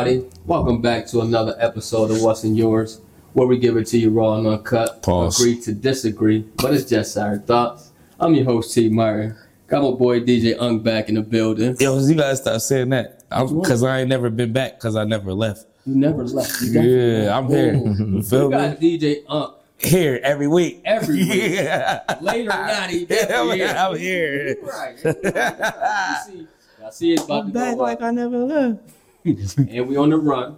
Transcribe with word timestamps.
everybody? 0.00 0.28
Welcome 0.44 0.82
back 0.82 1.06
to 1.08 1.20
another 1.22 1.54
episode 1.58 2.10
of 2.10 2.18
WhatsNUrs, 2.18 3.00
where 3.32 3.46
we 3.46 3.58
give 3.58 3.76
it 3.78 3.86
to 3.88 3.98
you 3.98 4.10
raw 4.10 4.34
and 4.36 4.46
uncut. 4.46 5.02
Pause. 5.02 5.40
Agree 5.40 5.60
to 5.62 5.72
disagree, 5.72 6.40
but 6.56 6.74
it's 6.74 6.84
just 6.84 7.16
our 7.16 7.38
thoughts. 7.38 7.92
I'm 8.20 8.34
your 8.34 8.44
host, 8.44 8.74
T. 8.74 8.90
Martin. 8.90 9.34
Got 9.68 9.82
my 9.82 9.96
boy 9.96 10.20
DJ 10.20 10.54
Unk 10.60 10.82
back 10.84 11.08
in 11.08 11.14
the 11.14 11.22
building. 11.22 11.76
Yo, 11.80 11.98
you 12.00 12.14
gotta 12.14 12.36
stop 12.36 12.60
saying 12.60 12.90
that. 12.90 13.24
Because 13.30 13.82
I 13.82 14.00
ain't 14.00 14.08
never 14.10 14.28
been 14.28 14.52
back 14.52 14.74
because 14.74 14.96
I 14.96 15.04
never 15.04 15.32
left. 15.32 15.64
You 15.86 15.94
never 15.96 16.24
left. 16.24 16.60
You 16.60 16.72
definitely- 16.74 17.24
Yeah, 17.24 17.38
I'm 17.38 17.48
here. 17.48 17.74
Ooh. 17.74 17.94
You 17.94 18.16
We 18.16 18.22
feel 18.22 18.50
me? 18.50 18.56
got 18.56 18.78
DJ 18.80 19.16
Unk 19.28 19.54
Here 19.78 20.20
every 20.22 20.46
week. 20.46 20.82
every 20.84 21.16
week. 21.20 21.28
Yeah. 21.32 22.00
Later 22.20 22.48
not, 22.50 22.90
he 22.90 23.00
I'm, 23.02 23.06
definitely 23.06 23.58
here. 23.58 23.74
I'm 23.78 23.96
here. 23.96 24.48
You 24.48 24.56
right. 24.68 24.96
You 25.04 25.10
right. 25.32 26.26
You 26.28 26.34
see, 26.34 26.46
I 26.84 26.90
see 26.90 27.12
it's 27.14 27.24
about 27.24 27.40
I'm 27.44 27.46
to 27.48 27.52
back 27.54 27.76
go 27.76 27.82
like 27.82 27.96
up. 27.98 28.02
I 28.04 28.10
never 28.10 28.38
left. 28.38 28.80
and 29.56 29.88
we 29.88 29.96
on 29.96 30.10
the 30.10 30.16
run. 30.16 30.56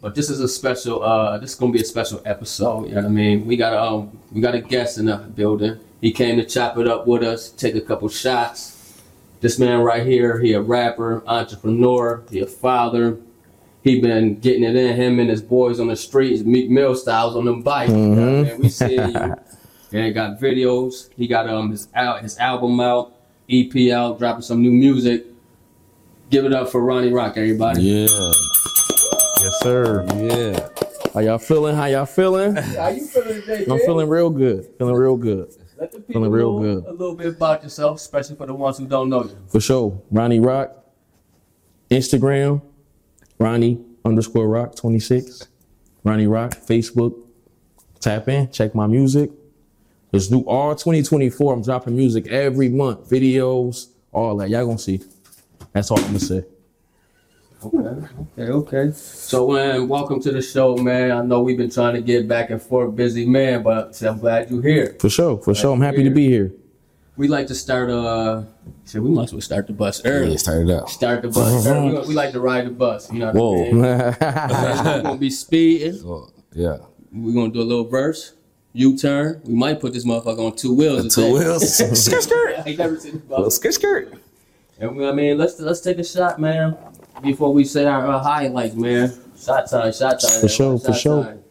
But 0.00 0.14
this 0.14 0.28
is 0.28 0.40
a 0.40 0.48
special. 0.48 1.02
Uh, 1.02 1.38
this 1.38 1.52
is 1.52 1.56
gonna 1.56 1.72
be 1.72 1.80
a 1.80 1.84
special 1.84 2.20
episode. 2.24 2.88
You 2.88 2.96
know 2.96 3.02
what 3.02 3.06
I 3.06 3.10
mean? 3.10 3.46
We 3.46 3.56
got 3.56 3.72
a 3.72 3.82
um, 3.82 4.18
we 4.32 4.40
got 4.40 4.54
a 4.54 4.60
guest 4.60 4.98
in 4.98 5.06
the 5.06 5.16
building. 5.16 5.78
He 6.00 6.12
came 6.12 6.36
to 6.36 6.44
chop 6.44 6.76
it 6.76 6.86
up 6.86 7.06
with 7.06 7.22
us, 7.22 7.50
take 7.50 7.74
a 7.74 7.80
couple 7.80 8.08
shots. 8.08 9.00
This 9.40 9.58
man 9.58 9.80
right 9.80 10.06
here, 10.06 10.40
he 10.40 10.52
a 10.52 10.60
rapper, 10.60 11.22
entrepreneur, 11.26 12.22
he 12.30 12.40
a 12.40 12.46
father. 12.46 13.18
He 13.82 14.00
been 14.00 14.40
getting 14.40 14.64
it 14.64 14.76
in 14.76 14.96
him 14.96 15.20
and 15.20 15.28
his 15.28 15.42
boys 15.42 15.78
on 15.78 15.88
the 15.88 15.96
streets, 15.96 16.42
Meek 16.42 16.70
Mill 16.70 16.94
styles 16.94 17.36
on 17.36 17.44
them 17.44 17.62
bikes. 17.62 17.92
You 17.92 17.96
know 17.96 18.42
what 18.42 18.46
I 18.46 18.52
mean? 18.52 18.60
We 18.60 18.68
see 18.68 18.94
you. 18.94 19.34
And 19.92 20.06
he 20.06 20.10
got 20.10 20.40
videos. 20.40 21.08
He 21.16 21.28
got 21.28 21.48
um 21.48 21.70
his 21.70 21.86
out 21.94 22.20
his 22.20 22.36
album 22.38 22.80
out, 22.80 23.12
EP 23.48 23.92
out, 23.92 24.18
dropping 24.18 24.42
some 24.42 24.60
new 24.60 24.72
music. 24.72 25.24
Give 26.30 26.44
it 26.44 26.52
up 26.52 26.70
for 26.70 26.82
Ronnie 26.82 27.12
Roc, 27.12 27.36
everybody. 27.36 27.82
Yeah. 27.82 28.06
Yes, 28.06 29.60
sir. 29.62 30.04
Yeah. 30.16 30.68
How 31.12 31.20
y'all 31.20 31.38
feeling? 31.38 31.76
How 31.76 31.84
y'all 31.84 32.06
feeling? 32.06 32.56
How 32.56 32.88
you 32.88 33.06
feeling 33.06 33.40
today, 33.42 33.66
I'm 33.70 33.78
feeling 33.80 34.08
real 34.08 34.30
good. 34.30 34.66
Feeling 34.78 34.94
real 34.94 35.16
good. 35.16 35.54
Let 35.76 35.92
the 35.92 36.00
people 36.00 36.14
feeling 36.14 36.30
real 36.30 36.58
know 36.58 36.80
good. 36.80 36.84
a 36.86 36.92
little 36.92 37.14
bit 37.14 37.26
about 37.28 37.62
yourself, 37.62 37.98
especially 37.98 38.36
for 38.36 38.46
the 38.46 38.54
ones 38.54 38.78
who 38.78 38.86
don't 38.86 39.10
know 39.10 39.24
you. 39.24 39.36
For 39.48 39.60
sure. 39.60 40.00
Ronnie 40.10 40.40
Roc. 40.40 40.74
Instagram. 41.90 42.62
Ronnie 43.38 43.84
underscore 44.04 44.48
Roc 44.48 44.74
26. 44.74 45.46
Ronnie 46.04 46.26
Roc. 46.26 46.52
Facebook. 46.52 47.14
Tap 48.00 48.28
in. 48.28 48.50
Check 48.50 48.74
my 48.74 48.86
music. 48.86 49.30
Let's 50.10 50.28
do 50.28 50.40
all 50.42 50.74
2024. 50.74 51.52
I'm 51.52 51.62
dropping 51.62 51.96
music 51.96 52.26
every 52.28 52.70
month. 52.70 53.08
Videos. 53.10 53.88
All 54.10 54.36
that. 54.38 54.48
Y'all 54.48 54.66
gonna 54.66 54.78
see. 54.78 55.00
That's 55.74 55.90
all 55.90 55.98
I'm 55.98 56.06
gonna 56.06 56.20
say. 56.20 56.44
Okay, 57.64 58.06
okay, 58.38 58.52
okay. 58.52 58.92
So, 58.92 59.50
man, 59.50 59.88
welcome 59.88 60.20
to 60.20 60.30
the 60.30 60.40
show, 60.40 60.76
man. 60.76 61.10
I 61.10 61.20
know 61.22 61.42
we've 61.42 61.56
been 61.56 61.70
trying 61.70 61.94
to 61.94 62.00
get 62.00 62.28
back 62.28 62.50
and 62.50 62.62
forth, 62.62 62.94
busy 62.94 63.26
man, 63.26 63.64
but 63.64 64.00
I'm 64.02 64.20
glad 64.20 64.50
you're 64.52 64.62
here. 64.62 64.96
For 65.00 65.08
sure. 65.10 65.38
For 65.42 65.52
sure. 65.52 65.72
I'm 65.74 65.80
happy 65.80 66.04
to 66.04 66.10
be 66.10 66.28
here. 66.28 66.52
We 67.16 67.26
like 67.26 67.48
to 67.48 67.56
start. 67.56 67.90
Uh, 67.90 68.44
shit, 68.86 69.02
we 69.02 69.10
might 69.10 69.24
as 69.24 69.32
well 69.32 69.40
start 69.40 69.66
the 69.66 69.72
bus 69.72 70.00
early. 70.04 70.32
Yeah, 70.32 70.36
start 70.36 70.68
it 70.68 70.70
up. 70.70 70.88
Start 70.88 71.22
the 71.22 71.28
bus. 71.28 71.66
early. 71.66 71.98
We, 72.02 72.08
we 72.08 72.14
like 72.14 72.30
to 72.32 72.40
ride 72.40 72.66
the 72.66 72.70
bus. 72.70 73.12
You 73.12 73.18
know 73.18 73.26
what 73.32 73.34
Whoa. 73.34 73.54
I 73.54 73.64
mean? 73.64 73.80
We're 73.80 75.02
gonna 75.02 75.16
be 75.16 75.30
speeding. 75.30 76.00
Oh, 76.04 76.28
yeah. 76.52 76.78
We're 77.12 77.34
gonna 77.34 77.52
do 77.52 77.60
a 77.60 77.66
little 77.66 77.88
verse. 77.88 78.34
U 78.74 78.96
turn. 78.96 79.40
We 79.44 79.54
might 79.54 79.80
put 79.80 79.92
this 79.92 80.04
motherfucker 80.04 80.46
on 80.46 80.56
two 80.56 80.74
wheels. 80.74 81.12
Two 81.14 81.32
wheels. 81.32 81.76
skirt, 81.76 82.22
skirt. 82.22 82.58
I 82.58 82.62
ain't 82.70 82.78
never 82.78 82.98
seen 82.98 83.12
this 83.14 83.22
Little 83.28 83.46
motherfucker. 83.46 83.52
skirt, 83.52 83.74
skirt. 83.74 84.14
And 84.78 84.96
we, 84.96 85.06
I 85.06 85.12
mean, 85.12 85.38
let's 85.38 85.58
let's 85.60 85.80
take 85.80 85.98
a 85.98 86.04
shot, 86.04 86.40
man. 86.40 86.76
Before 87.22 87.52
we 87.52 87.64
say 87.64 87.86
our, 87.86 88.06
our 88.06 88.22
highlights, 88.22 88.74
man. 88.74 89.12
Shot 89.38 89.70
time, 89.70 89.92
shot 89.92 90.20
time. 90.20 90.40
For 90.40 90.48
sure, 90.48 90.78
Shot 90.78 90.86
for 90.86 90.92
sure. 90.94 91.24
time. 91.24 91.44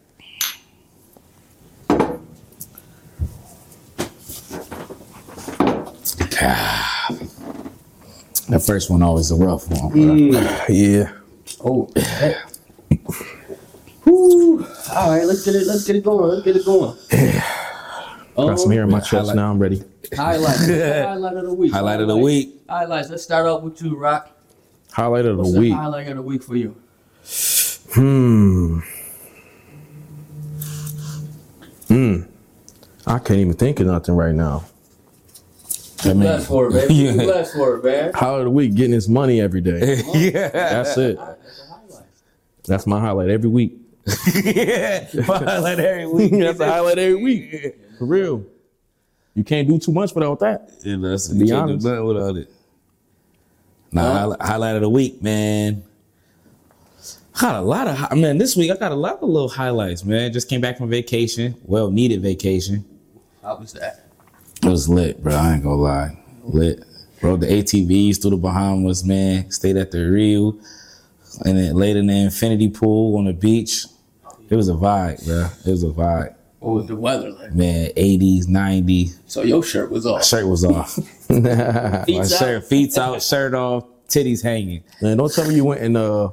That 8.48 8.60
first 8.60 8.90
one 8.90 9.02
always 9.02 9.30
a 9.30 9.36
rough 9.36 9.68
one. 9.70 9.92
Mm. 9.92 10.64
yeah. 10.68 11.12
Oh. 11.64 11.90
hey. 11.96 12.36
Whew. 14.04 14.66
All 14.94 15.10
right, 15.10 15.24
let's 15.24 15.44
get 15.44 15.54
it. 15.54 15.66
Let's 15.66 15.84
get 15.84 15.96
it 15.96 16.04
going. 16.04 16.28
Let's 16.30 16.42
get 16.44 16.56
it 16.56 16.64
going. 16.64 16.96
Yeah. 17.10 17.42
Got 18.36 18.58
some 18.60 18.70
hair 18.70 18.82
in 18.82 18.90
my 18.90 19.00
chest 19.00 19.12
highlight- 19.12 19.36
now. 19.36 19.50
I'm 19.50 19.58
ready. 19.58 19.82
Highlight. 20.14 20.56
highlight 20.58 21.36
of 21.36 21.44
the 21.46 21.54
week. 21.54 21.72
Highlight 21.72 22.00
of 22.00 22.08
the 22.08 22.16
week. 22.16 22.53
Highlights. 22.68 23.10
Let's 23.10 23.22
start 23.22 23.46
off 23.46 23.62
with 23.62 23.80
you, 23.82 23.96
Roc. 23.96 24.30
Highlight 24.92 25.26
of 25.26 25.38
What's 25.38 25.50
the 25.50 25.54
the 25.54 25.60
week. 25.60 25.74
highlight 25.74 26.08
of 26.08 26.16
the 26.16 26.22
week 26.22 26.42
for 26.42 26.56
you? 26.56 26.76
Hmm. 27.92 28.78
Hmm. 31.88 32.22
I 33.06 33.18
can't 33.18 33.40
even 33.40 33.54
think 33.54 33.80
of 33.80 33.86
nothing 33.86 34.16
right 34.16 34.34
now. 34.34 34.64
I 36.04 36.08
mean, 36.08 36.20
Bless 36.20 36.46
for 36.46 36.68
it, 36.68 36.72
baby. 36.72 36.94
Yeah. 37.04 37.12
Bless 37.12 37.52
for 37.54 37.76
it, 37.76 37.84
man. 37.84 38.12
Highlight 38.14 38.40
of 38.40 38.44
the 38.46 38.50
week, 38.50 38.74
getting 38.74 38.92
his 38.92 39.08
money 39.08 39.40
every 39.40 39.60
day. 39.60 40.02
yeah. 40.14 40.48
That's 40.48 40.96
it. 40.96 41.16
That's. 41.16 41.62
That's 42.66 42.86
my 42.86 42.98
highlight 43.00 43.28
every 43.28 43.50
week. 43.50 43.76
yeah. 44.44 45.06
Highlight 45.22 45.78
every 45.80 46.06
week. 46.06 46.32
That's 46.32 46.60
a 46.60 46.66
highlight 46.66 46.98
every 46.98 47.22
week. 47.22 47.76
For 47.98 48.06
real. 48.06 48.44
You 49.34 49.42
can't 49.44 49.66
do 49.68 49.78
too 49.78 49.92
much 49.92 50.14
without 50.14 50.38
that. 50.40 50.70
Yeah, 50.82 50.96
that's, 51.00 51.28
be 51.28 51.40
you 51.40 51.46
can't 51.46 51.62
honest. 51.70 51.84
do 51.84 51.90
nothing 51.90 52.06
without 52.06 52.36
it. 52.36 52.50
Nah, 53.90 54.12
highlight, 54.12 54.42
highlight 54.42 54.76
of 54.76 54.82
the 54.82 54.88
week, 54.88 55.22
man. 55.22 55.82
I 57.36 57.40
got 57.40 57.54
a 57.56 57.60
lot 57.62 57.88
of, 57.88 57.96
hi- 57.96 58.14
man, 58.14 58.38
this 58.38 58.56
week 58.56 58.70
I 58.70 58.76
got 58.76 58.92
a 58.92 58.96
lot 58.96 59.16
of 59.20 59.28
little 59.28 59.48
highlights, 59.48 60.04
man. 60.04 60.32
Just 60.32 60.48
came 60.48 60.60
back 60.60 60.78
from 60.78 60.88
vacation. 60.88 61.56
Well, 61.64 61.90
needed 61.90 62.22
vacation. 62.22 62.84
How 63.42 63.56
was 63.56 63.72
that? 63.72 64.06
It 64.62 64.68
was 64.68 64.88
lit, 64.88 65.22
bro. 65.22 65.34
I 65.34 65.54
ain't 65.54 65.62
gonna 65.64 65.74
lie. 65.76 66.16
Lit. 66.44 66.84
Rode 67.20 67.40
the 67.40 67.46
ATVs 67.46 68.20
through 68.20 68.30
the 68.32 68.36
Bahamas, 68.36 69.04
man. 69.04 69.50
Stayed 69.50 69.76
at 69.76 69.90
the 69.90 69.98
Rio. 70.08 70.56
And 71.44 71.58
then 71.58 71.74
laid 71.74 71.96
in 71.96 72.06
the 72.06 72.14
infinity 72.14 72.68
pool 72.68 73.16
on 73.18 73.24
the 73.24 73.32
beach. 73.32 73.86
It 74.48 74.54
was 74.56 74.68
a 74.68 74.74
vibe, 74.74 75.24
bro. 75.26 75.48
It 75.66 75.70
was 75.70 75.82
a 75.82 75.88
vibe. 75.88 76.34
What 76.64 76.74
was 76.76 76.86
the 76.86 76.96
weather 76.96 77.30
like? 77.30 77.52
Man, 77.52 77.90
80s, 77.90 78.46
90s. 78.46 79.18
So 79.26 79.42
your 79.42 79.62
shirt 79.62 79.90
was 79.90 80.06
off. 80.06 80.24
Shirt 80.24 80.46
was 80.46 80.64
off. 80.64 80.96
My 81.28 82.04
Feet 82.04 82.26
shirt, 82.28 82.62
out. 82.62 82.64
feet 82.64 82.96
out, 82.98 83.22
shirt 83.22 83.54
off, 83.54 83.84
titties 84.08 84.42
hanging. 84.42 84.82
Man, 85.02 85.16
don't 85.18 85.32
tell 85.32 85.46
me 85.46 85.54
you 85.56 85.64
went 85.64 85.82
in 85.82 85.94
uh, 85.96 86.28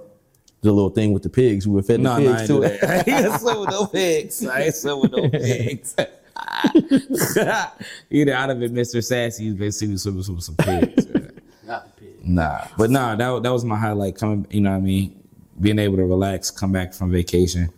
the 0.62 0.72
little 0.72 0.90
thing 0.90 1.12
with 1.12 1.24
the 1.24 1.30
pigs. 1.30 1.66
You 1.66 1.74
were 1.74 1.82
fed 1.82 2.00
No, 2.00 2.16
the 2.16 2.22
no, 2.22 2.32
I 2.34 2.38
pigs 2.38 2.42
ain't 2.42 2.48
too. 2.48 2.56
do 2.56 2.62
that. 2.62 3.08
I 3.08 3.24
ain't 3.28 3.42
swim 3.42 3.60
with 3.62 3.70
no 3.70 3.86
pigs. 3.88 4.46
I 4.48 4.62
ain't 4.62 4.76
swim 4.76 5.00
with 5.02 5.12
no 5.12 5.30
pigs. 5.30 5.96
Either 8.10 8.36
I'd 8.36 8.50
have 8.50 8.60
been 8.60 8.74
Mr. 8.74 9.04
Sassy, 9.04 9.44
you've 9.44 9.58
been 9.58 9.72
seeing 9.72 9.92
me 9.92 9.98
swim 9.98 10.16
with 10.18 10.26
some, 10.26 10.40
some 10.40 10.56
pigs. 10.56 11.08
Not 11.66 11.96
the 11.98 12.02
pig. 12.06 12.26
nah, 12.26 12.68
but 12.78 12.90
nah, 12.90 13.16
that, 13.16 13.44
that 13.44 13.50
was 13.52 13.66
my 13.66 13.78
highlight. 13.78 14.16
Coming, 14.16 14.48
you 14.50 14.62
know 14.62 14.72
what 14.72 14.78
I 14.78 14.82
mean? 14.82 15.18
Being 15.60 15.80
able 15.80 15.98
to 15.98 16.06
relax, 16.06 16.50
come 16.52 16.72
back 16.72 16.94
from 16.94 17.12
vacation, 17.12 17.70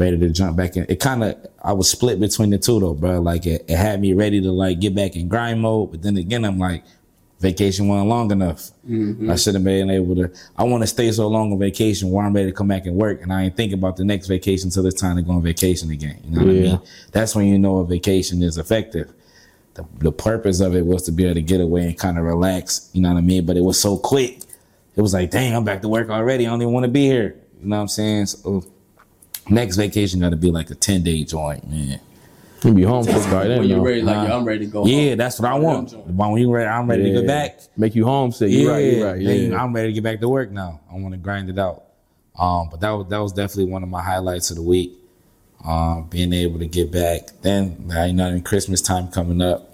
ready 0.00 0.18
to 0.18 0.30
jump 0.30 0.56
back 0.56 0.76
in. 0.76 0.86
It 0.88 0.98
kind 0.98 1.22
of, 1.22 1.36
I 1.62 1.72
was 1.72 1.88
split 1.88 2.18
between 2.18 2.50
the 2.50 2.58
two 2.58 2.80
though, 2.80 2.94
bro. 2.94 3.20
Like 3.20 3.46
it, 3.46 3.66
it 3.68 3.76
had 3.76 4.00
me 4.00 4.14
ready 4.14 4.40
to 4.40 4.50
like 4.50 4.80
get 4.80 4.94
back 4.94 5.14
in 5.14 5.28
grind 5.28 5.60
mode, 5.60 5.92
but 5.92 6.02
then 6.02 6.16
again, 6.16 6.44
I'm 6.44 6.58
like, 6.58 6.82
vacation 7.40 7.88
wasn't 7.88 8.08
long 8.08 8.30
enough. 8.30 8.70
Mm-hmm. 8.88 9.30
I 9.30 9.36
should 9.36 9.54
have 9.54 9.64
been 9.64 9.90
able 9.90 10.14
to. 10.16 10.30
I 10.56 10.64
want 10.64 10.82
to 10.82 10.86
stay 10.86 11.10
so 11.10 11.26
long 11.28 11.52
on 11.52 11.58
vacation 11.58 12.10
where 12.10 12.24
I'm 12.24 12.34
ready 12.34 12.50
to 12.50 12.56
come 12.56 12.68
back 12.68 12.86
and 12.86 12.96
work, 12.96 13.22
and 13.22 13.32
I 13.32 13.44
ain't 13.44 13.56
think 13.56 13.72
about 13.72 13.96
the 13.96 14.04
next 14.04 14.26
vacation 14.26 14.68
until 14.68 14.86
it's 14.86 15.00
time 15.00 15.16
to 15.16 15.22
go 15.22 15.32
on 15.32 15.42
vacation 15.42 15.90
again. 15.90 16.20
You 16.24 16.30
know 16.30 16.44
what 16.44 16.50
I 16.50 16.60
mean? 16.60 16.80
That's 17.12 17.34
when 17.34 17.46
you 17.46 17.58
know 17.58 17.78
a 17.78 17.86
vacation 17.86 18.42
is 18.42 18.58
effective. 18.58 19.12
The, 19.74 19.86
the 19.98 20.12
purpose 20.12 20.60
of 20.60 20.74
it 20.74 20.84
was 20.84 21.02
to 21.04 21.12
be 21.12 21.24
able 21.24 21.34
to 21.34 21.42
get 21.42 21.60
away 21.60 21.86
and 21.86 21.98
kind 21.98 22.18
of 22.18 22.24
relax. 22.24 22.90
You 22.92 23.02
know 23.02 23.12
what 23.12 23.18
I 23.18 23.22
mean? 23.22 23.46
But 23.46 23.56
it 23.56 23.62
was 23.62 23.80
so 23.80 23.96
quick. 23.96 24.40
It 24.96 25.00
was 25.00 25.14
like, 25.14 25.30
dang, 25.30 25.54
I'm 25.54 25.64
back 25.64 25.80
to 25.82 25.88
work 25.88 26.10
already. 26.10 26.46
I 26.46 26.50
don't 26.50 26.60
even 26.60 26.74
want 26.74 26.84
to 26.84 26.90
be 26.90 27.06
here. 27.06 27.36
You 27.62 27.68
know 27.68 27.76
what 27.76 27.82
I'm 27.82 27.88
saying? 27.88 28.26
So 28.26 28.64
next 29.50 29.76
vacation 29.76 30.20
got 30.20 30.30
to 30.30 30.36
be 30.36 30.50
like 30.50 30.70
a 30.70 30.74
10 30.74 31.02
day 31.02 31.24
joint, 31.24 31.68
man. 31.68 32.00
You 32.64 32.74
be 32.74 32.82
home 32.82 33.04
for 33.04 33.12
by 33.30 33.48
then. 33.48 33.60
When 33.60 33.68
you're 33.68 33.80
ready, 33.80 34.02
like 34.02 34.28
yo, 34.28 34.36
I'm 34.36 34.44
ready 34.44 34.66
to 34.66 34.70
go. 34.70 34.84
Yeah, 34.84 35.08
home. 35.10 35.18
that's 35.18 35.40
what 35.40 35.50
I 35.50 35.58
want. 35.58 35.92
When 36.06 36.36
you 36.36 36.52
ready, 36.52 36.68
I'm 36.68 36.86
ready 36.88 37.04
to 37.04 37.08
Yeah. 37.08 37.20
go 37.22 37.26
back. 37.26 37.60
Make 37.76 37.94
you 37.94 38.04
homesick. 38.04 38.50
You're 38.50 38.70
right. 38.70 38.78
You're 38.84 39.06
right. 39.12 39.20
Yeah. 39.20 39.62
I'm 39.62 39.72
ready 39.74 39.88
to 39.88 39.92
get 39.94 40.04
back 40.04 40.20
to 40.20 40.28
work 40.28 40.50
now. 40.50 40.80
I 40.92 40.96
want 40.98 41.12
to 41.12 41.18
grind 41.18 41.48
it 41.48 41.58
out. 41.58 41.84
Um, 42.38 42.68
but 42.70 42.80
that 42.80 42.90
was 42.90 43.06
that 43.08 43.18
was 43.18 43.32
definitely 43.32 43.72
one 43.72 43.82
of 43.82 43.88
my 43.88 44.02
highlights 44.02 44.50
of 44.50 44.56
the 44.56 44.62
week. 44.62 44.92
Um, 45.64 46.04
being 46.10 46.32
able 46.34 46.58
to 46.58 46.66
get 46.66 46.90
back. 46.90 47.28
Then 47.42 47.90
uh, 47.94 48.04
you 48.04 48.12
know, 48.12 48.28
in 48.28 48.42
Christmas 48.42 48.82
time 48.82 49.08
coming 49.08 49.40
up, 49.40 49.69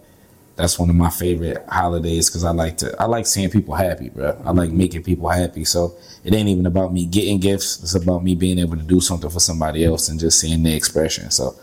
that's 0.56 0.78
one 0.78 0.88
of 0.88 0.96
my 0.96 1.10
favorite 1.10 1.64
holidays 1.68 2.28
because 2.30 2.42
I 2.44 2.50
like 2.50 2.78
to 2.78 2.94
I 2.98 3.04
like 3.04 3.26
seeing 3.26 3.50
people 3.50 3.74
happy, 3.74 4.08
bro. 4.08 4.40
I 4.44 4.52
like 4.52 4.70
making 4.70 5.02
people 5.02 5.28
happy. 5.28 5.64
So 5.64 5.94
it 6.24 6.34
ain't 6.34 6.48
even 6.48 6.66
about 6.66 6.92
me 6.92 7.04
getting 7.06 7.38
gifts. 7.38 7.82
It's 7.82 7.94
about 7.94 8.24
me 8.24 8.34
being 8.34 8.58
able 8.58 8.76
to 8.76 8.82
do 8.82 9.00
something 9.00 9.30
for 9.30 9.40
somebody 9.40 9.84
else 9.84 10.08
and 10.08 10.18
just 10.18 10.40
seeing 10.40 10.62
the 10.62 10.74
expression. 10.74 11.30
So 11.30 11.54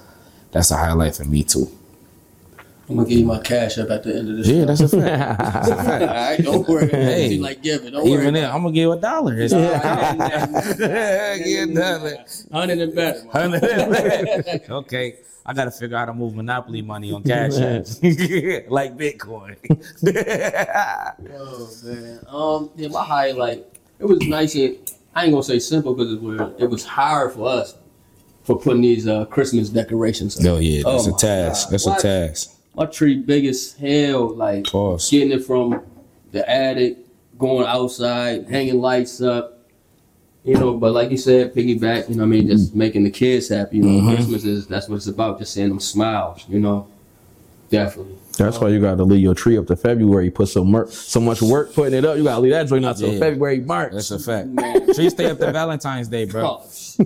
that's 0.52 0.70
a 0.72 0.78
highlight 0.78 1.16
for 1.16 1.26
me 1.26 1.44
too. 1.44 1.68
I'm 2.90 2.98
gonna 2.98 3.08
give 3.10 3.20
you 3.20 3.26
my 3.26 3.40
cash 3.40 3.78
up 3.78 3.90
at 3.90 4.04
the 4.04 4.16
end 4.18 4.30
of 4.30 4.38
this. 4.38 4.48
Yeah, 4.48 4.66
that's 4.66 4.82
a 4.82 4.90
fact. 4.90 5.40
All 5.42 6.08
right, 6.08 6.38
don't 6.44 6.68
worry. 6.68 6.90
Hey. 6.90 7.30
Hey, 7.30 7.38
like 7.40 7.64
giving. 7.64 7.94
Don't 7.94 8.04
worry. 8.04 8.22
Even 8.22 8.34
then, 8.34 8.52
I'm 8.52 8.62
gonna 8.62 8.74
give 8.74 8.92
a 8.92 8.98
dollar. 8.98 9.34
It's 9.40 9.54
Yeah. 9.54 11.38
Give 11.44 11.70
a 11.70 11.74
dollar. 11.74 12.18
Hundred 12.52 12.80
and 12.80 12.94
better. 12.94 13.24
man. 13.34 14.60
okay, 14.70 15.16
I 15.46 15.54
gotta 15.54 15.72
figure 15.72 15.98
out 15.98 16.02
how 16.02 16.06
to 16.06 16.14
move 16.14 16.36
Monopoly 16.36 16.82
money 16.82 17.12
on 17.12 17.22
Cash 17.32 17.58
App, 17.58 17.86
like 18.70 18.96
Bitcoin. 18.98 19.58
Oh 21.36 21.70
man. 21.84 22.20
Um. 22.28 22.70
Yeah, 22.76 22.88
my 22.90 23.04
highlight. 23.04 23.66
It 24.00 24.06
was 24.06 24.20
nice. 24.22 24.56
And, 24.56 24.78
I 25.16 25.24
ain't 25.26 25.32
gonna 25.34 25.44
say 25.44 25.60
simple 25.60 25.94
because 25.94 26.14
it 26.14 26.22
was 26.22 26.54
it 26.60 26.70
was 26.70 26.86
hard 26.86 27.34
for 27.34 27.48
us 27.48 27.76
for 28.44 28.58
putting 28.58 28.82
these 28.82 29.08
uh, 29.08 29.26
Christmas 29.26 29.70
decorations. 29.70 30.40
up. 30.40 30.46
oh 30.54 30.58
yeah, 30.60 30.82
that's 30.84 31.08
Oh, 31.08 31.16
a 31.16 31.18
task. 31.18 31.68
God. 31.68 31.74
That's 31.74 31.86
What? 31.86 32.00
a 32.00 32.02
task. 32.02 32.52
My 32.76 32.86
tree 32.88 33.18
big 33.20 33.46
as 33.46 33.74
hell. 33.74 34.34
Like 34.36 34.66
Of 34.68 34.72
course. 34.72 35.10
getting 35.12 35.32
it 35.32 35.46
from 35.46 35.84
the 36.32 36.50
attic, 36.50 36.98
going 37.38 37.68
outside, 37.68 38.50
hanging 38.50 38.82
lights 38.82 39.22
up. 39.22 39.53
You 40.44 40.56
know, 40.56 40.74
but 40.78 40.92
like 40.94 41.10
you 41.10 41.18
said, 41.18 41.54
piggyback. 41.56 42.10
You 42.10 42.16
know, 42.16 42.24
what 42.24 42.28
I 42.28 42.30
mean, 42.30 42.48
just 42.48 42.76
making 42.76 43.04
the 43.06 43.10
kids 43.12 43.48
happy. 43.48 43.78
You 43.78 43.84
know, 43.84 44.02
Mhm. 44.02 44.16
Christmas 44.16 44.44
is 44.44 44.68
that's 44.68 44.90
what 44.90 44.98
it's 44.98 45.08
about. 45.08 45.40
Just 45.40 45.54
seeing 45.54 45.70
them 45.70 45.80
smiles. 45.80 46.44
You 46.50 46.60
know, 46.60 46.88
definitely. 47.70 48.16
That's 48.38 48.60
why 48.60 48.70
you 48.70 48.82
got 48.82 48.96
to 48.98 49.04
leave 49.04 49.22
your 49.22 49.36
tree 49.36 49.58
up 49.60 49.68
to 49.68 49.76
February. 49.76 50.26
You 50.26 50.32
put 50.32 50.48
so 50.50 50.64
much, 50.64 50.90
so 50.90 51.20
much 51.20 51.42
work 51.42 51.72
putting 51.74 51.94
it 51.94 52.04
up. 52.04 52.18
You 52.18 52.24
got 52.24 52.36
to 52.36 52.42
leave 52.42 52.52
that 52.54 52.68
joint 52.68 52.84
out 52.84 52.98
till 52.98 53.14
Yeah. 53.14 53.20
February, 53.20 53.60
March. 53.60 53.94
That's 53.94 54.10
a 54.12 54.18
fact. 54.20 54.48
Man. 54.48 54.92
Tree 54.94 55.10
stay 55.12 55.30
up 55.30 55.38
to 55.40 55.52
Valentine's 55.52 56.08
Day, 56.08 56.26
bro. 56.26 56.46
Oh, 56.46 56.62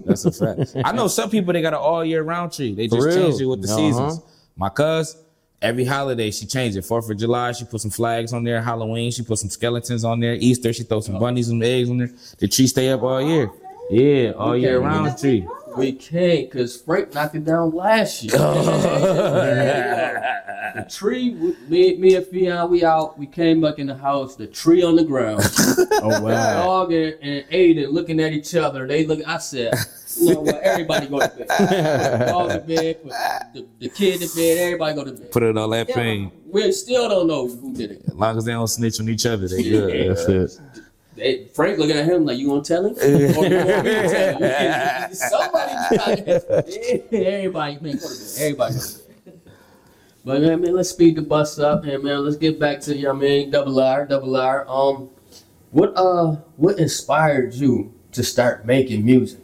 That's 0.05 0.23
a 0.25 0.31
fact. 0.31 0.75
I 0.85 0.91
know 0.93 1.07
some 1.09 1.29
people 1.29 1.51
they 1.53 1.61
got 1.61 1.73
an 1.73 1.79
all 1.79 2.03
year 2.05 2.23
round 2.23 2.53
tree. 2.53 2.73
They 2.73 2.87
just 2.87 3.09
change 3.15 3.41
it 3.41 3.45
with 3.45 3.61
the 3.61 3.67
Uh-huh. 3.67 3.77
seasons. 3.77 4.21
My 4.55 4.69
cuz, 4.69 5.15
every 5.61 5.85
holiday 5.85 6.31
she 6.31 6.45
changed 6.45 6.77
it. 6.77 6.83
Fourth 6.83 7.09
of 7.09 7.17
July, 7.17 7.51
she 7.51 7.65
put 7.65 7.81
some 7.81 7.91
flags 7.91 8.33
on 8.33 8.43
there. 8.43 8.61
Halloween, 8.61 9.11
she 9.11 9.23
put 9.23 9.39
some 9.39 9.49
skeletons 9.49 10.03
on 10.03 10.19
there. 10.19 10.35
Easter, 10.35 10.73
she 10.73 10.83
throw 10.83 11.01
some 11.01 11.15
oh. 11.15 11.19
bunnies 11.19 11.49
and 11.49 11.63
eggs 11.63 11.89
on 11.89 11.97
there. 11.97 12.11
The 12.37 12.47
tree 12.47 12.67
stay 12.67 12.89
up 12.89 13.03
all 13.03 13.21
year. 13.21 13.49
Yeah, 13.89 14.31
all 14.31 14.51
Okay. 14.51 14.61
year 14.61 14.79
round 14.79 15.17
tree. 15.17 15.47
We 15.77 15.93
can't 15.93 16.49
because 16.49 16.81
Frank 16.81 17.13
knocked 17.13 17.35
it 17.35 17.45
down 17.45 17.71
last 17.71 18.23
year. 18.23 18.37
the 20.75 20.85
tree, 20.89 21.33
me, 21.67 21.97
me 21.97 22.15
and 22.15 22.25
Fion, 22.25 22.69
we 22.69 22.83
out. 22.83 23.17
We 23.17 23.27
came 23.27 23.61
back 23.61 23.77
in 23.77 23.87
the 23.87 23.95
house. 23.95 24.35
The 24.35 24.47
tree 24.47 24.83
on 24.83 24.95
the 24.95 25.03
ground. 25.03 25.41
oh 26.01 26.21
wow. 26.21 26.65
Dog 26.65 26.93
and, 26.93 27.15
and 27.21 27.49
Aiden 27.49 27.91
looking 27.91 28.19
at 28.19 28.33
each 28.33 28.55
other. 28.55 28.87
They 28.87 29.05
look. 29.05 29.25
I 29.27 29.37
said, 29.37 29.73
you 30.19 30.33
know 30.33 30.41
what? 30.41 30.61
Everybody 30.63 31.07
go 31.07 31.19
to 31.19 31.27
bed. 31.27 31.47
Put 31.47 31.69
the 31.69 32.25
dog 32.27 32.49
to 32.51 32.59
bed. 32.59 33.03
Put 33.03 33.11
the, 33.53 33.67
the 33.79 33.89
kid 33.89 34.21
to 34.21 34.35
bed. 34.35 34.57
Everybody 34.57 34.95
go 34.95 35.03
to 35.05 35.11
bed. 35.11 35.31
Put 35.31 35.43
it 35.43 35.57
on 35.57 35.69
that 35.71 35.89
Yeah, 35.89 35.95
pain. 35.95 36.31
we 36.49 36.71
still 36.71 37.09
don't 37.09 37.27
know 37.27 37.47
who 37.47 37.73
did 37.73 37.91
it. 37.91 38.03
As 38.07 38.13
long 38.13 38.37
as 38.37 38.45
they 38.45 38.51
don't 38.51 38.67
snitch 38.67 38.99
on 38.99 39.09
each 39.09 39.25
other, 39.25 39.47
they 39.47 39.63
good. 39.63 40.17
That's 40.17 40.27
it. 40.27 40.61
They, 41.15 41.45
Frank 41.45 41.79
looking 41.79 41.97
at 41.97 42.05
him 42.05 42.25
like, 42.25 42.37
you 42.37 42.47
gonna 42.47 42.61
tell 42.61 42.85
him? 42.85 42.95
Or 42.95 43.05
you 43.05 43.25
want 43.35 43.49
to 43.49 44.09
tell 44.09 44.37
him? 44.37 45.13
Somebody, 45.15 46.31
everybody, 47.25 47.79
man, 47.81 47.97
go 47.97 48.07
to 48.07 48.15
bed. 48.15 48.37
Everybody 48.37 48.73
go 48.75 48.79
to 48.79 48.97
bed. 49.25 49.41
But 50.23 50.41
man, 50.41 50.61
man, 50.61 50.75
let's 50.75 50.89
speed 50.89 51.15
the 51.15 51.21
bus 51.21 51.57
up, 51.57 51.85
and 51.85 52.03
man, 52.03 52.23
let's 52.23 52.35
get 52.35 52.59
back 52.59 52.81
to 52.81 52.95
you 52.95 53.03
know, 53.03 53.13
what 53.13 53.19
I 53.23 53.27
mean, 53.27 53.49
double 53.49 53.79
R, 53.79 54.05
double 54.05 54.35
R. 54.35 54.67
Um, 54.67 55.09
what 55.71 55.93
uh, 55.95 56.35
what 56.57 56.77
inspired 56.79 57.53
you 57.53 57.93
to 58.11 58.23
start 58.23 58.65
making 58.65 59.05
music? 59.05 59.39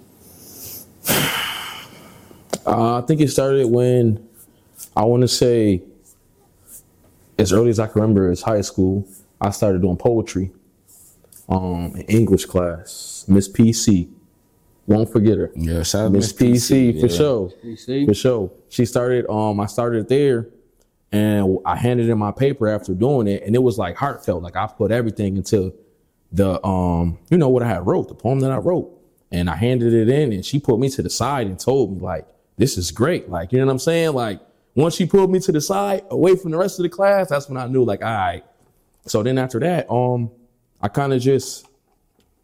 Uh, 2.66 3.00
I 3.00 3.02
think 3.02 3.20
it 3.20 3.30
started 3.30 3.68
when 3.68 4.26
I 4.96 5.04
want 5.04 5.22
to 5.22 5.28
say, 5.28 5.82
as 7.38 7.52
early 7.52 7.70
as 7.70 7.80
I 7.80 7.88
can 7.88 8.02
remember, 8.02 8.32
is 8.32 8.42
high 8.42 8.62
school. 8.62 9.06
I 9.42 9.50
started 9.50 9.82
doing 9.82 9.98
poetry. 9.98 10.52
Um, 11.50 11.94
in 11.98 12.04
English 12.04 12.46
class, 12.46 13.26
Miss 13.28 13.50
PC, 13.50 14.10
won't 14.88 15.12
forget 15.12 15.38
her. 15.38 15.52
Yeah, 15.56 15.84
shout 15.84 16.12
Miss 16.14 16.32
PC, 16.32 17.00
for 17.02 17.08
yeah. 17.08 17.18
sure. 17.18 17.52
You 17.64 17.76
see? 17.76 18.06
For 18.06 18.14
sure. 18.14 18.52
She 18.70 18.86
started, 18.86 19.30
um, 19.30 19.60
I 19.60 19.66
started 19.66 20.08
there 20.08 20.48
and 21.14 21.60
I 21.64 21.76
handed 21.76 22.10
in 22.10 22.18
my 22.18 22.32
paper 22.32 22.68
after 22.68 22.94
doing 22.94 23.28
it, 23.28 23.44
and 23.44 23.56
it 23.56 23.60
was 23.62 23.78
like 23.78 23.96
heartfelt. 23.96 24.42
Like 24.42 24.56
I 24.56 24.66
put 24.66 24.92
everything 24.92 25.38
into 25.38 25.74
the 26.32 26.66
um, 26.66 27.20
you 27.30 27.38
know 27.38 27.50
what 27.50 27.62
I 27.62 27.68
had 27.68 27.86
wrote, 27.86 28.08
the 28.08 28.16
poem 28.16 28.40
that 28.40 28.52
I 28.52 28.58
wrote. 28.58 28.90
And 29.34 29.50
I 29.50 29.56
handed 29.56 29.94
it 29.94 30.08
in 30.08 30.32
and 30.32 30.46
she 30.46 30.60
put 30.60 30.80
me 30.80 30.90
to 30.92 31.02
the 31.02 31.10
side 31.10 31.48
and 31.48 31.60
told 31.60 31.98
me, 31.98 32.00
like, 32.00 32.26
this 32.56 32.78
is 32.78 32.92
great. 32.92 33.30
Like, 33.30 33.52
you 33.52 33.60
know 33.60 33.66
what 33.66 33.72
I'm 33.72 33.80
saying? 33.80 34.14
Like, 34.14 34.40
once 34.76 34.96
she 34.96 35.06
pulled 35.06 35.32
me 35.32 35.40
to 35.40 35.52
the 35.52 35.60
side 35.60 36.04
away 36.10 36.36
from 36.36 36.52
the 36.52 36.58
rest 36.58 36.80
of 36.80 36.84
the 36.84 36.90
class, 36.90 37.30
that's 37.30 37.50
when 37.50 37.58
I 37.58 37.68
knew, 37.68 37.84
like, 37.84 38.02
all 38.02 38.14
right. 38.14 38.44
So 39.08 39.24
then 39.24 39.38
after 39.38 39.60
that, 39.60 39.92
um, 39.92 40.32
I 40.82 40.88
kind 40.88 41.14
of 41.14 41.22
just 41.22 41.68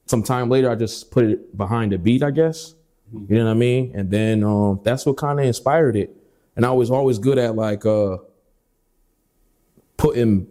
some 0.07 0.23
time 0.23 0.49
later, 0.49 0.71
I 0.71 0.75
just 0.75 1.11
put 1.11 1.25
it 1.25 1.55
behind 1.55 1.91
the 1.91 1.99
beat, 1.99 2.23
I 2.23 2.31
guess. 2.31 2.73
You 3.13 3.37
know 3.37 3.45
what 3.45 3.51
I 3.51 3.53
mean? 3.53 3.91
And 3.95 4.09
then 4.09 4.43
um, 4.43 4.81
that's 4.83 5.05
what 5.05 5.17
kind 5.17 5.39
of 5.39 5.45
inspired 5.45 5.95
it. 5.95 6.15
And 6.55 6.65
I 6.65 6.71
was 6.71 6.89
always 6.89 7.19
good 7.19 7.37
at 7.37 7.55
like 7.55 7.85
uh, 7.85 8.17
putting 9.97 10.47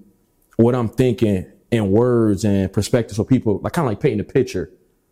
what 0.57 0.75
I'm 0.75 0.89
thinking 0.89 1.47
in 1.71 1.91
words 1.91 2.45
and 2.45 2.73
perspective, 2.73 3.17
so 3.17 3.25
people 3.25 3.59
like 3.59 3.73
kind 3.73 3.87
of 3.87 3.93
like 3.93 4.01
painting 4.01 4.21
a 4.21 4.25
picture. 4.25 4.71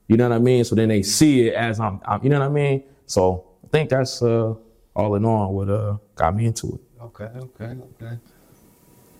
You 0.08 0.16
know 0.16 0.28
what 0.28 0.36
I 0.36 0.38
mean? 0.38 0.64
So 0.64 0.74
then 0.74 0.88
they 0.88 1.02
see 1.02 1.48
it 1.48 1.54
as 1.54 1.80
I'm, 1.80 2.00
I'm 2.04 2.22
you 2.22 2.30
know 2.30 2.40
what 2.40 2.46
I 2.46 2.52
mean? 2.52 2.84
So 3.06 3.44
I 3.64 3.68
think 3.68 3.90
that's 3.90 4.22
uh, 4.22 4.54
all 4.94 5.14
in 5.14 5.24
all 5.24 5.54
what 5.54 5.68
uh, 5.68 5.96
got 6.14 6.36
me 6.36 6.46
into 6.46 6.74
it. 6.74 7.02
Okay, 7.02 7.24
okay, 7.24 7.76
okay. 8.02 8.18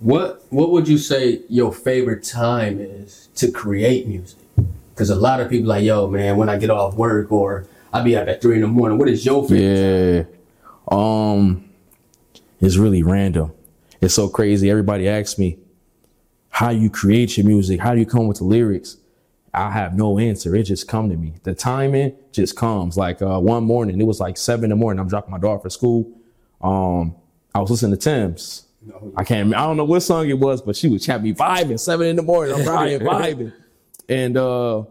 What 0.01 0.45
What 0.51 0.71
would 0.71 0.89
you 0.89 0.99
say 0.99 1.43
your 1.49 1.73
favorite 1.73 2.23
time 2.23 2.81
is 2.81 3.29
to 3.37 3.51
create 3.51 4.07
music? 4.07 4.39
Because 4.91 5.11
a 5.11 5.17
lot 5.17 5.41
of 5.41 5.51
people 5.51 5.69
like, 5.69 5.85
yo, 5.85 6.07
man, 6.09 6.37
when 6.37 6.49
I 6.49 6.57
get 6.57 6.71
off 6.71 6.95
work 6.95 7.31
or 7.31 7.67
I 7.93 8.03
be 8.03 8.17
up 8.17 8.29
at 8.29 8.43
three 8.43 8.57
in 8.57 8.61
the 8.63 8.67
morning. 8.67 8.99
What 8.99 9.09
is 9.09 9.25
your 9.25 9.47
favorite? 9.49 10.29
Yeah. 10.29 10.37
Um, 10.91 11.71
it's 12.61 12.77
really 12.77 13.03
random. 13.03 13.53
It's 14.01 14.15
so 14.15 14.29
crazy. 14.29 14.71
Everybody 14.71 15.09
asks 15.09 15.39
me 15.39 15.59
how 16.51 16.71
you 16.71 16.89
create 16.89 17.37
your 17.37 17.47
music, 17.47 17.81
how 17.81 17.93
do 17.93 18.01
you 18.01 18.07
come 18.07 18.27
with 18.27 18.39
the 18.39 18.45
lyrics. 18.45 18.97
I 19.57 19.71
have 19.71 19.97
no 19.97 20.19
answer. 20.19 20.55
It 20.55 20.65
just 20.65 20.87
come 20.87 21.09
to 21.09 21.17
me. 21.17 21.35
The 21.43 21.55
timing 21.55 22.15
just 22.31 22.57
comes. 22.57 22.99
Like 22.99 23.23
uh, 23.23 23.41
one 23.41 23.65
morning, 23.65 23.99
it 23.99 24.05
was 24.05 24.21
like 24.21 24.37
seven 24.37 24.65
in 24.65 24.71
the 24.71 24.77
morning. 24.77 25.01
I'm 25.01 25.09
dropping 25.09 25.31
my 25.31 25.39
daughter 25.39 25.63
for 25.63 25.71
school. 25.71 26.13
Um, 26.61 27.17
I 27.55 27.61
was 27.61 27.71
listening 27.71 27.93
to 27.93 27.97
Tems. 27.97 28.67
I 29.17 29.25
can't. 29.25 29.55
I 29.55 29.63
don't 29.67 29.79
know 29.79 29.85
what 29.85 30.01
song 30.01 30.29
it 30.29 30.39
was, 30.39 30.61
but 30.61 30.77
she 30.77 30.89
was 30.89 31.05
chat 31.05 31.23
me 31.23 31.33
vibing 31.33 31.81
seven 31.81 32.07
in 32.07 32.17
the 32.17 32.23
morning. 32.23 32.55
I'm 32.55 32.67
riding 32.67 33.01
vibing, 33.01 33.53
and 34.09 34.37
uh, 34.37 34.85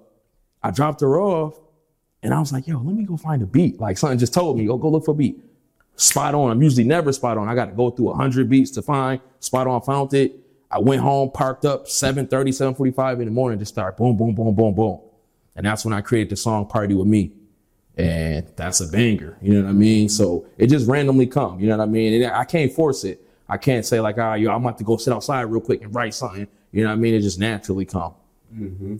I 0.64 0.72
dropped 0.72 1.02
her 1.02 1.20
off, 1.20 1.60
and 2.24 2.34
I 2.34 2.40
was 2.40 2.52
like, 2.52 2.68
"Yo, 2.68 2.78
let 2.80 2.96
me 2.96 3.04
go 3.06 3.18
find 3.18 3.42
a 3.44 3.46
beat." 3.46 3.80
Like 3.80 3.98
something 3.98 4.18
just 4.18 4.34
told 4.34 4.58
me, 4.58 4.66
"Go 4.66 4.78
go 4.78 4.90
look 4.90 5.06
for 5.06 5.12
a 5.12 5.16
beat." 5.16 5.40
Spot 5.96 6.36
on. 6.36 6.52
I'm 6.52 6.62
usually 6.62 6.84
never 6.84 7.14
spot 7.14 7.38
on. 7.38 7.48
I 7.48 7.56
got 7.56 7.66
to 7.66 7.72
go 7.72 7.92
through 7.92 8.14
hundred 8.14 8.50
beats 8.50 8.72
to 8.72 8.82
find 8.82 9.22
spot 9.40 9.68
on. 9.68 9.82
Found 9.84 10.14
it. 10.14 10.45
I 10.72 10.80
went 10.80 11.02
home, 11.02 11.32
parked 11.32 11.66
up 11.66 11.88
7:30, 11.88 12.52
7:45 12.52 13.20
in 13.20 13.26
the 13.26 13.32
morning, 13.32 13.60
just 13.60 13.74
start 13.74 13.98
boom, 13.98 14.18
boom, 14.18 14.34
boom, 14.34 14.54
boom, 14.54 14.74
boom, 14.74 15.00
and 15.56 15.66
that's 15.66 15.86
when 15.86 15.94
I 15.94 16.02
created 16.02 16.32
the 16.32 16.36
song 16.36 16.68
"Party 16.68 16.94
with 16.94 17.08
Me." 17.08 17.32
and 17.98 18.46
that's 18.56 18.82
a 18.82 18.88
banger. 18.88 19.38
You 19.42 19.54
know 19.54 19.64
what 19.64 19.70
I 19.70 19.74
mean? 19.74 20.10
So 20.10 20.46
it 20.58 20.68
just 20.68 20.88
randomly 20.88 21.28
come. 21.28 21.60
You 21.60 21.68
know 21.68 21.78
what 21.78 21.84
I 21.84 21.88
mean? 21.88 22.22
And 22.22 22.34
I 22.34 22.44
can't 22.44 22.72
force 22.72 23.04
it. 23.04 23.22
I 23.48 23.58
can't 23.58 23.86
say 23.86 24.00
like, 24.00 24.18
ah, 24.18 24.34
yo, 24.34 24.52
I'm 24.52 24.66
about 24.66 24.78
to 24.80 24.84
go 24.84 24.98
sit 24.98 25.14
outside 25.14 25.44
real 25.44 25.62
quick 25.62 25.82
and 25.82 25.94
write 25.94 26.14
something. 26.14 26.48
You 26.72 26.84
know 26.84 26.90
what 26.90 26.96
I 26.96 26.98
mean? 26.98 27.14
It 27.14 27.22
just 27.22 27.40
naturally 27.40 27.86
come. 27.86 28.14
When, 28.52 29.00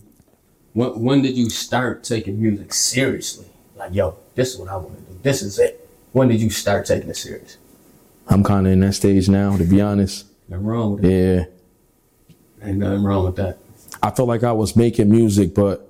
when 0.72 1.22
did 1.22 1.36
you 1.36 1.50
start 1.50 2.04
taking 2.04 2.40
music 2.40 2.72
seriously? 2.72 3.46
Like, 3.74 3.92
yo, 3.94 4.16
this 4.34 4.54
is 4.54 4.58
what 4.58 4.68
I 4.68 4.76
want 4.76 4.96
to 4.96 5.12
do. 5.12 5.18
This 5.22 5.42
is 5.42 5.58
it. 5.58 5.88
When 6.12 6.28
did 6.28 6.40
you 6.40 6.48
start 6.48 6.86
taking 6.86 7.10
it 7.10 7.16
serious? 7.16 7.58
I'm 8.28 8.42
kind 8.42 8.66
of 8.66 8.72
in 8.72 8.80
that 8.80 8.94
stage 8.94 9.28
now, 9.28 9.56
to 9.56 9.64
be 9.64 9.80
honest. 9.80 10.26
Nothing 10.48 10.66
wrong 10.66 10.94
with 10.94 11.04
it. 11.04 11.52
Ain't 12.66 12.78
nothing 12.78 13.02
wrong 13.02 13.24
with 13.24 13.36
that. 13.36 13.58
I 14.02 14.10
felt 14.10 14.28
like 14.28 14.42
I 14.42 14.52
was 14.52 14.76
making 14.76 15.10
music, 15.10 15.54
but 15.54 15.88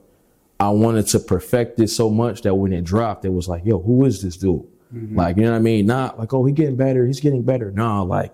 I 0.60 0.70
wanted 0.70 1.06
to 1.08 1.20
perfect 1.20 1.80
it 1.80 1.88
so 1.88 2.10
much 2.10 2.42
that 2.42 2.54
when 2.54 2.72
it 2.72 2.84
dropped, 2.84 3.24
it 3.24 3.30
was 3.30 3.48
like, 3.48 3.64
yo, 3.64 3.80
who 3.80 4.04
is 4.04 4.22
this 4.22 4.36
dude? 4.36 4.66
Like, 4.92 5.36
you 5.36 5.42
know 5.42 5.50
what 5.50 5.58
I 5.58 5.60
mean? 5.60 5.84
Not 5.86 6.18
like, 6.18 6.32
oh, 6.32 6.44
he 6.44 6.52
getting 6.52 6.76
better, 6.76 7.06
he's 7.06 7.20
getting 7.20 7.42
better. 7.42 7.70
No, 7.70 8.04
like, 8.04 8.32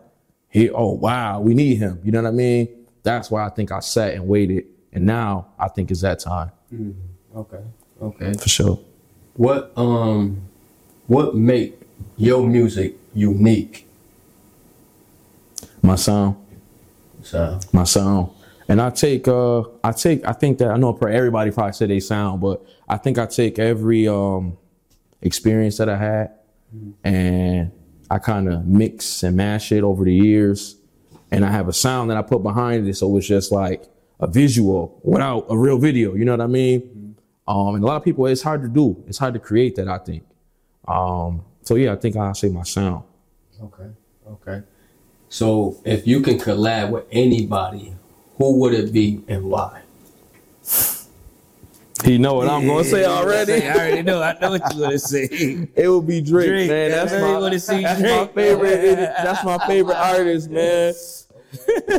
he, 0.49 0.71
oh 0.71 0.93
wow, 0.93 1.41
we 1.41 1.55
need 1.55 1.77
him. 1.77 2.01
You 2.05 2.13
know 2.13 2.23
what 2.23 2.29
I 2.29 2.33
mean? 2.33 2.69
That's 3.03 3.31
why 3.31 3.45
I 3.45 3.49
think 3.49 3.73
I 3.73 3.81
sat 3.81 4.15
and 4.15 4.29
waited, 4.29 4.67
and 4.93 5.07
now 5.07 5.49
I 5.59 5.69
think 5.69 5.91
it's 5.91 6.03
that 6.03 6.21
time 6.21 6.53
Okay. 7.35 7.63
Okay. 8.01 8.33
for 8.35 8.49
sure. 8.49 8.81
What 9.35 9.73
um, 9.77 10.43
what 11.07 11.35
make 11.35 11.81
your 12.17 12.47
music 12.47 12.97
unique? 13.15 13.87
My 15.83 15.97
sound. 15.97 16.37
So 17.23 17.61
my 17.73 17.85
sound. 17.85 18.31
And 18.69 18.81
I 18.81 18.91
take 18.91 19.27
uh 19.29 19.63
I 19.83 19.93
take 19.93 20.25
I 20.25 20.33
think 20.33 20.59
that 20.59 20.71
I 20.71 20.77
know 20.77 20.97
everybody 20.97 21.51
probably 21.51 21.73
said 21.73 21.91
they 21.91 22.01
sound, 22.01 22.41
but 22.41 22.65
I 22.89 22.97
think 22.97 23.19
I 23.19 23.27
take 23.27 23.59
every 23.59 24.09
um 24.09 24.57
experience 25.21 25.77
that 25.79 25.89
I 25.89 25.97
had 25.97 26.31
and 27.05 27.71
I 28.11 28.19
kind 28.19 28.49
of 28.49 28.67
mix 28.67 29.23
and 29.23 29.37
mash 29.37 29.73
it 29.73 29.83
over 29.83 30.05
the 30.05 30.15
years 30.15 30.77
and 31.31 31.45
I 31.45 31.51
have 31.51 31.67
a 31.67 31.73
sound 31.73 32.11
that 32.11 32.17
I 32.17 32.23
put 32.23 32.43
behind 32.43 32.87
it. 32.87 32.95
So 32.97 33.17
it's 33.17 33.27
just 33.27 33.51
like 33.51 33.85
a 34.21 34.27
visual 34.27 35.01
without 35.03 35.47
a 35.49 35.57
real 35.57 35.79
video. 35.79 36.15
You 36.15 36.25
know 36.25 36.33
what 36.33 36.43
I 36.43 36.47
mean? 36.47 37.17
Um, 37.49 37.75
and 37.75 37.83
a 37.83 37.87
lot 37.87 37.97
of 37.97 38.05
people, 38.05 38.27
it's 38.27 38.43
hard 38.43 38.63
to 38.63 38.69
do. 38.69 39.03
It's 39.09 39.19
hard 39.19 39.35
to 39.35 39.41
create 39.41 39.75
that. 39.77 39.89
I 39.89 39.99
think. 39.99 40.25
Um, 40.87 41.45
so 41.63 41.75
yeah, 41.75 41.93
I 41.93 41.97
think 41.97 42.17
I'll 42.17 42.35
say 42.35 42.49
my 42.51 42.63
sound. 42.63 43.05
Okay. 43.63 43.91
Okay. 44.31 44.63
So 45.33 45.81
if 45.87 46.07
you 46.07 46.21
can 46.21 46.37
collab 46.37 46.91
with 46.91 47.07
anybody, 47.11 47.95
who 48.37 48.59
would 48.59 48.75
it 48.75 48.93
be 48.93 49.25
and 49.29 49.45
why? 49.45 49.81
You 52.05 52.19
know 52.19 52.35
what 52.35 52.51
I'm 52.51 52.67
gonna 52.67 52.85
say 52.85 53.07
already. 53.07 53.67
I 53.67 53.75
already 53.75 54.03
know. 54.03 54.21
I 54.21 54.39
know 54.39 54.51
what 54.51 54.61
you're 54.75 54.85
gonna 54.85 54.99
say. 54.99 55.69
It 55.75 55.89
would 55.89 56.07
be 56.07 56.21
Drake, 56.21 56.49
Drake, 56.49 56.69
man. 56.69 56.91
That's 56.91 57.13
my, 57.13 57.39
wanna 57.39 57.59
see 57.59 57.81
that's 57.81 58.03
my 58.03 58.27
favorite. 58.27 58.97
That's 58.99 59.43
my 59.43 59.57
favorite 59.67 59.97
artist, 59.97 60.51
man. 60.51 60.93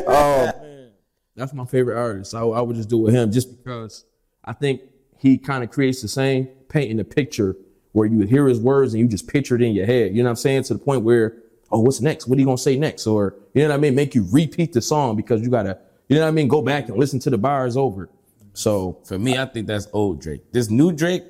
Oh 0.06 0.52
man, 0.62 0.90
that's 1.34 1.52
my 1.52 1.64
favorite 1.64 1.98
artist. 1.98 2.36
I, 2.36 2.42
I 2.42 2.60
would 2.60 2.76
just 2.76 2.88
do 2.88 3.00
it 3.00 3.02
with 3.02 3.14
him 3.14 3.32
just 3.32 3.50
because 3.50 4.04
I 4.44 4.52
think 4.52 4.80
he 5.18 5.38
kind 5.38 5.64
of 5.64 5.72
creates 5.72 6.00
the 6.02 6.08
same 6.08 6.46
painting 6.68 7.00
a 7.00 7.04
picture 7.04 7.56
where 7.90 8.06
you 8.06 8.18
would 8.18 8.28
hear 8.28 8.46
his 8.46 8.60
words 8.60 8.94
and 8.94 9.00
you 9.00 9.08
just 9.08 9.26
picture 9.26 9.56
it 9.56 9.62
in 9.62 9.74
your 9.74 9.86
head. 9.86 10.14
You 10.14 10.22
know 10.22 10.28
what 10.28 10.30
I'm 10.30 10.36
saying? 10.36 10.62
To 10.64 10.74
the 10.74 10.78
point 10.78 11.02
where, 11.02 11.38
oh, 11.74 11.80
what's 11.80 12.00
next? 12.00 12.28
What 12.28 12.36
are 12.36 12.40
you 12.40 12.46
gonna 12.46 12.56
say 12.56 12.76
next? 12.76 13.06
Or 13.06 13.34
you 13.52 13.62
know 13.62 13.68
what 13.68 13.74
I 13.74 13.78
mean? 13.78 13.94
Make 13.94 14.14
you 14.14 14.26
repeat 14.30 14.72
the 14.72 14.80
song 14.80 15.16
because 15.16 15.42
you 15.42 15.50
gotta, 15.50 15.78
you 16.08 16.16
know 16.16 16.22
what 16.22 16.28
I 16.28 16.30
mean? 16.30 16.48
Go 16.48 16.62
back 16.62 16.88
and 16.88 16.96
listen 16.96 17.18
to 17.20 17.30
the 17.30 17.38
bars 17.38 17.76
over. 17.76 18.08
So 18.52 18.98
For 19.04 19.18
me, 19.18 19.36
I 19.36 19.44
think 19.46 19.66
that's 19.66 19.88
old 19.92 20.20
Drake. 20.20 20.42
This 20.52 20.70
new 20.70 20.92
Drake, 20.92 21.24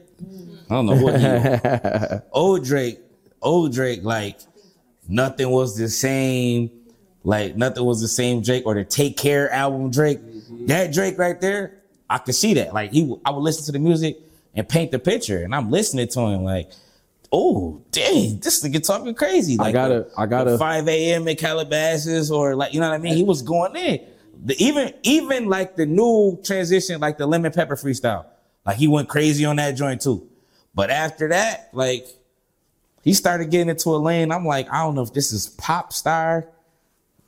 I 0.69 0.75
don't 0.75 0.87
know 0.87 0.97
what 0.97 1.19
he 1.19 2.21
old 2.33 2.65
Drake, 2.65 3.01
old 3.41 3.73
Drake, 3.73 4.05
like 4.05 4.39
nothing 5.09 5.51
was 5.51 5.77
the 5.77 5.89
same. 5.89 6.71
Like 7.27 7.57
nothing 7.57 7.85
was 7.85 8.03
the 8.03 8.09
same 8.09 8.43
Drake 8.43 8.67
or 8.67 8.75
the 8.75 8.85
Take 8.85 9.17
Care 9.17 9.51
album 9.51 9.91
Drake. 9.91 10.21
Mm-hmm. 10.21 10.67
That 10.67 10.93
Drake 10.93 11.19
right 11.19 11.41
there, 11.41 11.81
I 12.11 12.19
could 12.19 12.35
see 12.35 12.53
that. 12.55 12.75
Like 12.75 12.93
he, 12.93 13.17
I 13.25 13.31
would 13.31 13.41
listen 13.41 13.65
to 13.65 13.73
the 13.73 13.79
music 13.79 14.19
and 14.55 14.69
paint 14.69 14.91
the 14.91 14.99
picture, 14.99 15.43
and 15.43 15.55
I'm 15.55 15.71
listening 15.71 16.07
to 16.09 16.21
him 16.21 16.45
like, 16.45 16.71
oh 17.37 17.83
dang, 17.91 18.39
this 18.39 18.63
nigga 18.63 18.85
talking 18.87 19.13
crazy. 19.15 19.57
Like 19.57 19.73
gotta- 19.73 20.07
the- 20.09 20.11
I 20.17 20.27
gotta- 20.27 20.57
5 20.57 20.89
a.m. 20.89 21.27
in 21.27 21.37
Calabasas 21.37 22.31
or 22.31 22.55
like 22.55 22.73
you 22.73 22.81
know 22.81 22.89
what 22.89 22.95
I 22.95 22.99
mean. 22.99 23.17
He 23.17 23.25
was 23.25 23.43
going 23.43 23.75
in. 23.77 24.01
The, 24.45 24.55
even 24.63 24.93
even 25.03 25.47
like 25.49 25.75
the 25.77 25.87
new 25.87 26.39
transition, 26.45 27.01
like 27.01 27.19
the 27.19 27.27
lemon 27.27 27.51
pepper 27.53 27.77
freestyle, 27.77 28.27
like 28.65 28.77
he 28.77 28.87
went 28.89 29.09
crazy 29.09 29.45
on 29.45 29.57
that 29.57 29.73
joint 29.73 30.01
too. 30.01 30.29
But 30.75 30.91
after 30.91 31.29
that, 31.29 31.71
like 31.73 32.07
he 33.03 33.15
started 33.15 33.51
getting 33.51 33.69
into 33.69 33.91
a 33.91 33.99
lane. 33.99 34.31
I'm 34.31 34.45
like, 34.47 34.71
I 34.73 34.85
don't 34.85 34.95
know 34.95 35.03
if 35.03 35.13
this 35.13 35.33
is 35.33 35.49
pop 35.49 35.93
star, 35.93 36.49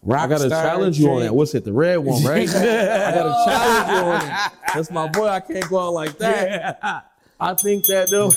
rock 0.03 0.23
I 0.23 0.29
gotta 0.29 0.49
challenge 0.49 0.99
you 1.01 1.11
on 1.11 1.21
that. 1.23 1.35
What's 1.35 1.55
it? 1.55 1.65
The 1.65 1.73
red 1.73 1.97
one, 1.99 2.23
right? 2.25 2.49
I 2.55 3.13
gotta 3.15 3.45
challenge 3.51 3.89
you 3.91 4.11
on 4.11 4.23
it. 4.23 4.53
That's 4.75 4.91
my 4.91 5.09
boy. 5.09 5.27
I 5.29 5.41
can't 5.41 5.69
go 5.69 5.79
out 5.79 5.93
like 5.95 6.19
that. 6.19 7.07
I 7.41 7.55
think 7.55 7.87
that 7.87 8.11
though. 8.11 8.33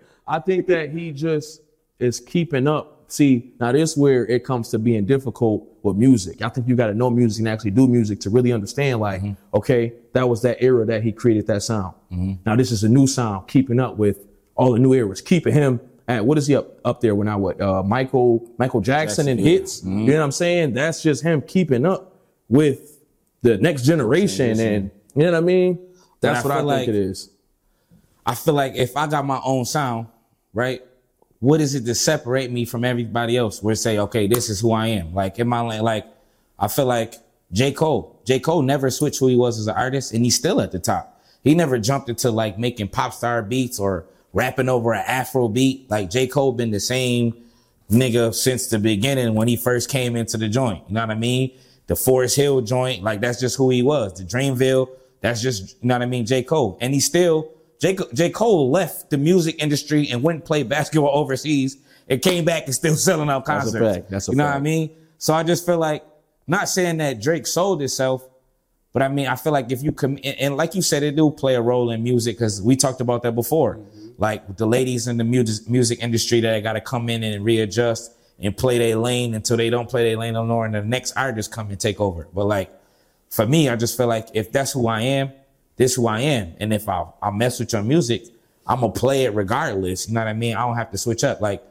I 0.26 0.38
think 0.38 0.66
that 0.68 0.90
he 0.90 1.12
just 1.12 1.60
is 1.98 2.20
keeping 2.20 2.66
up. 2.66 3.04
See, 3.08 3.52
now 3.60 3.72
this 3.72 3.96
where 3.96 4.26
it 4.26 4.44
comes 4.44 4.70
to 4.70 4.78
being 4.78 5.04
difficult 5.04 5.68
with 5.82 5.96
music. 5.96 6.42
I 6.42 6.48
think 6.48 6.66
you 6.66 6.74
got 6.74 6.86
to 6.86 6.94
know 6.94 7.10
music 7.10 7.40
and 7.40 7.48
actually 7.48 7.72
do 7.72 7.86
music 7.86 8.20
to 8.20 8.30
really 8.30 8.52
understand. 8.52 9.00
Like, 9.00 9.22
mm-hmm. 9.22 9.56
okay, 9.56 9.92
that 10.14 10.28
was 10.28 10.42
that 10.42 10.62
era 10.62 10.84
that 10.86 11.02
he 11.02 11.12
created 11.12 11.46
that 11.48 11.62
sound. 11.62 11.94
Mm-hmm. 12.10 12.34
Now 12.46 12.56
this 12.56 12.72
is 12.72 12.82
a 12.84 12.88
new 12.88 13.06
sound, 13.06 13.46
keeping 13.48 13.78
up 13.78 13.96
with 13.96 14.26
all 14.54 14.72
the 14.72 14.78
new 14.78 14.94
eras, 14.94 15.20
keeping 15.20 15.52
him 15.52 15.80
at 16.08 16.24
what 16.24 16.38
is 16.38 16.46
he 16.46 16.56
up 16.56 16.78
up 16.84 17.00
there 17.00 17.14
when 17.14 17.28
I 17.28 17.36
what 17.36 17.60
uh, 17.60 17.82
Michael 17.82 18.50
Michael 18.58 18.80
Jackson, 18.80 19.28
and 19.28 19.38
hits. 19.38 19.82
You 19.82 19.90
mm-hmm. 19.90 20.06
know 20.06 20.16
what 20.18 20.24
I'm 20.24 20.32
saying? 20.32 20.72
That's 20.72 21.02
just 21.02 21.22
him 21.22 21.42
keeping 21.42 21.84
up 21.84 22.16
with 22.48 23.00
the 23.42 23.58
next 23.58 23.84
generation, 23.84 24.58
and 24.58 24.90
you 25.14 25.22
know 25.22 25.32
what 25.32 25.38
I 25.38 25.40
mean. 25.40 25.78
That's 26.20 26.44
I 26.44 26.48
what 26.48 26.52
I 26.52 26.56
think 26.58 26.66
like- 26.66 26.88
it 26.88 26.94
is. 26.96 27.30
I 28.26 28.34
feel 28.34 28.54
like 28.54 28.74
if 28.74 28.96
I 28.96 29.06
got 29.06 29.26
my 29.26 29.38
own 29.44 29.66
sound, 29.66 30.06
right? 30.54 30.82
What 31.40 31.60
is 31.60 31.74
it 31.74 31.84
to 31.84 31.94
separate 31.94 32.50
me 32.50 32.64
from 32.64 32.84
everybody 32.84 33.36
else? 33.36 33.62
Where 33.62 33.74
say, 33.74 33.98
okay, 33.98 34.26
this 34.26 34.48
is 34.48 34.60
who 34.60 34.72
I 34.72 34.86
am. 34.86 35.14
Like 35.14 35.38
in 35.38 35.48
my 35.48 35.60
like, 35.80 36.06
I 36.58 36.68
feel 36.68 36.86
like 36.86 37.14
J. 37.52 37.72
Cole. 37.72 38.20
J. 38.24 38.40
Cole 38.40 38.62
never 38.62 38.90
switched 38.90 39.18
who 39.18 39.28
he 39.28 39.36
was 39.36 39.58
as 39.58 39.66
an 39.66 39.76
artist, 39.76 40.12
and 40.12 40.24
he's 40.24 40.36
still 40.36 40.60
at 40.60 40.72
the 40.72 40.78
top. 40.78 41.22
He 41.42 41.54
never 41.54 41.78
jumped 41.78 42.08
into 42.08 42.30
like 42.30 42.58
making 42.58 42.88
pop 42.88 43.12
star 43.12 43.42
beats 43.42 43.78
or 43.78 44.06
rapping 44.32 44.68
over 44.68 44.94
an 44.94 45.04
Afro 45.06 45.48
beat. 45.48 45.90
Like 45.90 46.08
J. 46.08 46.26
Cole 46.26 46.52
been 46.52 46.70
the 46.70 46.80
same 46.80 47.44
nigga 47.90 48.34
since 48.34 48.68
the 48.68 48.78
beginning 48.78 49.34
when 49.34 49.48
he 49.48 49.56
first 49.56 49.90
came 49.90 50.16
into 50.16 50.36
the 50.36 50.48
joint. 50.48 50.82
You 50.88 50.94
know 50.94 51.00
what 51.02 51.10
I 51.10 51.14
mean? 51.14 51.52
The 51.86 51.96
Forest 51.96 52.36
Hill 52.36 52.62
joint, 52.62 53.02
like 53.02 53.20
that's 53.20 53.38
just 53.38 53.56
who 53.56 53.70
he 53.70 53.82
was. 53.82 54.14
The 54.14 54.24
Dreamville, 54.24 54.88
that's 55.20 55.42
just, 55.42 55.76
you 55.82 55.88
know 55.88 55.94
what 55.96 56.02
I 56.02 56.06
mean? 56.06 56.24
J. 56.24 56.42
Cole. 56.42 56.78
And 56.80 56.94
he 56.94 57.00
still, 57.00 57.50
J. 57.80 57.96
J. 58.12 58.30
Cole 58.30 58.70
left 58.70 59.10
the 59.10 59.18
music 59.18 59.62
industry 59.62 60.08
and 60.10 60.22
went 60.22 60.36
and 60.36 60.44
played 60.44 60.68
basketball 60.68 61.10
overseas 61.16 61.76
and 62.08 62.20
came 62.22 62.44
back 62.44 62.66
and 62.66 62.74
still 62.74 62.94
selling 62.96 63.28
out 63.28 63.44
concerts. 63.44 63.72
That's 63.72 63.74
a 63.74 63.78
concerts. 63.78 63.96
fact. 63.96 64.10
That's 64.10 64.28
a 64.28 64.32
you 64.32 64.36
know 64.38 64.46
what 64.46 64.56
I 64.56 64.60
mean? 64.60 64.90
So 65.18 65.34
I 65.34 65.42
just 65.42 65.66
feel 65.66 65.78
like, 65.78 66.04
not 66.46 66.68
saying 66.68 66.98
that 66.98 67.22
Drake 67.22 67.46
sold 67.46 67.80
himself, 67.80 68.28
but 68.92 69.02
I 69.02 69.08
mean, 69.08 69.26
I 69.26 69.34
feel 69.34 69.52
like 69.52 69.72
if 69.72 69.82
you 69.82 69.92
come 69.92 70.18
and, 70.22 70.38
and 70.38 70.56
like 70.56 70.74
you 70.74 70.82
said, 70.82 71.02
it 71.02 71.16
do 71.16 71.30
play 71.30 71.56
a 71.56 71.60
role 71.60 71.90
in 71.90 72.02
music 72.02 72.36
because 72.36 72.62
we 72.62 72.76
talked 72.76 73.00
about 73.00 73.22
that 73.22 73.32
before. 73.32 73.76
Mm-hmm. 73.76 74.08
Like 74.18 74.56
the 74.56 74.66
ladies 74.66 75.08
in 75.08 75.16
the 75.16 75.24
music 75.24 75.68
music 75.68 75.98
industry 76.00 76.40
that 76.40 76.62
got 76.62 76.74
to 76.74 76.80
come 76.80 77.08
in 77.08 77.24
and 77.24 77.44
readjust 77.44 78.12
and 78.38 78.56
play 78.56 78.78
their 78.78 78.96
lane 78.96 79.34
until 79.34 79.56
they 79.56 79.70
don't 79.70 79.88
play 79.88 80.04
their 80.04 80.16
lane 80.16 80.34
no 80.34 80.44
more, 80.44 80.64
and 80.64 80.74
the 80.74 80.82
next 80.82 81.12
artist 81.16 81.50
come 81.50 81.70
and 81.70 81.80
take 81.80 82.00
over. 82.00 82.28
But 82.32 82.44
like 82.44 82.70
for 83.30 83.46
me, 83.46 83.68
I 83.68 83.74
just 83.74 83.96
feel 83.96 84.06
like 84.06 84.28
if 84.32 84.52
that's 84.52 84.72
who 84.72 84.86
I 84.86 85.00
am, 85.00 85.32
this 85.76 85.92
is 85.92 85.96
who 85.96 86.06
I 86.06 86.20
am, 86.20 86.54
and 86.60 86.72
if 86.72 86.88
I 86.88 87.06
I 87.22 87.30
mess 87.30 87.58
with 87.58 87.72
your 87.72 87.82
music, 87.82 88.26
I'm 88.66 88.80
gonna 88.80 88.92
play 88.92 89.24
it 89.24 89.34
regardless. 89.34 90.08
You 90.08 90.14
know 90.14 90.20
what 90.20 90.28
I 90.28 90.32
mean? 90.32 90.56
I 90.56 90.66
don't 90.66 90.76
have 90.76 90.90
to 90.92 90.98
switch 90.98 91.24
up. 91.24 91.40
Like 91.40 91.62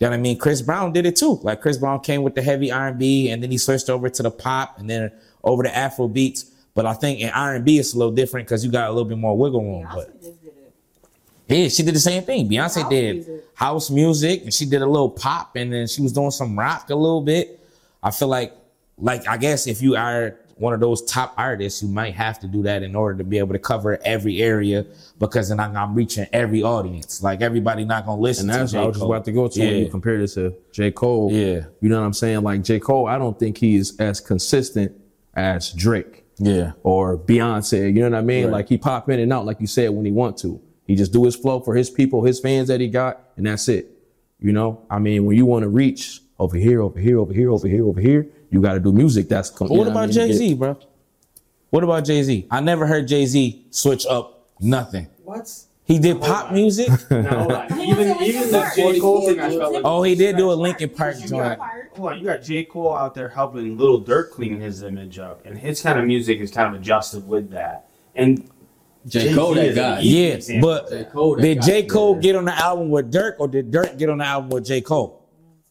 you 0.00 0.06
know 0.06 0.10
what 0.10 0.18
I 0.18 0.20
mean? 0.20 0.38
Chris 0.38 0.62
Brown 0.62 0.92
did 0.92 1.06
it 1.06 1.16
too. 1.16 1.40
Like 1.42 1.60
Chris 1.60 1.76
Brown 1.76 2.00
came 2.00 2.22
with 2.22 2.36
the 2.36 2.42
heavy 2.42 2.70
R&B 2.70 3.30
and 3.30 3.42
then 3.42 3.50
he 3.50 3.58
switched 3.58 3.90
over 3.90 4.08
to 4.08 4.22
the 4.22 4.30
pop 4.30 4.78
and 4.78 4.88
then 4.88 5.10
over 5.42 5.64
to 5.64 5.76
Afro 5.76 6.06
beats. 6.06 6.44
But 6.74 6.86
I 6.86 6.94
think 6.94 7.18
in 7.18 7.30
R&B 7.30 7.78
it's 7.78 7.94
a 7.94 7.98
little 7.98 8.12
different 8.12 8.46
because 8.46 8.64
you 8.64 8.70
got 8.70 8.88
a 8.88 8.92
little 8.92 9.08
bit 9.08 9.18
more 9.18 9.36
wiggle 9.36 9.60
room. 9.60 9.88
But 9.92 10.22
Beyonce 10.22 10.34
yeah, 11.48 11.68
she 11.68 11.82
did 11.82 11.94
the 11.96 12.00
same 12.00 12.22
thing. 12.22 12.48
Beyonce 12.48 12.82
House 12.82 12.90
did 12.90 13.16
music. 13.16 13.44
house 13.54 13.90
music 13.90 14.42
and 14.44 14.54
she 14.54 14.66
did 14.66 14.82
a 14.82 14.86
little 14.86 15.10
pop 15.10 15.56
and 15.56 15.72
then 15.72 15.88
she 15.88 16.00
was 16.00 16.12
doing 16.12 16.30
some 16.30 16.56
rock 16.56 16.90
a 16.90 16.94
little 16.94 17.22
bit. 17.22 17.58
I 18.00 18.12
feel 18.12 18.28
like, 18.28 18.52
like 18.98 19.26
I 19.26 19.36
guess 19.36 19.66
if 19.66 19.82
you 19.82 19.96
are 19.96 20.36
one 20.58 20.74
of 20.74 20.80
those 20.80 21.02
top 21.04 21.34
artists, 21.36 21.82
you 21.82 21.88
might 21.88 22.14
have 22.14 22.38
to 22.40 22.46
do 22.46 22.62
that 22.62 22.82
in 22.82 22.94
order 22.96 23.18
to 23.18 23.24
be 23.24 23.38
able 23.38 23.52
to 23.52 23.58
cover 23.58 23.98
every 24.04 24.42
area 24.42 24.84
because 25.18 25.48
then 25.48 25.60
I'm, 25.60 25.76
I'm 25.76 25.94
reaching 25.94 26.26
every 26.32 26.62
audience. 26.62 27.22
Like 27.22 27.40
everybody 27.42 27.84
not 27.84 28.06
gonna 28.06 28.20
listen 28.20 28.50
And 28.50 28.60
that's 28.60 28.72
to 28.72 28.78
what 28.78 28.82
I 28.82 28.86
was 28.88 28.96
just 28.96 29.04
about 29.06 29.24
to 29.26 29.32
go 29.32 29.48
to 29.48 29.60
when 29.60 29.76
you 29.76 29.88
compare 29.88 30.18
this 30.18 30.34
to 30.34 30.54
J. 30.72 30.90
Cole. 30.90 31.30
Yeah. 31.32 31.64
You 31.80 31.88
know 31.88 32.00
what 32.00 32.06
I'm 32.06 32.12
saying? 32.12 32.42
Like 32.42 32.62
J. 32.62 32.80
Cole, 32.80 33.06
I 33.06 33.18
don't 33.18 33.38
think 33.38 33.58
he 33.58 33.76
is 33.76 33.96
as 34.00 34.20
consistent 34.20 34.92
as 35.34 35.72
Drake 35.72 36.24
Yeah. 36.38 36.72
or 36.82 37.16
Beyonce. 37.16 37.86
You 37.94 38.02
know 38.02 38.10
what 38.10 38.18
I 38.18 38.22
mean? 38.22 38.46
Right. 38.46 38.52
Like 38.52 38.68
he 38.68 38.78
pop 38.78 39.08
in 39.10 39.20
and 39.20 39.32
out, 39.32 39.46
like 39.46 39.60
you 39.60 39.66
said, 39.66 39.90
when 39.90 40.04
he 40.04 40.12
want 40.12 40.36
to. 40.38 40.60
He 40.86 40.94
just 40.96 41.12
do 41.12 41.24
his 41.24 41.36
flow 41.36 41.60
for 41.60 41.74
his 41.74 41.90
people, 41.90 42.24
his 42.24 42.40
fans 42.40 42.68
that 42.68 42.80
he 42.80 42.88
got, 42.88 43.20
and 43.36 43.46
that's 43.46 43.68
it. 43.68 43.90
You 44.40 44.52
know? 44.52 44.86
I 44.90 44.98
mean, 44.98 45.24
when 45.26 45.36
you 45.36 45.44
want 45.46 45.62
to 45.64 45.68
reach 45.68 46.20
over 46.38 46.56
here, 46.56 46.80
over 46.80 46.98
here, 46.98 47.18
over 47.18 47.32
here, 47.32 47.50
over 47.50 47.68
here, 47.68 47.84
over 47.84 48.00
here, 48.00 48.26
you 48.50 48.60
got 48.60 48.74
to 48.74 48.80
do 48.80 48.92
music 48.92 49.28
that's. 49.28 49.50
com- 49.50 49.68
What 49.68 49.84
know 49.84 49.88
I 49.88 49.90
about 49.92 50.08
mean? 50.08 50.12
Jay 50.12 50.32
Z, 50.32 50.54
bro? 50.54 50.78
What 51.70 51.84
about 51.84 52.04
Jay 52.04 52.22
Z? 52.22 52.46
I 52.50 52.60
never 52.60 52.86
heard 52.86 53.06
Jay 53.08 53.26
Z 53.26 53.66
switch 53.70 54.06
up 54.06 54.48
nothing. 54.60 55.08
What? 55.24 55.50
He 55.84 55.98
did 55.98 56.20
pop 56.20 56.52
music. 56.52 56.88
No, 57.10 57.22
hold 57.22 57.52
on. 57.52 57.80
even 57.80 58.22
even 58.22 58.50
the 58.50 58.58
Park. 58.60 58.74
J 58.74 59.00
Cole 59.00 59.26
thing, 59.26 59.40
I 59.40 59.50
felt 59.56 59.72
like. 59.72 59.82
oh, 59.84 60.02
he 60.02 60.14
did 60.14 60.36
do 60.36 60.50
a 60.50 60.54
Linkin 60.54 60.90
Park 60.90 61.16
You 61.20 61.28
joint. 61.28 61.58
got, 61.58 61.70
hold 61.96 62.12
on, 62.12 62.18
you 62.18 62.24
got 62.26 62.42
J 62.42 62.64
Cole 62.64 62.94
out 62.94 63.14
there 63.14 63.28
helping 63.30 63.76
Lil 63.78 64.02
Durk 64.02 64.30
clean 64.30 64.60
his 64.60 64.82
image 64.82 65.18
up, 65.18 65.44
and 65.46 65.56
his 65.58 65.80
kind 65.80 65.98
of 65.98 66.04
music 66.04 66.40
is 66.40 66.50
kind 66.50 66.74
of 66.74 66.80
adjusted 66.80 67.26
with 67.26 67.50
that. 67.50 67.88
And 68.14 68.50
J. 69.06 69.34
Cole, 69.34 69.54
Jay-Z 69.54 69.74
that 69.74 70.00
is 70.02 70.04
guy. 70.04 70.36
easy 70.40 70.54
Yeah, 70.56 70.60
but. 70.60 70.90
J. 70.90 71.04
Cole, 71.04 71.36
did 71.36 71.58
guy. 71.60 71.66
J 71.66 71.82
Cole 71.84 72.14
get 72.16 72.36
on 72.36 72.44
the 72.44 72.54
album 72.54 72.90
with 72.90 73.10
Durk, 73.12 73.36
or 73.38 73.48
did 73.48 73.70
Durk 73.70 73.96
get 73.98 74.10
on 74.10 74.18
the 74.18 74.24
album 74.26 74.50
with 74.50 74.66
J 74.66 74.80
Cole? 74.82 75.17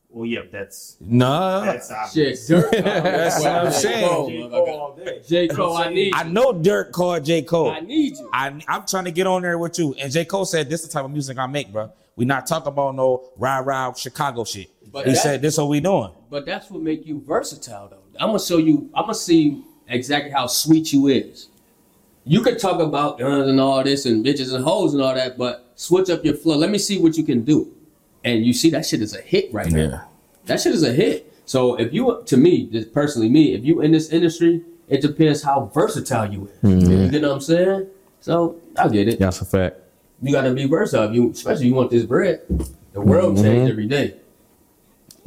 Well, 0.10 0.26
yeah, 0.26 0.42
that's 0.50 0.96
No, 1.02 1.62
that's 1.66 1.92
obvious. 1.92 2.48
Shit, 2.48 2.58
Durk. 2.58 2.72
That's 2.84 3.40
what 3.42 3.52
I'm 3.52 3.66
J. 3.66 3.72
saying. 3.78 4.08
Cole, 4.08 4.30
J 4.30 4.40
Cole 4.40 4.50
motherfucker. 4.50 4.68
all 4.70 4.96
day. 4.96 5.22
J. 5.28 5.48
Cole, 5.50 5.78
I 5.78 5.90
need 5.94 6.14
I 6.16 6.24
know 6.24 6.54
Durk 6.54 6.92
called 6.92 7.26
J 7.26 7.42
Cole. 7.42 7.70
I 7.70 7.82
need 7.82 8.18
you. 8.18 8.30
I, 8.32 8.60
I'm 8.68 8.86
trying 8.88 9.06
to 9.06 9.12
get 9.12 9.28
on 9.28 9.42
there 9.42 9.58
with 9.58 9.78
you. 9.78 9.94
And 10.00 10.12
J. 10.12 10.24
Cole 10.26 10.46
said, 10.46 10.70
this 10.70 10.82
is 10.82 10.88
the 10.88 10.94
type 10.94 11.04
of 11.06 11.12
music 11.12 11.38
I 11.38 11.46
make, 11.46 11.72
bro. 11.74 11.92
We 12.16 12.26
not 12.26 12.48
talking 12.48 12.70
about 12.70 12.96
no 12.96 13.30
rah 13.38 13.60
rah 13.60 13.94
Chicago 13.94 14.44
shit. 14.46 14.70
But 14.92 15.08
he 15.08 15.14
said, 15.14 15.42
this 15.42 15.56
is 15.56 15.60
what 15.60 15.70
we 15.70 15.82
doing. 15.82 16.12
But 16.30 16.46
that's 16.46 16.72
what 16.72 16.82
make 16.82 17.06
you 17.06 17.22
versatile, 17.22 17.90
though. 17.90 18.02
I'm 18.20 18.30
gonna 18.30 18.40
show 18.40 18.58
you. 18.58 18.90
I'm 18.96 19.04
gonna 19.04 19.14
see 19.14 19.62
exactly 19.88 20.32
how 20.32 20.48
sweet 20.48 20.94
you 20.94 21.08
is. 21.08 21.50
You 22.24 22.42
could 22.42 22.60
talk 22.60 22.82
about 22.82 23.20
guns 23.20 23.48
and 23.48 23.60
all 23.60 23.84
this 23.84 24.06
and 24.06 24.26
bitches 24.26 24.54
and 24.54 24.64
hoes 24.64 24.94
and 24.94 25.04
all 25.04 25.14
that, 25.14 25.38
but 25.38 25.72
switch 25.76 26.10
up 26.10 26.26
your 26.26 26.34
flow. 26.34 26.58
Let 26.58 26.72
me 26.72 26.78
see 26.78 26.98
what 26.98 27.16
you 27.18 27.24
can 27.24 27.44
do. 27.44 27.74
And 28.24 28.46
you 28.46 28.54
see 28.54 28.70
that 28.72 28.86
shit 28.86 29.02
is 29.02 29.16
a 29.16 29.22
hit 29.22 29.54
right 29.54 29.72
now. 29.72 30.08
That 30.46 30.60
shit 30.62 30.74
is 30.74 30.84
a 30.84 30.92
hit. 30.94 31.32
So 31.46 31.76
if 31.76 31.94
you, 31.94 32.22
to 32.26 32.38
me, 32.38 32.66
just 32.68 32.92
personally, 32.94 33.30
me, 33.30 33.54
if 33.54 33.64
you 33.64 33.82
in 33.82 33.92
this 33.92 34.10
industry, 34.12 34.62
it 34.90 35.02
depends 35.02 35.42
how 35.44 35.72
versatile 35.74 36.32
you 36.32 36.50
is. 36.64 36.90
You 36.90 37.10
get 37.10 37.22
what 37.22 37.32
I'm 37.32 37.42
saying? 37.42 37.88
So 38.22 38.58
I 38.78 38.88
get 38.90 39.08
it. 39.08 39.20
That's 39.20 39.42
a 39.42 39.46
fact. 39.46 39.78
You 40.22 40.32
got 40.34 40.42
to 40.42 40.54
be 40.54 40.66
versatile. 40.66 41.14
You, 41.14 41.32
especially 41.32 41.68
you 41.68 41.74
want 41.76 41.92
this 41.92 42.04
bread. 42.04 42.42
The 42.94 43.02
world 43.02 43.36
Mm-hmm. 43.36 43.44
change 43.44 43.70
every 43.70 43.86
day. 43.88 44.16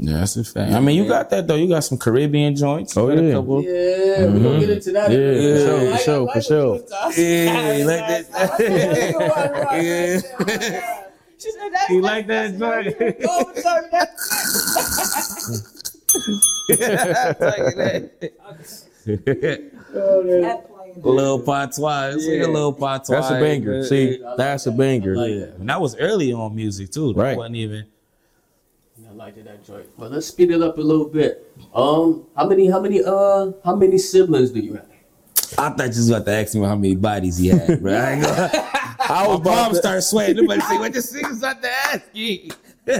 Yeah, 0.02 0.18
that's 0.20 0.34
a 0.36 0.44
fact. 0.44 0.72
I 0.72 0.80
mean, 0.80 0.96
you 0.96 1.06
got 1.06 1.28
that 1.30 1.46
though. 1.46 1.56
You 1.56 1.68
got 1.68 1.80
some 1.84 1.98
Caribbean 1.98 2.56
joints. 2.56 2.96
Oh, 2.96 3.08
You 3.10 3.14
got 3.16 3.22
a 3.22 3.26
yeah. 3.26 3.32
couple- 3.34 3.62
Yeah, 3.62 4.26
we 4.32 4.40
gonna 4.42 4.60
get 4.60 4.70
into 4.70 4.92
that. 4.92 5.10
Yeah, 5.10 5.18
in 5.18 5.22
a 5.22 5.36
minute. 5.36 5.92
for 5.92 5.98
sure, 6.02 6.32
for 6.32 6.40
sure, 6.40 6.78
for 6.78 6.86
sure. 6.88 6.88
got- 6.88 7.18
Yeah, 7.18 7.84
like 7.86 8.30
that? 8.30 10.20
Yeah. 10.50 10.96
She 11.40 11.50
said 11.52 11.70
that. 11.72 11.88
You 11.88 12.00
like 12.02 12.26
that 12.26 12.58
joint? 12.58 12.98
Go 13.22 13.38
over 13.40 13.52
there, 20.26 20.40
that- 20.42 20.66
little 21.02 21.38
patois. 21.40 22.10
It's 22.14 22.26
like 22.26 22.42
a 22.42 22.46
little 22.50 22.72
patois. 22.72 23.20
That's 23.20 23.30
a 23.30 23.40
banger. 23.40 23.76
Yeah. 23.78 23.82
See, 23.84 24.22
that's 24.36 24.66
a 24.66 24.72
banger. 24.72 25.16
like 25.16 25.30
Yeah. 25.30 25.44
And 25.58 25.68
that 25.68 25.80
was 25.80 25.96
early 25.96 26.32
on 26.32 26.54
music 26.54 26.90
too. 26.90 27.12
That 27.14 27.20
Right. 27.22 27.36
wasn't 27.36 27.56
even. 27.56 27.86
I 29.08 29.12
liked 29.12 29.38
it, 29.38 29.44
that 29.44 29.64
joint. 29.64 29.86
But 29.98 30.12
let's 30.12 30.26
speed 30.26 30.50
it 30.50 30.62
up 30.62 30.78
a 30.78 30.80
little 30.80 31.06
bit. 31.06 31.50
Um, 31.74 32.26
how 32.36 32.46
many, 32.48 32.68
how 32.68 32.80
many, 32.80 33.02
uh, 33.02 33.52
how 33.64 33.74
many 33.76 33.98
siblings 33.98 34.50
do 34.50 34.60
you 34.60 34.74
have? 34.74 34.86
I 35.58 35.70
thought 35.70 35.80
you 35.80 35.86
was 35.88 36.10
about 36.10 36.24
to 36.26 36.32
ask 36.32 36.54
me 36.54 36.62
how 36.62 36.76
many 36.76 36.94
bodies 36.96 37.38
he 37.38 37.48
had, 37.48 37.80
bro. 37.82 37.92
I, 37.94 38.10
ain't 38.12 38.22
gonna- 38.22 38.50
I 39.00 39.26
was 39.26 39.38
My 39.38 39.52
about 39.52 39.56
mom 39.56 39.70
to, 39.72 39.76
started 39.76 40.02
sweating. 40.02 40.36
Nobody 40.36 40.60
say 40.60 40.78
what 40.78 40.92
this 40.92 41.12
nigga's 41.12 41.38
about 41.38 41.62
to 41.62 41.70
ask 41.70 42.02
you. 42.12 42.50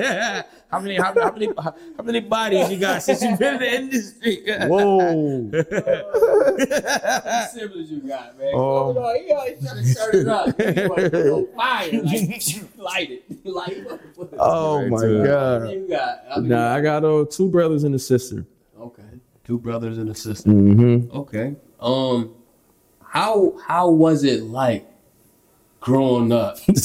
how 0.71 0.79
many 0.79 0.97
how, 0.97 1.13
how 1.15 1.33
many 1.33 1.49
how, 1.57 1.75
many 2.05 2.21
bodies 2.21 2.71
you 2.71 2.79
got 2.79 3.03
since 3.03 3.23
you've 3.23 3.39
been 3.39 3.55
in 3.55 3.61
the 3.61 3.75
industry? 3.75 4.43
whoa. 4.67 5.51
How 5.51 7.23
many 7.27 7.47
siblings 7.49 7.91
you 7.91 8.01
got, 8.01 8.39
man? 8.39 8.49
Um, 8.49 8.61
oh, 8.61 9.15
he 9.27 9.33
always 9.33 9.59
trying 9.65 9.85
to 9.85 9.95
turn 9.95 10.17
it 10.21 10.29
up. 10.29 10.47
He 10.61 10.87
want 10.87 11.01
to 11.01 11.11
go 11.11 11.47
fire, 11.57 11.91
like, 11.93 12.43
light 12.77 13.11
it, 13.11 13.47
light 13.47 13.69
it. 13.79 14.01
Oh 14.39 14.87
my 14.89 14.97
Right 14.99 15.03
to. 15.09 15.19
How 15.19 15.25
god. 15.27 15.63
many 15.63 15.75
you 15.75 15.89
got? 15.89 16.25
How 16.29 16.37
many 16.37 16.49
Nah, 16.49 16.75
I 16.75 16.81
got 16.81 17.05
uh, 17.05 17.25
two 17.31 17.49
brothers 17.49 17.85
and 17.85 17.95
a 17.95 17.99
sister. 17.99 18.47
Okay, 18.79 19.03
two 19.45 19.59
brothers 19.59 19.99
and 19.99 20.09
a 20.11 20.15
sister. 20.15 20.51
Mm-hmm. 20.51 21.17
Okay. 21.17 21.57
Um, 21.81 22.35
how 23.11 23.55
how 23.67 23.91
was 23.91 24.23
it 24.25 24.43
like 24.45 24.87
growing 25.81 26.31
up 26.31 26.57
with 26.69 26.77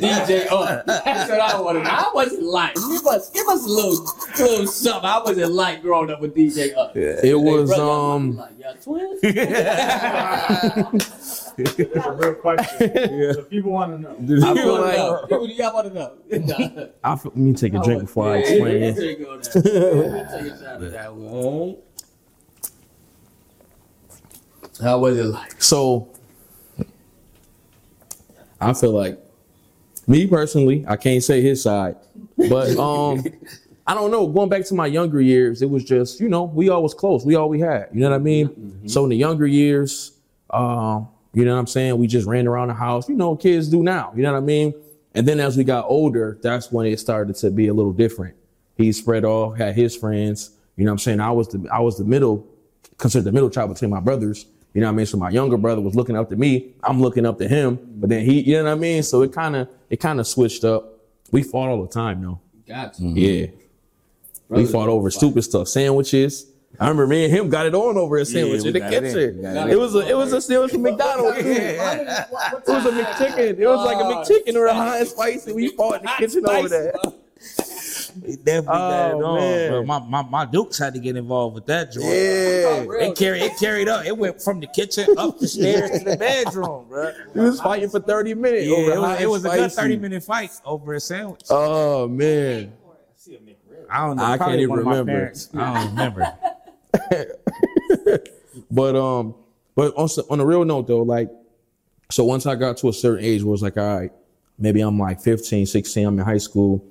DJ 0.00 0.50
Unk? 0.50 0.84
That's 0.86 1.30
what 1.30 1.40
I 1.40 1.60
want 1.60 1.78
to 1.78 1.84
know. 1.84 1.90
How 1.90 2.12
was 2.14 2.32
it 2.32 2.42
like? 2.42 2.74
Give 2.74 3.06
us 3.06 3.30
give 3.30 3.46
us 3.46 3.64
a 3.64 3.68
little 3.68 4.04
little 4.38 4.66
something. 4.66 5.08
I 5.08 5.20
wasn't 5.24 5.52
like 5.52 5.82
growing 5.82 6.10
up 6.10 6.20
with 6.20 6.34
DJ 6.34 6.76
Unk? 6.76 6.96
It 6.96 7.38
was 7.38 7.68
brother, 7.70 7.82
um. 7.84 8.36
like 8.36 8.58
y'all 8.58 8.74
twins. 8.82 9.20
It's 11.62 12.06
a 12.06 12.12
real 12.12 12.34
question. 12.36 12.78
The 12.78 13.46
people 13.50 13.72
want 13.72 13.92
to 13.92 13.98
know. 13.98 14.16
I 14.46 14.50
I 14.50 14.54
feel 14.54 14.80
like 14.80 14.96
know. 14.96 15.26
People, 15.28 15.48
y'all 15.50 15.74
want 15.74 15.88
to 15.88 15.94
know. 15.94 16.12
I 17.04 17.16
feel, 17.16 17.32
let 17.32 17.36
me 17.36 17.52
take 17.52 17.74
a 17.74 17.82
drink 17.82 18.00
before 18.02 18.32
I 18.32 18.36
explain 18.38 18.80
Yeah, 18.82 18.88
it. 18.88 18.96
take 18.96 19.20
on 19.28 19.40
that. 19.40 19.54
Let 19.54 19.64
me 20.42 20.42
take 20.42 20.52
a 20.54 20.58
shot 20.58 20.82
of 20.82 20.92
that 20.92 21.14
one. 21.14 21.76
How 24.82 24.98
was 24.98 25.18
it 25.18 25.24
like? 25.24 25.62
So 25.62 26.08
I 28.60 28.72
feel 28.72 28.92
like 28.92 29.18
me 30.06 30.26
personally, 30.26 30.84
I 30.86 30.96
can't 30.96 31.22
say 31.22 31.40
his 31.40 31.62
side, 31.62 31.96
but 32.36 32.76
um, 32.78 33.24
I 33.86 33.94
don't 33.94 34.10
know. 34.10 34.26
Going 34.26 34.48
back 34.48 34.64
to 34.66 34.74
my 34.74 34.86
younger 34.86 35.20
years, 35.20 35.62
it 35.62 35.70
was 35.70 35.84
just 35.84 36.20
you 36.20 36.28
know 36.28 36.44
we 36.44 36.68
always 36.68 36.94
close. 36.94 37.24
We 37.24 37.34
all 37.34 37.48
we 37.48 37.60
had. 37.60 37.88
You 37.92 38.00
know 38.00 38.10
what 38.10 38.16
I 38.16 38.20
mean? 38.20 38.88
So 38.88 39.04
in 39.04 39.10
the 39.10 39.16
younger 39.16 39.46
years, 39.46 40.12
um, 40.50 41.08
you 41.32 41.44
know 41.44 41.54
what 41.54 41.60
I'm 41.60 41.66
saying? 41.66 41.96
We 41.98 42.06
just 42.06 42.26
ran 42.26 42.46
around 42.46 42.68
the 42.68 42.74
house. 42.74 43.08
You 43.08 43.16
know, 43.16 43.36
kids 43.36 43.68
do 43.68 43.82
now. 43.82 44.12
You 44.14 44.22
know 44.22 44.32
what 44.32 44.38
I 44.38 44.42
mean? 44.42 44.74
And 45.14 45.26
then 45.26 45.40
as 45.40 45.56
we 45.56 45.64
got 45.64 45.86
older, 45.88 46.38
that's 46.42 46.70
when 46.70 46.86
it 46.86 47.00
started 47.00 47.34
to 47.36 47.50
be 47.50 47.68
a 47.68 47.74
little 47.74 47.92
different. 47.92 48.36
He 48.76 48.92
spread 48.92 49.24
off, 49.24 49.56
had 49.58 49.74
his 49.74 49.96
friends. 49.96 50.50
You 50.76 50.84
know 50.84 50.90
what 50.90 50.94
I'm 50.94 50.98
saying? 50.98 51.20
I 51.20 51.30
was 51.30 51.48
the 51.48 51.68
I 51.72 51.80
was 51.80 51.98
the 51.98 52.04
middle, 52.04 52.46
considered 52.98 53.24
the 53.24 53.32
middle 53.32 53.50
child 53.50 53.72
between 53.72 53.90
my 53.90 54.00
brothers. 54.00 54.46
You 54.74 54.80
know 54.80 54.86
what 54.86 54.92
I 54.92 54.96
mean? 54.96 55.06
So 55.06 55.16
my 55.18 55.30
younger 55.30 55.56
brother 55.56 55.80
was 55.80 55.94
looking 55.94 56.16
up 56.16 56.28
to 56.30 56.36
me. 56.36 56.74
I'm 56.84 57.00
looking 57.00 57.26
up 57.26 57.38
to 57.38 57.48
him. 57.48 57.78
But 57.96 58.10
then 58.10 58.24
he, 58.24 58.40
you 58.40 58.56
know 58.58 58.64
what 58.64 58.70
I 58.72 58.74
mean? 58.76 59.02
So 59.02 59.22
it 59.22 59.32
kind 59.32 59.56
of 59.56 59.68
it 59.88 59.98
kind 59.98 60.20
of 60.20 60.26
switched 60.26 60.64
up. 60.64 60.94
We 61.32 61.42
fought 61.42 61.68
all 61.68 61.82
the 61.82 61.88
time 61.92 62.22
though. 62.22 62.40
Got 62.68 62.94
Mm-hmm. 62.94 63.16
you. 63.16 63.28
Yeah. 63.32 63.46
We 64.48 64.66
fought 64.66 64.88
over 64.88 65.10
stupid 65.10 65.42
stuff, 65.42 65.68
sandwiches. 65.68 66.46
I 66.78 66.84
remember 66.84 67.06
me 67.08 67.24
and 67.24 67.32
him 67.32 67.48
got 67.50 67.66
it 67.66 67.74
on 67.74 67.96
over 67.98 68.16
a 68.18 68.24
sandwich 68.24 68.62
we 68.62 68.68
in 68.68 68.72
the 68.74 68.78
got 68.80 68.92
it 68.92 69.04
in. 69.04 69.12
kitchen. 69.42 69.44
It 69.70 69.78
was 69.78 69.94
a 69.96 70.08
it 70.08 70.16
was 70.16 70.32
a 70.32 70.40
sandwich 70.40 70.70
from 70.72 70.82
McDonald's. 70.82 71.38
It 71.38 71.78
was 72.68 72.86
a 72.86 72.90
McChicken. 72.92 73.58
It 73.58 73.66
was 73.66 73.84
like 73.84 73.96
a 73.98 74.02
McChicken 74.02 74.54
or 74.56 74.66
a 74.66 74.74
hot 74.74 74.98
and 74.98 75.08
spicy. 75.08 75.52
We 75.52 75.68
fought 75.68 75.96
in 76.00 76.02
the 76.04 76.10
kitchen 76.18 76.48
over 76.48 76.68
that. 76.68 77.14
He 78.26 78.36
definitely 78.36 78.64
got 78.66 79.10
it 79.10 79.14
Oh, 79.14 79.24
on. 79.24 79.38
man. 79.40 79.70
Bro. 79.70 79.84
My, 79.84 79.98
my 80.00 80.22
my 80.22 80.44
Dukes 80.44 80.78
had 80.78 80.94
to 80.94 81.00
get 81.00 81.16
involved 81.16 81.54
with 81.54 81.66
that 81.66 81.92
joint. 81.92 82.06
Yeah. 82.06 83.08
It 83.08 83.16
carried 83.16 83.42
it 83.42 83.58
carried 83.58 83.88
up. 83.88 84.04
It 84.06 84.16
went 84.16 84.40
from 84.42 84.60
the 84.60 84.66
kitchen 84.66 85.06
up 85.18 85.38
the 85.38 85.48
stairs 85.48 85.90
to 85.98 86.04
the 86.04 86.16
bedroom, 86.16 86.86
bro. 86.88 87.12
We 87.34 87.42
was 87.42 87.60
fighting 87.60 87.88
for 87.90 88.00
30 88.00 88.34
minutes. 88.34 88.66
Yeah, 88.66 88.76
over 88.76 88.92
it 88.92 88.98
was, 89.00 89.20
it 89.20 89.30
was 89.30 89.44
a 89.44 89.48
good 89.50 89.72
thirty 89.72 89.96
minute 89.96 90.22
fight 90.22 90.50
over 90.64 90.94
a 90.94 91.00
sandwich. 91.00 91.42
Oh 91.50 92.08
man. 92.08 92.72
I 93.92 94.06
don't 94.06 94.16
know. 94.18 94.24
I 94.24 94.38
can't 94.38 94.54
even 94.60 94.68
one 94.70 94.78
of 94.78 94.84
my 94.84 94.98
remember. 94.98 95.32
I 95.54 95.74
don't 95.74 95.90
remember. 95.90 96.32
But 98.70 98.96
um, 98.96 99.34
but 99.74 99.94
on 99.96 100.08
on 100.28 100.40
a 100.40 100.44
real 100.46 100.64
note 100.64 100.86
though, 100.86 101.02
like, 101.02 101.30
so 102.10 102.24
once 102.24 102.46
I 102.46 102.54
got 102.56 102.76
to 102.78 102.88
a 102.88 102.92
certain 102.92 103.24
age 103.24 103.42
where 103.42 103.54
it's 103.54 103.62
like, 103.62 103.76
all 103.76 103.98
right, 104.00 104.12
maybe 104.58 104.80
I'm 104.80 104.98
like 104.98 105.20
15, 105.20 105.66
16, 105.66 106.06
I'm 106.06 106.18
in 106.18 106.24
high 106.24 106.38
school. 106.38 106.84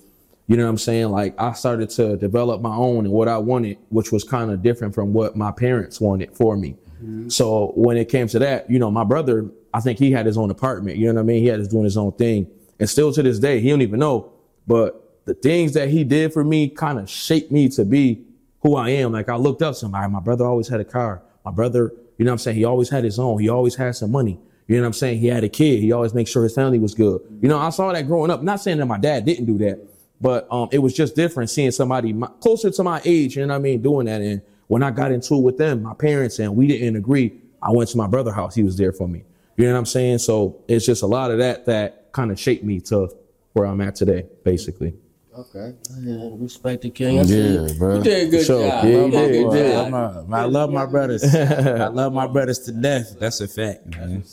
You 0.49 0.57
know 0.57 0.63
what 0.63 0.71
I'm 0.71 0.77
saying? 0.79 1.09
Like 1.09 1.39
I 1.39 1.53
started 1.53 1.91
to 1.91 2.17
develop 2.17 2.59
my 2.59 2.75
own 2.75 3.05
and 3.05 3.13
what 3.13 3.27
I 3.27 3.37
wanted, 3.37 3.77
which 3.89 4.11
was 4.11 4.23
kind 4.23 4.49
of 4.49 4.63
different 4.63 4.95
from 4.95 5.13
what 5.13 5.35
my 5.35 5.51
parents 5.51 6.01
wanted 6.01 6.35
for 6.35 6.57
me. 6.57 6.75
Mm-hmm. 6.95 7.29
So 7.29 7.71
when 7.75 7.97
it 7.97 8.09
came 8.09 8.27
to 8.29 8.39
that, 8.39 8.67
you 8.67 8.79
know, 8.79 8.89
my 8.89 9.03
brother, 9.03 9.51
I 9.75 9.79
think 9.79 9.99
he 9.99 10.11
had 10.11 10.25
his 10.25 10.39
own 10.39 10.49
apartment. 10.49 10.97
You 10.97 11.05
know 11.05 11.13
what 11.13 11.19
I 11.19 11.23
mean? 11.23 11.43
He 11.43 11.47
had 11.49 11.59
his 11.59 11.67
doing 11.67 11.83
his 11.83 11.97
own 11.97 12.13
thing, 12.13 12.47
and 12.79 12.89
still 12.89 13.13
to 13.13 13.21
this 13.21 13.37
day, 13.37 13.59
he 13.59 13.69
don't 13.69 13.83
even 13.83 13.99
know. 13.99 14.31
But 14.65 15.23
the 15.25 15.35
things 15.35 15.73
that 15.73 15.89
he 15.89 16.03
did 16.03 16.33
for 16.33 16.43
me 16.43 16.67
kind 16.67 16.97
of 16.97 17.07
shaped 17.07 17.51
me 17.51 17.69
to 17.69 17.85
be 17.85 18.25
who 18.61 18.75
I 18.75 18.89
am. 18.89 19.11
Like 19.11 19.29
I 19.29 19.35
looked 19.35 19.61
up 19.61 19.75
somebody. 19.75 20.11
My 20.11 20.19
brother 20.19 20.45
always 20.45 20.67
had 20.67 20.79
a 20.79 20.85
car. 20.85 21.21
My 21.45 21.51
brother, 21.51 21.93
you 22.17 22.25
know 22.25 22.31
what 22.31 22.33
I'm 22.33 22.37
saying? 22.39 22.57
He 22.57 22.65
always 22.65 22.89
had 22.89 23.03
his 23.03 23.19
own. 23.19 23.39
He 23.39 23.49
always 23.49 23.75
had 23.75 23.95
some 23.95 24.11
money. 24.11 24.39
You 24.65 24.77
know 24.77 24.81
what 24.81 24.87
I'm 24.87 24.93
saying? 24.93 25.19
He 25.19 25.27
had 25.27 25.43
a 25.43 25.49
kid. 25.49 25.81
He 25.81 25.91
always 25.91 26.15
made 26.15 26.27
sure 26.27 26.41
his 26.41 26.55
family 26.55 26.79
was 26.79 26.95
good. 26.95 27.21
You 27.39 27.49
know, 27.49 27.59
I 27.59 27.69
saw 27.69 27.93
that 27.93 28.07
growing 28.07 28.31
up. 28.31 28.41
Not 28.41 28.61
saying 28.61 28.79
that 28.79 28.87
my 28.87 28.97
dad 28.97 29.25
didn't 29.25 29.45
do 29.45 29.57
that, 29.59 29.79
but 30.21 30.47
um, 30.51 30.69
it 30.71 30.79
was 30.79 30.93
just 30.93 31.15
different 31.15 31.49
seeing 31.49 31.71
somebody 31.71 32.13
my, 32.13 32.27
closer 32.39 32.69
to 32.71 32.83
my 32.83 33.01
age. 33.05 33.35
You 33.37 33.45
know 33.45 33.53
what 33.53 33.59
I 33.59 33.61
mean? 33.61 33.81
Doing 33.81 34.05
that. 34.07 34.21
And 34.21 34.41
when 34.67 34.83
I 34.83 34.91
got 34.91 35.11
into 35.11 35.35
it 35.35 35.41
with 35.41 35.57
them, 35.57 35.83
my 35.83 35.93
parents, 35.93 36.39
and 36.39 36.55
we 36.55 36.67
didn't 36.67 36.95
agree, 36.95 37.39
I 37.61 37.71
went 37.71 37.89
to 37.91 37.97
my 37.97 38.07
brother's 38.07 38.35
house. 38.35 38.55
He 38.55 38.63
was 38.63 38.77
there 38.77 38.93
for 38.93 39.07
me. 39.07 39.23
You 39.57 39.65
know 39.65 39.73
what 39.73 39.79
I'm 39.79 39.85
saying? 39.85 40.19
So 40.19 40.61
it's 40.67 40.85
just 40.85 41.03
a 41.03 41.07
lot 41.07 41.31
of 41.31 41.37
that 41.39 41.65
that 41.65 42.11
kind 42.13 42.31
of 42.31 42.39
shaped 42.39 42.63
me 42.63 42.79
to 42.81 43.09
where 43.53 43.65
I'm 43.65 43.81
at 43.81 43.95
today, 43.95 44.25
basically. 44.43 44.93
Okay. 45.37 45.73
Yeah, 46.01 46.29
respect 46.33 46.81
the 46.81 46.89
king. 46.89 47.19
I 47.19 47.23
Yeah, 47.23 47.67
you. 47.67 47.73
bro. 47.77 47.97
You 47.97 48.03
did 48.03 48.27
a 48.27 48.31
good 48.31 48.45
Sure. 48.45 48.67
job. 48.67 48.83
Yeah, 48.85 48.89
You 48.91 49.05
you 49.05 49.11
did 49.11 49.31
good 49.31 49.51
job. 49.73 49.85
I'm 49.87 49.93
a- 49.93 50.35
I 50.37 50.43
love 50.45 50.69
my 50.71 50.85
brothers. 50.85 51.23
I 51.33 51.87
love 52.01 52.13
my 52.13 52.27
brothers 52.27 52.59
to 52.59 52.71
death. 52.73 53.15
That's 53.19 53.39
a 53.41 53.47
fact, 53.47 53.85
man. 53.87 54.23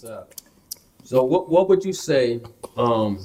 So 1.04 1.22
what 1.24 1.48
what 1.50 1.68
would 1.68 1.84
you 1.84 1.92
say 1.92 2.40
um 2.76 3.20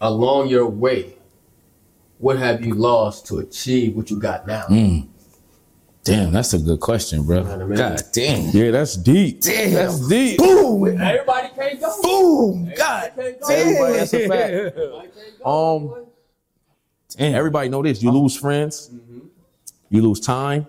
along 0.00 0.48
your 0.48 0.66
way? 0.68 1.14
What 2.18 2.38
have 2.38 2.64
you 2.64 2.74
lost 2.74 3.26
to 3.28 3.38
achieve 3.38 3.94
what 3.96 4.10
you 4.10 4.18
got 4.18 4.46
now? 4.46 4.66
Damn, 6.04 6.32
that's 6.32 6.54
a 6.54 6.58
good 6.58 6.80
question, 6.80 7.24
bro. 7.24 7.42
what 7.42 7.52
I 7.52 7.64
mean? 7.64 7.76
God 7.76 8.02
damn. 8.12 8.50
Yeah, 8.56 8.70
that's 8.70 8.96
deep. 8.96 9.42
Damn. 9.42 9.72
That's 9.74 10.08
deep. 10.08 10.38
Boom. 10.38 11.00
Everybody 11.00 11.48
can't 11.54 11.80
go. 11.80 12.02
Boom. 12.02 12.72
God 12.76 13.12
Everybody 13.18 13.32
can't 13.32 13.40
go. 13.40 13.48
Everybody, 13.54 13.92
that's 13.92 14.14
a 14.14 14.28
fact. 14.28 14.50
Everybody 14.52 15.08
can't 15.08 15.42
go, 15.44 15.76
Um, 15.76 15.86
boy. 15.88 15.98
damn. 17.16 17.34
Everybody 17.34 17.68
know 17.68 17.82
this. 17.82 18.02
You 18.02 18.10
lose 18.10 18.36
friends. 18.36 18.90
You 19.90 20.02
lose 20.02 20.20
time. 20.20 20.66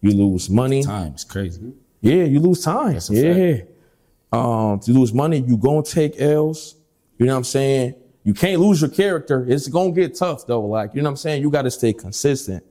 You 0.00 0.10
lose 0.12 0.48
money. 0.48 0.82
time's 0.82 1.24
crazy. 1.24 1.74
Yeah, 2.00 2.24
you 2.24 2.40
lose 2.40 2.64
time. 2.64 2.94
That's 2.94 3.10
a 3.10 3.14
Yeah. 3.14 3.62
Um, 4.32 4.80
you 4.84 4.94
lose 4.94 5.12
money, 5.12 5.44
you 5.46 5.56
gonna 5.58 5.82
take 5.82 6.18
L's. 6.20 6.76
You 7.18 7.26
know 7.26 7.34
what 7.34 7.38
I'm 7.38 7.44
saying? 7.44 7.94
You 8.24 8.34
can't 8.34 8.60
lose 8.60 8.80
your 8.80 8.90
character. 8.90 9.44
It's 9.48 9.68
gonna 9.68 9.92
get 9.92 10.16
tough 10.16 10.46
though. 10.46 10.62
Like, 10.62 10.94
you 10.94 11.02
know 11.02 11.08
what 11.08 11.12
I'm 11.12 11.16
saying? 11.16 11.42
You 11.42 11.50
gotta 11.50 11.70
stay 11.70 11.92
consistent. 11.92 12.64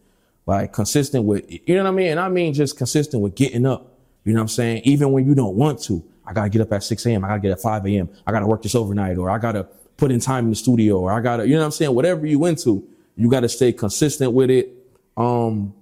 Like 0.45 0.73
consistent 0.73 1.25
with 1.25 1.45
you 1.49 1.75
know 1.75 1.83
what 1.83 1.89
I 1.89 1.91
mean? 1.91 2.07
And 2.07 2.19
I 2.19 2.29
mean 2.29 2.53
just 2.53 2.77
consistent 2.77 3.21
with 3.21 3.35
getting 3.35 3.65
up. 3.65 3.97
You 4.23 4.33
know 4.33 4.39
what 4.39 4.43
I'm 4.43 4.47
saying? 4.49 4.81
Even 4.85 5.11
when 5.11 5.25
you 5.25 5.35
don't 5.35 5.55
want 5.55 5.81
to. 5.83 6.03
I 6.25 6.33
gotta 6.33 6.49
get 6.49 6.61
up 6.61 6.71
at 6.71 6.83
6 6.83 7.05
a.m. 7.07 7.25
I 7.25 7.29
gotta 7.29 7.41
get 7.41 7.51
at 7.51 7.61
5 7.61 7.85
a.m. 7.87 8.09
I 8.25 8.31
gotta 8.31 8.47
work 8.47 8.61
this 8.61 8.75
overnight, 8.75 9.17
or 9.17 9.29
I 9.29 9.37
gotta 9.37 9.63
put 9.97 10.11
in 10.11 10.19
time 10.19 10.45
in 10.45 10.49
the 10.51 10.55
studio, 10.55 10.99
or 10.99 11.11
I 11.11 11.19
gotta, 11.19 11.47
you 11.47 11.55
know 11.55 11.59
what 11.59 11.65
I'm 11.65 11.71
saying? 11.71 11.93
Whatever 11.93 12.25
you 12.25 12.45
into, 12.45 12.87
you 13.17 13.29
gotta 13.29 13.49
stay 13.49 13.73
consistent 13.73 14.31
with 14.31 14.49
it. 14.49 14.69
Um, 15.17 15.73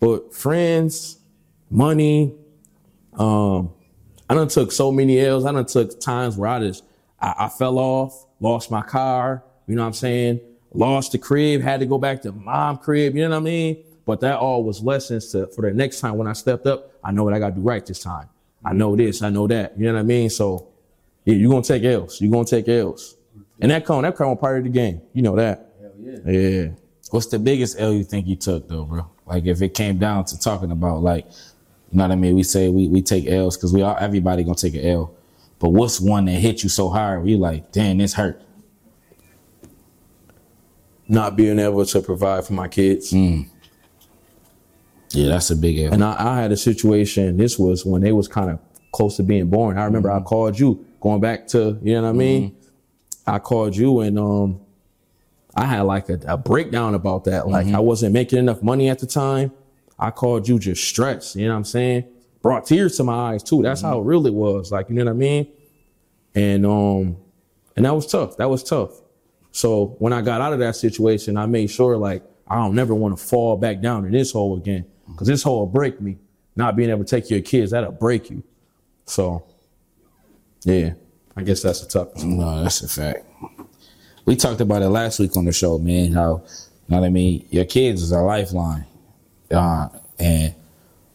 but 0.00 0.34
friends, 0.34 1.18
money, 1.70 2.34
um, 3.14 3.70
I 4.28 4.34
done 4.34 4.48
took 4.48 4.72
so 4.72 4.90
many 4.90 5.20
L's. 5.20 5.44
I 5.44 5.52
done 5.52 5.66
took 5.66 6.00
times 6.00 6.36
where 6.36 6.48
I 6.48 6.58
just 6.60 6.84
I, 7.20 7.34
I 7.40 7.48
fell 7.48 7.78
off, 7.78 8.26
lost 8.42 8.70
my 8.70 8.82
car, 8.82 9.42
you 9.66 9.76
know 9.76 9.82
what 9.82 9.88
I'm 9.88 9.94
saying? 9.94 10.40
Lost 10.74 11.12
the 11.12 11.18
crib, 11.18 11.62
had 11.62 11.80
to 11.80 11.86
go 11.86 11.96
back 11.96 12.20
to 12.22 12.32
mom 12.32 12.78
crib, 12.78 13.14
you 13.14 13.22
know 13.22 13.30
what 13.30 13.36
I 13.36 13.40
mean? 13.40 13.84
But 14.04 14.20
that 14.20 14.38
all 14.38 14.64
was 14.64 14.82
lessons 14.82 15.30
to 15.32 15.46
for 15.46 15.62
the 15.62 15.72
next 15.72 16.00
time 16.00 16.16
when 16.16 16.26
I 16.26 16.32
stepped 16.32 16.66
up, 16.66 16.92
I 17.04 17.12
know 17.12 17.24
what 17.24 17.34
I 17.34 17.38
gotta 17.38 17.54
do 17.54 17.60
right 17.60 17.84
this 17.86 18.00
time. 18.00 18.28
I 18.64 18.72
know 18.72 18.96
this, 18.96 19.22
I 19.22 19.30
know 19.30 19.46
that. 19.46 19.78
You 19.78 19.86
know 19.86 19.94
what 19.94 20.00
I 20.00 20.02
mean? 20.02 20.28
So 20.28 20.68
yeah, 21.24 21.34
you're 21.34 21.50
gonna 21.50 21.62
take 21.62 21.84
L's. 21.84 22.20
You're 22.20 22.32
gonna 22.32 22.44
take 22.44 22.68
L's. 22.68 23.16
And 23.60 23.70
that 23.70 23.86
come 23.86 24.02
that 24.02 24.16
come 24.16 24.36
part 24.36 24.58
of 24.58 24.64
the 24.64 24.70
game. 24.70 25.00
You 25.12 25.22
know 25.22 25.36
that. 25.36 25.72
Hell 25.80 25.92
yeah. 26.00 26.32
Yeah. 26.32 26.68
What's 27.10 27.26
the 27.26 27.38
biggest 27.38 27.78
L 27.78 27.92
you 27.92 28.02
think 28.02 28.26
you 28.26 28.36
took 28.36 28.68
though, 28.68 28.84
bro? 28.84 29.08
Like 29.26 29.44
if 29.46 29.62
it 29.62 29.74
came 29.74 29.98
down 29.98 30.24
to 30.26 30.38
talking 30.38 30.72
about 30.72 31.02
like, 31.02 31.26
you 31.92 31.98
know 31.98 32.04
what 32.04 32.10
I 32.10 32.16
mean? 32.16 32.34
We 32.34 32.42
say 32.42 32.68
we, 32.70 32.88
we 32.88 33.02
take 33.02 33.26
L's 33.26 33.56
because 33.56 33.72
we 33.72 33.82
all 33.82 33.96
everybody 34.00 34.42
gonna 34.42 34.56
take 34.56 34.74
an 34.74 34.84
L. 34.84 35.14
But 35.62 35.68
what's 35.68 36.00
one 36.00 36.24
that 36.24 36.32
hit 36.32 36.64
you 36.64 36.68
so 36.68 36.88
hard 36.88 37.20
where 37.20 37.28
you 37.28 37.38
like, 37.38 37.70
damn, 37.70 37.98
this 37.98 38.14
hurt? 38.14 38.42
Not 41.06 41.36
being 41.36 41.60
able 41.60 41.86
to 41.86 42.02
provide 42.02 42.44
for 42.44 42.52
my 42.52 42.66
kids. 42.66 43.12
Hmm. 43.12 43.42
Yeah, 45.10 45.28
that's 45.28 45.50
a 45.50 45.56
big 45.56 45.78
L. 45.78 45.92
And 45.92 46.02
I, 46.02 46.16
I 46.18 46.40
had 46.40 46.50
a 46.50 46.56
situation, 46.56 47.36
this 47.36 47.60
was 47.60 47.86
when 47.86 48.02
they 48.02 48.10
was 48.10 48.26
kind 48.26 48.50
of 48.50 48.58
close 48.90 49.18
to 49.18 49.22
being 49.22 49.50
born. 49.50 49.78
I 49.78 49.84
remember 49.84 50.10
I 50.10 50.18
hmm. 50.18 50.24
called 50.24 50.58
you, 50.58 50.84
going 51.00 51.20
back 51.20 51.46
to, 51.48 51.78
you 51.80 51.94
know 51.94 52.02
what 52.02 52.08
I 52.08 52.12
mean? 52.12 52.50
Hmm. 52.50 53.30
I 53.30 53.38
called 53.38 53.76
you 53.76 54.00
and 54.00 54.18
um 54.18 54.60
I 55.54 55.66
had 55.66 55.82
like 55.82 56.08
a, 56.08 56.18
a 56.26 56.36
breakdown 56.36 56.96
about 56.96 57.22
that. 57.26 57.46
Like 57.46 57.66
mm-hmm. 57.66 57.76
I 57.76 57.78
wasn't 57.78 58.14
making 58.14 58.40
enough 58.40 58.64
money 58.64 58.88
at 58.88 58.98
the 58.98 59.06
time. 59.06 59.52
I 59.96 60.10
called 60.10 60.48
you 60.48 60.58
just 60.58 60.82
stressed, 60.82 61.36
you 61.36 61.46
know 61.46 61.52
what 61.52 61.58
I'm 61.58 61.64
saying? 61.64 62.08
Brought 62.42 62.66
tears 62.66 62.96
to 62.96 63.04
my 63.04 63.32
eyes 63.32 63.42
too. 63.42 63.62
That's 63.62 63.80
how 63.80 64.00
real 64.00 64.26
it 64.26 64.34
was. 64.34 64.72
Like, 64.72 64.88
you 64.88 64.96
know 64.96 65.04
what 65.04 65.10
I 65.12 65.14
mean? 65.14 65.52
And 66.34 66.66
um 66.66 67.16
and 67.76 67.86
that 67.86 67.94
was 67.94 68.06
tough. 68.06 68.36
That 68.36 68.50
was 68.50 68.62
tough. 68.62 68.90
So 69.52 69.96
when 69.98 70.12
I 70.12 70.22
got 70.22 70.40
out 70.40 70.52
of 70.52 70.58
that 70.58 70.76
situation, 70.76 71.36
I 71.36 71.46
made 71.46 71.70
sure 71.70 71.96
like 71.96 72.22
I 72.48 72.56
don't 72.56 72.74
never 72.74 72.94
want 72.94 73.16
to 73.16 73.24
fall 73.24 73.56
back 73.56 73.80
down 73.80 74.04
in 74.04 74.12
this 74.12 74.32
hole 74.32 74.56
again. 74.56 74.84
Cause 75.16 75.28
this 75.28 75.42
hole 75.42 75.60
will 75.60 75.66
break 75.66 76.00
me. 76.00 76.18
Not 76.56 76.76
being 76.76 76.90
able 76.90 77.04
to 77.04 77.20
take 77.20 77.30
your 77.30 77.40
kids, 77.40 77.70
that'll 77.70 77.92
break 77.92 78.30
you. 78.30 78.42
So 79.06 79.44
yeah, 80.64 80.94
I 81.36 81.42
guess 81.42 81.62
that's 81.62 81.80
the 81.80 81.88
tough 81.88 82.14
one. 82.16 82.38
No, 82.38 82.62
that's 82.62 82.82
a 82.82 82.88
fact. 82.88 83.26
We 84.24 84.36
talked 84.36 84.60
about 84.60 84.82
it 84.82 84.88
last 84.88 85.18
week 85.18 85.36
on 85.36 85.44
the 85.44 85.52
show, 85.52 85.78
man. 85.78 86.12
How, 86.12 86.42
you 86.46 86.94
know 86.94 87.00
what 87.00 87.06
I 87.06 87.10
mean? 87.10 87.46
Your 87.50 87.64
kids 87.64 88.02
is 88.02 88.12
our 88.12 88.24
lifeline. 88.24 88.86
Uh, 89.50 89.88
and 90.18 90.54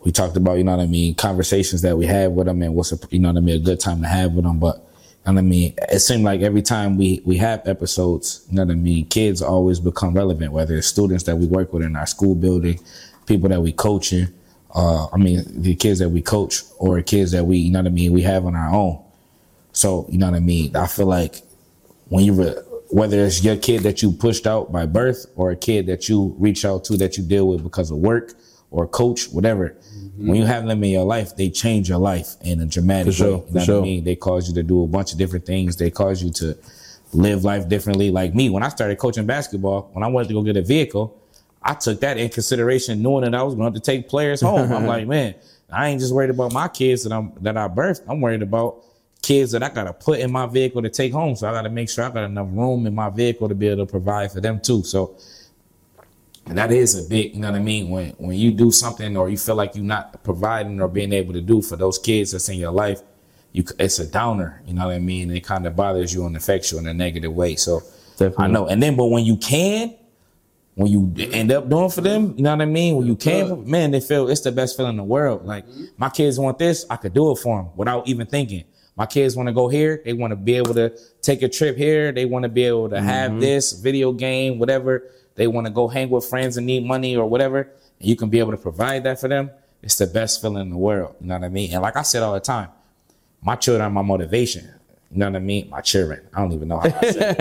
we 0.07 0.13
talked 0.13 0.37
about, 0.37 0.57
you 0.57 0.63
know 0.63 0.71
what 0.71 0.81
I 0.81 0.85
mean, 0.85 1.15
conversations 1.15 1.81
that 1.81 1.97
we 1.97 2.05
had 2.05 2.33
with 2.33 2.47
them 2.47 2.61
and 2.61 2.73
what's 2.73 2.93
a, 2.93 2.99
you 3.09 3.19
know 3.19 3.27
what 3.27 3.39
I 3.39 3.41
mean, 3.41 3.57
a 3.57 3.59
good 3.59 3.81
time 3.81 4.01
to 4.03 4.07
have 4.07 4.31
with 4.35 4.45
them. 4.45 4.57
But, 4.57 4.77
you 4.77 4.81
know 5.25 5.33
what 5.33 5.39
I 5.39 5.41
mean, 5.41 5.73
it 5.91 5.99
seemed 5.99 6.23
like 6.23 6.39
every 6.39 6.61
time 6.61 6.97
we, 6.97 7.21
we 7.25 7.35
have 7.39 7.67
episodes, 7.67 8.47
you 8.49 8.55
know 8.55 8.63
what 8.63 8.71
I 8.71 8.75
mean, 8.75 9.05
kids 9.07 9.41
always 9.41 9.81
become 9.81 10.13
relevant, 10.13 10.53
whether 10.53 10.77
it's 10.77 10.87
students 10.87 11.25
that 11.25 11.35
we 11.35 11.45
work 11.45 11.73
with 11.73 11.83
in 11.83 11.97
our 11.97 12.05
school 12.05 12.35
building, 12.35 12.79
people 13.25 13.49
that 13.49 13.59
we 13.59 13.73
coaching, 13.73 14.29
uh, 14.73 15.07
I 15.11 15.17
mean, 15.17 15.43
the 15.61 15.75
kids 15.75 15.99
that 15.99 16.07
we 16.07 16.21
coach 16.21 16.63
or 16.77 17.01
kids 17.01 17.33
that 17.33 17.43
we, 17.43 17.57
you 17.57 17.73
know 17.73 17.79
what 17.79 17.87
I 17.87 17.89
mean, 17.89 18.13
we 18.13 18.21
have 18.21 18.45
on 18.45 18.55
our 18.55 18.73
own. 18.73 19.03
So, 19.73 20.05
you 20.09 20.19
know 20.19 20.27
what 20.27 20.37
I 20.37 20.39
mean? 20.39 20.73
I 20.73 20.87
feel 20.87 21.07
like 21.07 21.41
when 22.07 22.23
you, 22.23 22.31
re- 22.31 22.55
whether 22.91 23.25
it's 23.25 23.43
your 23.43 23.57
kid 23.57 23.83
that 23.83 24.01
you 24.01 24.13
pushed 24.13 24.47
out 24.47 24.71
by 24.71 24.85
birth 24.85 25.25
or 25.35 25.51
a 25.51 25.57
kid 25.57 25.85
that 25.87 26.07
you 26.07 26.33
reach 26.39 26.63
out 26.63 26.85
to 26.85 26.95
that 26.95 27.17
you 27.17 27.25
deal 27.25 27.49
with 27.49 27.61
because 27.61 27.91
of 27.91 27.97
work 27.97 28.35
or 28.71 28.87
coach, 28.87 29.29
whatever, 29.29 29.75
when 30.17 30.35
you 30.35 30.45
have 30.45 30.65
them 30.65 30.83
in 30.83 30.89
your 30.89 31.05
life, 31.05 31.35
they 31.35 31.49
change 31.49 31.89
your 31.89 31.99
life 31.99 32.35
in 32.41 32.59
a 32.61 32.65
dramatic 32.65 33.13
sure, 33.13 33.25
way. 33.25 33.31
You 33.31 33.37
know 33.37 33.45
what 33.51 33.65
sure. 33.65 33.79
I 33.79 33.83
mean? 33.83 34.03
They 34.03 34.15
cause 34.15 34.47
you 34.47 34.55
to 34.55 34.63
do 34.63 34.83
a 34.83 34.87
bunch 34.87 35.11
of 35.11 35.17
different 35.17 35.45
things. 35.45 35.77
They 35.77 35.91
cause 35.91 36.23
you 36.23 36.31
to 36.33 36.57
live 37.13 37.43
life 37.43 37.67
differently. 37.67 38.11
Like 38.11 38.33
me, 38.33 38.49
when 38.49 38.63
I 38.63 38.69
started 38.69 38.97
coaching 38.97 39.25
basketball, 39.25 39.89
when 39.93 40.03
I 40.03 40.07
wanted 40.07 40.29
to 40.29 40.33
go 40.33 40.41
get 40.41 40.57
a 40.57 40.61
vehicle, 40.61 41.19
I 41.61 41.73
took 41.73 41.99
that 42.01 42.17
in 42.17 42.29
consideration, 42.29 43.01
knowing 43.01 43.23
that 43.23 43.35
I 43.35 43.43
was 43.43 43.53
going 43.53 43.71
to 43.71 43.75
have 43.75 43.83
to 43.83 43.91
take 43.91 44.07
players 44.09 44.41
home. 44.41 44.71
I'm 44.71 44.85
like, 44.87 45.07
man, 45.07 45.35
I 45.71 45.89
ain't 45.89 45.99
just 45.99 46.13
worried 46.13 46.29
about 46.29 46.53
my 46.53 46.67
kids 46.67 47.03
that 47.03 47.11
I'm 47.11 47.33
that 47.41 47.57
I 47.57 47.67
birthed. 47.67 48.03
I'm 48.07 48.21
worried 48.21 48.41
about 48.41 48.83
kids 49.21 49.51
that 49.51 49.63
I 49.63 49.69
gotta 49.69 49.91
put 49.91 50.19
in 50.19 50.31
my 50.31 50.45
vehicle 50.45 50.81
to 50.81 50.89
take 50.89 51.11
home. 51.11 51.35
So 51.35 51.49
I 51.49 51.51
gotta 51.51 51.69
make 51.69 51.89
sure 51.89 52.05
I 52.05 52.09
got 52.09 52.23
enough 52.23 52.47
room 52.51 52.87
in 52.87 52.95
my 52.95 53.09
vehicle 53.09 53.49
to 53.49 53.55
be 53.55 53.67
able 53.67 53.85
to 53.85 53.91
provide 53.91 54.31
for 54.31 54.39
them 54.39 54.59
too. 54.61 54.83
So 54.83 55.17
and 56.49 56.57
that 56.57 56.71
is 56.71 57.05
a 57.05 57.09
big, 57.09 57.33
you 57.33 57.41
know 57.41 57.51
what 57.51 57.59
I 57.59 57.63
mean? 57.63 57.89
When 57.89 58.09
when 58.17 58.37
you 58.37 58.51
do 58.51 58.71
something 58.71 59.17
or 59.17 59.29
you 59.29 59.37
feel 59.37 59.55
like 59.55 59.75
you're 59.75 59.83
not 59.83 60.23
providing 60.23 60.81
or 60.81 60.87
being 60.87 61.13
able 61.13 61.33
to 61.33 61.41
do 61.41 61.61
for 61.61 61.75
those 61.75 61.97
kids 61.97 62.31
that's 62.31 62.49
in 62.49 62.57
your 62.57 62.71
life, 62.71 63.01
you 63.51 63.63
it's 63.79 63.99
a 63.99 64.07
downer. 64.07 64.61
You 64.65 64.73
know 64.73 64.87
what 64.87 64.95
I 64.95 64.99
mean? 64.99 65.31
It 65.31 65.43
kind 65.43 65.65
of 65.67 65.75
bothers 65.75 66.13
you 66.13 66.25
and 66.25 66.35
affects 66.35 66.71
you 66.71 66.79
in 66.79 66.87
a 66.87 66.93
negative 66.93 67.33
way. 67.33 67.55
So 67.55 67.81
Definitely. 68.17 68.45
I 68.45 68.47
know. 68.47 68.67
And 68.67 68.81
then, 68.81 68.95
but 68.95 69.05
when 69.05 69.25
you 69.25 69.37
can, 69.37 69.95
when 70.73 70.91
you 70.91 71.13
end 71.31 71.51
up 71.51 71.69
doing 71.69 71.89
for 71.89 72.01
them, 72.01 72.33
you 72.35 72.43
know 72.43 72.51
what 72.51 72.61
I 72.61 72.65
mean? 72.65 72.95
When 72.95 73.07
you 73.07 73.15
can, 73.15 73.69
man, 73.69 73.91
they 73.91 73.99
feel 73.99 74.27
it's 74.29 74.41
the 74.41 74.51
best 74.51 74.75
feeling 74.75 74.91
in 74.91 74.97
the 74.97 75.03
world. 75.03 75.45
Like 75.45 75.67
mm-hmm. 75.67 75.85
my 75.97 76.09
kids 76.09 76.39
want 76.39 76.57
this, 76.57 76.85
I 76.89 76.97
could 76.97 77.13
do 77.13 77.31
it 77.31 77.37
for 77.37 77.57
them 77.57 77.71
without 77.75 78.07
even 78.07 78.27
thinking. 78.27 78.63
My 78.95 79.05
kids 79.05 79.35
want 79.35 79.47
to 79.47 79.53
go 79.53 79.67
here. 79.67 80.01
They 80.03 80.13
want 80.13 80.31
to 80.31 80.35
be 80.35 80.55
able 80.55 80.73
to 80.73 80.97
take 81.21 81.43
a 81.43 81.49
trip 81.49 81.77
here. 81.77 82.11
They 82.11 82.25
want 82.25 82.43
to 82.43 82.49
be 82.49 82.63
able 82.63 82.89
to 82.89 82.99
have 82.99 83.31
mm-hmm. 83.31 83.39
this 83.39 83.73
video 83.73 84.11
game, 84.11 84.57
whatever. 84.57 85.11
They 85.37 85.47
want 85.47 85.67
to 85.67 85.71
go 85.71 85.87
hang 85.87 86.09
with 86.09 86.25
friends 86.25 86.57
and 86.57 86.65
need 86.65 86.83
money 86.83 87.15
or 87.15 87.29
whatever. 87.29 87.61
And 87.99 88.09
you 88.09 88.15
can 88.15 88.29
be 88.29 88.39
able 88.39 88.51
to 88.51 88.57
provide 88.57 89.03
that 89.03 89.21
for 89.21 89.29
them. 89.29 89.51
It's 89.81 89.95
the 89.95 90.07
best 90.07 90.41
feeling 90.41 90.63
in 90.63 90.69
the 90.71 90.77
world. 90.77 91.15
You 91.21 91.27
know 91.27 91.35
what 91.35 91.45
I 91.45 91.49
mean? 91.49 91.71
And 91.71 91.81
like 91.81 91.95
I 91.95 92.01
said 92.01 92.23
all 92.23 92.33
the 92.33 92.39
time, 92.39 92.69
my 93.41 93.55
children 93.55 93.85
are 93.85 93.91
my 93.91 94.01
motivation. 94.01 94.67
You 95.11 95.19
know 95.19 95.27
what 95.27 95.35
I 95.37 95.39
mean? 95.39 95.69
My 95.69 95.79
children. 95.79 96.27
I 96.33 96.41
don't 96.41 96.51
even 96.51 96.67
know 96.67 96.79
how 96.79 96.87
I 96.87 97.11
say 97.11 97.29
it. 97.29 97.37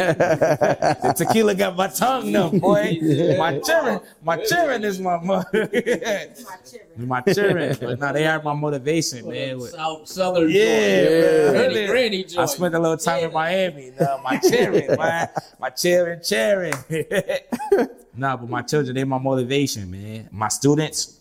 the 1.02 1.14
tequila 1.16 1.52
got 1.54 1.74
my 1.76 1.88
tongue 1.88 2.30
numb, 2.30 2.60
boy. 2.60 2.98
My 3.36 3.58
children, 3.58 4.00
my 4.22 4.36
children 4.44 4.84
is 4.84 5.00
my 5.00 5.18
mother. 5.18 5.68
my 6.96 7.20
children. 7.22 7.76
But 7.80 7.98
no, 7.98 8.12
they 8.12 8.24
are 8.26 8.40
my 8.40 8.54
motivation, 8.54 9.28
man. 9.28 9.60
South 9.62 10.06
Southern 10.06 10.48
Yeah, 10.48 11.50
bro. 11.50 11.86
Granny. 11.88 12.24
I 12.38 12.46
spent 12.46 12.74
a 12.74 12.78
little 12.78 12.96
time 12.96 13.24
in 13.24 13.32
Miami. 13.32 13.92
No, 13.98 14.20
my 14.22 14.38
children, 14.38 14.86
man. 14.98 15.28
My 15.58 15.70
children, 15.70 16.22
children. 16.22 16.72
nah, 18.16 18.36
but 18.36 18.48
my 18.48 18.62
children, 18.62 18.94
they 18.94 19.02
my 19.02 19.18
motivation, 19.18 19.90
man. 19.90 20.28
My 20.30 20.48
students, 20.48 21.18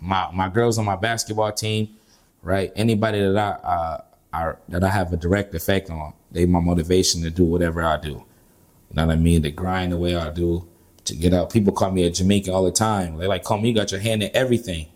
my 0.00 0.30
my 0.32 0.48
girls 0.48 0.78
on 0.78 0.84
my 0.84 0.96
basketball 0.96 1.50
team, 1.50 1.96
right? 2.42 2.70
Anybody 2.76 3.20
that 3.32 3.36
I 3.36 3.68
uh 3.68 4.00
That 4.32 4.84
I 4.84 4.90
have 4.90 5.12
a 5.12 5.16
direct 5.16 5.54
effect 5.54 5.90
on, 5.90 6.12
they 6.30 6.46
my 6.46 6.60
motivation 6.60 7.22
to 7.22 7.30
do 7.30 7.44
whatever 7.44 7.82
I 7.82 7.96
do. 7.98 8.08
You 8.10 8.94
know 8.94 9.06
what 9.06 9.12
I 9.12 9.16
mean? 9.16 9.42
To 9.42 9.50
grind 9.50 9.92
the 9.92 9.96
way 9.96 10.14
I 10.14 10.30
do, 10.30 10.68
to 11.04 11.16
get 11.16 11.34
out. 11.34 11.52
People 11.52 11.72
call 11.72 11.90
me 11.90 12.04
a 12.04 12.10
Jamaican 12.10 12.52
all 12.52 12.64
the 12.64 12.70
time. 12.70 13.16
They 13.16 13.26
like, 13.26 13.44
call 13.44 13.58
me, 13.58 13.70
you 13.70 13.74
got 13.74 13.90
your 13.90 14.00
hand 14.00 14.22
in 14.22 14.30
everything. 14.34 14.88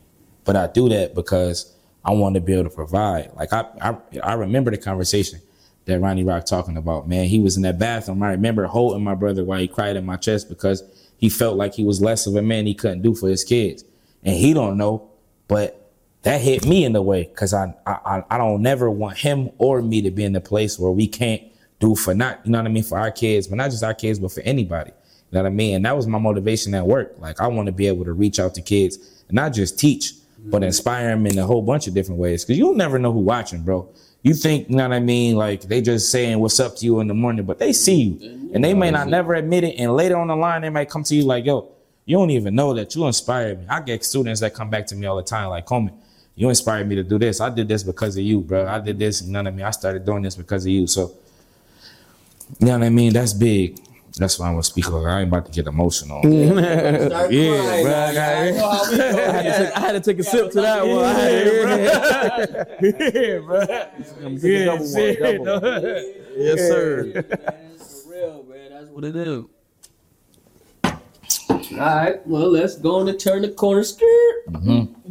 But 0.45 0.57
I 0.57 0.67
do 0.67 0.89
that 0.89 1.15
because 1.15 1.75
I 2.05 2.13
want 2.13 2.35
to 2.35 2.41
be 2.41 2.53
able 2.53 2.65
to 2.65 2.71
provide. 2.75 3.33
Like 3.35 3.53
I, 3.53 3.65
I, 3.81 3.97
I 4.23 4.35
remember 4.35 4.71
the 4.71 4.79
conversation 4.79 5.41
that 5.85 6.01
Ronnie 6.01 6.25
Roc 6.25 6.45
talking 6.45 6.77
about. 6.77 7.09
Man, 7.09 7.27
he 7.27 7.41
was 7.41 7.57
in 7.57 7.63
that 7.63 7.79
bathroom. 7.79 8.23
I 8.23 8.31
remember 8.31 8.67
holding 8.67 9.03
my 9.03 9.15
brother 9.15 9.45
while 9.45 9.59
he 9.59 9.69
cried 9.69 9.97
in 9.97 10.07
my 10.07 10.17
chest 10.17 10.49
because 10.49 10.83
he 11.17 11.29
felt 11.29 11.57
like 11.57 11.75
he 11.75 11.85
was 11.85 12.01
less 12.01 12.27
of 12.27 12.35
a 12.37 12.43
man 12.43 12.67
he 12.67 12.75
couldn't 12.75 13.03
do 13.03 13.15
for 13.15 13.29
his 13.29 13.45
kids, 13.45 13.85
and 14.25 14.37
he 14.37 14.53
don't 14.53 14.77
know, 14.77 15.11
but 15.49 15.82
that 16.23 16.41
hit 16.41 16.67
me 16.67 16.85
in 16.85 16.93
the 16.93 17.03
way 17.03 17.25
because 17.25 17.53
I, 17.53 17.75
I 17.87 18.23
I 18.31 18.39
don't 18.39 18.63
never 18.63 18.91
want 18.91 19.19
him 19.19 19.51
or 19.59 19.83
me 19.83 20.03
to 20.03 20.11
be 20.11 20.25
in 20.25 20.33
the 20.33 20.41
place 20.41 20.79
where 20.79 20.91
we 20.91 21.07
can't 21.07 21.43
do 21.81 21.97
for 21.97 22.15
not 22.15 22.41
you 22.45 22.53
know 22.53 22.59
what 22.59 22.67
I 22.67 22.71
mean 22.71 22.85
for 22.85 22.99
our 22.99 23.11
kids, 23.11 23.49
but 23.49 23.57
not 23.57 23.71
just 23.71 23.83
our 23.83 23.95
kids, 23.95 24.19
but 24.19 24.33
for 24.33 24.41
anybody. 24.43 24.91
You 24.91 25.39
know 25.39 25.43
what 25.43 25.49
I 25.49 25.53
mean? 25.53 25.77
And 25.77 25.85
that 25.85 25.97
was 25.97 26.07
my 26.07 26.19
motivation 26.19 26.75
at 26.75 26.87
work. 26.87 27.15
Like 27.19 27.41
I 27.41 27.49
want 27.49 27.67
to 27.67 27.73
be 27.73 27.87
able 27.87 28.05
to 28.05 28.13
reach 28.13 28.39
out 28.39 28.55
to 28.55 28.63
kids 28.63 29.25
and 29.29 29.35
not 29.35 29.53
just 29.53 29.79
teach, 29.79 30.13
but 30.45 30.59
mm-hmm. 30.59 30.65
inspire 30.65 31.09
them 31.09 31.27
in 31.27 31.39
a 31.39 31.47
whole 31.47 31.63
bunch 31.63 31.87
of 31.87 31.95
different 31.95 32.21
ways. 32.21 32.45
Because 32.45 32.59
you'll 32.59 32.75
never 32.75 32.99
know 32.99 33.13
who 33.13 33.21
watching, 33.21 33.63
bro. 33.63 33.89
You 34.23 34.35
think 34.35 34.69
you 34.69 34.77
know 34.77 34.89
what 34.89 34.95
I 34.95 35.01
mean? 35.01 35.35
Like 35.35 35.63
they 35.63 35.81
just 35.81 36.11
saying 36.13 36.39
what's 36.39 36.61
up 36.61 36.77
to 36.77 36.85
you 36.85 37.01
in 37.01 37.09
the 37.09 37.15
morning, 37.15 37.45
but 37.45 37.59
they 37.59 37.73
see 37.73 38.03
you, 38.03 38.51
and 38.55 38.63
they 38.63 38.75
may 38.75 38.93
not 38.93 39.09
never 39.09 39.35
admit 39.35 39.65
it. 39.65 39.75
And 39.79 39.97
later 39.97 40.17
on 40.17 40.29
the 40.29 40.37
line, 40.37 40.63
they 40.63 40.71
might 40.71 40.89
come 40.89 41.03
to 41.03 41.17
you 41.17 41.25
like, 41.25 41.45
"Yo, 41.45 41.73
you 42.05 42.17
don't 42.17 42.31
even 42.31 42.55
know 42.55 42.73
that 42.75 42.95
you 42.95 43.05
inspired 43.07 43.59
me." 43.59 43.67
I 43.69 43.81
get 43.81 44.05
students 44.05 44.41
that 44.41 44.55
come 44.55 44.71
back 44.71 44.87
to 44.89 44.95
me 44.95 45.07
all 45.07 45.17
the 45.17 45.25
time, 45.25 45.49
like, 45.49 45.67
"Homie, 45.67 45.93
you 46.43 46.49
inspired 46.49 46.89
me 46.89 46.97
to 46.97 47.05
do 47.05 47.21
this. 47.21 47.41
I 47.41 47.51
did 47.51 47.69
this 47.69 47.85
because 47.85 48.17
of 48.17 48.25
you, 48.25 48.41
bro. 48.41 48.67
I 48.67 48.81
did 48.81 48.99
this, 48.99 49.23
you 49.23 49.31
know 49.31 49.39
what 49.39 49.47
I 49.47 49.51
mean? 49.53 49.65
I 49.65 49.71
started 49.71 50.05
doing 50.05 50.23
this 50.25 50.35
because 50.35 50.65
of 50.67 50.73
you. 50.73 50.89
So, 50.89 51.13
you 52.59 52.67
know 52.67 52.79
what 52.81 52.85
I 52.85 52.89
mean? 52.89 53.13
That's 53.13 53.33
big. 53.33 53.79
That's 54.19 54.41
why 54.41 54.49
I'm 54.49 54.55
gonna 54.55 54.65
speak 54.65 54.91
over. 54.91 55.09
I 55.09 55.21
ain't 55.21 55.29
about 55.29 55.47
to 55.47 55.53
get 55.53 55.69
emotional. 55.69 56.21
Yeah, 56.27 56.51
bro, 56.51 57.93
I 57.93 58.09
I, 58.09 58.15
got 58.15 58.47
it. 58.47 58.57
know 58.57 58.69
how 58.71 58.91
we 58.91 58.97
go. 58.99 59.05
I 59.07 59.31
had 59.31 59.43
to 59.43 59.65
take, 59.65 59.77
I 59.77 59.81
had 59.81 59.93
to 59.93 60.01
take 60.01 60.19
a 60.19 60.25
sip 60.25 60.51
to 60.51 60.61
that 60.63 60.85
one. 60.85 61.05
I 61.05 61.13
had 61.13 62.47
to- 62.49 62.77
yeah, 63.15 63.39
bro. 63.39 63.61
I'm 64.27 64.37
taking 64.37 64.63
a 64.63 64.65
double 64.65 64.93
one, 64.93 65.45
double. 65.45 66.03
Yes, 66.37 66.59
sir. 66.59 67.13
Man, 67.15 67.79
for 67.79 68.11
real, 68.11 68.45
man. 68.51 68.71
That's 68.73 68.87
what 68.87 69.05
it 69.05 69.15
is. 69.17 69.45
All 71.73 71.79
right, 71.79 72.27
well, 72.27 72.51
let's 72.51 72.77
go 72.77 72.97
on 72.97 73.09
and 73.09 73.19
turn 73.19 73.43
the 73.43 73.49
corner 73.51 73.85
skirt. 73.85 74.47
Mm-hmm. 74.51 75.02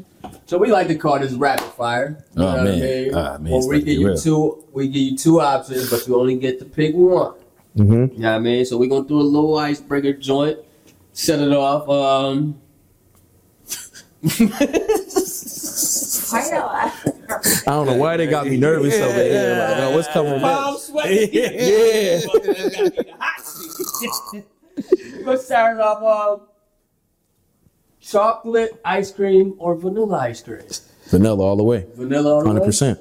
So 0.52 0.58
we 0.58 0.70
like 0.70 0.90
to 0.90 0.96
call 0.96 1.18
this 1.18 1.32
rapid 1.32 1.64
fire. 1.64 2.26
You. 2.36 2.44
Oh, 2.44 2.46
know 2.46 2.58
what 2.58 2.60
I 2.60 2.64
mean? 2.66 3.16
Ah, 3.16 3.38
man, 3.38 3.54
Well, 3.54 3.70
we 3.70 3.76
about 3.78 3.86
give 3.86 4.00
you 4.02 4.08
real. 4.08 4.18
two. 4.18 4.66
We 4.74 4.88
give 4.90 5.02
you 5.02 5.18
two 5.18 5.40
options, 5.40 5.90
but 5.90 6.06
you 6.06 6.20
only 6.20 6.36
get 6.36 6.60
to 6.60 6.66
pick 6.66 6.94
one. 6.94 7.36
Mm-hmm. 7.78 7.94
You 7.94 8.20
know 8.20 8.32
what 8.32 8.36
I 8.36 8.40
mean? 8.40 8.66
So 8.66 8.78
we're 8.78 8.90
gonna 8.90 9.08
do 9.08 9.18
a 9.18 9.24
little 9.24 9.58
icebreaker 9.58 10.12
joint. 10.12 10.60
Set 11.14 11.40
it 11.40 11.54
off. 11.54 11.88
Um, 11.88 12.60
Why 14.20 14.60
y'all? 16.50 16.68
I 16.68 16.92
don't 17.66 17.86
know 17.86 17.96
why 17.96 18.18
they 18.18 18.28
got 18.28 18.46
me 18.46 18.58
nervous 18.58 18.96
over 18.96 19.24
here. 19.24 19.56
Like, 19.58 19.78
oh, 19.84 19.96
what's 19.96 20.10
coming 20.10 20.38
palm 20.42 20.74
next? 20.74 20.88
sweating. 20.88 21.30
Yeah. 21.34 22.20
We're 25.16 25.24
gonna 25.24 25.38
start 25.38 25.80
off. 25.80 26.42
Um, 26.42 26.48
chocolate 28.02 28.80
ice 28.84 29.12
cream 29.12 29.56
or 29.58 29.76
vanilla 29.76 30.20
ice 30.20 30.42
cream? 30.42 30.62
Vanilla 31.08 31.44
all 31.44 31.56
the 31.56 31.64
way. 31.64 31.86
Vanilla. 31.96 32.34
all 32.34 32.40
the 32.40 32.46
way? 32.46 32.54
Hundred 32.54 32.66
percent. 32.66 33.00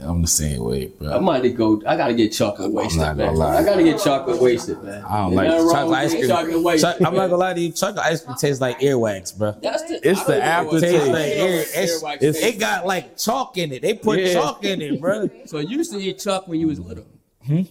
I'm 0.00 0.22
the 0.22 0.28
same 0.28 0.62
way, 0.62 0.86
bro. 0.86 1.12
I 1.12 1.18
might 1.18 1.42
go. 1.56 1.82
I 1.84 1.96
gotta 1.96 2.14
get 2.14 2.32
chocolate 2.32 2.72
wasted, 2.72 3.16
man. 3.16 3.40
I 3.40 3.64
gotta 3.64 3.82
get 3.82 4.00
chocolate 4.00 4.40
wasted, 4.40 4.80
man. 4.82 5.04
I 5.04 5.18
don't 5.18 5.34
like 5.34 5.50
chocolate 5.50 5.98
ice 5.98 6.12
cream. 6.12 6.28
Chocolate 6.28 6.62
wasted. 6.62 7.02
I'm 7.02 7.14
not 7.14 7.26
gonna 7.26 7.36
lie 7.36 7.54
to 7.54 7.60
you. 7.60 7.72
Chocolate 7.72 8.06
ice 8.06 8.24
cream 8.24 8.36
tastes 8.36 8.60
like 8.60 8.78
earwax, 8.78 9.36
bro. 9.36 9.56
That's 9.60 9.82
the, 9.84 10.08
It's 10.08 10.22
the 10.24 10.34
don't 10.34 10.44
know 10.44 10.64
what 10.70 10.84
aftertaste. 10.84 11.08
Like 11.08 11.32
ear, 11.32 11.64
it's, 11.74 12.02
it's, 12.22 12.38
it 12.38 12.60
got 12.60 12.86
like 12.86 13.18
chalk 13.18 13.58
in 13.58 13.72
it. 13.72 13.82
They 13.82 13.94
put 13.94 14.20
Yeah. 14.20 14.34
chalk 14.34 14.64
in 14.64 14.80
it, 14.80 15.00
bro. 15.00 15.28
So 15.46 15.58
you 15.58 15.78
used 15.78 15.90
to 15.92 15.98
eat 15.98 16.20
chalk 16.20 16.46
when 16.46 16.60
you 16.60 16.68
was 16.68 16.78
little. 16.78 17.06
Hmm? 17.44 17.62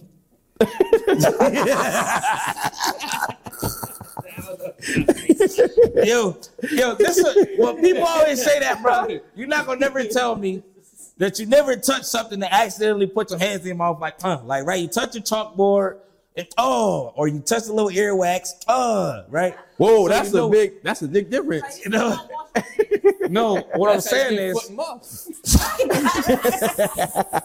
yo, 6.04 6.36
yo, 6.70 6.94
this 6.94 7.18
is 7.18 7.48
well, 7.58 7.74
people 7.74 8.04
always 8.04 8.42
say 8.42 8.60
that, 8.60 8.82
bro. 8.82 9.20
You're 9.34 9.48
not 9.48 9.66
gonna 9.66 9.80
never 9.80 10.04
tell 10.04 10.36
me 10.36 10.62
that 11.16 11.38
you 11.38 11.46
never 11.46 11.76
touch 11.76 12.04
something 12.04 12.38
that 12.40 12.52
accidentally 12.52 13.06
put 13.06 13.30
your 13.30 13.38
hands 13.38 13.62
in 13.62 13.68
your 13.68 13.76
mouth 13.76 14.00
like, 14.00 14.14
uh, 14.22 14.40
like 14.44 14.64
right, 14.64 14.80
you 14.80 14.88
touch 14.88 15.14
your 15.14 15.24
chalkboard 15.24 15.98
and 16.36 16.46
oh, 16.56 17.12
or 17.16 17.26
you 17.26 17.40
touch 17.40 17.66
a 17.66 17.72
little 17.72 17.90
earwax, 17.90 18.50
uh, 18.68 19.24
right? 19.28 19.56
Whoa, 19.76 20.04
So 20.04 20.08
that's 20.08 20.32
you 20.32 20.44
a 20.44 20.50
big. 20.50 20.82
That's 20.84 21.02
a 21.02 21.08
big 21.08 21.30
difference. 21.30 21.84
You 21.84 21.90
know, 21.90 22.16
no, 23.28 23.56
what 23.74 23.90
I'm 23.90 23.96
That's 23.96 24.10
how 24.10 24.16
you 24.16 24.22
saying 24.28 24.38
is, 24.38 24.60
foot 24.60 24.68
and 24.68 24.76
mouth. 27.32 27.42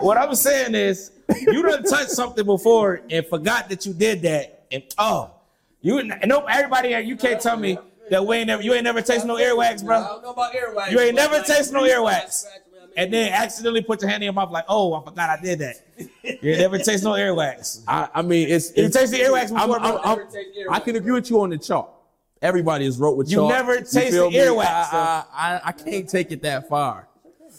what 0.00 0.16
I'm 0.16 0.34
saying 0.34 0.74
is, 0.74 1.12
you 1.40 1.62
done 1.62 1.84
touched 1.84 2.10
something 2.10 2.44
before 2.44 3.02
and 3.08 3.24
forgot 3.26 3.68
that 3.68 3.86
you 3.86 3.92
did 3.94 4.22
that, 4.22 4.64
and 4.72 4.82
oh, 4.98 5.30
you 5.80 6.02
nope, 6.26 6.44
everybody, 6.48 6.90
you 7.06 7.16
can't 7.16 7.40
tell 7.40 7.56
me 7.56 7.78
that 8.10 8.24
we 8.26 8.36
ain't 8.36 8.46
never, 8.46 8.62
you 8.62 8.74
ain't 8.74 8.84
never 8.84 9.02
tasted 9.02 9.26
no 9.26 9.36
earwax, 9.36 9.84
bro. 9.84 9.96
I 9.98 10.06
don't 10.06 10.22
know 10.22 10.30
about 10.30 10.52
earwax. 10.52 10.90
You 10.90 11.00
ain't 11.00 11.14
never 11.14 11.36
like, 11.36 11.46
tasted 11.46 11.74
no 11.74 11.82
earwax. 11.82 12.32
scratch, 12.32 12.62
man, 12.72 12.80
I 12.82 12.86
mean, 12.86 12.92
and 12.96 13.12
then 13.12 13.32
accidentally 13.32 13.82
put 13.82 14.00
your 14.00 14.10
hand 14.10 14.22
in 14.22 14.26
your 14.26 14.32
mouth 14.32 14.50
like, 14.50 14.64
oh, 14.68 14.94
I 14.94 15.04
forgot 15.04 15.30
I 15.30 15.40
did 15.40 15.58
that. 15.60 15.76
You 16.42 16.56
never 16.56 16.78
taste 16.78 17.04
no 17.04 17.10
earwax. 17.12 17.82
I, 17.86 18.08
I 18.14 18.22
mean, 18.22 18.48
it's. 18.48 18.76
You 18.76 18.84
it's 18.86 18.96
taste 18.96 19.12
the 19.12 19.18
earwax 19.18 19.50
I'm, 19.50 19.68
before, 19.68 19.80
I'm. 19.80 19.98
I'm, 20.04 20.18
Never 20.18 20.30
taste 20.30 20.48
earwax. 20.58 20.72
I 20.72 20.80
can 20.80 20.96
agree 20.96 21.12
with 21.12 21.30
you 21.30 21.40
on 21.40 21.50
the 21.50 21.58
chalk. 21.58 21.94
Everybody 22.40 22.86
is 22.86 22.98
wrote 22.98 23.16
with 23.16 23.30
You 23.30 23.38
chalk. 23.38 23.50
never 23.50 23.76
tasted 23.78 24.10
feel 24.10 24.30
me? 24.30 24.36
earwax, 24.36 24.64
I, 24.66 25.24
I, 25.32 25.54
I, 25.54 25.60
I 25.64 25.72
can't 25.72 26.08
take 26.08 26.32
it 26.32 26.42
that 26.42 26.68
far. 26.68 27.08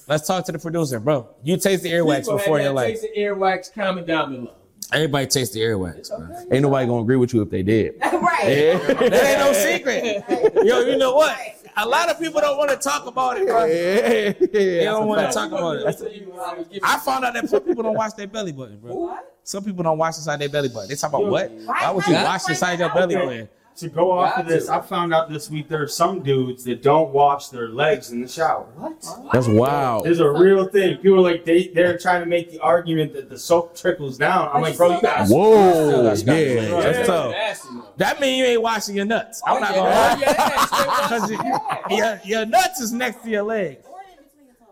Let's 0.07 0.25
talk 0.25 0.45
to 0.45 0.51
the 0.51 0.59
producer, 0.59 0.99
bro. 0.99 1.29
You 1.43 1.57
taste 1.57 1.83
the 1.83 1.91
earwax 1.91 2.21
people 2.21 2.37
before 2.37 2.57
in 2.57 2.63
your 2.63 2.69
have 2.69 2.75
life. 2.75 3.01
tasted 3.01 3.11
earwax. 3.17 3.73
Comment 3.73 4.07
down 4.07 4.31
below. 4.33 4.55
Everybody 4.91 5.27
tastes 5.27 5.53
the 5.53 5.61
earwax, 5.61 6.09
bro. 6.09 6.27
Ain't 6.51 6.63
nobody 6.63 6.87
gonna 6.87 7.01
agree 7.01 7.15
with 7.15 7.33
you 7.33 7.41
if 7.41 7.49
they 7.49 7.63
did. 7.63 7.95
right. 8.01 8.79
That 8.87 9.13
ain't 9.13 9.39
no 9.39 9.53
secret. 10.55 10.65
Yo, 10.65 10.79
you 10.81 10.97
know 10.97 11.13
what? 11.15 11.37
A 11.77 11.87
lot 11.87 12.09
of 12.09 12.19
people 12.19 12.41
don't 12.41 12.57
want 12.57 12.69
to 12.71 12.75
talk 12.75 13.05
about 13.05 13.37
it, 13.37 13.47
bro. 13.47 13.63
Yeah, 13.65 14.33
They 14.51 14.83
don't 14.83 15.07
want 15.07 15.21
to 15.27 15.33
talk 15.33 15.49
about 15.51 15.77
it. 15.77 16.79
I 16.83 16.99
found 16.99 17.23
out 17.23 17.33
that 17.35 17.47
some 17.49 17.61
people 17.61 17.83
don't 17.83 17.95
wash 17.95 18.13
their 18.13 18.27
belly 18.27 18.51
button, 18.51 18.79
bro. 18.79 18.93
What? 18.95 19.37
Some 19.43 19.63
people 19.63 19.83
don't 19.83 19.97
wash 19.97 20.17
inside 20.17 20.37
their 20.41 20.49
belly 20.49 20.69
button. 20.69 20.89
They 20.89 20.95
talk 20.95 21.09
about 21.11 21.25
what? 21.27 21.49
Why 21.51 21.81
Why 21.83 21.91
would 21.91 22.05
you 22.07 22.13
not? 22.13 22.25
wash 22.25 22.49
inside 22.49 22.79
your 22.79 22.89
belly 22.93 23.15
button? 23.15 23.49
To 23.79 23.87
go 23.87 24.11
off 24.11 24.35
Got 24.35 24.41
of 24.41 24.47
this, 24.49 24.65
to. 24.65 24.73
I 24.73 24.81
found 24.81 25.13
out 25.13 25.29
this 25.29 25.49
week 25.49 25.69
there 25.69 25.81
are 25.81 25.87
some 25.87 26.21
dudes 26.21 26.65
that 26.65 26.81
don't 26.83 27.11
wash 27.13 27.47
their 27.47 27.69
legs 27.69 28.11
in 28.11 28.21
the 28.21 28.27
shower. 28.27 28.65
What? 28.75 29.05
That's 29.31 29.47
wow. 29.47 30.01
There's 30.03 30.19
a 30.19 30.29
real 30.29 30.65
thing. 30.67 30.97
People 30.97 31.25
are 31.25 31.31
like 31.31 31.45
they 31.45 31.67
they're 31.69 31.97
trying 31.97 32.21
to 32.21 32.25
make 32.25 32.51
the 32.51 32.59
argument 32.59 33.13
that 33.13 33.29
the 33.29 33.39
soap 33.39 33.77
trickles 33.77 34.17
down. 34.17 34.49
I'm 34.53 34.61
like, 34.61 34.75
bro, 34.75 34.95
you 34.95 35.01
got 35.01 35.29
Whoa, 35.29 36.03
That's 36.03 36.23
yeah, 36.23 36.55
gotta 36.55 36.75
be- 36.75 36.81
that's 36.83 37.07
tough. 37.07 37.97
That 37.97 38.19
mean 38.19 38.39
you 38.39 38.45
ain't 38.45 38.61
washing 38.61 38.95
your 38.95 39.05
nuts. 39.05 39.41
I'm 39.47 39.57
oh, 39.57 39.59
not 39.59 39.71
Oh, 39.71 39.75
gonna 39.75 39.89
yeah, 39.89 39.95
lie. 39.95 40.19
yeah, 40.19 40.67
yeah, 40.71 41.07
Cause 41.87 41.89
your, 41.97 42.21
your 42.25 42.45
nuts 42.45 42.81
is 42.81 42.91
next 42.91 43.23
to 43.23 43.29
your 43.29 43.43
legs. 43.43 43.85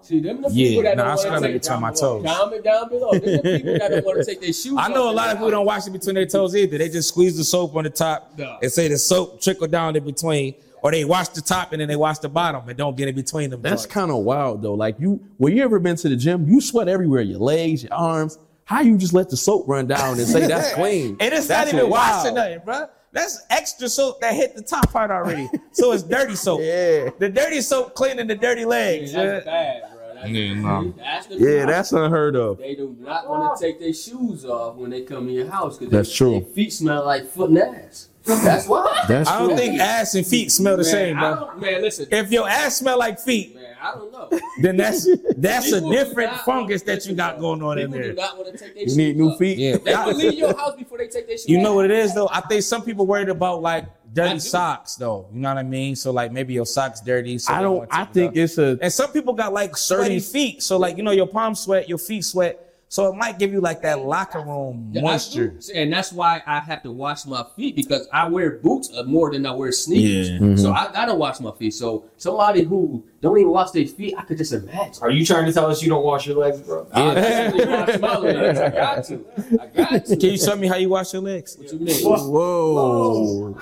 See, 0.08 0.20
them 0.22 0.42
the 0.42 0.50
Yeah, 0.50 0.70
people 0.70 0.84
that 0.84 0.98
nah, 0.98 1.04
don't 1.04 1.06
I 1.06 1.16
want 1.16 1.20
scrub 1.22 1.42
to 1.42 1.50
it 1.50 1.52
take 1.52 1.62
between 1.64 1.82
my 1.82 1.92
toes. 1.92 2.26
Comment 2.26 2.64
down 2.64 2.90
below. 2.90 3.12
Them 3.12 3.22
the 3.22 3.40
people 3.58 3.74
that 3.80 3.92
don't 3.92 4.06
want 4.06 4.18
to 4.20 4.26
take 4.26 4.40
their 4.42 4.54
shoes 4.54 4.74
I 4.78 4.88
know 4.88 5.08
off 5.08 5.14
a 5.14 5.16
lot 5.16 5.30
of 5.30 5.38
people 5.38 5.52
don't 5.52 5.66
wash 5.66 5.86
it 5.88 5.92
between 5.92 6.16
their 6.16 6.26
toes 6.26 6.56
either. 6.56 6.78
They 6.78 6.90
just 6.90 7.10
squeeze 7.10 7.36
the 7.36 7.44
soap 7.44 7.76
on 7.76 7.84
the 7.84 7.90
top 7.90 8.32
No. 8.38 8.58
and 8.62 8.72
say 8.72 8.88
the 8.88 8.98
soap 8.98 9.42
trickle 9.42 9.68
down 9.68 9.96
in 9.96 10.06
between, 10.06 10.56
or 10.82 10.92
they 10.92 11.04
wash 11.04 11.28
the 11.30 11.42
top 11.42 11.74
and 11.74 11.82
then 11.82 11.88
they 11.90 11.96
wash 11.98 12.20
the 12.20 12.30
bottom 12.30 12.70
and 12.70 12.78
don't 12.78 12.96
get 12.96 13.08
in 13.10 13.16
between 13.16 13.50
them. 13.50 13.62
That's 13.62 13.86
kind 13.86 14.12
of 14.12 14.18
wild 14.18 14.62
though. 14.62 14.76
Like 14.76 15.00
you, 15.00 15.20
when 15.38 15.56
you 15.58 15.64
ever 15.64 15.80
been 15.80 15.98
to 15.98 16.08
the 16.10 16.16
gym, 16.16 16.48
you 16.48 16.62
sweat 16.62 16.88
everywhere, 16.88 17.22
your 17.22 17.40
legs, 17.40 17.84
your 17.84 17.94
arms. 17.94 18.38
How 18.64 18.82
you 18.82 18.98
just 18.98 19.14
let 19.14 19.30
the 19.30 19.38
soap 19.38 19.68
run 19.68 19.88
down 19.88 20.20
and 20.20 20.28
say 20.28 20.46
that's 20.48 20.74
clean? 20.76 21.18
and 21.20 21.34
it's 21.34 21.48
That's 21.48 21.72
not 21.72 21.80
even 21.80 21.90
washing 21.90 22.34
nothing, 22.36 22.60
bro. 22.66 22.88
That's 23.14 23.42
extra 23.50 23.88
soap 23.88 24.20
that 24.22 24.36
hit 24.36 24.56
the 24.56 24.62
top 24.62 24.92
part 24.92 25.10
already. 25.10 25.50
so 25.72 25.94
it's 25.94 26.04
dirty 26.04 26.36
soap. 26.36 26.60
Yeah. 26.64 27.10
The 27.18 27.30
dirty 27.30 27.62
soap 27.62 27.96
cleaning 27.96 28.28
the 28.28 28.36
dirty 28.36 28.66
legs. 28.66 29.14
That's 29.14 29.46
yeah. 29.46 29.52
bad, 29.52 29.82
bro. 29.94 29.97
That's, 30.22 30.30
Yeah, 30.30 30.54
no. 30.56 30.94
that's 30.98 31.28
Yeah, 31.30 31.66
that's 31.66 31.92
unheard 31.94 32.36
of. 32.36 32.58
They 32.58 32.76
do 32.76 32.96
not 33.00 33.30
want 33.30 33.58
to 33.58 33.64
take 33.64 33.80
their 33.80 33.94
shoes 33.94 34.46
off 34.46 34.76
when 34.76 34.90
they 34.90 35.02
come 35.02 35.28
in 35.30 35.36
your 35.36 35.50
house 35.50 35.78
because 35.78 35.92
That's 35.92 36.14
true. 36.16 36.40
Their 36.40 36.50
feet 36.54 36.74
smell 36.74 37.06
like 37.06 37.26
foot 37.28 37.50
and 37.50 37.60
ass. 37.60 38.10
That's 38.26 38.68
why. 38.68 39.06
That's 39.08 39.30
I 39.30 39.40
don't 39.40 39.50
true. 39.50 39.58
think 39.58 39.80
ass 39.80 40.14
and 40.16 40.28
feet 40.28 40.52
smell 40.52 40.76
the 40.76 40.84
man, 40.84 40.92
same, 40.92 41.18
bro. 41.18 41.56
man, 41.58 41.82
listen, 41.82 42.08
If 42.12 42.30
your 42.30 42.50
ass 42.50 42.76
smell 42.78 43.00
like 43.00 43.20
feet, 43.22 43.56
man, 43.56 43.76
I 43.82 43.92
don't 43.94 44.12
know. 44.12 44.30
then 44.62 44.76
that's 44.76 45.08
that's 45.38 45.72
a 45.72 45.80
different 45.80 46.32
not 46.34 46.44
fungus 46.44 46.82
that 46.82 47.06
you 47.06 47.16
got 47.16 47.40
going 47.40 47.64
on 47.64 47.78
in 47.78 47.88
People 47.88 48.00
do 48.02 48.04
there. 48.08 48.14
not 48.16 48.38
want 48.38 48.52
to 48.52 48.58
take 48.58 48.74
their 48.74 48.84
You 48.84 48.90
shoes 48.90 48.98
need 48.98 49.16
new 49.16 49.30
off. 49.30 49.38
feet. 49.40 49.58
Yeah. 49.58 49.78
They 49.78 49.96
will 49.96 50.14
leave 50.14 50.34
your 50.34 50.58
house 50.58 50.76
before 50.76 50.98
they 50.98 51.08
take 51.08 51.26
their 51.28 51.38
shoes 51.38 51.48
You 51.48 51.60
know 51.62 51.74
what 51.76 51.86
it 51.86 51.92
is 51.92 52.14
though? 52.14 52.28
I 52.30 52.42
think 52.42 52.64
some 52.64 52.82
people 52.84 53.06
worried 53.08 53.30
about 53.30 53.62
like 53.62 53.86
I 53.86 53.88
dirty 54.14 54.34
do. 54.36 54.40
socks 54.40 54.96
though. 54.96 55.28
You 55.34 55.40
know 55.40 55.50
what 55.50 55.58
I 55.58 55.64
mean? 55.64 55.96
So 55.96 56.12
like 56.12 56.32
maybe 56.32 56.54
your 56.54 56.66
socks 56.66 57.02
dirty. 57.02 57.38
So 57.38 57.54
I 57.54 57.62
don't. 57.62 57.88
I 57.92 58.06
think 58.06 58.32
off. 58.32 58.38
it's 58.38 58.58
a. 58.58 58.78
and 58.82 58.92
some 58.92 59.12
people 59.12 59.34
got 59.34 59.54
like 59.54 59.78
sweaty 59.78 60.20
feet. 60.20 60.64
So 60.64 60.78
like 60.78 60.98
you 60.98 61.04
know 61.04 61.12
your 61.12 61.28
palms 61.28 61.62
sweat, 61.62 61.90
your 61.90 61.98
feet 61.98 62.24
sweat. 62.24 62.64
So 62.90 63.12
it 63.12 63.16
might 63.18 63.38
give 63.38 63.52
you 63.52 63.60
like 63.60 63.82
that 63.82 64.00
locker 64.06 64.40
room 64.40 64.92
moisture. 64.94 65.60
and 65.76 65.92
that's 65.92 66.14
why 66.14 66.42
I 66.48 66.62
have 66.62 66.84
to 66.84 66.92
wash 66.92 67.26
my 67.26 67.46
feet 67.56 67.76
because 67.76 68.08
I 68.14 68.30
wear 68.30 68.52
boots 68.52 68.90
uh, 68.96 69.04
more 69.04 69.30
than 69.30 69.46
I 69.46 69.52
wear 69.52 69.74
sneakers. 69.74 70.30
Yeah. 70.30 70.38
Mm-hmm. 70.38 70.56
So 70.56 70.72
I 70.72 70.90
gotta 70.94 71.14
wash 71.14 71.42
my 71.42 71.52
feet. 71.52 71.74
So 71.74 72.06
somebody 72.16 72.64
who 72.64 73.04
don't 73.22 73.38
even 73.38 73.52
wash 73.52 73.72
their 73.72 73.86
feet, 73.86 74.16
I 74.18 74.24
could 74.24 74.38
just 74.38 74.54
imagine. 74.54 75.04
Are 75.04 75.12
you 75.12 75.26
trying 75.26 75.46
to 75.48 75.52
tell 75.54 75.70
us 75.70 75.84
you 75.84 75.90
don't 75.90 76.04
wash 76.06 76.28
your 76.28 76.38
legs, 76.38 76.62
bro? 76.62 76.88
I 76.94 77.52
wash 77.52 78.00
my 78.00 78.18
legs. 78.20 78.60
I 78.60 78.70
got 78.70 79.04
to. 79.06 79.26
I 79.62 79.68
got 79.68 80.06
to. 80.06 80.16
Can 80.16 80.30
you 80.32 80.38
show 80.38 80.56
me 80.56 80.68
how 80.68 80.78
you 80.78 80.88
wash 80.88 81.12
your 81.12 81.24
legs? 81.24 81.58
What 81.58 81.74
you 81.74 81.80
mean? 81.80 81.96
Whoa. 82.04 83.60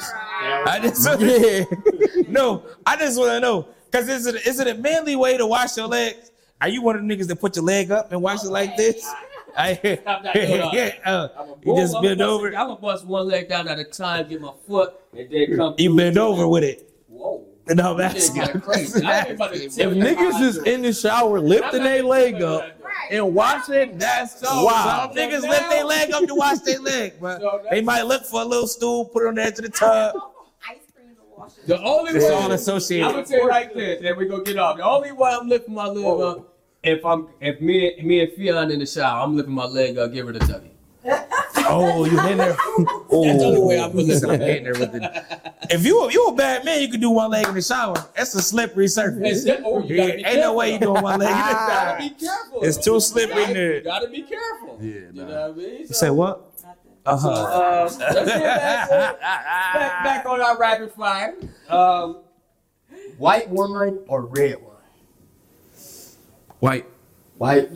I 0.67 0.79
just 0.81 1.19
Yeah. 1.19 1.63
no. 2.27 2.63
I 2.85 2.95
just 2.95 3.17
want 3.17 3.31
to 3.31 3.39
know 3.39 3.67
because 3.89 4.07
is 4.07 4.27
it 4.27 4.45
is 4.45 4.59
it 4.59 4.67
a 4.67 4.75
manly 4.75 5.15
way 5.15 5.35
to 5.37 5.47
wash 5.47 5.77
your 5.77 5.87
legs? 5.87 6.29
Are 6.61 6.69
you 6.69 6.81
one 6.81 6.95
of 6.95 7.05
the 7.05 7.15
niggas 7.15 7.27
that 7.27 7.37
put 7.37 7.55
your 7.55 7.65
leg 7.65 7.91
up 7.91 8.11
and 8.11 8.21
wash 8.21 8.43
it 8.43 8.49
like 8.49 8.77
this? 8.77 9.05
I, 9.57 9.75
Stop 9.75 10.23
that, 10.23 10.73
yeah, 10.73 10.95
uh, 11.05 11.45
you 11.63 11.77
just 11.77 11.93
bend 12.01 12.19
bust 12.19 12.29
over. 12.29 12.55
I'ma 12.55 12.75
bust 12.75 13.05
one 13.05 13.27
leg 13.27 13.47
down 13.47 13.69
at 13.69 13.79
a 13.79 13.85
time, 13.85 14.27
get 14.27 14.41
my 14.41 14.51
foot, 14.67 14.95
and 15.17 15.29
then 15.29 15.55
come. 15.55 15.75
You 15.77 15.95
bend 15.95 16.17
over 16.17 16.43
it. 16.43 16.47
with 16.49 16.63
it. 16.63 16.93
Whoa. 17.07 17.45
No, 17.73 17.95
that's 17.95 18.29
crazy. 18.29 19.03
I 19.03 19.21
ain't 19.21 19.31
about 19.31 19.55
If 19.55 19.75
tell 19.75 19.91
you 19.91 19.99
how 20.01 20.07
niggas 20.07 20.41
is 20.41 20.57
in 20.57 20.83
the 20.83 20.93
shower 20.93 21.39
lifting 21.39 21.81
their 21.81 22.03
leg 22.03 22.41
up 22.43 22.63
and 23.09 23.33
wash 23.33 23.69
it, 23.69 23.97
that's 23.97 24.41
wow. 24.43 25.07
Some 25.07 25.17
niggas 25.17 25.41
lift 25.41 25.69
their 25.69 25.83
leg 25.83 26.11
up 26.11 26.25
to 26.27 26.35
wash 26.35 26.59
their 26.59 26.79
leg, 26.79 27.13
but 27.19 27.39
So 27.39 27.61
They 27.71 27.81
might 27.81 28.03
look 28.03 28.23
for 28.25 28.41
a 28.41 28.45
little 28.45 28.67
stool, 28.67 29.05
put 29.05 29.23
it 29.23 29.29
on 29.29 29.35
the 29.35 29.43
edge 29.43 29.57
of 29.57 29.63
the 29.63 29.69
tub. 29.69 30.15
Ice 30.69 30.77
cream 30.93 31.15
to 31.15 31.21
wash 31.23 31.34
it. 31.34 31.34
The 31.67 31.81
only 31.81 32.11
It's 32.11 32.25
way 32.25 32.31
all 32.31 32.43
I'm 32.43 32.49
gonna 32.49 33.25
tell 33.25 33.41
you 33.41 33.47
like 33.49 33.73
this, 33.73 34.01
and 34.03 34.17
we 34.17 34.27
gonna 34.27 34.43
get 34.43 34.57
off. 34.57 34.77
The 34.77 34.83
only 34.83 35.11
way 35.11 35.31
I'm 35.39 35.47
lifting 35.47 35.73
my 35.73 35.87
leg 35.87 36.05
up, 36.21 36.53
if 36.83 37.05
I'm 37.05 37.27
if 37.41 37.59
me 37.61 37.95
and 37.97 38.07
me 38.07 38.21
and 38.21 38.31
Fion 38.31 38.71
in 38.71 38.79
the 38.79 38.85
shower, 38.85 39.21
I'm 39.23 39.35
lifting 39.35 39.53
my 39.53 39.65
leg 39.65 39.97
up, 39.97 40.13
give 40.13 40.27
her 40.27 40.33
the 40.33 40.39
W. 40.39 40.69
Oh, 41.67 42.05
you 42.05 42.11
in 42.27 42.37
there? 42.37 42.49
That's 42.49 42.59
the 43.09 43.15
only 43.45 43.59
way 43.59 43.79
I'm 43.81 43.89
gonna 43.91 44.03
Listen, 44.03 44.29
I'm 44.29 44.37
getting 44.37 44.65
there 44.65 44.73
with 44.73 44.93
it. 44.93 45.01
If 45.71 45.83
you 45.83 46.11
you 46.11 46.27
a 46.27 46.35
bad 46.35 46.63
man, 46.63 46.79
you 46.79 46.89
can 46.89 46.99
do 46.99 47.09
one 47.09 47.31
leg 47.31 47.47
in 47.47 47.55
the 47.55 47.61
shower. 47.63 47.95
That's 48.15 48.35
a 48.35 48.41
slippery 48.41 48.87
surface. 48.87 49.43
It's- 49.47 49.61
oh, 49.65 49.81
you 49.83 49.95
Yeah, 49.95 50.05
gotta 50.07 50.17
be 50.17 50.25
ain't 50.25 50.39
no 50.41 50.53
way 50.53 50.73
you 50.73 50.77
careful. 50.77 50.93
doing 50.93 51.03
one 51.03 51.19
leg 51.19 51.29
in 51.31 51.35
You 51.37 51.41
gotta 51.43 51.97
be 52.03 52.09
careful. 52.11 52.61
It's 52.63 52.77
too 52.77 52.99
slippery 52.99 53.43
in 53.45 53.53
there. 53.53 53.75
You 53.77 53.81
gotta 53.83 54.07
be 54.09 54.21
careful. 54.21 54.77
Yeah, 54.79 54.93
you 54.93 55.11
know 55.13 55.25
what 55.25 55.35
I 55.35 55.51
mean? 55.53 55.79
You 55.79 55.87
say 55.87 56.09
what? 56.11 56.54
Uh-huh. 57.05 57.29
Uh, 57.29 57.81
let's 57.83 57.97
get 57.97 58.15
back, 58.35 58.89
back, 59.19 60.03
back 60.03 60.25
on 60.25 60.41
our 60.41 60.57
rapid 60.57 60.91
fire. 60.93 61.35
Um, 61.69 62.21
white 63.17 63.47
wine 63.49 63.99
or 64.07 64.21
red 64.25 64.55
wine? 64.61 64.71
White, 66.59 66.85
White, 67.37 67.69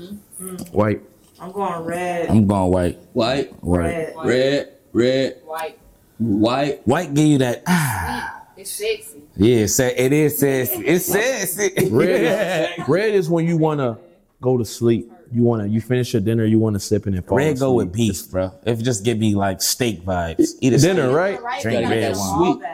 white. 0.71 1.01
I'm 1.39 1.51
going 1.51 1.83
red. 1.85 2.29
I'm 2.29 2.47
going 2.47 2.71
white. 2.71 2.97
white, 3.13 3.51
White. 3.63 3.83
Red. 3.83 4.15
red, 4.25 4.73
red, 4.93 5.41
White. 5.45 5.77
white. 6.17 6.87
White 6.87 7.13
give 7.13 7.25
you 7.27 7.37
that. 7.39 7.63
Ah, 7.67 8.43
It's 8.57 8.71
sexy. 8.71 9.21
yeah, 9.37 9.65
say 9.67 9.95
it 9.95 10.11
is 10.11 10.37
sassy. 10.39 10.85
It's 10.85 11.05
sassy. 11.05 11.89
Red, 11.89 12.83
red 12.87 13.13
is 13.13 13.29
when 13.29 13.45
you 13.47 13.57
wanna 13.57 13.99
go 14.41 14.57
to 14.57 14.65
sleep. 14.65 15.11
You 15.31 15.43
wanna 15.43 15.65
you 15.67 15.81
finish 15.81 16.13
your 16.13 16.21
dinner. 16.21 16.45
You 16.45 16.59
wanna 16.59 16.79
sip 16.79 17.05
and 17.05 17.15
it. 17.15 17.25
fall 17.25 17.37
Red 17.37 17.59
go 17.59 17.73
with 17.73 17.93
beef, 17.93 18.29
bro. 18.31 18.51
If 18.65 18.79
it 18.79 18.83
just 18.83 19.03
give 19.05 19.17
me 19.17 19.35
like 19.35 19.61
steak 19.61 20.03
vibes. 20.03 20.51
Eat 20.61 20.73
a 20.73 20.77
Dinner, 20.77 21.03
steak. 21.09 21.41
right? 21.41 21.61
Drink 21.61 21.81
Like 21.83 21.89
red 21.89 22.15
wine. 22.15 22.53
Sweet. 22.59 22.67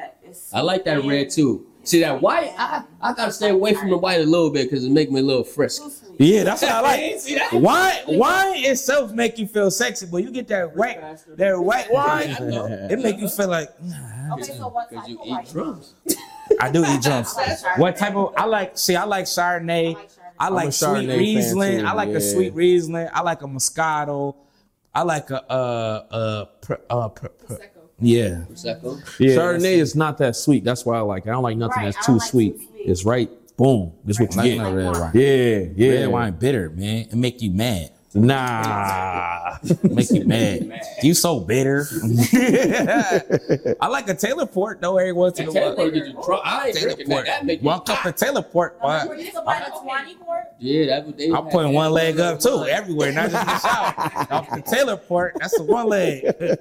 I 0.54 0.62
like 0.62 0.86
that 0.86 1.04
red 1.06 1.30
too. 1.30 1.68
See 1.84 2.00
that 2.00 2.20
white? 2.20 2.52
I 2.58 2.84
I 3.02 3.14
gotta 3.14 3.32
stay 3.32 3.50
away 3.50 3.74
from 3.76 3.90
the 3.92 3.98
white 3.98 4.20
a 4.20 4.24
little 4.24 4.50
bit 4.50 4.64
because 4.70 4.84
it 4.86 4.92
make 4.92 5.12
me 5.12 5.20
a 5.20 5.24
little 5.24 5.44
frisky. 5.44 5.86
Yeah, 6.18 6.44
that's 6.46 6.62
what 6.64 6.72
I 6.72 6.82
like. 6.82 7.20
See 7.20 7.36
that? 7.36 7.54
Wine, 7.54 7.94
wine 8.08 8.54
itself 8.66 9.12
make 9.12 9.38
you 9.38 9.46
feel 9.48 9.70
sexy, 9.70 10.08
but 10.08 10.18
you 10.18 10.32
get 10.32 10.48
that 10.48 10.76
white, 10.76 11.00
that 11.38 11.60
white 11.60 11.92
wine, 11.92 12.30
it 12.90 13.00
make 13.00 13.20
you 13.20 13.28
feel 13.30 13.50
like 13.50 13.70
Okay, 14.34 14.44
so 14.44 14.70
what 14.70 14.90
Because 14.90 15.04
type 15.06 15.10
you 15.12 15.20
of 15.22 15.28
eat 15.28 15.32
white? 15.32 15.50
drums. 15.52 15.94
I 16.60 16.72
do 16.72 16.84
eat 16.86 17.02
drums. 17.04 17.36
I 17.38 17.42
like 17.46 17.60
Chardonnay. 17.60 17.78
What 17.80 17.96
type 17.98 18.16
of? 18.16 18.34
I 18.38 18.46
like. 18.46 18.78
See, 18.78 18.96
I 18.96 19.04
like 19.04 19.26
Chardonnay. 19.26 19.96
I 19.96 20.00
like 20.00 20.10
Chardonnay. 20.10 20.25
I 20.40 20.50
like 20.50 20.70
a 20.70 20.72
sweet 20.72 21.08
Riesling. 21.10 21.80
too, 21.80 21.86
I 21.86 21.94
like 21.94 22.10
yeah. 22.10 22.16
a 22.18 22.22
sweet 22.22 22.54
Riesling. 22.54 23.08
I 23.14 23.22
like 23.22 23.42
a 23.42 23.46
Moscato. 23.48 24.36
I 24.94 25.02
like 25.04 25.30
a 25.30 25.44
uh 25.52 26.06
uh, 26.12 26.46
pr- 26.62 26.74
uh 26.90 27.08
pr- 27.10 27.28
pr- 27.28 27.54
Prosecco. 27.54 27.90
yeah. 28.00 28.44
Prosecco. 28.50 29.20
Yeah. 29.20 29.36
Chardonnay 29.36 29.78
is 29.78 29.96
not 29.96 30.18
that 30.20 30.36
sweet. 30.36 30.64
That's 30.64 30.86
why 30.86 30.98
I 30.98 31.02
like. 31.02 31.26
it. 31.26 31.30
I 31.30 31.34
don't 31.34 31.44
like 31.44 31.58
nothing 31.58 31.84
Right, 31.84 31.94
that's 31.94 32.06
too 32.06 32.14
like 32.14 32.30
sweet. 32.30 32.58
too 32.60 32.66
sweet. 32.68 32.80
It's 32.90 33.06
right. 33.06 33.30
Boom. 33.58 33.94
This 34.04 34.20
what 34.20 34.32
you 34.34 34.38
Like 34.38 34.52
get. 34.52 34.58
no 34.58 34.74
red 34.76 34.92
wine. 35.00 35.12
Yeah, 35.14 35.66
yeah. 35.76 35.92
Red 36.02 36.08
wine 36.10 36.34
bitter, 36.34 36.70
man. 36.70 37.08
It 37.10 37.16
make 37.16 37.42
you 37.42 37.52
mad. 37.52 37.92
Nah. 38.16 39.58
Make 39.84 40.10
you 40.10 40.26
mad. 40.26 40.82
You 41.04 41.14
so 41.14 41.42
bitter. 41.42 41.86
I 43.82 43.88
like 43.90 44.08
a 44.08 44.16
Taylor 44.16 44.46
Port 44.46 44.80
though. 44.80 44.98
Every 44.98 45.12
once 45.12 45.38
in 45.38 45.48
That 45.48 45.52
a 45.52 45.54
Taylor 45.54 45.68
while. 45.68 45.76
Port 45.76 45.94
get 45.94 46.08
you 46.08 46.14
drunk. 46.26 46.42
I 46.46 46.68
ain't 46.68 46.76
Taylor 46.78 46.88
drinking 46.88 47.10
that. 47.10 47.14
Port. 47.14 47.26
That 47.26 47.46
make 47.46 47.62
you 47.62 47.66
One 47.68 47.82
cup 47.82 48.06
of 48.06 48.16
Taylor 48.16 48.42
Port. 48.42 48.78
Were 48.82 49.06
but 49.08 49.20
you 49.20 49.32
somebody 49.32 49.60
that's 49.60 49.80
Wani 49.84 50.16
Port? 50.16 50.44
Yeah, 50.60 50.86
that 50.88 51.06
would. 51.06 51.18
they 51.18 51.30
I'm 51.30 51.48
putting 51.48 51.74
one 51.74 51.92
leg 51.92 52.18
up 52.20 52.40
too, 52.40 52.66
everywhere, 52.70 53.12
not 53.12 53.32
just 53.32 53.42
in 53.42 53.48
the 53.48 53.60
shower. 53.60 54.28
Off 54.32 54.50
the 54.50 54.62
Taylor 54.62 54.98
Port, 54.98 55.36
that's 55.40 55.58
the 55.58 55.64
one 55.64 55.88
leg. 55.90 56.24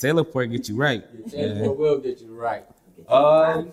Taylor 0.00 0.24
Port 0.24 0.50
get 0.50 0.68
you 0.68 0.76
right. 0.76 1.02
Taylor 1.30 1.64
Port 1.64 1.78
will 1.78 1.98
get 1.98 2.20
you 2.20 2.34
right. 2.34 2.64
Um, 3.08 3.70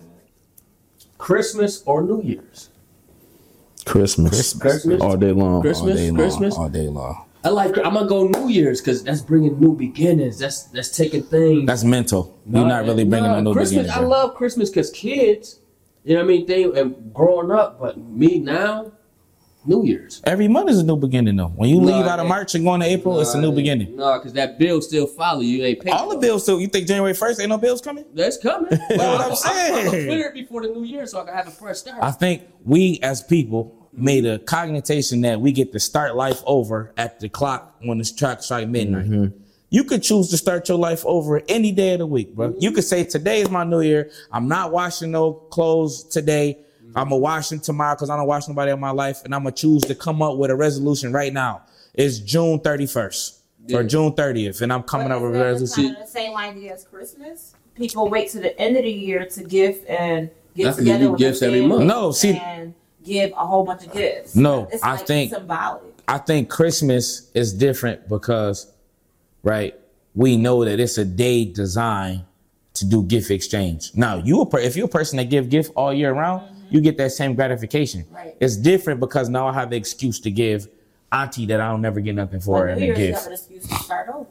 Christmas 1.18 1.82
or 1.84 2.02
New 2.02 2.22
Year's? 2.22 2.70
Christmas. 3.86 4.54
Christmas. 4.54 5.00
All 5.00 5.16
day 5.16 5.32
long. 5.32 5.62
Christmas. 5.62 5.92
all 5.92 5.96
day 5.96 6.10
long. 6.10 6.16
Christmas? 6.16 6.54
All 6.56 6.68
day 6.68 6.88
long. 6.88 7.24
I 7.44 7.48
like. 7.50 7.76
I'm 7.78 7.94
gonna 7.94 8.08
go 8.08 8.26
New 8.26 8.48
Year's 8.48 8.80
because 8.80 9.04
that's 9.04 9.20
bringing 9.20 9.58
new 9.60 9.74
beginnings. 9.76 10.38
That's 10.38 10.64
that's 10.64 10.94
taking 10.96 11.22
things. 11.22 11.66
That's 11.66 11.84
mental. 11.84 12.38
You're 12.50 12.66
not 12.66 12.84
really 12.84 13.04
bringing 13.04 13.30
Nah, 13.30 13.40
no 13.40 13.50
new 13.50 13.54
Christmas. 13.54 13.86
beginnings. 13.86 13.96
I 13.96 14.00
love 14.00 14.34
Christmas 14.34 14.68
because 14.70 14.90
kids, 14.90 15.60
you 16.04 16.14
know 16.14 16.20
what 16.22 16.24
I 16.24 16.28
mean. 16.28 16.46
They 16.46 16.64
and 16.64 17.14
growing 17.14 17.52
up, 17.52 17.78
but 17.78 17.98
me 17.98 18.40
now, 18.40 18.90
New 19.64 19.84
Year's. 19.84 20.22
Every 20.24 20.48
month 20.48 20.70
is 20.70 20.80
a 20.80 20.84
new 20.84 20.96
beginning, 20.96 21.36
though. 21.36 21.48
When 21.54 21.68
you 21.70 21.80
Nah, 21.80 21.86
leave 21.98 22.06
out 22.06 22.18
of 22.18 22.26
March 22.26 22.56
and 22.56 22.64
going 22.64 22.80
to 22.80 22.86
April, 22.86 23.20
it's 23.20 23.34
a 23.34 23.40
new 23.40 23.52
beginning. 23.52 23.94
No, 23.94 24.18
because 24.18 24.32
that 24.32 24.58
bill 24.58 24.80
still 24.82 25.06
follow 25.06 25.40
you. 25.42 25.62
Ain't 25.64 25.80
paid. 25.82 25.92
All 25.92 26.08
the 26.08 26.18
bills, 26.18 26.42
still. 26.42 26.60
You 26.60 26.66
think 26.66 26.88
January 26.88 27.14
first 27.14 27.38
ain't 27.40 27.50
no 27.50 27.58
bills 27.58 27.80
coming? 27.80 28.06
That's 28.12 28.38
coming. 28.38 28.70
what 28.88 29.00
I'm 29.20 29.36
saying. 29.36 29.74
I'm 29.74 29.84
gonna 29.84 30.04
clear 30.04 30.28
it 30.28 30.34
before 30.34 30.62
the 30.62 30.68
New 30.68 30.82
Year 30.82 31.06
so 31.06 31.20
I 31.20 31.24
can 31.26 31.34
have 31.34 31.46
a 31.46 31.52
fresh 31.52 31.76
start. 31.78 32.02
I 32.02 32.10
think 32.10 32.42
we 32.64 32.98
as 33.04 33.22
people 33.22 33.75
made 33.96 34.26
a 34.26 34.38
cognition 34.38 35.22
that 35.22 35.40
we 35.40 35.52
get 35.52 35.72
to 35.72 35.80
start 35.80 36.14
life 36.16 36.42
over 36.46 36.92
at 36.96 37.18
the 37.20 37.28
clock 37.28 37.76
when 37.82 37.98
the 37.98 38.04
track 38.04 38.42
strike 38.42 38.68
midnight. 38.68 39.06
Mm-hmm. 39.08 39.38
You 39.70 39.84
could 39.84 40.02
choose 40.02 40.30
to 40.30 40.36
start 40.36 40.68
your 40.68 40.78
life 40.78 41.04
over 41.06 41.42
any 41.48 41.72
day 41.72 41.94
of 41.94 41.98
the 41.98 42.06
week, 42.06 42.34
bro. 42.34 42.54
You 42.58 42.70
could 42.72 42.84
say 42.84 43.04
today 43.04 43.40
is 43.40 43.50
my 43.50 43.64
new 43.64 43.80
year. 43.80 44.10
I'm 44.30 44.46
not 44.48 44.70
washing 44.70 45.10
no 45.10 45.32
clothes 45.32 46.04
today. 46.04 46.58
I'm 46.94 47.08
gonna 47.08 47.16
wash 47.16 47.48
them 47.50 47.60
tomorrow 47.60 47.94
because 47.94 48.08
I 48.08 48.16
don't 48.16 48.26
wash 48.26 48.48
nobody 48.48 48.70
in 48.72 48.80
my 48.80 48.90
life, 48.90 49.22
and 49.24 49.34
I'm 49.34 49.42
gonna 49.42 49.52
choose 49.54 49.82
to 49.82 49.94
come 49.94 50.22
up 50.22 50.36
with 50.38 50.50
a 50.50 50.56
resolution 50.56 51.12
right 51.12 51.32
now. 51.32 51.62
It's 51.94 52.18
June 52.18 52.60
31st 52.60 53.38
or 53.74 53.82
June 53.82 54.12
30th, 54.12 54.62
and 54.62 54.72
I'm 54.72 54.82
coming 54.82 55.10
up 55.10 55.20
with 55.20 55.34
a 55.36 55.40
resolution. 55.44 55.84
kind 55.84 55.96
of 55.96 56.02
the 56.06 56.10
same 56.10 56.36
idea 56.36 56.72
as 56.74 56.84
Christmas? 56.84 57.54
People 57.74 58.08
wait 58.08 58.30
to 58.30 58.38
the 58.40 58.58
end 58.58 58.76
of 58.76 58.84
the 58.84 58.90
year 58.90 59.26
to 59.26 59.42
gift 59.44 59.86
and 59.88 60.30
get 60.54 60.64
That's 60.64 60.76
'cause 60.76 60.84
together 60.84 61.04
you 61.04 61.10
with 61.10 61.18
gifts 61.18 61.42
every 61.42 61.60
family 61.60 61.76
month. 61.76 61.88
No, 61.88 62.12
see- 62.12 62.36
and 62.36 62.72
give 63.06 63.32
a 63.32 63.46
whole 63.46 63.64
bunch 63.64 63.86
of 63.86 63.92
gifts. 63.92 64.34
No, 64.36 64.68
it's 64.70 64.82
I 64.82 64.96
like 64.96 65.06
think- 65.06 65.32
symbolic. 65.32 65.82
I 66.08 66.18
think 66.18 66.48
Christmas 66.48 67.30
is 67.34 67.52
different 67.52 68.08
because, 68.08 68.72
right, 69.42 69.74
we 70.14 70.36
know 70.36 70.64
that 70.64 70.78
it's 70.78 70.98
a 70.98 71.04
day 71.04 71.44
designed 71.44 72.22
to 72.74 72.86
do 72.86 73.02
gift 73.02 73.30
exchange. 73.30 73.90
Now, 73.94 74.18
you 74.18 74.40
a 74.42 74.46
per- 74.46 74.60
if 74.60 74.76
you're 74.76 74.86
a 74.86 74.88
person 74.88 75.16
that 75.16 75.30
give 75.30 75.48
gift 75.48 75.72
all 75.74 75.92
year 75.92 76.12
round, 76.12 76.42
mm-hmm. 76.42 76.74
you 76.74 76.80
get 76.80 76.96
that 76.98 77.10
same 77.10 77.34
gratification. 77.34 78.04
Right. 78.12 78.36
It's 78.38 78.56
different 78.56 79.00
because 79.00 79.28
now 79.28 79.48
I 79.48 79.52
have 79.54 79.70
the 79.70 79.76
excuse 79.76 80.20
to 80.20 80.30
give 80.30 80.68
auntie 81.10 81.46
that 81.46 81.60
I 81.60 81.70
don't 81.70 81.80
never 81.80 82.00
get 82.00 82.14
nothing 82.14 82.40
for 82.40 82.58
oh, 82.58 82.60
her 82.68 82.74
But 82.74 82.82
in 82.82 82.92
a 82.92 82.94
gift. 82.94 83.18
have 83.18 83.26
an 83.26 83.32
excuse 83.32 83.66
to 83.66 83.74
start 83.74 84.08
over. 84.08 84.26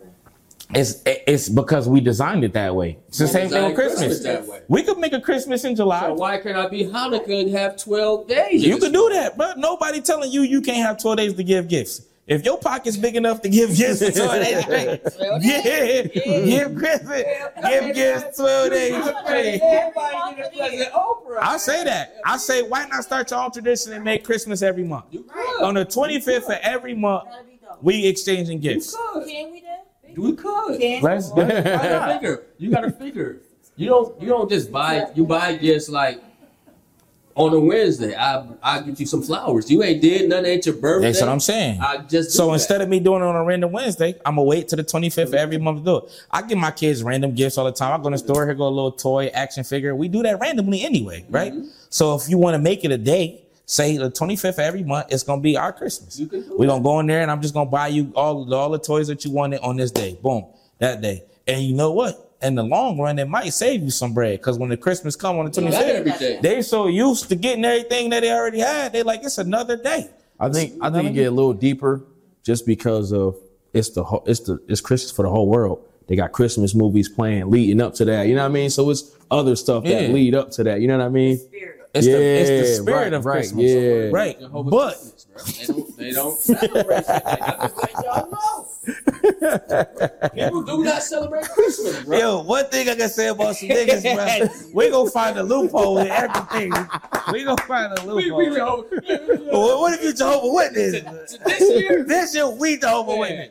It's 0.73 1.01
it's 1.06 1.47
because 1.47 1.88
we 1.88 2.01
designed 2.01 2.43
it 2.43 2.54
that 2.54 2.75
way. 2.75 2.97
It's 3.08 3.19
the 3.19 3.28
same 3.28 3.49
thing 3.49 3.63
with 3.65 3.75
Design 3.75 3.97
Christmas. 3.97 4.23
that 4.23 4.47
way. 4.47 4.62
We 4.67 4.82
could 4.84 4.97
make 4.97 5.13
a 5.13 5.21
Christmas 5.21 5.63
in 5.63 5.75
July. 5.75 6.01
So 6.01 6.13
why 6.15 6.38
can't 6.39 6.58
I 6.58 6.67
be 6.67 6.86
Hanukkah 6.86 7.41
and 7.41 7.51
have 7.51 7.78
12 7.78 8.28
days? 8.28 8.63
You 8.65 8.78
can 8.80 8.91
do 8.91 9.10
that, 9.13 9.38
but 9.38 9.60
nobody 9.60 10.01
telling 10.01 10.32
you 10.32 10.41
you 10.41 10.62
can't 10.62 10.78
have 10.86 10.97
12 10.99 11.17
days 11.17 11.34
to 11.36 11.43
give 11.43 11.67
gifts. 11.67 12.01
If 12.28 12.43
your 12.43 12.58
pocket's 12.58 12.97
big 12.97 13.15
enough 13.15 13.43
to 13.43 13.49
give 13.49 13.75
gifts 13.78 14.04
for 14.04 14.12
12 14.12 14.32
days 14.43 14.62
straight, 14.63 15.01
yeah, 15.41 16.01
give 16.43 16.75
Christmas, 16.75 17.23
give 17.69 17.95
gifts 17.95 18.38
12 18.38 18.69
days 18.71 19.04
straight. 19.23 19.62
Everybody 19.62 20.78
get 20.78 20.91
a 20.91 20.91
Oprah. 20.97 21.38
I 21.43 21.58
say 21.58 21.84
that. 21.84 22.15
I 22.25 22.38
say, 22.38 22.63
why 22.63 22.86
not 22.88 23.04
start 23.04 23.30
your 23.30 23.41
own 23.43 23.51
tradition 23.51 23.93
and 23.93 24.04
make 24.04 24.23
Christmas 24.23 24.63
every 24.63 24.84
month? 24.84 25.06
You 25.12 25.21
could. 25.23 25.62
On 25.63 25.75
the 25.75 25.86
25th 25.86 26.45
of 26.45 26.58
every 26.63 26.95
month, 26.95 27.25
That'd 27.30 27.45
be 27.45 27.60
dope. 27.63 27.84
we 27.84 28.08
exchanging 28.08 28.60
gifts. 28.60 28.95
Can 28.95 29.51
we 29.51 29.62
then? 29.62 29.75
We 30.17 30.34
could. 30.34 30.80
Can 30.80 31.01
Let's 31.01 31.30
You 31.30 31.36
gotta 31.36 32.13
figure. 32.13 32.43
You 32.58 32.71
gotta 32.71 32.91
figure. 32.91 33.41
You 33.75 33.88
don't. 33.88 34.21
You 34.21 34.28
don't 34.30 34.49
just 34.49 34.71
buy. 34.71 35.08
You 35.15 35.25
buy 35.25 35.56
gifts 35.56 35.89
like 35.89 36.21
on 37.36 37.54
a 37.54 37.60
Wednesday. 37.60 38.15
I 38.15 38.47
I 38.63 38.82
get 38.82 38.99
you 38.99 39.06
some 39.06 39.21
flowers. 39.21 39.69
You 39.69 39.84
ain't 39.84 40.01
did 40.01 40.30
nothing. 40.30 40.45
Ain't 40.45 40.65
your 40.65 40.75
birthday. 40.75 41.08
That's 41.08 41.21
what 41.21 41.30
I'm 41.30 41.39
saying. 41.39 41.82
I 41.82 41.97
just. 41.97 42.32
So 42.32 42.54
instead 42.54 42.82
of 42.82 42.89
me 42.89 42.99
doing 42.99 43.21
it 43.21 43.25
on 43.25 43.36
a 43.36 43.43
random 43.43 43.71
Wednesday, 43.71 44.15
I'm 44.25 44.36
gonna 44.36 44.43
wait 44.43 44.69
to 44.69 44.75
the 44.75 44.84
25th 44.84 45.28
of 45.28 45.34
every 45.36 45.58
month 45.58 45.80
to 45.80 45.86
do 45.86 45.97
it. 45.97 46.25
I 46.32 46.41
give 46.41 46.58
my 46.58 46.71
kids 46.71 47.04
random 47.04 47.36
gifts 47.36 47.58
all 47.58 47.65
the 47.65 47.71
time. 47.71 47.99
I 47.99 48.01
go 48.01 48.08
in 48.08 48.13
the 48.13 48.17
store, 48.17 48.45
here 48.45 48.56
go 48.56 48.67
a 48.67 48.69
little 48.69 48.91
toy, 48.91 49.28
action 49.28 49.63
figure. 49.63 49.95
We 49.95 50.08
do 50.08 50.23
that 50.23 50.39
randomly 50.39 50.84
anyway, 50.84 51.25
right? 51.30 51.54
Mm-hmm. 51.54 51.69
So 51.89 52.15
if 52.15 52.30
you 52.30 52.38
want 52.38 52.56
to 52.56 52.60
make 52.60 52.86
it 52.86 52.91
a 52.91 52.97
day, 52.97 53.44
say 53.65 53.97
the 53.97 54.10
25th 54.12 54.60
every 54.60 54.84
month, 54.84 55.08
it's 55.10 55.23
gonna 55.23 55.41
be 55.41 55.58
our 55.58 55.73
Christmas. 55.73 56.15
Do 56.15 56.45
We're 56.58 56.67
gonna 56.67 56.84
go 56.84 56.99
in 56.99 57.08
there 57.08 57.21
and 57.21 57.32
I'm 57.32 57.41
just 57.41 57.54
gonna 57.54 57.69
buy 57.69 57.88
you 57.88 58.12
all 58.15 58.54
all 58.54 58.69
the 58.69 58.80
toys 58.80 59.08
that 59.08 59.25
you 59.25 59.32
wanted 59.32 59.60
on 59.62 59.75
this 59.78 59.91
day. 59.91 60.17
Boom, 60.21 60.45
that 60.80 61.01
day. 61.01 61.23
And 61.47 61.62
you 61.63 61.75
know 61.75 61.91
what? 61.91 62.21
In 62.41 62.56
the 62.56 62.63
long 62.63 62.99
run, 62.99 63.17
it 63.17 63.28
might 63.28 63.49
save 63.54 63.82
you 63.82 63.89
some 63.89 64.13
bread 64.13 64.39
because 64.39 64.60
when 64.60 64.69
the 64.69 64.78
Christmas 64.78 65.15
come 65.15 65.38
on 65.39 65.49
the 65.49 65.62
You 65.62 65.71
got 65.71 65.82
25th, 65.84 65.89
everything. 65.89 66.41
they 66.41 66.62
so 66.62 66.88
used 66.88 67.30
to 67.30 67.36
getting 67.36 67.65
everything 67.65 68.10
that 68.10 68.19
they 68.21 68.32
already 68.32 68.60
had. 68.60 68.93
They 68.93 69.04
like 69.04 69.23
it's 69.23 69.38
another 69.38 69.78
day. 69.78 70.10
I 70.39 70.49
think 70.49 70.73
I 70.82 70.89
think 70.91 71.06
you 71.06 71.12
get 71.13 71.28
a 71.28 71.32
little 71.32 71.54
deeper 71.54 72.04
just 72.43 72.65
because 72.65 73.12
of 73.13 73.36
it's 73.73 73.90
the 73.92 74.04
whole, 74.04 74.23
it's 74.27 74.42
the 74.42 74.60
it's 74.67 74.81
Christmas 74.81 75.12
for 75.12 75.23
the 75.23 75.29
whole 75.29 75.48
world. 75.48 75.83
They 76.08 76.15
got 76.15 76.33
Christmas 76.33 76.75
movies 76.75 77.10
playing 77.10 77.50
leading 77.50 77.81
up 77.81 77.96
to 77.96 78.06
that. 78.06 78.27
You 78.27 78.35
know 78.35 78.44
what 78.44 78.52
I 78.52 78.54
mean? 78.54 78.69
So 78.69 78.90
it's 78.92 79.15
other 79.31 79.56
stuff 79.56 79.85
that 79.85 80.12
lead 80.12 80.35
up 80.35 80.52
to 80.52 80.63
that. 80.65 80.81
You 80.81 80.87
know 80.87 80.98
what 81.00 81.06
I 81.06 81.10
mean? 81.10 81.37
Spirit. 81.37 81.75
It's, 81.96 82.06
the, 82.08 82.13
it's 82.21 82.50
the 82.50 82.56
Yeah, 82.58 82.81
spirit 82.81 82.98
right, 83.04 83.13
of 83.13 83.25
right, 83.25 83.33
Christmas. 83.35 83.63
yeah. 83.71 84.10
Right. 84.12 84.37
Jehovah's 84.39 84.71
But 84.71 84.98
Witness. 84.98 85.27
They 85.58 85.65
don't. 85.65 85.98
They 85.98 86.12
don't 86.12 86.37
celebrate. 86.37 86.98
it. 86.98 87.06
I'm 87.10 87.62
just 87.62 88.04
y'all 88.04 88.29
know. 88.31 90.29
People 90.33 90.62
do 90.63 90.83
not 90.83 91.04
celebrate 91.04 91.46
Christmas, 91.50 92.04
bro. 92.04 92.17
yo, 92.17 92.41
one 92.41 92.65
thing 92.65 92.89
I 92.89 92.96
can 92.96 93.08
say 93.10 93.27
about 93.29 93.56
some 93.56 93.69
niggas, 93.69 94.04
bro, 94.13 94.48
we 94.73 94.89
gonna 94.89 95.10
find 95.10 95.37
a 95.37 95.43
loophole 95.43 96.00
in 96.00 96.08
everything. 96.08 96.73
We 97.31 97.43
gonna 97.46 97.62
find 97.63 97.98
a 97.98 98.06
We, 98.13 98.29
loophole. 98.29 98.37
we, 98.37 98.50
know- 98.50 98.85
Well, 99.52 99.81
what 99.81 99.93
if 99.93 100.04
you 100.04 100.13
Jehovah 100.13 100.54
Witness? 100.54 101.02
this 101.46 101.62
year, 101.62 102.04
This 102.04 102.35
year 102.35 102.50
we 102.50 102.77
Jehovah 102.77 103.15
Witness. 103.15 103.50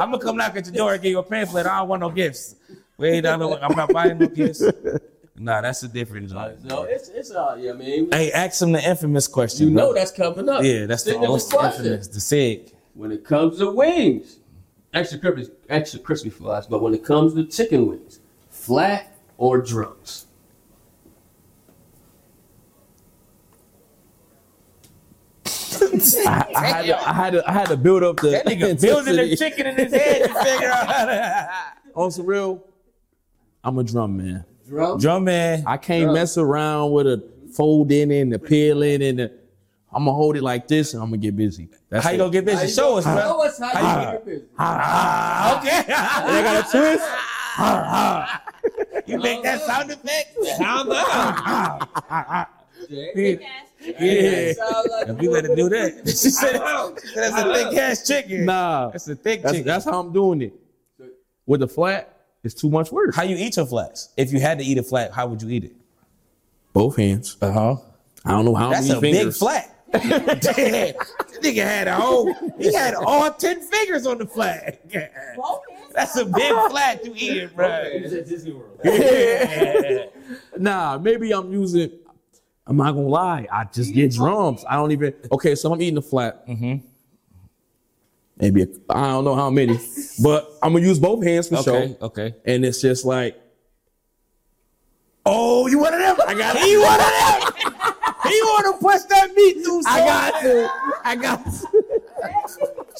I'm 0.00 0.10
gonna 0.10 0.22
come 0.22 0.36
knock 0.36 0.56
at 0.56 0.66
your 0.66 0.74
door 0.74 0.92
and 0.94 1.02
give 1.02 1.10
you 1.12 1.18
a 1.18 1.22
pamphlet. 1.22 1.66
I 1.66 1.78
don't 1.78 1.88
want 1.88 2.00
no 2.00 2.10
gifts. 2.10 2.56
We 2.96 3.08
ain't 3.08 3.24
done 3.24 3.40
no, 3.40 3.56
I'm 3.56 3.76
not 3.76 3.92
buying 3.92 4.18
no 4.18 4.28
gifts. 4.28 4.62
Nah, 5.36 5.60
that's 5.62 5.82
a 5.82 5.88
different 5.88 6.30
joint. 6.30 6.64
No, 6.64 6.84
it's 6.84 7.08
it's 7.08 7.32
uh, 7.32 7.56
yeah, 7.58 7.72
I 7.72 7.74
mean, 7.74 8.10
Hey, 8.12 8.30
ask 8.30 8.62
him 8.62 8.70
the 8.72 8.88
infamous 8.88 9.26
question. 9.26 9.68
you 9.68 9.74
bro. 9.74 9.86
know 9.86 9.94
that's 9.94 10.12
coming 10.12 10.48
up. 10.48 10.62
Yeah, 10.62 10.86
that's 10.86 11.02
the 11.02 11.18
most 11.18 11.50
question. 11.50 11.86
infamous. 11.86 12.08
The 12.08 12.20
sig. 12.20 12.72
When 12.94 13.10
it 13.10 13.24
comes 13.24 13.58
to 13.58 13.70
wings, 13.72 14.38
extra 14.92 15.18
crispy, 15.18 15.52
extra 15.68 15.98
crispy 15.98 16.30
fries. 16.30 16.68
But 16.68 16.82
when 16.82 16.94
it 16.94 17.04
comes 17.04 17.34
to 17.34 17.44
chicken 17.46 17.88
wings, 17.88 18.20
flat 18.48 19.16
or 19.36 19.60
drums. 19.60 20.26
I, 26.26 26.46
I 26.54 26.66
had 26.66 26.86
to, 26.86 27.08
I 27.08 27.12
had 27.12 27.32
to, 27.32 27.50
I 27.50 27.52
had 27.52 27.66
to 27.68 27.76
build 27.76 28.02
up 28.04 28.16
the 28.16 28.30
That 28.30 28.46
nigga 28.46 28.80
building 28.80 29.16
the 29.16 29.36
chicken 29.36 29.66
in 29.66 29.76
his 29.76 29.92
head 29.92 30.22
to 30.28 30.34
figure 30.44 30.68
out 30.70 30.86
how 30.88 31.04
to. 31.06 31.50
On 31.96 32.10
some 32.10 32.26
real, 32.26 32.64
I'm 33.62 33.78
a 33.78 33.84
drum 33.84 34.16
man. 34.16 34.44
Drum. 34.66 34.98
Drum 34.98 35.24
man. 35.24 35.62
I 35.66 35.76
can't 35.76 36.04
Drum. 36.04 36.14
mess 36.14 36.38
around 36.38 36.92
with 36.92 37.06
a 37.06 37.22
folding 37.54 38.10
and 38.12 38.32
the 38.32 38.38
peeling 38.38 39.02
and 39.02 39.18
the. 39.18 39.30
I'm 39.92 40.04
gonna 40.06 40.16
hold 40.16 40.36
it 40.36 40.42
like 40.42 40.66
this 40.66 40.94
and 40.94 41.02
I'm 41.02 41.08
gonna 41.10 41.18
get 41.18 41.36
busy. 41.36 41.68
That's 41.88 42.04
How 42.04 42.10
you 42.10 42.18
gonna 42.18 42.32
get 42.32 42.44
busy? 42.44 42.66
Show 42.68 42.98
us, 42.98 43.04
Show 43.04 43.14
bro. 43.14 43.42
us 43.42 43.58
how 43.60 43.68
you 43.68 43.72
get 44.12 44.24
busy. 44.26 44.44
Ah, 44.58 45.60
okay. 45.60 45.70
And 45.86 45.92
I 46.36 46.42
got 46.42 46.66
a 46.66 46.70
twist. 46.70 47.04
you 49.06 49.18
make 49.18 49.42
that 49.44 49.60
sound 49.60 49.90
effect. 49.92 50.36
Sound 50.56 50.90
out. 50.92 52.48
Big 53.14 53.40
ass 53.42 53.68
chicken. 53.80 54.04
Yeah. 54.04 54.52
Like 54.90 55.08
If 55.08 55.22
you 55.22 55.30
let 55.30 55.44
it 55.44 55.54
do 55.56 55.68
that, 55.68 56.02
she 56.06 56.30
said, 56.30 56.54
"That's 57.14 57.40
a 57.40 57.52
thick 57.54 57.76
ass 57.78 58.06
chicken." 58.06 58.44
Nah, 58.46 58.90
That's 58.90 59.08
a 59.08 59.14
thick 59.14 59.42
that's, 59.42 59.52
chicken. 59.52 59.66
that's 59.66 59.84
how 59.84 60.00
I'm 60.00 60.12
doing 60.12 60.42
it. 60.42 60.52
With 61.46 61.60
the 61.60 61.68
flat, 61.68 62.13
it's 62.44 62.54
too 62.54 62.70
much 62.70 62.92
work. 62.92 63.14
How 63.14 63.22
you 63.24 63.36
eat 63.36 63.56
your 63.56 63.66
flats? 63.66 64.10
If 64.16 64.32
you 64.32 64.40
had 64.40 64.58
to 64.58 64.64
eat 64.64 64.78
a 64.78 64.82
flat, 64.82 65.12
how 65.12 65.26
would 65.26 65.42
you 65.42 65.48
eat 65.50 65.64
it? 65.64 65.72
Both 66.72 66.96
hands. 66.96 67.36
Uh 67.40 67.50
huh. 67.52 67.76
I 68.24 68.30
don't 68.30 68.44
know 68.44 68.54
how 68.54 68.70
That's 68.70 68.86
many 68.88 68.98
a 68.98 69.00
big 69.00 69.14
fingers. 69.16 69.38
flat. 69.38 69.70
Damn, 69.92 70.00
nigga 71.42 71.62
had 71.62 71.86
a 71.86 71.94
whole. 71.94 72.32
He 72.58 72.72
had 72.74 72.94
all 72.94 73.30
ten 73.32 73.60
fingers 73.60 74.06
on 74.06 74.18
the 74.18 74.26
flat. 74.26 74.82
Both 75.36 75.60
hands. 75.70 75.92
That's 75.94 76.16
a 76.16 76.24
big 76.24 76.52
flat 76.70 77.04
to 77.04 77.16
eat, 77.16 77.54
bro. 77.54 77.68
It's 77.84 78.12
at 78.12 78.26
Disney 78.26 78.52
World. 78.52 78.78
Yeah. 78.84 80.06
Nah, 80.58 80.96
maybe 80.98 81.32
I'm 81.32 81.52
using. 81.52 81.90
I'm 82.66 82.76
not 82.78 82.92
gonna 82.92 83.06
lie. 83.06 83.46
I 83.52 83.64
just 83.64 83.92
get 83.92 84.12
drums. 84.12 84.64
I 84.68 84.76
don't 84.76 84.90
even. 84.90 85.12
Okay, 85.30 85.54
so 85.54 85.70
I'm 85.72 85.80
eating 85.82 85.96
the 85.96 86.02
flat. 86.02 86.46
Mhm. 86.48 86.82
Maybe 88.38 88.62
a, 88.62 88.66
I 88.90 89.08
don't 89.10 89.24
know 89.24 89.34
how 89.36 89.48
many, 89.50 89.78
but 90.22 90.50
I'm 90.62 90.72
gonna 90.72 90.84
use 90.86 90.98
both 90.98 91.22
hands 91.24 91.48
for 91.48 91.56
Okay. 91.56 91.64
sure. 91.64 91.96
Okay. 92.08 92.34
And 92.44 92.64
it's 92.64 92.80
just 92.80 93.04
like 93.04 93.40
Oh, 95.26 95.66
you 95.68 95.78
one 95.78 95.94
of 95.94 96.00
them? 96.00 96.16
I 96.28 96.34
got. 96.34 96.58
He 96.58 96.76
one 96.76 97.00
of 97.00 97.72
them. 97.72 97.72
he 98.30 98.40
want 98.42 98.74
to 98.76 98.84
push 98.84 99.02
that 99.08 99.34
meat 99.34 99.54
through. 99.64 99.82
So 99.82 99.88
I 99.90 99.98
got 100.00 100.32
bad. 100.34 100.42
to. 100.42 100.70
I 101.04 101.16
got 101.16 101.44
to. 101.46 102.00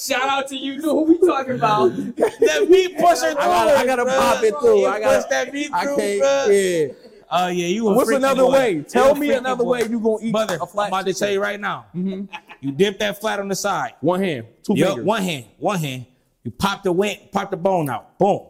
Shout 0.01 0.29
out 0.29 0.49
to 0.49 0.57
you. 0.57 0.79
Know 0.79 1.05
who 1.05 1.19
we 1.19 1.19
talking 1.29 1.55
about? 1.57 1.89
That 1.95 2.67
meat 2.71 2.97
pusher 2.97 3.33
through. 3.33 3.41
I 3.41 3.45
gotta, 3.45 3.77
I 3.79 3.87
gotta 3.87 4.05
bruh. 4.05 4.19
pop 4.19 4.43
it 4.43 4.55
through. 4.59 4.87
I 4.87 5.01
gotta. 5.01 5.19
push 5.21 5.31
that 5.31 5.53
meat 5.53 5.71
I 5.73 5.85
through, 5.85 5.97
can't. 5.97 6.23
bruh. 6.23 6.87
Yeah. 6.89 6.95
Oh 7.31 7.49
yeah, 7.49 7.67
you. 7.67 7.89
A 7.89 7.93
What's 7.95 8.07
freaky 8.09 8.17
another 8.25 8.43
boy. 8.45 8.53
way? 8.53 8.83
Tell 8.83 9.11
a 9.13 9.15
me 9.19 9.31
another 9.33 9.65
boy. 9.65 9.71
way 9.71 9.89
you 9.89 10.01
gonna 10.01 10.25
eat 10.25 10.33
Brother, 10.33 10.55
a 10.61 10.63
I'm 10.81 10.89
about 10.89 11.05
to 11.07 11.13
tell 11.15 11.31
you 11.31 11.43
right 11.43 11.61
now. 11.61 11.87
Mm-hmm. 11.95 12.35
You 12.65 12.73
dip 12.73 12.99
that 13.01 13.21
flat 13.21 13.41
on 13.41 13.49
the 13.49 13.55
side. 13.55 13.93
One 14.01 14.21
hand, 14.21 14.47
two 14.63 14.75
Yup, 14.75 14.89
fingers. 14.89 15.05
one 15.05 15.23
hand, 15.23 15.45
one 15.59 15.79
hand. 15.79 16.07
You 16.45 16.51
pop 16.51 16.83
the 16.83 16.93
wing, 16.93 17.19
pop 17.31 17.51
the 17.51 17.57
bone 17.59 17.91
out. 17.91 18.19
Boom. 18.19 18.41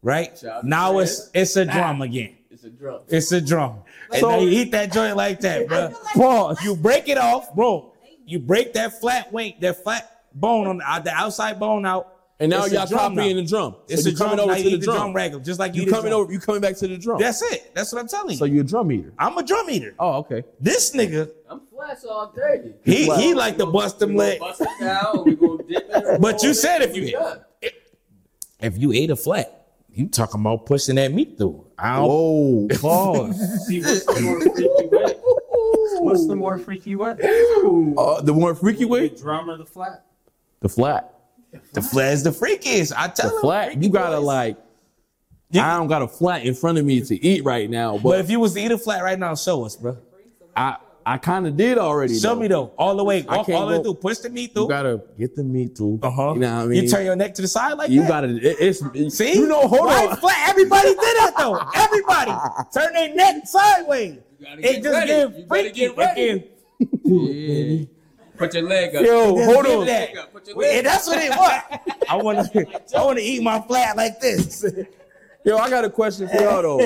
Right? 0.00 0.38
Shout 0.38 0.50
out 0.58 0.60
to 0.62 0.68
Now 0.68 0.98
it's 1.00 1.28
it's 1.34 1.56
a 1.56 1.64
drum 1.64 2.02
again. 2.02 2.36
It's 2.50 2.62
a 2.64 2.70
drum. 2.70 3.00
It's 3.08 3.32
a 3.32 3.40
drum. 3.40 3.80
And 4.12 4.20
So- 4.20 4.30
now 4.30 4.38
you 4.38 4.48
eat 4.50 4.70
that 4.70 4.92
joint 4.92 5.16
like 5.16 5.40
that, 5.40 5.66
bro. 5.66 5.92
Pause. 6.14 6.62
You 6.62 6.76
break 6.76 7.08
it 7.08 7.18
off, 7.18 7.52
bro. 7.54 7.92
You 8.24 8.38
break 8.38 8.74
that 8.74 9.00
flat 9.00 9.32
wing, 9.32 9.54
that 9.60 9.82
flat 9.82 10.08
bone 10.34 10.66
on 10.68 10.78
the, 10.78 10.88
uh, 10.88 11.00
the 11.00 11.10
outside 11.10 11.58
bone 11.58 11.84
out. 11.84 12.14
And 12.40 12.50
now 12.50 12.66
y'all 12.66 12.86
drum 12.86 13.16
copying 13.16 13.34
now. 13.36 13.42
the 13.42 13.48
drum. 13.48 13.76
It's 13.88 14.04
so 14.04 14.08
a 14.08 14.12
you 14.12 14.16
drum. 14.16 14.28
coming 14.30 14.40
over 14.44 14.52
now 14.52 14.58
to 14.58 14.62
you 14.62 14.70
the 14.70 14.76
eat 14.76 14.82
drum. 14.82 15.12
regular, 15.12 15.42
just 15.42 15.58
like 15.58 15.74
you, 15.74 15.82
You 15.82 15.90
coming 15.90 16.10
drum. 16.10 16.20
over. 16.22 16.32
You 16.32 16.38
coming 16.38 16.60
back 16.60 16.76
to 16.76 16.86
the 16.86 16.96
drum. 16.96 17.18
That's 17.20 17.42
it. 17.42 17.72
That's 17.74 17.92
what 17.92 18.00
I'm 18.00 18.06
telling 18.06 18.30
you. 18.30 18.36
So 18.36 18.44
you're 18.44 18.60
a 18.62 18.66
drum 18.66 18.92
eater. 18.92 19.12
I'm 19.18 19.36
a 19.36 19.42
drum 19.42 19.68
eater. 19.70 19.94
Oh, 19.98 20.18
okay. 20.18 20.44
This 20.60 20.92
nigga, 20.94 21.30
I'm 21.50 21.62
flats 21.88 22.04
all 22.04 22.32
day. 22.32 22.74
he 22.84 23.08
Wow. 23.08 23.16
he 23.16 23.34
like 23.34 23.56
to 23.58 23.66
bust 23.66 23.98
them 23.98 24.10
We 24.10 24.16
legs. 24.18 24.40
Bust 24.40 24.60
it 24.60 24.68
down. 24.80 25.24
We 25.24 25.34
gonna 25.36 25.62
dip 25.64 25.86
it. 25.88 26.20
But 26.20 26.42
you 26.42 26.54
said 26.54 26.82
if 26.82 26.96
you- 26.96 27.04
We. 27.62 27.70
If 28.60 28.76
you 28.76 28.92
ate 28.92 29.10
a 29.10 29.16
flat, 29.16 29.66
you 29.92 30.08
talking 30.08 30.40
about 30.40 30.66
pushing 30.66 30.96
that 30.96 31.12
meat 31.12 31.38
through. 31.38 31.64
I 31.78 31.96
don't. 31.96 32.08
Whoa, 32.08 32.68
pause. 32.80 33.66
See, 33.66 33.80
what's 33.80 34.04
the 34.04 34.20
more 34.20 34.40
freaky 34.40 34.88
way? 34.88 35.14
What's 36.00 36.26
the 36.26 36.36
more 36.36 36.58
freaky 36.58 36.96
way? 36.96 37.10
uh, 37.96 38.20
the 38.22 38.32
more 38.34 38.54
freaky 38.56 38.84
way? 38.84 39.08
The 39.08 39.14
way, 39.14 39.20
drum 39.20 39.48
or 39.50 39.56
the 39.58 39.64
flat? 39.64 40.04
the 40.60 40.68
flat. 40.68 41.14
The 41.72 41.80
flat 41.82 42.12
is 42.14 42.24
the 42.24 42.30
freakiest. 42.30 42.92
I 42.96 43.08
tell 43.08 43.30
The 43.34 43.40
flat. 43.40 43.80
You 43.82 43.88
gotta 43.90 44.16
boys. 44.16 44.24
like. 44.24 44.56
You- 45.50 45.60
I 45.60 45.76
don't 45.78 45.86
got 45.88 46.02
a 46.02 46.08
flat 46.08 46.44
in 46.44 46.54
front 46.54 46.78
of 46.78 46.84
me 46.84 47.00
to 47.00 47.24
eat 47.24 47.44
right 47.44 47.70
now, 47.70 47.92
But 47.94 48.02
but 48.02 48.20
if 48.20 48.28
you 48.28 48.38
was 48.40 48.54
to 48.54 48.60
eat 48.60 48.70
a 48.72 48.76
flat 48.78 49.02
right 49.04 49.18
now, 49.18 49.34
show 49.36 49.64
us, 49.64 49.76
bro. 49.76 49.96
I 50.56 50.76
I 51.10 51.16
kind 51.16 51.46
of 51.46 51.56
did 51.56 51.78
already. 51.78 52.18
Show 52.18 52.34
though. 52.34 52.40
me 52.40 52.48
though, 52.48 52.66
all 52.76 52.94
the 52.96 53.02
way, 53.04 53.24
I 53.28 53.36
all, 53.36 53.52
all 53.54 53.66
the 53.66 53.76
way 53.78 53.82
through. 53.82 53.94
Push 53.94 54.18
the 54.18 54.28
meat 54.28 54.52
through. 54.52 54.64
You 54.64 54.68
gotta 54.68 55.00
get 55.18 55.34
the 55.34 55.42
meat 55.42 55.74
through. 55.76 56.00
Uh 56.02 56.10
huh. 56.10 56.32
You 56.34 56.40
know 56.40 56.56
what 56.56 56.62
I 56.62 56.66
mean? 56.66 56.82
You 56.84 56.88
turn 56.90 57.04
your 57.06 57.16
neck 57.16 57.32
to 57.34 57.42
the 57.42 57.48
side 57.48 57.78
like 57.78 57.88
You 57.90 58.02
that. 58.02 58.08
gotta. 58.08 58.28
It, 58.36 58.56
it's 58.60 59.16
See, 59.16 59.34
You 59.34 59.46
know. 59.46 59.66
Hold 59.66 59.86
Right? 59.86 60.10
on. 60.10 60.16
Flat. 60.18 60.48
Everybody 60.50 60.88
did 60.90 60.98
that 60.98 61.32
though. 61.38 61.58
Everybody 61.74 62.32
turn 62.74 62.92
their 62.92 63.14
neck 63.14 63.46
sideways. 63.46 64.18
gotta 64.42 64.58
It 64.58 64.62
get 64.62 64.82
just 64.82 64.94
ready. 64.94 65.06
get 65.08 65.18
You 65.38 65.44
better 65.46 65.46
freaky. 65.48 65.72
get 65.80 65.96
ready. 65.96 66.44
Yeah. 67.04 67.84
Put 68.36 68.54
your 68.54 68.62
leg 68.68 68.94
up. 68.94 69.04
Yo, 69.04 69.34
hold 69.46 69.66
on. 69.66 69.86
that. 69.86 70.32
Put 70.32 70.46
your 70.46 70.56
leg 70.56 70.76
And 70.76 70.86
that's 70.86 71.06
what 71.08 71.18
it 71.18 71.30
was. 71.30 71.62
I 72.08 72.16
want 72.16 72.52
to. 72.52 72.96
I 72.96 73.04
want 73.04 73.18
to 73.18 73.24
eat 73.24 73.42
my 73.42 73.60
flat 73.62 73.96
like 73.96 74.20
this. 74.20 74.64
Yo, 75.44 75.56
I 75.56 75.70
got 75.70 75.84
a 75.84 75.90
question 75.90 76.28
for 76.28 76.36
y'all 76.36 76.62
though. 76.62 76.78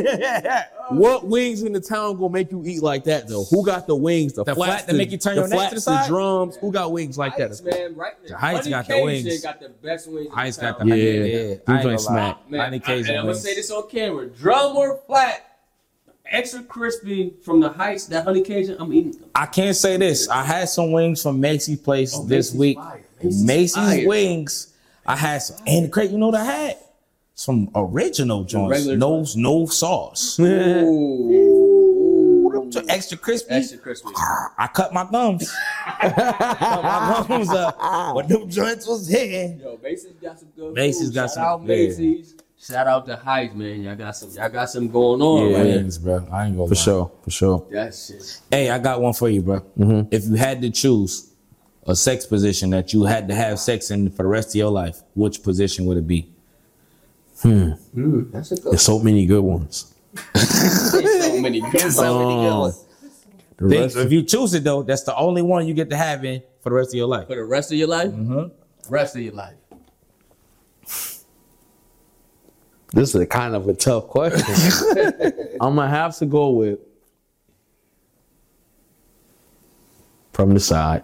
What 0.99 1.26
wings 1.26 1.62
in 1.62 1.72
the 1.72 1.80
town 1.80 2.16
gonna 2.16 2.30
make 2.32 2.51
you 2.51 2.62
eat 2.64 2.82
like 2.82 3.05
that 3.05 3.28
though? 3.28 3.45
Who 3.45 3.64
got 3.64 3.86
the 3.86 3.97
wings? 3.97 4.32
The, 4.34 4.45
The 4.45 4.55
flats, 4.55 4.82
flat 4.84 4.86
that 4.88 4.97
make 4.97 5.11
you 5.11 5.18
turn 5.18 5.36
your 5.36 5.49
neck 5.49 5.68
to 5.70 5.74
the 5.76 5.80
side? 5.80 6.05
The 6.05 6.09
drums. 6.09 6.57
Who 6.57 6.70
got 6.72 6.93
wings 6.93 7.18
like 7.18 7.32
Heights, 7.36 7.61
that? 7.61 7.70
man, 7.70 7.95
right 7.97 8.12
there. 8.20 8.28
The 8.30 8.36
Heights 8.36 8.68
got 8.68 8.86
the 8.88 9.03
wings. 9.03 9.43
got 9.43 9.61
the 9.61 9.68
best 9.68 10.11
wings. 10.11 10.32
Heights 10.32 10.57
got 10.59 10.78
the 10.78 10.84
town. 10.84 10.99
Yeah. 10.99 11.05
yeah. 11.05 11.12
Them 11.12 11.22
I 11.38 11.51
ain't 11.51 11.64
gonna 11.66 11.82
joints 11.82 12.07
lie. 12.07 12.12
smack. 12.12 12.51
Man, 12.51 12.61
I, 12.61 12.64
and 12.66 13.09
I'm 13.11 13.24
gonna 13.26 13.34
say 13.34 13.55
this 13.55 13.70
on 13.70 13.88
camera: 13.88 14.26
drum 14.26 14.76
or 14.76 14.99
flat, 15.07 15.59
extra 16.26 16.62
crispy 16.62 17.34
from 17.43 17.61
the 17.61 17.68
heights. 17.68 18.07
That 18.07 18.24
honey 18.24 18.43
Cajun, 18.43 18.76
I'm 18.78 18.93
eating. 18.93 19.12
Them. 19.12 19.30
I 19.34 19.47
can't 19.47 19.76
say 19.76 19.97
this. 19.97 20.28
I 20.28 20.45
had 20.45 20.68
some 20.68 20.93
wings 20.93 21.22
from 21.22 21.40
Macy's 21.40 21.78
place 21.80 22.14
Oh, 22.16 22.24
this 22.24 22.53
Macy's 22.53 22.59
week. 22.59 22.76
fire. 22.78 23.01
Macy's, 23.22 23.45
Macy's 23.45 23.74
fire. 23.74 24.09
wings. 24.09 24.68
I 25.07 25.16
had 25.16 25.38
some, 25.38 25.57
and 25.66 25.90
great. 25.93 26.11
You 26.11 26.18
know 26.18 26.26
what 26.26 26.40
I 26.40 26.45
had? 26.45 26.76
Some 27.35 27.70
original 27.74 28.45
joints. 28.45 28.70
regular 28.78 28.97
No, 28.99 29.24
no 29.37 29.66
sauce. 29.66 30.39
Ooh, 31.22 32.51
Them 32.53 32.70
jo- 32.70 32.83
extra 32.89 33.16
crispy. 33.18 33.55
extra 33.55 33.78
crispy. 33.78 34.11
I 34.14 34.68
cut 34.72 34.93
my 34.93 35.07
gums. 35.11 35.51
cut 36.01 36.16
my 36.83 37.24
gums 37.26 37.49
up. 37.51 37.78
But 38.14 38.28
them 38.28 38.49
joints 38.51 38.87
was 38.87 39.09
hitting. 39.09 39.61
Yo, 39.61 39.78
Macy's 39.83 40.12
got 40.20 40.39
some 40.39 40.49
good. 40.55 40.74
Macy's 40.74 41.07
food. 41.09 41.14
got 41.14 41.22
Shout 41.30 41.35
some- 41.35 41.43
Out 41.45 41.62
yeah. 41.68 42.22
Shout 42.61 42.87
out 42.87 43.07
to 43.07 43.16
Heights, 43.16 43.55
man. 43.57 43.83
Y'all 43.83 43.97
got 43.97 44.14
some. 44.16 44.30
Y'all 44.30 44.49
got 44.49 44.70
some 44.70 44.87
going 44.89 45.20
on. 45.20 45.51
Yeah. 45.51 45.57
right 45.57 45.66
here. 45.66 45.76
Wings, 45.78 45.99
bro. 45.99 46.24
I 46.30 46.47
ain't 46.47 46.57
gonna 46.57 46.68
For 46.68 46.74
lie. 46.76 46.80
sure, 46.80 47.11
for 47.24 47.30
sure. 47.30 47.66
That 47.72 47.93
shit. 47.93 48.41
Hey, 48.53 48.70
I 48.70 48.78
got 48.78 49.01
one 49.01 49.14
for 49.14 49.28
you, 49.28 49.43
bro. 49.43 49.61
Mm-hmm. 49.76 50.09
If 50.14 50.26
you 50.26 50.35
had 50.37 50.62
to 50.62 50.70
choose 50.70 51.28
a 51.89 51.97
sex 51.97 52.24
position 52.24 52.70
that 52.70 52.93
you 52.93 53.03
had 53.03 53.26
to 53.26 53.35
have 53.35 53.59
sex 53.59 53.91
in 53.91 54.11
for 54.11 54.22
the 54.22 54.28
rest 54.28 54.51
of 54.51 54.55
your 54.55 54.70
life, 54.70 55.03
which 55.14 55.43
position 55.43 55.87
would 55.87 55.97
it 55.97 56.07
be? 56.07 56.32
Mm, 57.43 58.30
that's 58.32 58.53
a 58.53 58.57
good. 58.57 58.72
There's 58.72 58.82
so 58.82 58.99
many 58.99 59.26
good 59.26 59.43
ones. 59.43 59.93
so 60.34 61.40
many 61.40 61.61
good. 61.72 61.93
So 61.93 62.18
many 62.18 62.34
good 62.40 62.49
Um, 62.51 62.59
ones. 62.61 62.84
The 63.57 63.68
Think- 63.68 63.80
rest- 63.82 63.97
if 63.97 64.12
you 64.12 64.22
choose 64.22 64.55
it 64.55 64.64
though, 64.64 64.82
that's 64.82 65.03
the 65.03 65.16
only 65.16 65.43
one 65.43 65.66
you 65.66 65.74
get 65.74 65.90
to 65.90 65.97
have 65.97 66.24
in 66.24 66.43
for 66.61 66.70
the 66.70 66.76
rest 66.76 66.90
of 66.90 66.95
your 66.95 67.07
life. 67.09 67.26
For 67.28 67.36
the 67.36 67.45
rest 67.45 67.70
of 67.72 67.78
your 67.78 67.88
life. 67.88 68.11
Mhm. 68.11 68.51
Rest 68.88 69.16
of 69.16 69.22
your 69.22 69.34
life. 69.34 69.55
this 72.95 73.14
is 73.14 73.20
a 73.20 73.26
kind 73.26 73.55
of 73.55 73.68
a 73.68 73.74
tough 73.74 74.07
question. 74.09 74.45
I'm 75.61 75.76
gonna 75.76 75.88
have 75.88 76.14
to 76.18 76.26
go 76.26 76.51
with 76.51 76.78
from 80.32 80.53
the 80.55 80.61
side. 80.61 81.03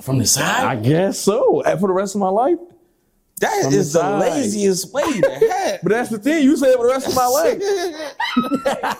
From 0.00 0.18
the 0.18 0.26
side? 0.26 0.64
I 0.64 0.76
guess 0.76 1.18
so. 1.18 1.62
And 1.62 1.78
For 1.78 1.86
the 1.88 1.92
rest 1.92 2.14
of 2.14 2.20
my 2.20 2.28
life. 2.30 2.58
That 3.42 3.62
from 3.62 3.72
the 3.72 3.78
is 3.78 3.92
the, 3.92 4.00
side. 4.00 4.20
laziest 4.20 4.92
way 4.92 5.20
to 5.20 5.30
have. 5.50 5.80
But 5.82 5.90
that's 5.90 6.10
the 6.10 6.18
thing. 6.18 6.44
You 6.44 6.56
said 6.56 6.74
for 6.76 6.86
the 6.86 6.92
rest 6.92 7.08
of 7.08 7.14
my 7.14 7.26
life. 7.26 7.60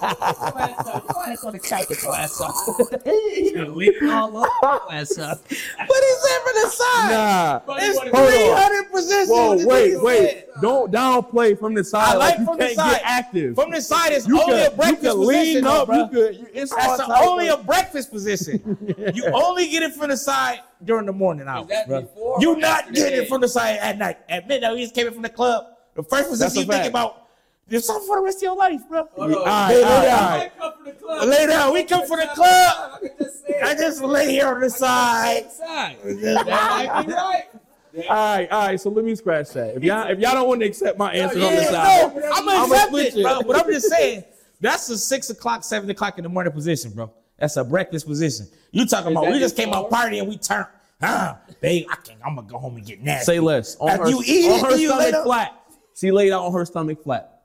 Is 6.13 6.23
that 6.23 6.41
from 6.45 6.55
the 6.55 6.69
side? 6.71 7.11
Nah. 7.11 7.61
It's 7.79 7.99
Hold 7.99 8.15
on. 8.15 8.31
300 8.31 8.91
positions. 8.91 9.29
Whoa, 9.31 9.67
wait, 9.67 10.03
wait. 10.03 10.45
Don't 10.61 10.93
downplay 10.93 11.59
from 11.59 11.75
the 11.75 11.85
side. 11.85 12.15
I 12.15 12.17
like 12.17 12.39
you 12.39 12.45
from 12.45 12.59
the 12.59 12.69
side. 12.69 13.01
active. 13.05 13.55
From 13.55 13.71
the 13.71 13.81
side 13.81 14.13
is 14.13 14.27
you 14.27 14.41
only 14.41 14.59
can, 14.59 14.73
a 14.73 14.77
breakfast 14.77 15.03
you 15.03 15.25
position, 15.25 15.55
lean 15.55 15.65
though, 15.65 15.87
bro. 15.87 15.97
You 15.97 16.09
could. 16.09 16.37
You, 16.37 16.47
it's 16.53 16.75
That's 16.75 17.01
type 17.01 17.23
only 17.23 17.49
a 17.49 17.57
breakfast 17.57 18.11
position. 18.11 18.77
you 19.15 19.25
only 19.33 19.69
get 19.69 19.83
it 19.83 19.95
from 19.95 20.11
the 20.11 20.17
side 20.17 20.61
during 20.85 21.07
the 21.07 21.13
morning 21.13 21.47
hours, 21.49 21.69
that 21.69 21.87
bro. 21.89 22.01
before 22.03 22.39
You 22.41 22.53
or 22.53 22.57
not 22.57 22.81
after 22.81 22.93
the 22.93 23.01
getting 23.01 23.23
it 23.23 23.29
from 23.29 23.41
the 23.41 23.49
side 23.49 23.79
at 23.79 23.99
night. 23.99 24.19
At 24.29 24.49
midnight, 24.49 24.75
we 24.75 24.83
just 24.83 24.95
came 24.95 25.07
in 25.07 25.13
from 25.13 25.23
the 25.23 25.29
club. 25.29 25.67
The 25.95 26.03
first 26.03 26.31
position 26.31 26.39
That's 26.39 26.57
you 26.57 26.63
think 26.63 26.73
fact. 26.73 26.89
about. 26.89 27.19
There's 27.69 27.87
something 27.87 28.07
for 28.07 28.17
the 28.17 28.23
rest 28.23 28.39
of 28.39 28.43
your 28.43 28.57
life, 28.57 28.81
bro. 28.89 29.09
Hold 29.15 29.31
on. 29.33 29.39
All 29.39 29.45
right, 29.45 29.69
Lay 29.69 29.83
all 29.83 29.91
right, 29.91 30.05
down. 30.05 30.23
all 30.23 30.29
right. 30.39 30.53
I 30.55 30.59
come 30.61 30.73
from 30.75 30.85
the 30.85 30.93
club. 30.93 31.29
Lay 31.29 31.47
down. 31.47 31.73
We 31.73 31.85
come 31.85 32.07
from 32.07 32.19
the 32.19 32.27
club. 32.35 33.01
I 33.03 33.09
just 33.19 33.45
I 33.63 33.75
just 33.75 34.03
lay 34.03 34.31
here 34.33 34.49
on 34.49 34.61
the 34.61 34.71
side. 34.71 35.51
Side. 35.53 35.99
That 36.03 36.47
might 36.47 37.07
be 37.07 37.13
right. 37.15 37.45
All 38.09 38.37
right, 38.37 38.51
all 38.51 38.67
right. 38.67 38.81
So 38.81 38.91
let 38.91 39.05
me 39.05 39.15
scratch 39.15 39.51
that. 39.51 39.77
If 39.77 39.85
y'all 39.85 40.09
if 40.11 40.19
y'all 40.19 40.33
don't 40.33 40.49
want 40.49 40.61
to 40.63 40.67
accept 40.67 40.99
my 40.99 41.13
answer 41.13 41.41
on 41.41 41.55
the 41.55 41.65
side, 41.65 42.15
no, 42.17 42.31
I'm 42.33 42.49
I'ma 42.49 42.63
accept 42.75 42.95
it, 42.95 43.17
it. 43.17 43.23
bro. 43.23 43.43
But 43.43 43.65
I'm 43.65 43.71
just 43.73 43.89
saying, 43.89 44.25
that's 44.61 44.89
a 44.89 44.99
six 44.99 45.31
o'clock, 45.31 45.63
seven 45.63 45.89
o'clock 45.91 46.19
in 46.19 46.25
the 46.25 46.31
morning 46.31 46.53
position, 46.53 46.93
bro. 46.93 47.13
That's 47.43 47.57
a 47.57 47.65
breakfast 47.65 48.07
position. 48.07 48.47
You 48.71 48.87
talking 48.87 49.11
about? 49.11 49.27
We 49.27 49.41
just 49.41 49.57
came 49.57 49.71
out 49.75 49.91
phone? 49.91 50.13
partying, 50.13 50.29
we 50.29 50.39
turned. 50.39 50.67
Ah, 51.03 51.41
babe, 51.61 51.89
I 51.91 51.97
can't. 51.97 52.21
I'm 52.25 52.37
gonna 52.37 52.47
go 52.47 52.57
home 52.57 52.77
and 52.77 52.87
get 52.87 53.03
nasty. 53.03 53.25
say 53.25 53.41
less. 53.41 53.75
On 53.81 53.89
After 53.91 54.05
her, 54.05 54.11
you 54.11 54.23
eat 54.25 54.49
on 54.49 54.59
it, 54.61 54.63
her 54.63 54.77
you 54.77 54.91
lay 54.91 54.95
stomach 55.09 55.11
down? 55.13 55.25
flat. 55.25 55.63
She 55.97 56.13
laid 56.13 56.31
out 56.31 56.45
on 56.45 56.53
her 56.53 56.65
stomach 56.65 57.03
flat, 57.03 57.43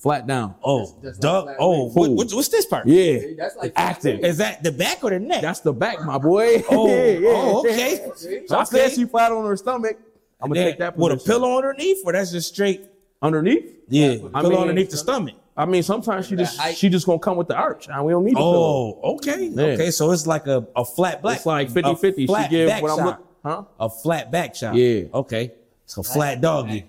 flat 0.00 0.26
down. 0.26 0.56
oh, 0.64 0.92
That's 1.00 1.20
not 1.20 1.22
dog. 1.22 1.44
flat 1.44 1.56
Oh, 1.60 1.84
weight. 1.84 1.92
what, 1.94 2.10
what- 2.10 2.32
what's 2.32 2.48
this 2.48 2.66
part? 2.66 2.88
Yeah, 2.88 3.18
That's 3.38 3.54
like 3.54 3.74
active. 3.76 4.24
Is 4.24 4.38
that 4.38 4.64
the 4.64 4.72
back 4.72 5.04
or 5.04 5.10
the 5.10 5.20
neck? 5.20 5.40
That's 5.42 5.60
the 5.60 5.72
back, 5.72 6.04
my 6.04 6.18
boy. 6.18 6.64
oh, 6.68 6.88
Yeah, 6.88 7.06
yeah. 7.20 7.28
oh, 7.32 7.60
okay. 7.60 8.10
So 8.48 8.58
I 8.58 8.64
said 8.64 8.86
Okay. 8.86 8.94
she 8.96 9.04
flat 9.04 9.30
on 9.30 9.46
her 9.46 9.56
stomach. 9.56 9.96
I'm 10.40 10.48
gonna 10.50 10.64
take 10.64 10.78
that 10.80 10.96
with 10.96 11.12
a 11.12 11.14
position. 11.14 11.32
pillow 11.40 11.56
underneath, 11.58 11.98
or 12.04 12.10
that's 12.12 12.32
just 12.32 12.52
straight. 12.52 12.80
Underneath. 13.22 13.74
Yeah, 13.88 14.16
I 14.34 14.42
mean- 14.42 14.54
underneath 14.54 14.90
the 14.90 14.96
stomach. 14.96 15.34
I 15.56 15.64
mean, 15.66 15.82
sometimes 15.82 16.28
she 16.28 16.36
just 16.36 16.56
height. 16.56 16.76
she 16.76 16.88
just 16.88 17.04
gonna 17.04 17.18
come 17.18 17.36
with 17.36 17.48
the 17.48 17.56
arch, 17.56 17.88
and 17.88 18.04
we 18.04 18.12
don't 18.12 18.24
need 18.24 18.36
the 18.36 18.40
oh, 18.40 18.52
pillow. 18.52 19.00
Oh, 19.02 19.14
okay, 19.16 19.46
Yeah. 19.46 19.62
okay. 19.72 19.90
So 19.90 20.12
it's 20.12 20.24
like 20.24 20.46
a, 20.46 20.64
a 20.76 20.84
flat 20.84 21.20
black. 21.20 21.38
It's 21.38 21.46
like 21.46 21.68
a 21.70 21.72
50-50. 21.72 22.14
She 22.44 22.48
give 22.48 22.68
back 22.68 22.80
what 22.82 22.92
I'm 22.92 22.98
shot. 22.98 23.06
look- 23.06 23.26
huh? 23.42 23.64
A 23.80 23.90
flat 23.90 24.30
back 24.30 24.54
shot. 24.54 24.76
Yeah. 24.76 25.04
Okay. 25.12 25.52
It's 25.82 25.94
So 25.94 26.04
flat 26.04 26.40
doggy. 26.40 26.88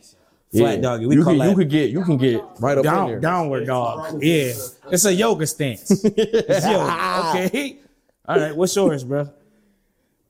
Yeah. 0.52 0.62
Flat 0.62 0.82
doggy. 0.82 1.08
We 1.08 1.16
you 1.16 1.24
call 1.24 1.34
can, 1.34 1.40
that 1.40 1.50
you 1.50 1.56
could 1.56 1.70
get 1.70 1.90
you 1.90 2.04
can 2.04 2.18
get 2.18 2.44
right 2.60 2.78
up 2.78 2.86
in 2.86 2.92
down, 2.92 3.08
there. 3.10 3.20
downward 3.20 3.66
dog. 3.66 4.22
Yeah. 4.22 4.54
It's 4.92 5.06
a 5.06 5.14
yoga 5.14 5.48
stance. 5.48 6.04
It's 6.06 6.66
yoga. 6.66 7.30
Okay. 7.30 7.80
All 8.28 8.40
right. 8.40 8.56
What's 8.56 8.76
yours, 8.76 9.04
bro? 9.04 9.32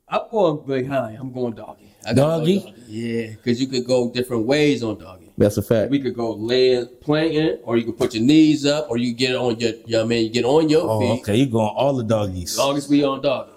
I'm 0.07 0.21
going 0.31 0.65
behind. 0.65 1.17
I'm 1.17 1.31
going 1.33 1.53
doggy. 1.53 1.93
I 2.05 2.13
gotta 2.13 2.15
go 2.15 2.39
Doggy? 2.39 2.73
Yeah, 2.87 3.27
because 3.31 3.59
you 3.61 3.67
could 3.67 3.85
go 3.85 4.09
different 4.09 4.45
ways 4.45 4.81
on 4.83 4.97
doggy. 4.97 5.18
That's 5.39 5.57
a 5.57 5.61
fact. 5.61 5.89
We 5.89 5.99
could 5.99 6.15
go 6.15 6.33
laying, 6.33 6.85
playing, 7.01 7.59
or 7.63 7.77
you 7.77 7.85
could 7.85 7.97
put 7.97 8.13
your 8.13 8.23
knees 8.23 8.65
up, 8.65 8.89
or 8.89 8.97
you 8.97 9.13
get 9.13 9.35
on 9.35 9.59
your, 9.59 9.71
you 9.71 9.83
know 9.87 9.97
what 9.99 10.05
I 10.05 10.07
mean, 10.07 10.23
you 10.25 10.29
get 10.29 10.43
on 10.45 10.67
your 10.69 10.83
Oh, 10.89 10.99
feet. 10.99 11.21
okay. 11.21 11.35
You 11.37 11.45
going 11.45 11.69
all 11.75 11.93
the 11.95 12.03
doggies. 12.03 12.51
As 12.51 12.57
long 12.57 12.75
as 12.77 12.89
we 12.89 13.03
on 13.05 13.21
doggy. 13.21 13.51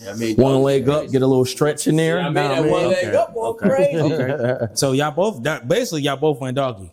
You 0.00 0.04
know 0.06 0.10
I 0.12 0.14
mean, 0.16 0.36
One 0.36 0.52
doggy 0.54 0.64
leg 0.64 0.88
up, 0.88 1.10
get 1.10 1.22
a 1.22 1.26
little 1.26 1.44
stretch 1.44 1.86
in 1.86 1.96
there. 1.96 2.18
I 2.20 2.24
mean, 2.24 2.34
Nah, 2.34 2.48
that 2.48 2.62
man. 2.62 2.70
one 2.70 2.88
leg 2.88 3.06
Okay. 3.06 3.16
up, 3.16 3.34
going 3.34 3.50
Okay. 3.50 3.68
crazy. 3.68 4.14
Okay. 4.14 4.66
So 4.74 4.92
y'all 4.92 5.10
both 5.12 5.42
that- 5.44 5.66
basically 5.68 6.02
y'all 6.02 6.16
both 6.16 6.40
went 6.40 6.56
doggy. 6.56 6.92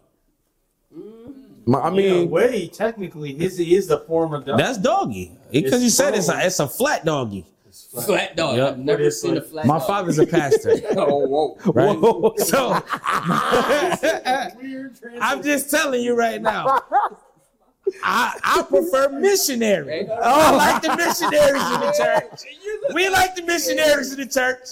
Mm-hmm. 0.95 1.71
My- 1.71 1.79
I 1.79 1.87
In 1.87 1.93
a 1.93 1.97
mean, 1.97 2.29
way, 2.29 2.67
technically, 2.67 3.33
his 3.33 3.59
is 3.59 3.87
the 3.87 3.97
form 3.99 4.33
of 4.33 4.45
dog. 4.45 4.57
That's 4.59 4.77
doggy. 4.77 5.31
Because 5.51 5.83
you 5.83 5.89
said 5.89 6.13
it's 6.13 6.29
a 6.29 6.45
it's 6.45 6.59
a 6.59 6.67
flat 6.67 7.03
doggy. 7.03 7.45
Flat 8.03 8.35
dog. 8.35 8.57
Yep. 8.57 8.67
I've 8.73 8.77
never 8.79 8.97
What 9.03 9.07
is 9.07 9.21
seen 9.21 9.31
a 9.31 9.35
like- 9.39 9.45
flat 9.49 9.65
My 9.65 9.77
dog. 9.79 9.87
father's 9.87 10.19
a 10.19 10.27
pastor. 10.27 10.73
oh, 10.97 11.25
whoa. 11.27 11.57
Right? 11.71 11.97
Whoa. 11.97 12.33
So 12.39 12.81
I'm 15.21 15.41
just 15.43 15.69
telling 15.69 16.01
you 16.03 16.15
right 16.15 16.41
now. 16.41 16.81
I, 18.03 18.37
I 18.43 18.63
prefer 18.63 19.09
missionary. 19.09 20.09
I 20.09 20.51
like 20.55 20.81
the 20.81 20.95
missionaries 20.97 21.61
in 21.61 21.79
the 21.81 21.93
church. 21.97 22.93
We 22.95 23.09
like 23.09 23.35
the 23.35 23.43
missionaries 23.43 24.11
in 24.13 24.19
the 24.19 24.25
church. 24.25 24.67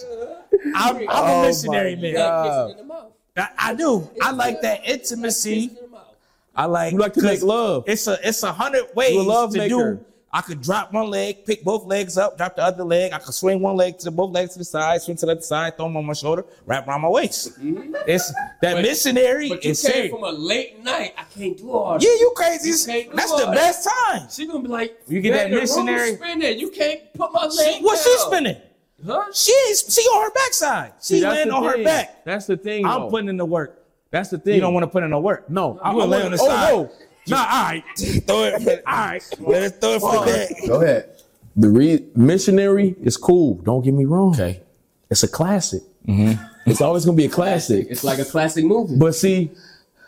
I'm, 0.75 0.97
I'm 0.97 1.07
Oh 1.09 1.23
a 1.23 1.41
my 1.41 1.47
missionary 1.47 1.95
man. 1.95 2.13
God. 2.15 2.67
Kissing 2.67 2.79
in 2.81 2.87
the 2.87 2.93
mouth. 2.93 3.11
I, 3.37 3.47
I 3.57 3.75
do. 3.75 4.09
I 4.21 4.31
like 4.31 4.61
that 4.61 4.81
intimacy. 4.87 5.67
Kissing 5.67 5.77
in 5.77 5.83
the 5.83 5.89
mouth. 5.91 6.15
I 6.55 6.65
like. 6.65 6.93
You 6.93 6.99
like 6.99 7.13
to 7.13 7.21
make 7.21 7.41
love. 7.43 7.83
It's 7.87 8.07
a 8.07 8.17
it's 8.27 8.41
a 8.43 8.51
hundred 8.51 8.85
ways 8.95 9.15
a 9.15 9.21
love 9.21 9.51
to 9.53 9.57
maker. 9.59 9.93
do. 9.95 10.05
I 10.35 10.41
could 10.41 10.61
drop 10.63 10.91
one 10.91 11.11
leg, 11.11 11.45
pick 11.45 11.63
both 11.63 11.85
legs 11.85 12.17
up, 12.17 12.37
drop 12.37 12.55
the 12.55 12.63
other 12.63 12.83
leg. 12.83 13.13
I 13.13 13.19
could 13.19 13.35
swing 13.35 13.59
one 13.61 13.75
leg 13.75 13.99
to 13.99 14.05
the 14.05 14.11
both 14.11 14.31
legs 14.31 14.53
to 14.53 14.59
the 14.59 14.65
side, 14.65 14.99
swing 15.03 15.15
to 15.17 15.27
the 15.27 15.33
other 15.33 15.41
side, 15.41 15.77
throw 15.77 15.85
them 15.85 15.95
on 15.97 16.05
my 16.07 16.13
shoulder, 16.13 16.43
wrap 16.65 16.87
around 16.87 17.01
my 17.01 17.07
waist. 17.09 17.59
Mm-hmm. 17.61 17.93
It's 18.07 18.33
that 18.63 18.73
But- 18.73 18.81
missionary 18.81 19.49
But 19.49 19.63
you 19.63 19.71
is 19.71 19.81
came 19.83 19.91
serious. 19.91 20.11
from 20.11 20.23
a 20.23 20.31
late 20.31 20.83
night. 20.83 21.13
I 21.17 21.23
can't 21.37 21.55
do 21.55 21.69
all 21.71 21.97
Yeah, 22.01 22.09
you 22.09 22.33
crazy. 22.35 22.69
You 22.69 23.11
That's 23.13 23.31
all 23.31 23.37
the 23.39 23.45
that. 23.45 23.53
best 23.53 23.87
time. 23.87 24.27
She 24.31 24.47
gonna 24.47 24.61
be 24.61 24.69
like, 24.69 24.99
You 25.07 25.21
get 25.21 25.33
that 25.33 25.51
missionary- 25.51 26.09
room's 26.13 26.19
spinning. 26.19 26.59
You 26.59 26.71
can't 26.71 27.13
put 27.13 27.31
my 27.31 27.47
She, 27.49 27.57
leg 27.57 27.83
what 27.83 27.99
she 27.99 28.17
spinning? 28.17 28.57
Huh? 29.05 29.25
She 29.33 29.51
she 29.75 30.01
on 30.01 30.23
her 30.23 30.31
backside. 30.31 30.93
She 31.01 31.19
See, 31.19 31.27
laying 31.27 31.49
the 31.49 31.53
on 31.53 31.63
her 31.63 31.83
back. 31.83 32.23
That's 32.25 32.47
the 32.47 32.57
thing. 32.57 32.85
I'm 32.85 33.01
though. 33.01 33.09
putting 33.09 33.29
in 33.29 33.37
the 33.37 33.45
work. 33.45 33.85
That's 34.09 34.29
the 34.29 34.37
thing. 34.39 34.55
You 34.55 34.61
don't 34.61 34.73
want 34.73 34.83
to 34.85 34.87
put 34.87 35.03
in 35.03 35.09
the 35.11 35.19
work. 35.19 35.49
No, 35.49 35.79
I'm 35.83 35.95
gonna 35.95 36.09
lay 36.09 36.21
on 36.23 36.31
the 36.31 36.37
oh, 36.41 36.47
side. 36.47 36.71
no. 36.73 36.91
Nah, 37.27 37.37
all 37.37 37.43
right. 37.65 37.83
throw 37.95 38.43
it. 38.43 38.83
All 38.85 38.93
right. 38.97 39.23
Let 39.39 39.63
us 39.63 39.71
throw 39.79 39.93
it 39.93 39.99
for 39.99 40.25
that. 40.25 40.55
Go 40.67 40.81
ahead. 40.81 41.09
The 41.55 41.69
re- 41.69 42.05
missionary 42.15 42.95
is 43.01 43.15
cool. 43.17 43.55
Don't 43.63 43.83
get 43.83 43.93
me 43.93 44.05
wrong. 44.05 44.33
Okay. 44.33 44.61
It's 45.09 45.23
a 45.23 45.27
classic. 45.27 45.83
Mhm. 46.07 46.49
It's 46.65 46.81
always 46.81 47.05
gonna 47.05 47.15
be 47.17 47.25
a 47.25 47.29
classic. 47.29 47.87
It's 47.89 48.03
like 48.03 48.19
a 48.19 48.25
classic 48.25 48.65
movie. 48.65 48.95
But 48.97 49.13
see, 49.15 49.51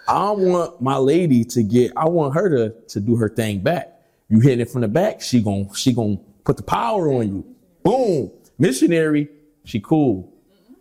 I 0.08 0.32
want 0.32 0.82
my 0.82 0.98
lady 0.98 1.44
to 1.46 1.64
get. 1.64 1.92
I 1.96 2.08
want 2.10 2.34
her 2.34 2.50
to 2.50 2.70
to 2.90 3.00
do 3.00 3.16
her 3.18 3.30
thing 3.30 3.60
back. 3.60 3.92
You 4.30 4.40
hit 4.40 4.60
it 4.60 4.70
from 4.70 4.82
the 4.82 4.88
back. 4.88 5.22
She 5.22 5.42
gon' 5.42 5.70
she 5.76 5.94
gon' 5.94 6.20
put 6.44 6.58
the 6.58 6.64
power 6.64 7.12
on 7.14 7.28
you. 7.28 7.46
Boom. 7.84 8.32
Missionary. 8.58 9.30
She 9.64 9.80
cool. 9.80 10.32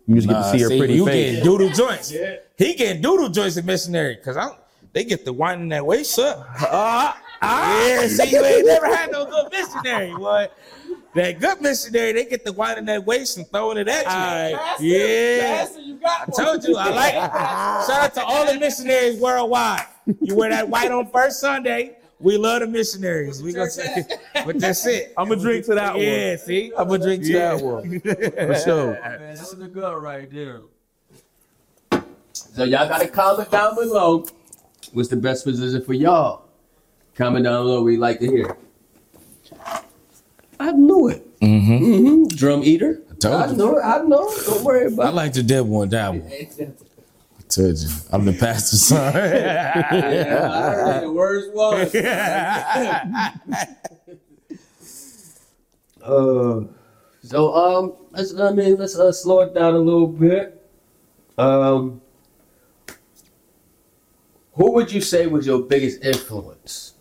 You 0.07 0.15
just 0.15 0.27
get 0.27 0.33
to 0.35 0.49
see 0.51 0.59
her 0.61 0.69
pretty 0.69 0.95
you 0.95 1.05
face. 1.05 1.31
getting 1.35 1.43
doodle 1.43 1.69
joints. 1.69 2.13
He 2.57 2.73
getting 2.75 3.01
doodle 3.01 3.29
joints 3.29 3.57
in 3.57 3.65
missionary 3.65 4.15
because 4.15 4.37
I 4.37 4.49
they 4.95 5.03
get 5.03 5.25
the 5.25 5.33
winding 5.33 5.67
that 5.69 5.85
waist 5.85 6.17
up. 6.17 6.47
Ah, 6.61 7.21
ah. 7.41 7.85
Yeah, 7.85 8.07
see, 8.07 8.29
you 8.31 8.43
ain't 8.43 8.65
never 8.65 8.87
had 8.87 9.11
no 9.11 9.25
good 9.25 9.51
missionary, 9.51 10.15
boy. 10.15 10.47
That 11.13 11.37
good 11.39 11.61
missionary, 11.61 12.13
they 12.13 12.25
get 12.25 12.45
the 12.45 12.53
winding 12.53 12.85
that 12.85 13.05
waist 13.05 13.37
and 13.37 13.45
throwing 13.49 13.77
it 13.77 13.89
at 13.89 14.79
you. 14.79 14.87
yeah. 14.87 15.67
you 15.77 15.95
got 15.95 16.29
I 16.29 16.43
told 16.43 16.63
you, 16.63 16.77
I 16.77 16.89
like 16.89 17.13
it. 17.13 17.87
Shout 17.87 18.03
out 18.03 18.13
to 18.13 18.23
all 18.23 18.45
the 18.45 18.57
missionaries 18.57 19.19
worldwide. 19.19 19.85
You 20.21 20.33
wear 20.33 20.49
that 20.49 20.69
white 20.69 20.89
on 20.91 21.11
first 21.11 21.41
Sunday. 21.41 21.97
We 22.21 22.37
love 22.37 22.61
the 22.61 22.67
missionaries. 22.67 23.43
We 23.43 23.51
gonna 23.51 23.69
say, 23.69 24.05
but 24.45 24.57
that's 24.59 24.85
it. 24.85 25.13
I'm 25.17 25.27
gonna 25.27 25.41
drink 25.41 25.65
to 25.65 25.75
that 25.75 25.95
one. 25.95 26.03
Yeah, 26.03 26.37
see, 26.37 26.71
I'm 26.77 26.87
gonna 26.87 27.03
drink 27.03 27.23
to 27.23 27.29
Yeah. 27.29 27.55
that 27.57 27.65
one. 27.65 27.99
For 27.99 28.55
sure. 28.63 28.91
Man, 29.03 29.35
that 29.35 29.39
was 29.39 29.53
a 29.59 29.67
good 29.67 30.01
right 30.01 30.31
there. 30.31 30.61
So 32.31 32.63
y'all 32.63 32.87
gotta 32.87 33.09
comment 33.09 33.51
down 33.51 33.75
below. 33.75 34.25
What's 34.95 35.09
the 35.09 35.17
best 35.17 35.43
position 35.43 35.83
for 35.83 35.91
y'all? 35.93 36.45
Comment 37.15 37.43
down 37.43 37.65
below. 37.65 37.83
We 37.83 37.97
like 37.97 38.19
to 38.21 38.27
hear. 38.27 38.55
I 40.57 40.71
knew 40.71 41.09
it. 41.09 41.39
Mm-hmm. 41.41 42.27
Drum 42.37 42.63
eater. 42.63 43.01
I 43.11 43.15
told 43.15 43.35
I 43.35 43.47
you. 43.51 43.57
know. 43.57 43.77
it. 43.77 43.81
I 43.83 44.01
know. 44.03 44.29
it. 44.29 44.45
Don't 44.45 44.63
worry 44.63 44.85
about 44.87 45.07
I 45.07 45.09
like 45.09 45.33
the 45.33 45.43
dead 45.43 45.61
one, 45.63 45.89
dabble. 45.89 46.21
one. 46.21 46.31
I 46.31 47.41
told 47.49 47.77
you, 47.77 47.89
I'm 48.13 48.23
the 48.23 48.31
pastor's 48.39 48.83
son. 48.83 49.13
Yeah, 49.15 50.49
I 50.49 50.71
heard 50.71 51.03
the 51.03 51.11
words 51.11 51.47
was. 51.53 51.93
Uh, 56.01 56.61
so 57.21 57.53
um, 57.53 57.93
let's 58.11 58.33
I 58.39 58.51
mean 58.51 58.77
let's 58.77 58.97
uh, 58.97 59.11
slow 59.11 59.41
it 59.41 59.53
down 59.53 59.73
a 59.73 59.79
little 59.79 60.07
bit. 60.07 60.65
Um, 61.37 61.99
who 64.55 64.71
would 64.71 64.91
you 64.91 65.01
say 65.01 65.27
was 65.27 65.45
your 65.45 65.61
biggest 65.61 66.03
influence? 66.03 66.93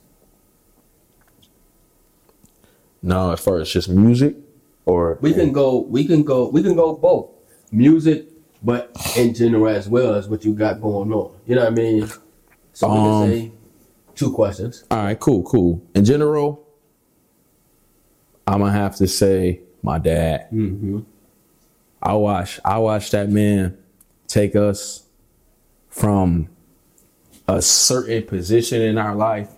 No, 3.03 3.33
as 3.33 3.41
far 3.41 3.59
as 3.61 3.71
just 3.71 3.89
music, 3.89 4.37
or 4.87 5.19
We 5.21 5.35
can 5.35 5.53
go. 5.53 5.81
We 5.81 6.05
can 6.05 6.23
go. 6.23 6.49
We 6.49 6.63
can 6.63 6.75
go 6.75 6.95
both 6.95 7.31
music, 7.71 8.27
but 8.63 8.91
in 9.17 9.35
general 9.35 9.69
as 9.69 9.89
well 9.89 10.15
as 10.15 10.29
what 10.29 10.45
you 10.45 10.55
got 10.55 10.81
going 10.81 11.13
on. 11.13 11.35
You 11.47 11.57
know 11.57 11.63
what 11.65 11.73
I 11.73 11.75
mean? 11.75 12.09
So 12.73 12.89
we 12.89 12.95
Um, 12.97 13.05
can 13.05 13.31
say 13.31 13.53
two 14.15 14.33
questions. 14.33 14.85
All 14.91 14.99
right, 14.99 15.19
cool, 15.21 15.43
cool. 15.43 15.83
In 15.95 16.05
general, 16.05 16.67
I'm 18.47 18.61
gonna 18.61 18.73
have 18.73 18.97
to 18.97 19.07
say 19.07 19.61
my 19.83 19.99
dad. 19.99 20.49
Mm-hmm. 20.51 21.01
I 22.03 22.15
watch 22.15 22.59
I 22.65 22.79
watch 22.79 23.11
that 23.11 23.31
man 23.31 23.77
take 24.27 24.57
us 24.57 25.05
from 25.89 26.49
a 27.47 27.61
certain 27.61 28.23
position 28.25 28.81
in 28.83 28.99
our 28.99 29.15
life 29.15 29.51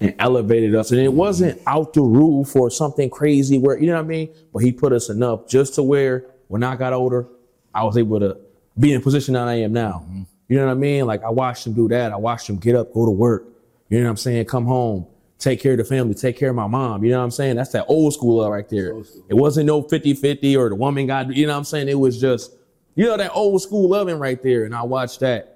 and 0.00 0.14
elevated 0.18 0.74
us. 0.74 0.90
And 0.90 1.00
it 1.00 1.12
wasn't 1.12 1.60
out 1.66 1.92
the 1.92 2.02
roof 2.02 2.56
or 2.56 2.70
something 2.70 3.10
crazy 3.10 3.58
where 3.58 3.78
you 3.78 3.86
know 3.86 3.94
what 3.94 4.04
I 4.04 4.08
mean, 4.08 4.34
but 4.52 4.60
he 4.60 4.72
put 4.72 4.92
us 4.92 5.08
enough 5.08 5.46
just 5.48 5.74
to 5.74 5.82
where 5.82 6.26
when 6.48 6.62
I 6.62 6.76
got 6.76 6.92
older, 6.92 7.28
I 7.74 7.84
was 7.84 7.96
able 7.96 8.20
to 8.20 8.38
be 8.78 8.92
in 8.92 8.98
the 8.98 9.04
position 9.04 9.34
that 9.34 9.48
I 9.48 9.54
am 9.54 9.72
now. 9.72 10.06
You 10.48 10.58
know 10.58 10.66
what 10.66 10.72
I 10.72 10.74
mean? 10.74 11.06
Like 11.06 11.22
I 11.22 11.30
watched 11.30 11.66
him 11.66 11.72
do 11.72 11.88
that. 11.88 12.12
I 12.12 12.16
watched 12.16 12.48
him 12.48 12.56
get 12.58 12.74
up, 12.74 12.92
go 12.92 13.04
to 13.04 13.10
work. 13.10 13.46
You 13.88 13.98
know 13.98 14.04
what 14.04 14.10
I'm 14.10 14.16
saying? 14.16 14.46
Come 14.46 14.64
home, 14.64 15.06
take 15.38 15.60
care 15.60 15.72
of 15.72 15.78
the 15.78 15.84
family, 15.84 16.14
take 16.14 16.36
care 16.36 16.50
of 16.50 16.56
my 16.56 16.66
mom. 16.66 17.04
You 17.04 17.10
know 17.10 17.18
what 17.18 17.24
I'm 17.24 17.30
saying? 17.30 17.56
That's 17.56 17.72
that 17.72 17.84
old 17.88 18.14
school 18.14 18.38
love 18.38 18.50
right 18.50 18.68
there. 18.68 18.98
It 19.28 19.34
wasn't 19.34 19.66
no 19.66 19.82
50-50 19.82 20.58
or 20.58 20.68
the 20.70 20.74
woman 20.74 21.06
got, 21.06 21.34
you 21.34 21.46
know 21.46 21.52
what 21.52 21.58
I'm 21.58 21.64
saying? 21.64 21.88
It 21.88 21.98
was 21.98 22.20
just, 22.20 22.52
you 22.94 23.04
know, 23.04 23.16
that 23.16 23.32
old 23.32 23.60
school 23.62 23.88
loving 23.88 24.18
right 24.18 24.42
there. 24.42 24.64
And 24.64 24.74
I 24.74 24.82
watched 24.82 25.20
that. 25.20 25.51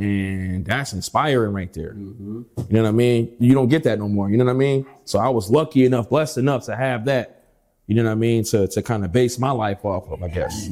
And 0.00 0.64
that's 0.64 0.92
inspiring 0.94 1.52
right 1.52 1.72
there. 1.74 1.94
You 1.94 2.46
know 2.70 2.82
what 2.82 2.88
I 2.88 2.92
mean? 2.92 3.34
You 3.38 3.52
don't 3.54 3.68
get 3.68 3.82
that 3.84 3.98
no 3.98 4.08
more. 4.08 4.30
You 4.30 4.38
know 4.38 4.44
what 4.46 4.52
I 4.52 4.54
mean? 4.54 4.86
So 5.04 5.18
I 5.18 5.28
was 5.28 5.50
lucky 5.50 5.84
enough, 5.84 6.08
blessed 6.08 6.38
enough 6.38 6.64
to 6.66 6.76
have 6.76 7.04
that. 7.04 7.44
You 7.86 7.96
know 7.96 8.04
what 8.04 8.12
I 8.12 8.14
mean? 8.14 8.44
To 8.44 8.66
to 8.68 8.82
kind 8.82 9.04
of 9.04 9.12
base 9.12 9.38
my 9.38 9.50
life 9.50 9.84
off 9.84 10.08
of, 10.10 10.22
I 10.22 10.28
guess. 10.28 10.68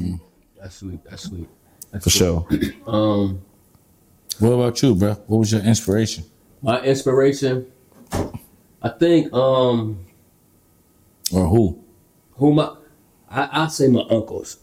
That's 0.59 0.77
sweet. 0.77 1.03
That's 1.03 1.23
sweet. 1.23 1.47
That's 1.91 2.03
For 2.05 2.09
sure. 2.09 2.47
Um, 2.87 3.41
What 4.39 4.51
about 4.51 4.81
you, 4.81 4.95
bro? 4.95 5.13
What 5.27 5.37
was 5.39 5.51
your 5.51 5.61
inspiration? 5.61 6.23
my 6.61 6.81
inspiration, 6.81 7.65
I 8.81 8.89
think, 8.99 9.31
um, 9.33 10.05
Or 11.33 11.45
who? 11.47 11.83
who 12.33 12.53
my, 12.53 12.75
I 13.29 13.63
I 13.63 13.67
say 13.67 13.87
my 13.89 14.01
uncles, 14.09 14.57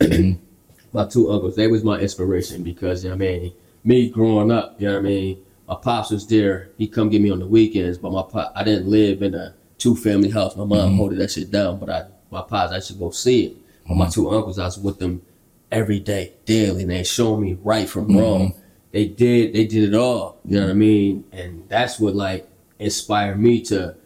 my 0.93 1.05
two 1.07 1.31
uncles. 1.31 1.57
They 1.57 1.69
was 1.69 1.85
my 1.85 1.99
inspiration 2.01 2.63
because 2.63 3.05
you 3.05 3.11
know 3.11 3.17
what 3.17 3.25
I 3.25 3.29
mean, 3.31 3.53
me 3.87 4.11
growing 4.11 4.51
up, 4.51 4.79
you 4.79 4.89
know 4.89 4.95
what 4.95 5.01
I 5.01 5.03
mean. 5.03 5.43
My 5.69 5.77
pops 5.77 6.11
was 6.11 6.27
there. 6.27 6.71
He 6.77 6.87
come 6.89 7.09
get 7.09 7.23
me 7.23 7.31
on 7.31 7.39
the 7.39 7.47
weekends, 7.47 7.99
but 7.99 8.13
my 8.13 8.23
pop, 8.23 8.53
I 8.55 8.63
didn't 8.65 8.89
live 8.89 9.23
in 9.23 9.35
a 9.35 9.55
two 9.79 9.97
family 9.97 10.31
house. 10.31 10.57
My 10.57 10.65
mom 10.65 10.79
mm-hmm. 10.79 10.97
holding 10.97 11.19
that 11.19 11.31
shit 11.31 11.51
down, 11.51 11.79
but 11.79 11.89
I 11.89 12.05
my 12.31 12.43
pops 12.43 12.73
I 12.73 12.81
should 12.81 12.99
go 12.99 13.11
see 13.11 13.47
it. 13.47 13.57
But 13.87 13.95
my 13.95 14.05
mm-hmm. 14.05 14.13
two 14.13 14.31
uncles, 14.31 14.59
I 14.59 14.65
was 14.65 14.79
with 14.79 14.99
them 14.99 15.23
every 15.71 16.01
day, 16.01 16.35
daily, 16.45 16.83
and 16.83 16.91
they 16.91 17.05
showed 17.05 17.39
me 17.39 17.57
right 17.63 17.89
from 17.89 18.09
mm-hmm. 18.09 18.19
wrong. 18.19 18.55
They 18.93 19.07
did 19.07 19.55
they 19.55 19.67
did 19.67 19.93
it 19.93 19.97
all. 19.97 20.39
You 20.45 20.57
know 20.57 20.67
what 20.67 20.71
I 20.71 20.75
mean? 20.75 21.25
And 21.33 21.69
that's 21.69 21.99
what 21.99 22.15
like 22.15 22.49
inspired 22.79 23.41
me 23.41 23.63
to 23.63 23.97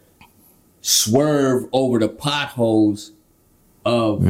swerve 0.81 1.67
over 1.73 1.99
the 1.99 2.09
potholes 2.09 3.11
of 3.85 4.23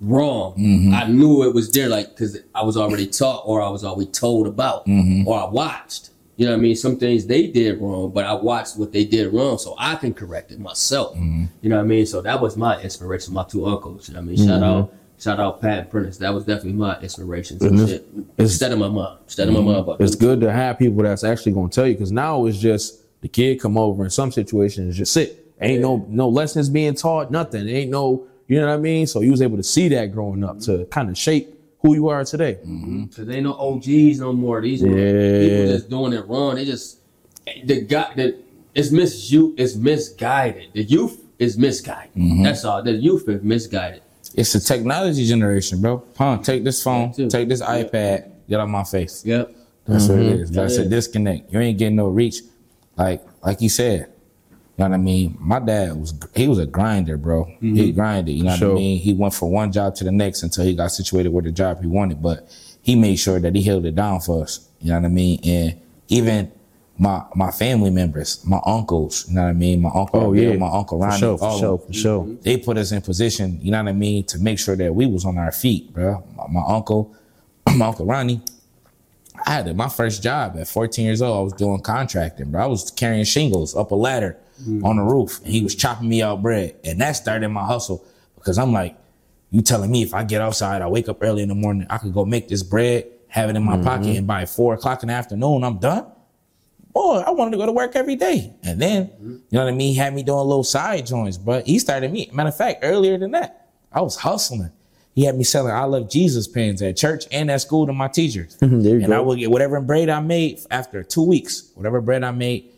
wrong. 0.00 0.54
Mm-hmm. 0.58 0.94
I 0.94 1.04
knew 1.06 1.42
it 1.44 1.54
was 1.54 1.70
there, 1.70 1.88
like 1.88 2.10
because 2.10 2.38
I 2.54 2.62
was 2.64 2.76
already 2.76 3.06
taught, 3.06 3.42
or 3.46 3.62
I 3.62 3.68
was 3.68 3.84
always 3.84 4.08
told 4.08 4.46
about, 4.46 4.86
mm-hmm. 4.86 5.26
or 5.28 5.40
I 5.40 5.44
watched. 5.48 6.10
You 6.36 6.46
know 6.46 6.52
what 6.52 6.58
I 6.58 6.62
mean? 6.62 6.76
Some 6.76 6.96
things 6.96 7.26
they 7.26 7.48
did 7.48 7.78
wrong, 7.82 8.12
but 8.12 8.24
I 8.24 8.32
watched 8.32 8.78
what 8.78 8.92
they 8.92 9.04
did 9.04 9.30
wrong, 9.32 9.58
so 9.58 9.74
I 9.78 9.94
can 9.96 10.14
correct 10.14 10.52
it 10.52 10.58
myself. 10.58 11.14
Mm-hmm. 11.14 11.44
You 11.60 11.68
know 11.68 11.76
what 11.76 11.82
I 11.84 11.86
mean? 11.86 12.06
So 12.06 12.22
that 12.22 12.40
was 12.40 12.56
my 12.56 12.80
inspiration. 12.80 13.34
My 13.34 13.44
two 13.44 13.66
uncles. 13.66 14.08
You 14.08 14.14
know 14.14 14.20
what 14.20 14.24
I 14.24 14.32
mean? 14.36 14.46
Shout 14.48 14.62
out, 14.62 14.94
shout 15.18 15.38
out, 15.38 15.60
Pat 15.60 15.78
and 15.80 15.90
Prentice. 15.90 16.16
That 16.16 16.32
was 16.32 16.44
definitely 16.46 16.72
my 16.72 16.98
inspiration. 17.00 17.60
So 17.60 17.66
And 17.66 17.78
shit. 17.80 17.90
it's- 18.00 18.24
Instead 18.38 18.72
of 18.72 18.78
my 18.78 18.88
mom, 18.88 19.18
instead 19.24 19.48
of 19.48 19.54
my 19.54 19.60
mom, 19.60 19.84
but 19.84 20.00
It's 20.00 20.14
good 20.14 20.40
to 20.40 20.50
have 20.50 20.78
people 20.78 21.02
that's 21.02 21.24
actually 21.24 21.52
gonna 21.52 21.68
tell 21.68 21.86
you 21.86 21.92
because 21.92 22.10
now 22.10 22.46
it's 22.46 22.56
just 22.56 23.00
the 23.20 23.28
kid 23.28 23.60
come 23.60 23.76
over 23.76 24.02
in 24.02 24.08
some 24.08 24.32
situations 24.32 24.96
just 24.96 25.12
sit. 25.12 25.46
Ain't 25.60 25.82
no 25.82 26.06
no 26.08 26.26
lessons 26.30 26.70
being 26.70 26.94
taught, 26.94 27.30
nothing. 27.30 27.68
Ain't 27.68 27.90
no, 27.90 28.26
you 28.50 28.60
know 28.60 28.66
what 28.66 28.74
I 28.74 28.78
mean? 28.78 29.06
So 29.06 29.20
you 29.20 29.30
was 29.30 29.42
able 29.42 29.56
to 29.58 29.62
see 29.62 29.86
that 29.90 30.06
growing 30.06 30.42
up 30.42 30.58
to 30.62 30.84
kind 30.86 31.08
of 31.08 31.16
shape 31.16 31.54
who 31.82 31.94
you 31.94 32.08
are 32.08 32.24
today. 32.24 32.58
Mm-hmm. 32.66 33.04
Cause 33.06 33.24
they 33.24 33.36
ain't 33.36 33.44
no 33.44 33.54
OGs 33.54 34.18
no 34.18 34.32
more. 34.32 34.60
These 34.60 34.82
are 34.82 34.88
Yeah. 34.88 35.48
people 35.48 35.66
just 35.72 35.88
doing 35.88 36.12
it 36.14 36.26
wrong. 36.26 36.56
They 36.56 36.64
just 36.64 36.98
the 37.64 37.82
guy 37.82 38.12
that 38.16 38.34
it's 38.74 38.90
mis 38.90 39.30
you 39.30 39.54
it's 39.56 39.76
misguided. 39.76 40.72
The 40.72 40.82
youth 40.82 41.24
is 41.38 41.56
misguided. 41.56 42.10
Mm-hmm. 42.16 42.42
That's 42.42 42.64
all. 42.64 42.82
The 42.82 42.90
youth 42.90 43.28
is 43.28 43.40
misguided. 43.40 44.02
It's 44.34 44.52
the 44.52 44.58
technology 44.58 45.24
generation, 45.26 45.80
bro. 45.80 46.02
Huh? 46.18 46.38
Take 46.42 46.64
this 46.64 46.82
phone, 46.82 47.12
take 47.28 47.48
this 47.48 47.62
iPad, 47.62 48.32
get 48.48 48.58
out 48.58 48.68
my 48.68 48.82
face. 48.82 49.24
Yep. 49.24 49.54
That's 49.86 50.08
what 50.08 50.18
it 50.18 50.22
mm-hmm. 50.22 50.42
is. 50.42 50.50
That's 50.50 50.76
Yeah. 50.76 50.86
a 50.86 50.88
disconnect. 50.88 51.52
You 51.52 51.60
ain't 51.60 51.78
getting 51.78 51.94
no 51.94 52.08
reach. 52.08 52.42
Like 52.96 53.22
like 53.44 53.60
you 53.60 53.68
said. 53.68 54.10
You 54.80 54.84
know 54.88 54.92
what 54.92 55.00
I 55.00 55.02
mean? 55.02 55.36
My 55.38 55.58
dad 55.58 55.94
was 56.00 56.14
he 56.34 56.48
was 56.48 56.58
a 56.58 56.64
grinder, 56.64 57.18
bro. 57.18 57.44
He 57.60 57.66
mm-hmm. 57.66 57.94
grinded. 57.94 58.34
You 58.34 58.44
know 58.44 58.52
what 58.52 58.62
I 58.62 58.72
mean? 58.72 58.98
He 58.98 59.12
went 59.12 59.34
from 59.34 59.50
one 59.50 59.70
job 59.70 59.94
to 59.96 60.04
the 60.04 60.10
next 60.10 60.42
until 60.42 60.64
he 60.64 60.74
got 60.74 60.90
situated 60.90 61.28
with 61.28 61.44
the 61.44 61.52
job 61.52 61.82
he 61.82 61.86
wanted. 61.86 62.22
But 62.22 62.48
he 62.80 62.96
made 62.96 63.16
sure 63.16 63.38
that 63.40 63.54
he 63.54 63.62
held 63.62 63.84
it 63.84 63.94
down 63.94 64.20
for 64.20 64.42
us. 64.42 64.66
You 64.80 64.92
know 64.92 65.00
what 65.00 65.04
I 65.04 65.08
mean? 65.08 65.38
And 65.44 65.78
even 66.08 66.50
my 66.96 67.22
my 67.34 67.50
family 67.50 67.90
members, 67.90 68.42
my 68.46 68.58
uncles, 68.64 69.28
you 69.28 69.34
know 69.34 69.42
what 69.42 69.48
I 69.50 69.52
mean? 69.52 69.82
My 69.82 69.90
uncle, 69.90 70.18
Oh, 70.18 70.32
yeah. 70.32 70.56
my 70.56 70.70
uncle 70.70 70.98
For 70.98 71.08
Ronnie, 71.08 71.18
sure, 71.18 71.36
for 71.36 71.44
all 71.44 71.54
of 71.56 71.60
sure, 71.60 71.78
for 71.78 71.92
sure. 71.92 72.36
they 72.40 72.56
put 72.56 72.78
us 72.78 72.90
in 72.90 73.02
position, 73.02 73.58
you 73.60 73.72
know 73.72 73.82
what 73.82 73.90
I 73.90 73.92
mean, 73.92 74.24
to 74.28 74.38
make 74.38 74.58
sure 74.58 74.76
that 74.76 74.94
we 74.94 75.04
was 75.04 75.26
on 75.26 75.36
our 75.36 75.52
feet, 75.52 75.92
bro. 75.92 76.24
My, 76.34 76.46
my 76.48 76.62
uncle, 76.66 77.14
my 77.76 77.88
uncle 77.88 78.06
Ronnie, 78.06 78.40
I 79.44 79.50
had 79.52 79.76
my 79.76 79.90
first 79.90 80.22
job 80.22 80.56
at 80.58 80.68
14 80.68 81.04
years 81.04 81.20
old. 81.20 81.36
I 81.38 81.42
was 81.42 81.52
doing 81.52 81.82
contracting, 81.82 82.50
bro. 82.50 82.64
I 82.64 82.66
was 82.66 82.90
carrying 82.90 83.24
shingles 83.24 83.76
up 83.76 83.90
a 83.90 83.94
ladder 83.94 84.38
Mm-hmm. 84.60 84.84
on 84.84 84.96
the 84.96 85.02
roof. 85.02 85.40
And 85.44 85.52
he 85.52 85.62
was 85.62 85.74
chopping 85.74 86.08
me 86.08 86.22
out 86.22 86.42
bread, 86.42 86.76
and 86.84 87.00
that 87.00 87.12
started 87.12 87.48
my 87.48 87.64
hustle 87.64 88.04
because 88.36 88.58
I'm 88.58 88.72
like, 88.72 88.96
you 89.50 89.62
telling 89.62 89.90
me 89.90 90.02
if 90.02 90.14
I 90.14 90.24
get 90.24 90.40
outside, 90.40 90.82
I 90.82 90.86
wake 90.86 91.08
up 91.08 91.18
early 91.22 91.42
in 91.42 91.48
the 91.48 91.54
morning, 91.54 91.86
I 91.90 91.98
could 91.98 92.14
go 92.14 92.24
make 92.24 92.48
this 92.48 92.62
bread, 92.62 93.06
have 93.28 93.50
it 93.50 93.56
in 93.56 93.62
my 93.62 93.82
pocket, 93.82 94.06
mm-hmm. 94.06 94.18
and 94.18 94.26
by 94.26 94.46
four 94.46 94.74
o'clock 94.74 95.02
in 95.02 95.08
the 95.08 95.14
afternoon, 95.14 95.64
I'm 95.64 95.78
done 95.78 96.06
boy, 96.92 97.22
I 97.26 97.30
wanted 97.30 97.52
to 97.52 97.56
go 97.56 97.66
to 97.66 97.72
work 97.72 97.96
every 97.96 98.16
day. 98.16 98.52
And 98.62 98.80
then, 98.80 99.06
mm-hmm. 99.06 99.30
you 99.30 99.42
know 99.52 99.64
what 99.64 99.72
I 99.72 99.76
mean? 99.76 99.92
He 99.92 99.98
had 99.98 100.14
me 100.14 100.22
doing 100.22 100.46
little 100.46 100.64
side 100.64 101.06
joints, 101.06 101.36
but 101.36 101.66
he 101.66 101.78
started 101.78 102.12
me. 102.12 102.30
Matter 102.32 102.48
of 102.48 102.56
fact, 102.56 102.80
earlier 102.82 103.18
than 103.18 103.32
that, 103.32 103.68
I 103.92 104.00
was 104.00 104.16
hustling. 104.16 104.70
He 105.14 105.24
had 105.24 105.36
me 105.36 105.44
selling 105.44 105.72
I 105.72 105.84
Love 105.84 106.08
Jesus 106.08 106.46
pens 106.46 106.80
at 106.82 106.96
church 106.96 107.24
and 107.32 107.50
at 107.50 107.60
school 107.60 107.86
to 107.86 107.92
my 107.92 108.08
teachers. 108.08 108.56
And 109.04 109.08
go. 109.08 109.16
I 109.16 109.20
would 109.20 109.38
get 109.38 109.50
whatever 109.50 109.80
bread 109.80 110.08
I 110.08 110.20
made 110.20 110.60
after 110.70 111.02
two 111.02 111.24
weeks, 111.24 111.70
whatever 111.74 112.00
bread 112.00 112.22
I 112.22 112.30
made, 112.30 112.70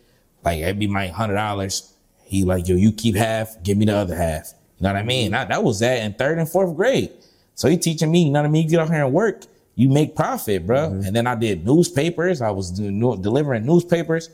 like 0.45 0.61
it'd 0.61 0.78
be 0.78 0.86
my 0.86 1.09
hundred 1.09 1.34
dollars. 1.34 1.93
He 2.24 2.45
like, 2.45 2.66
yo, 2.68 2.76
you 2.76 2.93
keep 2.93 3.14
half, 3.16 3.62
give 3.62 3.76
me 3.76 3.84
the 3.84 3.95
other 3.97 4.16
half. 4.16 4.53
You 4.78 4.84
know 4.84 4.95
what 4.95 4.99
I 5.01 5.03
mean? 5.05 5.34
I, 5.34 5.45
that 5.45 5.62
was 5.62 5.80
that 5.80 6.03
in 6.03 6.14
third 6.14 6.38
and 6.38 6.49
fourth 6.49 6.74
grade. 6.76 7.12
So 7.55 7.68
he 7.68 7.76
teaching 7.76 8.11
me, 8.11 8.24
you 8.24 8.30
know 8.30 8.40
what 8.40 8.47
I 8.47 8.51
mean? 8.51 8.64
You 8.64 8.70
get 8.70 8.80
out 8.80 8.88
here 8.88 9.05
and 9.05 9.12
work, 9.12 9.43
you 9.74 9.88
make 9.88 10.16
profit, 10.16 10.66
bro. 10.66 10.88
Mm-hmm. 10.88 11.07
And 11.07 11.16
then 11.16 11.26
I 11.26 11.34
did 11.34 11.64
newspapers. 11.64 12.40
I 12.40 12.51
was 12.51 12.70
doing, 12.70 12.99
delivering 13.20 13.66
newspapers. 13.66 14.30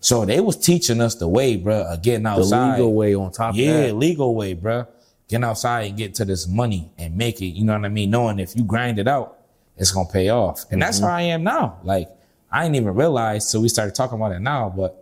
So 0.00 0.24
they 0.24 0.40
was 0.40 0.56
teaching 0.56 1.00
us 1.00 1.14
the 1.14 1.28
way, 1.28 1.56
bro, 1.56 1.82
of 1.82 2.02
getting 2.02 2.26
outside, 2.26 2.72
The 2.78 2.82
legal 2.82 2.94
way 2.94 3.14
on 3.14 3.30
top 3.32 3.54
Yeah, 3.54 3.70
of 3.70 3.86
that. 3.88 3.96
legal 3.96 4.34
way, 4.34 4.54
bro. 4.54 4.86
Getting 5.28 5.44
outside 5.44 5.82
and 5.82 5.96
get 5.96 6.14
to 6.16 6.24
this 6.24 6.48
money 6.48 6.90
and 6.98 7.16
make 7.16 7.40
it, 7.40 7.46
you 7.48 7.64
know 7.64 7.74
what 7.74 7.84
I 7.84 7.88
mean? 7.88 8.10
Knowing 8.10 8.38
if 8.40 8.56
you 8.56 8.64
grind 8.64 8.98
it 8.98 9.06
out, 9.06 9.38
it's 9.76 9.92
gonna 9.92 10.08
pay 10.08 10.30
off. 10.30 10.64
And 10.70 10.82
that's 10.82 10.98
how 10.98 11.08
I 11.08 11.22
am 11.22 11.44
now. 11.44 11.78
Like, 11.84 12.08
I 12.50 12.64
didn't 12.64 12.76
even 12.76 12.94
realize 12.94 13.50
till 13.50 13.62
we 13.62 13.68
started 13.68 13.94
talking 13.94 14.16
about 14.16 14.32
it 14.32 14.40
now, 14.40 14.72
but 14.74 14.99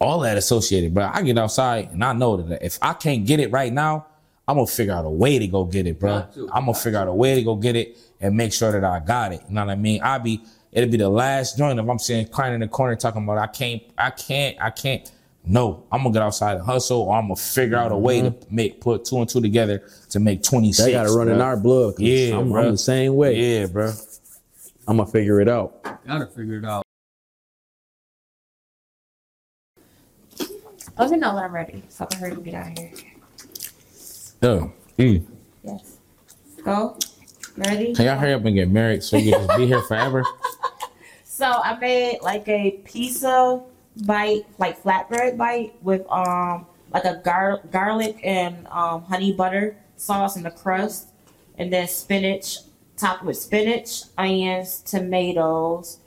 all 0.00 0.20
that 0.20 0.36
associated, 0.36 0.94
bro. 0.94 1.10
I 1.12 1.22
get 1.22 1.38
outside 1.38 1.90
and 1.92 2.04
I 2.04 2.12
know 2.12 2.36
that 2.36 2.64
if 2.64 2.78
I 2.82 2.92
can't 2.92 3.26
get 3.26 3.40
it 3.40 3.50
right 3.50 3.72
now, 3.72 4.06
I'm 4.48 4.56
gonna 4.56 4.66
figure 4.66 4.92
out 4.92 5.04
a 5.04 5.10
way 5.10 5.38
to 5.38 5.46
go 5.48 5.64
get 5.64 5.86
it, 5.86 5.98
bro. 5.98 6.26
I'm 6.52 6.66
gonna 6.66 6.74
figure 6.74 6.98
out 6.98 7.08
a 7.08 7.12
way 7.12 7.34
to 7.34 7.42
go 7.42 7.56
get 7.56 7.74
it 7.74 7.98
and 8.20 8.36
make 8.36 8.52
sure 8.52 8.72
that 8.72 8.84
I 8.84 9.00
got 9.00 9.32
it. 9.32 9.42
You 9.48 9.54
know 9.54 9.64
what 9.64 9.72
I 9.72 9.76
mean? 9.76 10.00
I 10.02 10.18
be 10.18 10.42
it'll 10.72 10.90
be 10.90 10.98
the 10.98 11.08
last 11.08 11.58
joint 11.58 11.80
if 11.80 11.88
I'm 11.88 11.98
sitting 11.98 12.28
crying 12.28 12.54
in 12.54 12.60
the 12.60 12.68
corner 12.68 12.94
talking 12.94 13.24
about 13.24 13.38
I 13.38 13.48
can't, 13.48 13.82
I 13.98 14.10
can't, 14.10 14.56
I 14.60 14.70
can't. 14.70 15.10
No, 15.48 15.84
I'm 15.90 16.02
gonna 16.02 16.12
get 16.12 16.22
outside 16.22 16.56
and 16.56 16.64
hustle, 16.64 17.02
or 17.02 17.16
I'm 17.16 17.24
gonna 17.24 17.36
figure 17.36 17.76
out 17.76 17.92
a 17.92 17.96
way 17.96 18.20
to 18.20 18.30
mm-hmm. 18.30 18.54
make 18.54 18.80
put 18.80 19.04
two 19.04 19.18
and 19.18 19.28
two 19.28 19.40
together 19.40 19.88
to 20.10 20.20
make 20.20 20.42
26. 20.42 20.84
They 20.84 20.92
gotta 20.92 21.12
run 21.12 21.28
in 21.28 21.40
our 21.40 21.56
blood. 21.56 21.94
Yeah, 21.98 22.38
I'm, 22.38 22.50
bro. 22.50 22.66
I'm 22.66 22.72
the 22.72 22.78
same 22.78 23.14
way. 23.14 23.36
Yeah, 23.60 23.66
bro. 23.66 23.92
I'm 24.88 24.96
gonna 24.96 25.10
figure 25.10 25.40
it 25.40 25.48
out. 25.48 25.82
Gotta 26.06 26.26
figure 26.26 26.58
it 26.58 26.64
out. 26.64 26.85
Let 30.98 31.10
me 31.10 31.18
know 31.18 31.34
when 31.34 31.44
I'm 31.44 31.52
ready, 31.52 31.82
so 31.88 32.04
I 32.04 32.06
can 32.06 32.20
hurry 32.20 32.32
and 32.32 32.44
get 32.44 32.54
out 32.54 32.72
of 32.72 32.78
here. 32.78 32.90
Yo, 34.42 34.72
mm. 34.98 35.26
Yes. 35.62 35.98
Go. 36.64 36.98
Ready? 37.56 37.94
can 37.94 38.04
y'all 38.06 38.18
hurry 38.18 38.34
up 38.34 38.44
and 38.44 38.54
get 38.54 38.68
married 38.70 39.02
so 39.02 39.16
you 39.16 39.32
can 39.32 39.46
just 39.46 39.58
be 39.58 39.66
here 39.66 39.82
forever? 39.82 40.24
So 41.24 41.44
I 41.44 41.78
made 41.78 42.20
like 42.22 42.48
a 42.48 42.80
pizza 42.86 43.60
bite, 44.06 44.46
like 44.56 44.82
flatbread 44.82 45.36
bite 45.36 45.74
with 45.82 46.10
um 46.10 46.64
like 46.90 47.04
a 47.04 47.20
gar- 47.22 47.60
garlic 47.70 48.18
and 48.24 48.66
um 48.68 49.02
honey 49.02 49.34
butter 49.34 49.76
sauce 49.98 50.38
in 50.38 50.44
the 50.44 50.50
crust, 50.50 51.08
and 51.58 51.70
then 51.70 51.88
spinach 51.88 52.60
topped 52.96 53.22
with 53.22 53.36
spinach, 53.36 54.04
onions, 54.16 54.80
tomatoes, 54.80 55.98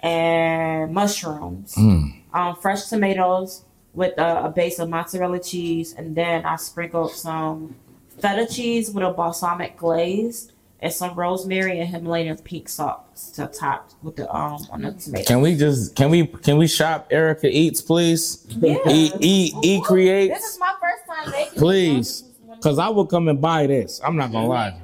and 0.00 0.94
mushrooms. 0.94 1.76
Um, 1.76 2.56
fresh 2.58 2.86
tomatoes 2.86 3.64
with 3.98 4.16
a, 4.16 4.44
a 4.44 4.48
base 4.48 4.78
of 4.78 4.88
mozzarella 4.88 5.40
cheese, 5.40 5.92
and 5.98 6.14
then 6.14 6.44
I 6.44 6.54
sprinkled 6.56 7.10
some 7.10 7.74
feta 8.20 8.46
cheese 8.46 8.90
with 8.92 9.04
a 9.04 9.10
balsamic 9.10 9.76
glaze 9.76 10.52
and 10.80 10.92
some 10.92 11.16
rosemary 11.16 11.80
and 11.80 11.88
Himalayan 11.88 12.36
pink 12.38 12.68
salt 12.68 13.00
to 13.34 13.48
top 13.48 13.90
with 14.02 14.14
the 14.14 14.32
um 14.34 14.58
on 14.70 14.82
the 14.82 14.92
tomato. 14.92 15.24
Can 15.26 15.40
we 15.40 15.56
just 15.56 15.96
can 15.96 16.10
we 16.10 16.26
can 16.28 16.56
we 16.58 16.68
shop 16.68 17.08
Erica 17.10 17.48
Eats, 17.50 17.82
please? 17.82 18.46
Yeah. 18.50 18.76
E 18.88 19.10
E 19.20 19.52
E 19.64 19.78
This 19.78 19.86
creates, 19.88 20.44
is 20.44 20.58
my 20.60 20.74
first 20.80 21.04
time 21.06 21.30
making. 21.32 21.54
it. 21.54 21.58
please. 21.58 22.24
Cause 22.60 22.78
I 22.78 22.88
will 22.88 23.06
come 23.06 23.28
and 23.28 23.40
buy 23.40 23.66
this. 23.66 24.00
I'm 24.04 24.16
not 24.16 24.30
gonna 24.32 24.46
lie. 24.48 24.80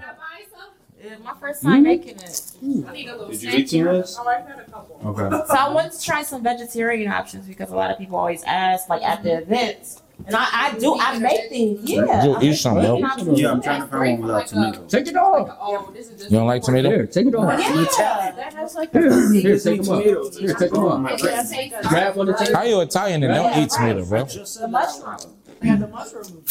It's 1.00 1.22
my 1.22 1.34
first 1.40 1.62
time 1.62 1.82
making 1.84 2.16
it. 2.18 2.43
Did 2.64 3.42
you 3.42 3.50
eat 3.50 3.68
some 3.70 3.86
of 3.86 3.96
this? 3.96 4.18
Oh, 4.20 5.08
okay. 5.10 5.36
So 5.46 5.54
I 5.54 5.68
wanted 5.72 5.92
to 5.92 6.02
try 6.02 6.22
some 6.22 6.42
vegetarian 6.42 7.10
options 7.12 7.46
because 7.46 7.70
a 7.70 7.76
lot 7.76 7.90
of 7.90 7.98
people 7.98 8.16
always 8.16 8.42
ask, 8.44 8.88
like 8.88 9.02
at 9.02 9.22
the 9.22 9.38
events, 9.38 10.02
and 10.26 10.34
I, 10.36 10.46
I 10.52 10.78
do 10.78 10.96
I 10.98 11.18
make 11.18 11.50
things. 11.50 11.80
Yeah, 11.82 12.24
You 12.24 12.34
I 12.34 12.42
eat 12.42 12.48
make 12.50 12.56
some 12.56 12.76
milk? 12.80 13.00
Yeah, 13.34 13.50
I'm 13.52 13.60
trying 13.60 13.82
to 13.82 13.86
find 13.88 14.20
one 14.20 14.28
without 14.28 14.46
tomato. 14.46 14.86
Take 14.86 15.08
it 15.08 15.16
off. 15.16 15.56
Oh, 15.60 15.92
you 15.94 16.30
don't 16.30 16.46
like 16.46 16.62
tomato? 16.62 16.88
Here, 16.88 17.06
take 17.06 17.26
it 17.26 17.34
off. 17.34 17.58
Yeah, 17.58 18.30
that 18.32 18.54
has 18.54 18.74
like 18.74 18.92
Here, 18.92 19.32
here, 19.32 19.58
take 19.58 19.82
them 19.82 19.94
off. 19.94 20.02
Here, 20.38 20.54
take 20.54 20.70
them 20.72 20.84
off. 20.84 21.20
Grab 21.88 22.16
one 22.16 22.28
and 22.28 22.38
take 22.38 22.54
How 22.54 22.62
you 22.62 22.80
Italian 22.80 23.22
and 23.24 23.34
don't 23.34 23.58
eat 23.62 23.70
tomato, 23.70 24.04
bro? 24.06 24.24
The 24.24 24.68
mushroom. 24.70 25.36
Yeah, 25.62 25.76
the 25.76 25.88
mushroom. 25.88 26.44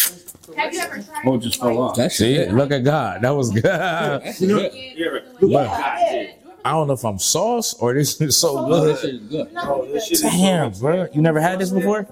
Have 0.56 0.74
you 0.74 0.80
ever 0.80 1.02
tried? 1.02 1.24
Oh, 1.26 1.36
it 1.36 1.40
just 1.40 1.60
fell 1.60 1.78
off. 1.80 1.96
That's 1.96 2.16
See, 2.16 2.46
look 2.46 2.72
at 2.72 2.84
God. 2.84 3.22
That 3.22 3.32
was 3.32 3.52
good. 3.52 3.64
That's 3.64 4.40
good. 4.40 4.72
Yeah, 4.74 5.20
right. 5.42 6.36
I 6.66 6.72
don't 6.72 6.88
know 6.88 6.94
if 6.94 7.04
I'm 7.04 7.20
sauce 7.20 7.74
or 7.76 7.94
this 7.94 8.20
is 8.22 8.38
so 8.38 8.66
good. 8.66 9.30
good. 9.30 9.50
Oh, 9.58 9.86
this 9.86 10.06
shit 10.06 10.14
is 10.14 10.22
Damn, 10.22 10.72
bro. 10.72 11.08
You 11.14 11.22
never 11.22 11.42
had 11.42 11.60
this 11.60 11.72
before? 11.72 12.08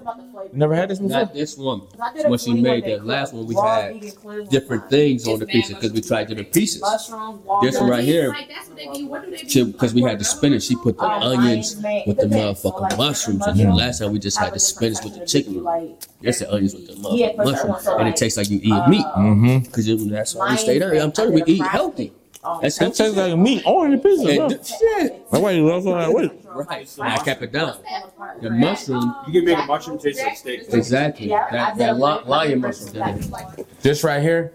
You 0.52 0.58
never 0.58 0.74
had 0.74 0.88
this 0.90 0.98
before? 0.98 1.10
Not 1.20 1.32
this 1.34 1.56
one. 1.56 1.80
When 2.28 2.38
she 2.38 2.54
made 2.54 2.84
that 2.84 3.04
last 3.06 3.32
one, 3.34 3.46
we 3.46 3.54
had 3.54 4.00
different 4.50 4.88
things 4.90 5.26
on 5.28 5.38
the 5.38 5.46
pieces 5.46 5.74
because 5.74 5.92
we 5.92 6.00
tried 6.00 6.28
different 6.28 6.52
pieces. 6.52 6.80
Mushrooms, 6.80 7.40
This 7.62 7.78
one 7.80 7.90
right 7.90 8.04
here, 8.04 8.28
Like 8.30 8.48
that's 8.48 8.68
what 8.68 8.76
they 8.76 8.86
be. 8.88 9.04
What 9.04 9.24
do 9.24 9.30
they 9.36 9.42
be? 9.64 9.72
because 9.72 9.94
we 9.94 10.02
had 10.02 10.18
the 10.18 10.24
spinach, 10.24 10.62
she 10.64 10.76
put 10.76 10.98
the 10.98 11.04
Um, 11.04 11.22
onions 11.22 11.76
onions 11.76 12.06
with 12.06 12.16
the 12.18 12.28
made- 12.28 12.56
so, 12.56 12.70
motherfucking 12.70 12.80
like, 12.80 12.98
mushrooms. 12.98 13.46
And 13.46 13.58
then 13.60 13.74
last 13.74 13.98
time 14.00 14.12
we 14.12 14.18
just 14.18 14.38
had 14.38 14.52
the 14.54 14.58
spinach 14.60 15.04
with 15.04 15.14
the 15.18 15.26
chicken. 15.26 15.64
That's 16.22 16.38
the 16.40 16.52
onions 16.52 16.74
with 16.74 16.86
the 16.86 16.94
Yeah, 17.16 17.32
motherfucking 17.32 17.36
for 17.36 17.42
sure. 17.44 17.52
mushroom. 17.52 17.76
So, 17.82 17.98
And 17.98 18.08
it 18.08 18.16
tastes 18.16 18.36
like 18.38 18.50
you 18.50 18.60
eat 18.62 18.72
uh, 18.72 18.88
meat. 18.88 19.06
Mm-hmm. 19.06 19.58
Because 19.64 20.08
that's 20.10 20.34
why 20.34 20.50
we 20.50 20.56
stay 20.56 20.78
there. 20.78 20.94
I'm 21.02 21.12
telling 21.12 21.36
you, 21.38 21.44
we 21.44 21.52
eat 21.54 21.62
healthy. 21.62 22.12
That's 22.60 22.76
That 22.78 22.84
healthy. 22.86 22.96
tastes 23.04 23.16
like 23.16 23.36
meat 23.38 23.62
on 23.64 23.90
the 23.92 23.98
pizza, 23.98 24.26
And 24.28 24.36
bro. 24.38 24.48
th- 24.48 24.66
shit. 24.66 25.30
That's 25.30 25.42
why 25.42 25.50
you 25.52 25.64
love 25.68 25.84
like, 25.84 26.12
wait. 26.12 26.32
Right. 26.44 26.98
And 26.98 27.06
I 27.12 27.16
kept 27.18 27.42
it 27.42 27.52
down. 27.52 27.76
The 28.40 28.50
mushroom, 28.50 29.14
You 29.28 29.32
can 29.32 29.44
make 29.44 29.58
a 29.58 29.66
mushroom 29.66 29.98
taste 29.98 30.22
like 30.24 30.36
steak. 30.36 30.62
exactly. 30.72 31.28
That, 31.28 31.76
that 31.78 31.94
li- 31.98 32.22
lion 32.26 32.60
mushroom. 32.60 32.92
That 32.94 33.16
is. 33.18 33.30
This 33.80 34.02
right 34.04 34.20
here. 34.20 34.52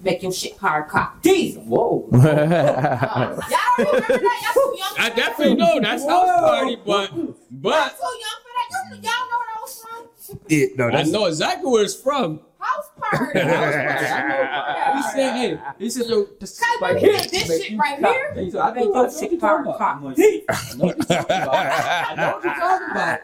Make 0.00 0.22
your 0.22 0.32
shit 0.32 0.56
hard 0.56 0.88
cock. 0.88 1.22
Jesus. 1.22 1.62
Whoa. 1.64 2.08
Y'all 2.12 2.22
don't 2.22 2.32
remember 2.38 3.48
that? 3.48 4.52
Y'all 4.54 4.54
too 4.54 4.78
young 4.78 4.94
for 4.94 5.00
I 5.00 5.08
that. 5.08 5.16
definitely 5.16 5.54
know 5.56 5.80
that's 5.80 6.04
house 6.06 6.28
party, 6.40 6.76
but 6.86 7.12
Y'all 7.14 7.36
but 7.50 7.90
too 7.90 8.04
young 8.04 8.38
for 8.40 8.52
that. 8.54 8.68
Y'all, 8.70 8.94
y'all 8.94 9.02
know 9.02 9.38
where 9.38 9.56
I 9.56 9.60
was 9.60 9.82
from? 9.82 10.38
Yeah, 10.48 10.66
no, 10.76 10.88
I 10.88 11.02
know 11.02 11.26
exactly 11.26 11.70
where 11.70 11.82
it's 11.84 11.94
from. 12.00 12.40
House 12.74 12.90
party. 13.00 13.38
He 13.38 15.02
said, 15.12 15.32
"Hey, 15.36 15.58
he 15.78 15.88
said, 15.90 16.06
yo, 16.06 16.26
this 16.40 16.58
Cause 16.58 16.68
right 16.82 16.94
look 16.94 17.02
here, 17.02 17.14
at 17.16 17.30
this 17.30 17.46
shit 17.64 17.78
right 17.78 17.98
cock." 18.00 18.12
here. 18.14 18.34
He 18.34 18.50
said, 18.50 18.60
I 18.60 18.62
Make 18.72 18.84
know 18.84 18.94
your 18.94 19.02
what 19.04 19.12
shit 19.12 19.30
you're 19.32 19.40
talking 19.40 19.72
cock. 19.72 20.00
about. 20.00 20.18
I 20.18 20.74
know 20.76 20.84
what 20.86 20.96
you're 20.98 21.06
talking 21.06 21.36
about. 21.36 21.54
I 22.08 22.14
know 22.16 22.30
what 22.32 22.44
you're 22.44 22.54
talking 22.54 22.90
about. 22.90 23.18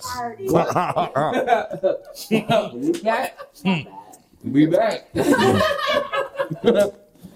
Party. 0.00 0.44
Yeah. 3.10 3.30
We 4.44 4.66
back. 4.66 5.12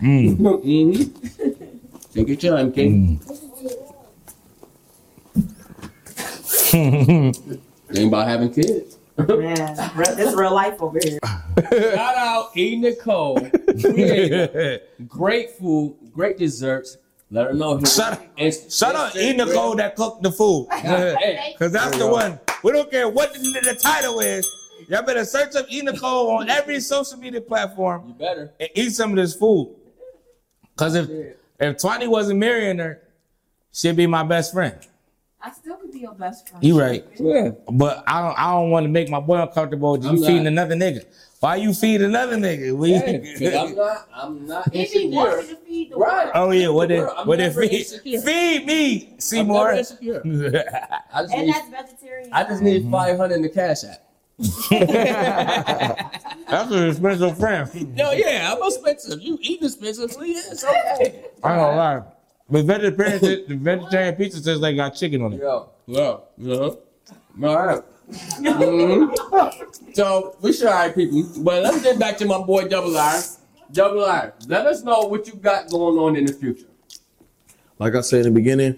Mm. 0.01 0.37
Mhm. 0.39 0.95
Take 2.15 2.29
your 2.29 2.37
time, 2.57 2.73
King. 2.73 3.21
Ain't 6.73 8.09
about 8.09 8.29
having 8.29 8.53
kids. 8.53 8.97
Man, 9.29 9.77
it's 10.19 10.35
real 10.37 10.55
life 10.55 10.81
over 10.81 10.99
here. 11.03 11.19
Shout 11.71 12.17
out 12.17 12.57
E. 12.57 12.77
Nicole. 12.77 13.39
Creator. 13.81 14.81
great 15.09 15.51
food, 15.53 15.97
great 16.13 16.39
desserts. 16.39 16.97
Let 17.31 17.47
her 17.49 17.53
know. 17.55 17.77
who- 17.77 17.87
Shut- 17.87 18.21
Inst- 18.37 18.73
Shut 18.73 18.95
up, 18.97 19.15
instant 19.17 19.41
E. 19.41 19.45
Nicole 19.45 19.77
that 19.77 19.95
cooked 19.97 20.23
the 20.23 20.33
food. 20.33 20.67
Cause 21.59 21.73
that's 21.73 21.97
the 21.97 22.07
one. 22.09 22.41
We 22.63 22.73
don't 22.73 22.91
care 22.91 23.09
what 23.09 23.33
the, 23.33 23.39
the 23.65 23.79
title 23.81 24.21
is. 24.21 24.49
Y'all 24.89 25.03
better 25.03 25.25
search 25.25 25.55
up 25.55 25.67
E. 25.71 25.83
Nicole 25.83 26.31
on 26.31 26.49
every 26.51 26.81
social 26.81 27.19
media 27.19 27.41
platform 27.41 28.05
you 28.09 28.15
better. 28.15 28.53
and 28.59 28.69
eat 28.75 28.91
some 28.91 29.11
of 29.11 29.17
this 29.17 29.35
food. 29.35 29.75
Cause 30.77 30.95
if 30.95 31.09
if 31.61 31.77
Twani 31.77 32.09
wasn't 32.09 32.39
marrying 32.41 32.79
her, 32.79 33.03
she'd 33.73 33.97
be 33.97 34.07
my 34.07 34.23
best 34.23 34.53
friend. 34.53 34.79
I 35.91 35.93
could 35.93 35.99
be 35.99 36.01
your 36.01 36.15
best 36.15 36.49
friend. 36.49 36.63
You 36.65 36.79
right. 36.81 37.05
Yeah. 37.19 37.51
But 37.71 38.05
I 38.07 38.23
don't 38.23 38.39
I 38.39 38.53
don't 38.53 38.71
want 38.71 38.85
to 38.85 38.89
make 38.89 39.09
my 39.09 39.19
boy 39.21 39.41
uncomfortable. 39.43 39.99
You 39.99 40.09
I'm 40.11 40.17
feeding 40.19 40.45
not. 40.45 40.53
another 40.53 40.75
nigga. 40.77 41.05
Why 41.41 41.57
you 41.57 41.73
feed 41.75 42.03
another 42.03 42.37
nigga? 42.37 42.77
We, 42.81 42.93
Hey, 42.93 43.35
'cause 43.39 43.55
I'm 43.55 43.75
not. 43.75 44.09
I'm 44.15 44.47
not 44.47 44.67
If 44.75 44.93
he 44.93 45.05
insecure. 45.07 45.43
to 45.43 45.57
feed 45.67 45.91
the 45.91 45.97
Right. 45.97 46.27
world. 46.27 46.49
oh 46.49 46.51
yeah, 46.53 46.69
what 46.69 46.91
if 46.93 47.09
what 47.27 47.41
if 47.41 47.55
feed, 47.57 47.87
feed 48.23 48.67
me, 48.67 49.09
I'm 49.15 49.21
Seymour? 49.21 49.73
insecure. 49.73 50.23
I 51.13 51.23
just 51.23 51.35
And 51.35 51.47
need. 51.47 51.55
that's 51.55 51.69
vegetarian. 51.71 52.31
I 52.33 52.45
just 52.45 52.63
need 52.63 52.83
mm-hmm. 52.83 52.93
500 52.93 53.35
in 53.35 53.43
the 53.43 53.49
cash 53.49 53.85
app. 53.85 54.03
That's 56.51 56.71
an 56.73 56.89
expensive 56.89 57.39
friend. 57.39 57.69
Yo, 57.97 58.11
yeah, 58.13 58.55
I'm 58.55 58.63
expensive. 58.63 59.21
You 59.21 59.39
eat 59.43 59.63
expensively, 59.63 60.33
yeah, 60.33 60.41
it's 60.51 60.65
okay. 60.65 61.27
I 61.45 61.57
don't 61.57 61.77
lie. 61.77 62.03
But 62.51 62.65
vegetarian, 62.65 63.21
the 63.49 63.57
vegetarian 63.57 64.15
pizza 64.17 64.43
says 64.43 64.61
they 64.61 64.75
got 64.75 64.91
chicken 64.91 65.23
on 65.23 65.33
it. 65.35 65.41
Yo, 65.41 65.69
yo, 65.87 66.23
yo. 66.39 66.79
All 67.43 67.67
right. 67.67 67.83
Mhm. 68.11 69.95
So 69.95 70.37
we 70.41 70.53
should 70.53 70.67
all 70.67 70.73
right, 70.75 70.95
people. 70.95 71.23
But 71.39 71.63
let's 71.63 71.83
get 71.83 71.99
back 71.99 72.17
to 72.19 72.27
my 72.27 72.39
boy 72.43 72.67
Double 72.69 72.97
R. 72.97 73.21
Double 73.73 74.05
R, 74.05 74.35
let 74.49 74.67
us 74.67 74.83
know 74.83 75.03
what 75.03 75.29
you 75.29 75.35
got 75.35 75.71
going 75.71 75.97
on 75.97 76.17
in 76.17 76.25
the 76.27 76.33
future. 76.33 76.67
Like 77.79 77.95
I 77.95 78.01
said 78.01 78.27
in 78.27 78.35
the 78.35 78.41
beginning, 78.41 78.77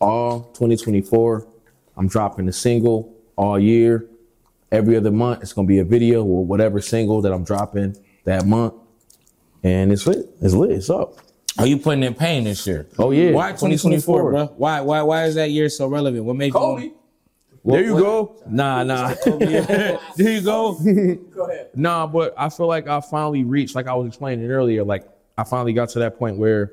all 0.00 0.44
2024, 0.54 1.46
I'm 1.96 2.08
dropping 2.08 2.48
a 2.48 2.52
single 2.52 3.14
all 3.36 3.58
year. 3.58 4.06
Every 4.72 4.96
other 4.96 5.10
month, 5.10 5.42
it's 5.42 5.52
gonna 5.52 5.68
be 5.68 5.78
a 5.78 5.84
video 5.84 6.24
or 6.24 6.44
whatever 6.44 6.80
single 6.80 7.20
that 7.22 7.32
I'm 7.32 7.44
dropping 7.44 7.96
that 8.24 8.46
month. 8.46 8.74
And 9.62 9.92
it's 9.92 10.06
lit. 10.06 10.26
It's 10.40 10.54
lit. 10.54 10.70
It's 10.70 10.88
up. 10.88 11.16
Are 11.58 11.66
you 11.66 11.76
putting 11.76 12.04
in 12.04 12.14
pain 12.14 12.44
this 12.44 12.66
year? 12.66 12.86
Oh 12.98 13.10
yeah. 13.10 13.32
Why 13.32 13.50
2024, 13.50 14.30
bro? 14.30 14.46
Why 14.56 14.80
why 14.80 15.02
why 15.02 15.24
is 15.24 15.34
that 15.34 15.50
year 15.50 15.68
so 15.68 15.88
relevant? 15.88 16.24
What 16.24 16.36
made 16.36 16.52
Kobe. 16.52 16.84
you? 16.84 16.94
There 17.64 17.82
you 17.82 17.98
go. 17.98 18.36
Nah, 18.48 18.84
nah. 18.84 19.14
there 19.24 19.98
you 20.16 20.40
go. 20.40 20.74
Go 21.34 21.50
ahead. 21.50 21.70
Nah, 21.74 22.06
but 22.06 22.32
I 22.36 22.48
feel 22.48 22.66
like 22.66 22.88
I 22.88 23.00
finally 23.00 23.44
reached, 23.44 23.74
like 23.74 23.88
I 23.88 23.94
was 23.94 24.06
explaining 24.06 24.50
earlier, 24.50 24.84
like 24.84 25.06
I 25.36 25.44
finally 25.44 25.72
got 25.72 25.90
to 25.90 25.98
that 25.98 26.18
point 26.18 26.38
where 26.38 26.72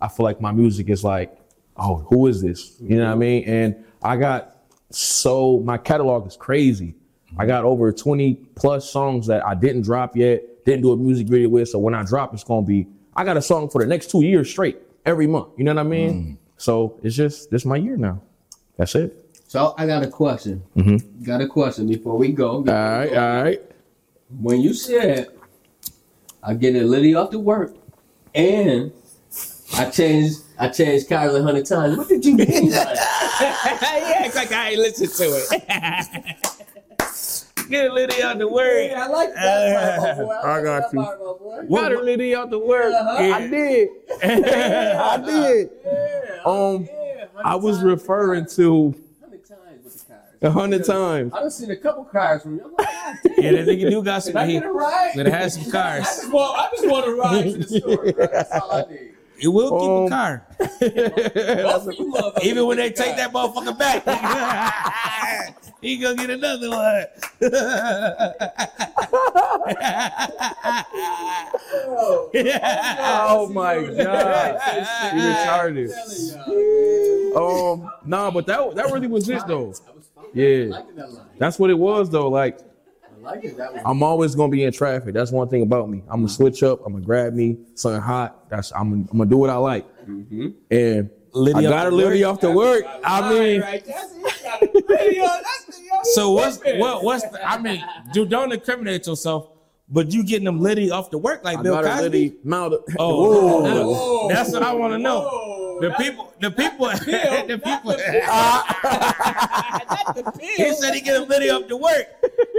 I 0.00 0.08
feel 0.08 0.24
like 0.24 0.40
my 0.40 0.52
music 0.52 0.90
is 0.90 1.02
like, 1.02 1.38
oh, 1.76 2.06
who 2.10 2.26
is 2.26 2.42
this? 2.42 2.76
You 2.80 2.98
know 2.98 3.06
what 3.06 3.12
I 3.12 3.16
mean? 3.16 3.44
And 3.44 3.84
I 4.02 4.16
got 4.16 4.56
so 4.90 5.60
my 5.60 5.78
catalog 5.78 6.26
is 6.26 6.36
crazy. 6.36 6.94
I 7.38 7.46
got 7.46 7.64
over 7.64 7.92
20 7.92 8.34
plus 8.54 8.90
songs 8.90 9.26
that 9.28 9.46
I 9.46 9.54
didn't 9.54 9.82
drop 9.82 10.16
yet, 10.16 10.64
didn't 10.64 10.82
do 10.82 10.92
a 10.92 10.96
music 10.96 11.28
video 11.28 11.48
with. 11.48 11.68
So 11.68 11.78
when 11.78 11.94
I 11.94 12.02
drop, 12.02 12.34
it's 12.34 12.44
gonna 12.44 12.66
be 12.66 12.86
I 13.18 13.24
got 13.24 13.36
a 13.36 13.42
song 13.42 13.68
for 13.68 13.82
the 13.82 13.86
next 13.86 14.12
two 14.12 14.22
years 14.22 14.48
straight 14.48 14.78
every 15.04 15.26
month. 15.26 15.48
You 15.56 15.64
know 15.64 15.74
what 15.74 15.80
I 15.80 15.88
mean? 15.88 16.12
Mm. 16.12 16.36
So 16.56 17.00
it's 17.02 17.16
just 17.16 17.50
this 17.50 17.64
my 17.64 17.74
year 17.74 17.96
now. 17.96 18.22
That's 18.76 18.94
it. 18.94 19.40
So 19.48 19.74
I 19.76 19.86
got 19.88 20.04
a 20.04 20.06
question. 20.06 20.62
Mm-hmm. 20.76 21.24
Got 21.24 21.40
a 21.40 21.48
question 21.48 21.88
before 21.88 22.16
we 22.16 22.30
go. 22.30 22.58
All 22.58 22.62
right, 22.62 23.12
all 23.12 23.42
right. 23.42 23.60
When 24.40 24.60
you 24.60 24.72
said 24.72 25.30
I 26.44 26.54
get 26.54 26.76
a 26.76 26.84
litty 26.84 27.16
off 27.16 27.30
to 27.30 27.40
work 27.40 27.74
and 28.36 28.92
I 29.74 29.90
changed 29.90 30.38
I 30.56 30.68
changed 30.68 31.08
cars 31.08 31.34
a 31.34 31.42
hundred 31.42 31.66
times, 31.66 31.98
what 31.98 32.08
did 32.08 32.24
you 32.24 32.36
mean 32.36 32.70
by 32.70 32.84
that? 32.84 33.98
yeah, 34.20 34.26
it's 34.26 34.36
like 34.36 34.52
I 34.52 34.70
ain't 34.70 34.78
listen 34.78 35.08
to 35.08 35.56
it. 35.58 36.54
Get 37.68 37.90
a 37.90 37.92
little 37.92 38.24
out 38.26 38.38
the 38.38 38.48
word. 38.48 38.90
Yeah, 38.90 39.04
I 39.04 39.08
like 39.08 39.34
that 39.34 39.98
part, 40.00 40.18
my 40.18 40.24
boy. 40.24 40.30
I 40.32 40.54
like 40.56 40.64
got 40.64 40.80
that 40.82 40.92
you. 40.92 41.02
part, 41.04 41.18
my 41.20 41.24
boy. 41.26 41.66
Got 41.68 41.92
a 41.92 42.00
little 42.00 42.36
out 42.38 42.50
the 42.50 42.58
work. 42.58 42.92
Uh-huh. 42.94 43.34
I 43.34 43.46
did. 43.46 43.88
I 44.22 45.16
did. 45.24 45.70
Yeah, 45.84 46.40
Um, 46.44 46.88
yeah, 46.90 47.24
I 47.44 47.54
was 47.56 47.82
referring 47.82 48.46
to 48.56 48.94
hundred 49.20 49.44
times 49.46 49.84
with 49.84 50.06
the 50.06 50.12
cars. 50.14 50.22
a 50.42 50.50
hundred 50.50 50.84
times. 50.84 51.32
I 51.34 51.40
done 51.40 51.50
seen 51.50 51.70
a 51.70 51.76
couple 51.76 52.04
cars 52.04 52.42
from 52.42 52.56
you. 52.56 52.64
I'm 52.64 52.72
like, 52.72 52.86
God. 52.86 53.16
Yeah, 53.38 53.52
that 53.52 53.66
nigga 53.68 53.90
do 53.90 54.02
got 54.02 54.22
Did 54.24 54.32
some 54.32 54.36
I 54.38 54.46
heat. 54.46 54.52
get 54.54 54.64
a 54.64 54.72
ride? 54.72 55.12
That 55.16 55.26
has 55.26 55.54
some 55.54 55.64
I 55.68 55.70
cars. 55.70 56.04
just 56.04 56.32
want, 56.32 56.58
I 56.58 56.70
just 56.74 56.88
want 56.88 57.04
to 57.06 57.14
ride 57.14 57.42
to 57.44 57.58
the 57.58 57.64
store. 57.80 58.12
Bro. 58.12 58.26
That's 58.32 58.52
all 58.52 58.72
I 58.72 58.84
need. 58.90 59.14
It 59.40 59.48
will 59.48 59.70
keep 59.80 59.88
Um, 59.88 60.06
a 60.06 60.08
car. 60.08 60.46
Both 60.58 60.82
of 60.82 61.94
you 61.94 62.12
motherfuckers 62.12 62.42
Even 62.44 62.66
when 62.66 62.76
they 62.78 62.90
take 62.90 63.16
that 63.16 63.32
motherfucker 63.32 63.78
back. 63.78 64.04
he 65.80 65.96
gonna 65.98 66.16
get 66.16 66.30
another 66.30 66.70
one. 66.70 67.06
Oh 73.00 73.48
my 73.52 73.82
god. 73.82 74.60
You 75.14 75.22
retarded. 75.22 75.90
Um, 77.36 77.90
nah, 78.04 78.30
but 78.30 78.46
that 78.46 78.74
that 78.74 78.90
really 78.92 79.06
was 79.06 79.28
it 79.28 79.46
though. 79.46 79.74
Yeah, 80.34 80.82
that's 81.38 81.58
what 81.58 81.70
it 81.70 81.78
was 81.78 82.10
though. 82.10 82.28
Like 82.28 82.58
like 82.58 82.58
it 82.58 82.58
that 82.58 82.58
way. 82.58 83.17
I'm 83.84 84.02
always 84.02 84.34
gonna 84.34 84.50
be 84.50 84.64
in 84.64 84.72
traffic. 84.72 85.14
That's 85.14 85.32
one 85.32 85.48
thing 85.48 85.62
about 85.62 85.88
me. 85.88 86.02
I'm 86.08 86.20
gonna 86.20 86.28
switch 86.28 86.62
up. 86.62 86.80
I'm 86.86 86.92
gonna 86.92 87.04
grab 87.04 87.34
me 87.34 87.58
something 87.74 88.00
hot. 88.00 88.48
That's 88.48 88.72
I'm, 88.72 88.92
I'm 88.92 89.04
gonna 89.18 89.26
do 89.26 89.36
what 89.36 89.50
I 89.50 89.56
like. 89.56 89.86
Mm-hmm. 90.06 90.48
And 90.70 91.10
Liddy 91.32 91.66
I 91.66 91.70
off 91.70 91.74
gotta 91.74 91.90
the 91.90 91.96
work? 91.96 92.26
off 92.26 92.40
the 92.40 92.52
work. 92.52 92.84
I 93.04 93.32
mean, 93.32 93.62
So 96.14 96.30
what's 96.30 96.58
what 96.64 97.02
what's 97.04 97.24
the, 97.28 97.46
I 97.48 97.58
mean, 97.58 97.84
dude, 98.12 98.30
don't 98.30 98.52
incriminate 98.52 99.06
yourself, 99.06 99.50
but 99.88 100.12
you 100.12 100.24
getting 100.24 100.44
them 100.44 100.60
Liddy 100.60 100.90
off 100.90 101.10
the 101.10 101.18
work 101.18 101.44
like 101.44 101.58
I 101.58 101.62
Bill 101.62 101.74
gotta 101.74 101.88
Cosby? 101.88 102.02
Liddy 102.02 102.34
mount. 102.44 102.74
Oh, 102.98 103.62
Whoa. 103.62 104.28
that's 104.28 104.52
what 104.52 104.62
I 104.62 104.72
want 104.74 104.92
to 104.94 104.98
know. 104.98 105.22
The 105.80 105.94
people, 105.98 106.32
the 106.40 106.50
people, 106.50 106.86
the 106.88 107.60
people. 107.64 107.92
he 110.56 110.72
said 110.74 110.94
he 110.94 111.00
get 111.00 111.20
him 111.20 111.28
litty 111.28 111.50
up 111.50 111.68
to 111.68 111.76
work. 111.76 112.06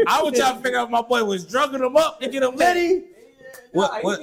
I 0.08 0.22
was 0.22 0.38
trying 0.38 0.58
to 0.58 0.60
figure 0.64 0.80
out 0.80 0.86
if 0.86 0.90
my 0.90 1.02
boy 1.02 1.24
was 1.24 1.46
drugging 1.46 1.84
him 1.84 1.96
up 1.98 2.20
to 2.22 2.30
get 2.30 2.44
him 2.44 2.56
litty. 2.56 3.04
What- 3.72 4.04
what- 4.04 4.20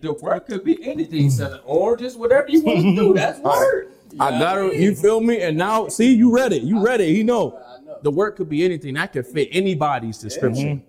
The 0.00 0.12
word 0.20 0.40
could 0.46 0.64
be 0.64 0.84
anything. 0.86 1.30
Selling 1.30 1.60
oranges, 1.64 2.16
whatever 2.16 2.46
you 2.48 2.62
want 2.62 2.82
to 2.82 2.94
do. 2.94 3.14
That's 3.14 3.38
word. 3.40 3.88
I 4.20 4.38
gotta. 4.38 4.76
You 4.76 4.94
feel 4.94 5.20
me? 5.20 5.40
And 5.42 5.56
now, 5.58 5.88
see, 5.88 6.14
you 6.14 6.30
read 6.32 6.52
it. 6.52 6.62
You 6.62 6.84
read 6.84 7.00
it. 7.00 7.08
He 7.08 7.22
know. 7.22 7.60
The 8.02 8.10
work 8.10 8.36
could 8.36 8.48
be 8.50 8.64
anything. 8.64 8.94
That 8.94 9.12
could 9.12 9.26
fit 9.26 9.48
anybody's 9.50 10.18
description. 10.18 10.82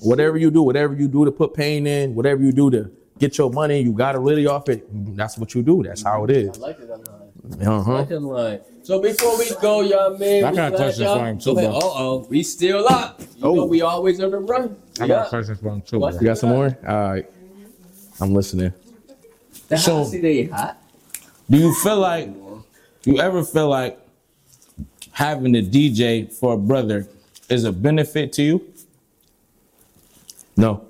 Whatever 0.00 0.38
you 0.38 0.50
do, 0.50 0.62
whatever 0.62 0.94
you 0.94 1.06
do 1.08 1.24
to 1.26 1.30
put 1.30 1.52
pain 1.54 1.86
in, 1.86 2.14
whatever 2.14 2.42
you 2.42 2.52
do 2.52 2.70
to 2.70 2.90
get 3.18 3.36
your 3.38 3.50
money, 3.50 3.80
you 3.80 3.92
gotta 3.92 4.18
really 4.18 4.46
off 4.46 4.68
it. 4.68 4.86
That's 5.16 5.36
what 5.38 5.54
you 5.54 5.62
do. 5.62 5.82
That's 5.82 6.02
how 6.02 6.24
it 6.24 6.30
is. 6.30 6.56
I 6.58 6.60
like 6.60 6.78
it. 6.80 6.90
I'm 6.90 7.68
Uh 7.68 7.82
huh. 7.82 7.92
like 7.94 8.10
it, 8.10 8.20
like. 8.20 8.62
So 8.82 9.00
before 9.02 9.38
we 9.38 9.50
go, 9.60 9.80
y'all 9.82 10.16
man, 10.18 10.44
I 10.44 10.50
we 10.50 10.56
got 10.56 10.66
a 10.72 10.76
glad 10.76 10.78
question 10.78 11.04
for 11.06 11.26
him, 11.26 11.38
too, 11.38 11.54
Go 11.54 11.58
ahead. 11.58 11.70
bro. 11.70 11.78
Uh-oh, 11.78 12.26
we 12.30 12.42
still 12.42 12.86
up. 12.88 13.20
You 13.20 13.26
Oh. 13.44 13.54
know 13.54 13.64
we 13.66 13.82
always 13.82 14.20
on 14.20 14.30
the 14.30 14.38
run. 14.38 14.76
Yeah. 15.04 15.26
question 15.28 15.56
for 15.56 15.68
him 15.70 15.82
too. 15.82 15.98
What? 15.98 16.14
You 16.14 16.20
got 16.26 16.38
some 16.38 16.50
more? 16.50 16.76
All 16.86 17.10
right. 17.10 17.26
I'm 18.20 18.34
listening. 18.34 18.72
The 19.68 19.76
So- 19.76 20.04
see 20.04 20.20
they 20.20 20.44
hot. 20.44 20.82
Do 21.50 21.56
you 21.58 21.72
feel 21.74 21.98
like 21.98 22.30
you 23.04 23.18
ever 23.20 23.42
feel 23.44 23.68
like 23.68 23.98
having 25.12 25.54
a 25.56 25.62
DJ 25.62 26.26
for 26.32 26.54
a 26.54 26.58
brother 26.58 27.06
is 27.48 27.64
a 27.64 27.72
benefit 27.72 28.32
to 28.34 28.42
you? 28.42 28.62
No. 30.56 30.82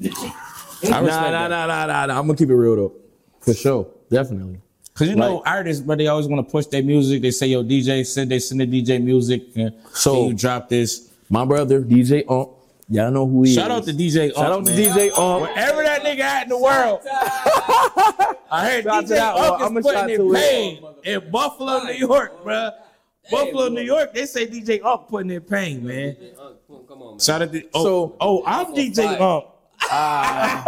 I 0.84 0.88
Nah, 0.90 0.98
respect 1.00 1.10
nah, 1.10 1.30
that. 1.30 1.48
nah, 1.48 1.66
nah, 1.66 1.86
nah, 1.86 2.06
nah. 2.06 2.18
I'm 2.18 2.26
gonna 2.26 2.36
keep 2.36 2.50
it 2.50 2.54
real 2.54 2.76
though. 2.76 2.92
For 3.40 3.54
sure. 3.54 3.86
Definitely. 4.10 4.60
Cause 4.94 5.08
you 5.08 5.16
know 5.16 5.42
artists, 5.44 5.82
but 5.82 5.98
they 5.98 6.06
always 6.06 6.26
want 6.26 6.46
to 6.46 6.50
push 6.50 6.66
their 6.66 6.82
music. 6.82 7.20
They 7.20 7.30
say, 7.30 7.48
"Yo, 7.48 7.62
DJ, 7.62 8.04
send 8.06 8.30
they 8.30 8.38
send 8.38 8.60
the 8.60 8.66
DJ 8.66 8.98
music." 9.02 9.42
And 9.54 9.74
So- 9.92 10.14
so 10.14 10.28
you 10.28 10.34
drop 10.34 10.68
this. 10.70 11.10
My 11.28 11.44
brother, 11.44 11.82
DJ 11.82 12.24
Unk. 12.28 12.48
Y'all 12.88 13.10
know 13.10 13.26
who 13.26 13.42
he 13.42 13.50
is. 13.50 13.56
Shout 13.56 13.70
out 13.70 13.84
to 13.84 13.92
DJ. 13.92 14.32
Shout 14.34 14.46
out 14.46 14.52
Unk, 14.52 14.66
to. 14.68 14.72
DJ 14.72 15.10
Unk. 15.18 15.42
Wherever 15.42 15.82
that 15.82 16.02
nigga 16.02 16.20
at 16.20 16.44
in 16.44 16.48
the 16.50 16.56
world. 16.58 17.00
I 18.50 18.70
heard 18.70 18.84
Shout 18.84 19.04
DJ 19.04 19.08
that 19.08 19.34
one. 19.34 19.44
Unk 19.52 19.62
I'ma 19.62 19.78
is 19.80 19.86
putting 19.86 20.08
to 20.08 20.14
in 20.14 20.36
it. 20.36 20.40
pain 20.40 20.84
in 21.04 21.30
Buffalo, 21.30 21.82
New 21.84 21.92
York, 21.94 22.44
bruh. 22.44 22.72
Buffalo, 23.30 23.68
New 23.68 23.82
York. 23.82 24.14
They 24.14 24.24
say 24.24 24.46
DJ 24.46 24.80
Unk 24.84 25.08
putting 25.08 25.30
in 25.30 25.40
pain, 25.42 25.84
man. 25.84 26.16
Come 26.88 27.02
on, 27.02 27.10
man. 27.12 27.18
Shout 27.18 27.42
out 27.42 27.52
to 27.52 27.62
oh, 27.74 27.84
So- 27.84 28.16
oh, 28.20 28.42
I'm 28.46 28.66
DJ 28.74 29.20
Ah. 29.82 30.62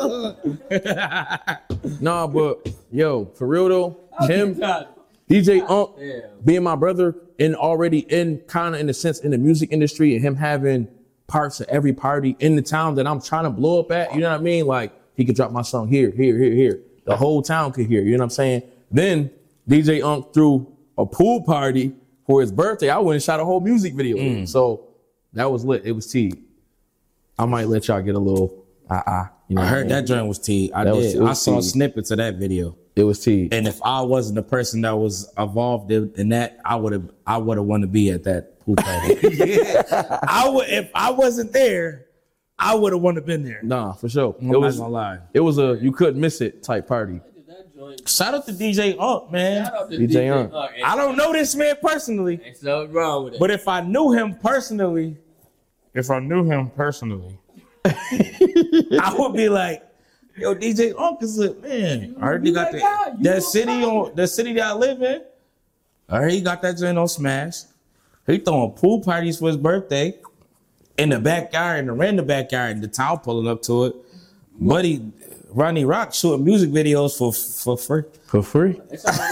Unk. 0.00 0.36
Nah, 2.00 2.26
but 2.26 2.68
yo, 2.90 3.26
for 3.34 3.46
real 3.46 3.68
though, 3.68 3.96
him, 4.26 4.54
DJ 5.28 5.60
Yeah. 5.98 6.20
being 6.44 6.62
my 6.62 6.74
brother 6.74 7.14
and 7.38 7.54
already 7.56 8.00
in 8.00 8.38
kind 8.46 8.74
of 8.74 8.80
in 8.80 8.88
a 8.88 8.94
sense 8.94 9.20
in 9.20 9.30
the 9.30 9.38
music 9.38 9.70
industry 9.72 10.14
and 10.14 10.22
him 10.24 10.34
having 10.36 10.88
parts 11.26 11.60
of 11.60 11.68
every 11.68 11.92
party 11.92 12.36
in 12.40 12.56
the 12.56 12.62
town 12.62 12.94
that 12.96 13.06
I'm 13.06 13.20
trying 13.20 13.44
to 13.44 13.50
blow 13.50 13.80
up 13.80 13.90
at, 13.92 14.14
you 14.14 14.20
know 14.20 14.30
what 14.30 14.40
I 14.40 14.42
mean? 14.42 14.66
Like 14.66 14.92
he 15.14 15.24
could 15.24 15.36
drop 15.36 15.52
my 15.52 15.62
song 15.62 15.88
here, 15.88 16.10
here, 16.10 16.36
here, 16.38 16.52
here. 16.52 16.80
The 17.04 17.16
whole 17.16 17.42
town 17.42 17.72
could 17.72 17.86
hear, 17.86 18.02
you 18.02 18.12
know 18.12 18.18
what 18.18 18.24
I'm 18.24 18.30
saying? 18.30 18.62
Then 18.90 19.30
DJ 19.68 20.02
Unk 20.04 20.32
threw 20.34 20.66
a 20.98 21.06
pool 21.06 21.42
party 21.42 21.92
for 22.26 22.40
his 22.40 22.50
birthday. 22.52 22.90
I 22.90 22.98
went 22.98 23.14
and 23.16 23.22
shot 23.22 23.40
a 23.40 23.44
whole 23.44 23.60
music 23.60 23.94
video. 23.94 24.44
So 24.44 24.88
that 25.32 25.50
was 25.50 25.64
lit. 25.64 25.84
It 25.84 25.92
was 25.92 26.10
T. 26.10 26.32
I 27.40 27.46
might 27.46 27.68
let 27.68 27.88
y'all 27.88 28.02
get 28.02 28.14
a 28.14 28.18
little 28.18 28.64
ah 28.90 29.02
ah. 29.06 29.30
You 29.48 29.56
know 29.56 29.62
I 29.62 29.64
what 29.64 29.70
heard 29.70 29.80
mean? 29.86 29.88
that 29.96 30.02
joint 30.06 30.26
was 30.28 30.38
T. 30.38 30.70
I 30.74 30.84
That 30.84 30.94
did. 30.94 31.16
it 31.16 31.20
was 31.20 31.30
I 31.30 31.32
saw 31.32 31.56
T. 31.56 31.62
snippets 31.62 32.10
of 32.10 32.18
that 32.18 32.36
video. 32.36 32.76
It 32.96 33.04
was 33.04 33.18
T. 33.24 33.48
And 33.50 33.66
if 33.66 33.80
I 33.82 34.02
wasn't 34.02 34.36
the 34.36 34.42
person 34.42 34.82
that 34.82 34.92
was 34.96 35.32
involved 35.38 35.90
in, 35.90 36.12
in 36.16 36.28
that, 36.30 36.58
I 36.64 36.76
would 36.76 36.92
have 36.92 37.10
I 37.26 37.38
would 37.38 37.56
have 37.56 37.66
wanted 37.66 37.86
to 37.86 37.92
be 37.92 38.10
at 38.10 38.24
that 38.24 38.60
pool 38.60 38.76
party. 38.76 39.16
I 40.28 40.48
would 40.48 40.68
if 40.68 40.90
I 40.94 41.10
wasn't 41.12 41.52
there, 41.52 42.06
I 42.58 42.74
would 42.74 42.92
have 42.92 43.00
wanted 43.00 43.20
to 43.22 43.26
been 43.26 43.42
there. 43.44 43.60
Nah, 43.62 43.94
for 43.94 44.08
sure. 44.08 44.36
I'm 44.40 44.48
it 44.48 44.52
not 44.52 44.60
was 44.60 44.78
gonna 44.78 44.90
lie. 44.92 45.18
it 45.32 45.40
was 45.40 45.58
a 45.58 45.78
you 45.80 45.92
couldn't 45.92 46.20
miss 46.20 46.40
it 46.40 46.62
type 46.62 46.86
party. 46.86 47.20
Shout 48.06 48.34
out 48.34 48.46
to 48.46 48.52
DJ 48.52 48.96
Unk, 49.00 49.32
man. 49.32 49.64
Shout 49.64 49.74
out 49.74 49.90
to 49.90 49.96
DJ 49.98 50.08
DJ 50.10 50.36
Unk. 50.36 50.52
Unk. 50.52 50.70
I 50.84 50.94
don't 50.96 51.16
know 51.16 51.32
this 51.32 51.54
man 51.56 51.74
personally, 51.82 52.38
Ain't 52.44 52.62
nothing 52.62 52.92
wrong 52.92 53.24
with 53.24 53.34
it. 53.34 53.40
but 53.40 53.50
if 53.50 53.66
I 53.66 53.80
knew 53.80 54.12
him 54.12 54.34
personally, 54.36 55.16
if 55.94 56.10
I 56.10 56.20
knew 56.20 56.44
him 56.44 56.70
personally, 56.70 57.38
I 57.84 59.14
would 59.18 59.34
be 59.34 59.48
like, 59.48 59.82
"Yo, 60.36 60.54
DJ 60.54 60.98
Unk 60.98 61.22
is 61.22 61.38
a 61.38 61.54
man. 61.54 62.16
I 62.20 62.26
heard 62.26 62.46
he 62.46 62.52
got 62.52 62.72
like 62.72 62.82
that. 62.82 63.12
the, 63.12 63.18
You 63.18 63.24
that 63.24 63.42
city 63.42 63.84
on 63.84 64.14
the 64.14 64.26
city 64.26 64.52
that 64.54 64.64
I 64.64 64.72
live 64.74 65.02
in. 65.02 65.22
I 66.08 66.18
heard 66.18 66.32
he 66.32 66.40
got 66.40 66.62
that 66.62 66.76
joint 66.76 66.98
on 66.98 67.08
Smash. 67.08 67.62
He 68.26 68.38
throwing 68.38 68.72
pool 68.72 69.00
parties 69.00 69.38
for 69.38 69.48
his 69.48 69.56
birthday 69.56 70.18
in 70.98 71.08
the 71.08 71.18
backyard, 71.18 71.80
in 71.80 71.86
the 71.86 71.92
random 71.92 72.26
backyard, 72.26 72.72
and 72.72 72.82
the 72.82 72.88
town 72.88 73.18
pulling 73.20 73.48
up 73.48 73.62
to 73.62 73.86
it. 73.86 73.96
Buddy, 74.60 75.10
Ronnie 75.52 75.84
Roc 75.84 76.12
shooting 76.14 76.44
music 76.44 76.70
videos 76.70 77.16
for 77.16 77.32
for 77.32 77.76
free. 77.76 78.02
For 78.26 78.42
free. 78.42 78.80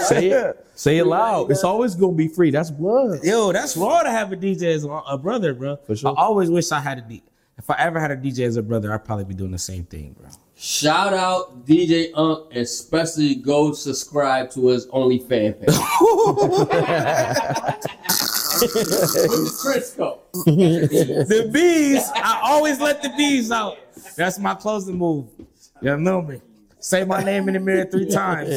Say 0.07 0.29
it. 0.29 0.65
Say 0.75 0.97
it 0.97 1.05
loud. 1.05 1.51
It's 1.51 1.63
always 1.63 1.95
gonna 1.95 2.13
be 2.13 2.27
free. 2.27 2.51
That's 2.51 2.71
blood. 2.71 3.23
Yo, 3.23 3.51
that's 3.51 3.75
raw 3.75 4.01
to 4.01 4.09
have 4.09 4.31
a 4.31 4.37
DJ 4.37 4.75
as 4.75 4.85
a 4.85 4.91
uh, 4.91 5.01
a 5.07 5.17
brother, 5.17 5.53
bro. 5.53 5.75
For 5.77 5.95
sure. 5.95 6.13
I 6.17 6.21
always 6.21 6.49
wish 6.49 6.71
I 6.71 6.79
had 6.79 6.99
a 6.99 7.01
DJ. 7.01 7.23
If 7.57 7.69
I 7.69 7.75
ever 7.79 7.99
had 7.99 8.11
a 8.11 8.15
DJ 8.15 8.45
as 8.47 8.55
a 8.55 8.63
brother, 8.63 8.93
I'd 8.93 9.03
probably 9.03 9.25
be 9.25 9.33
doing 9.33 9.51
the 9.51 9.57
same 9.57 9.83
thing, 9.83 10.15
bro. 10.17 10.29
Shout 10.55 11.13
out 11.13 11.65
DJ 11.65 12.11
Unk, 12.15 12.53
especially 12.55 13.35
go 13.35 13.73
subscribe 13.73 14.49
to 14.51 14.67
his 14.67 14.87
OnlyFans 14.87 15.59
page. 15.59 15.67
With 18.61 19.61
Crisco. 19.61 20.19
the 20.45 21.49
bees, 21.51 22.09
I 22.15 22.39
always 22.43 22.79
let 22.79 23.01
the 23.01 23.09
bees 23.17 23.51
out. 23.51 23.77
That's 24.15 24.39
my 24.39 24.55
closing 24.55 24.97
move. 24.97 25.27
You 25.81 25.97
know 25.97 26.21
me. 26.21 26.41
Say 26.79 27.03
my 27.05 27.23
name 27.23 27.47
in 27.47 27.53
the 27.55 27.59
mirror 27.59 27.85
three 27.85 28.05
times. 28.09 28.49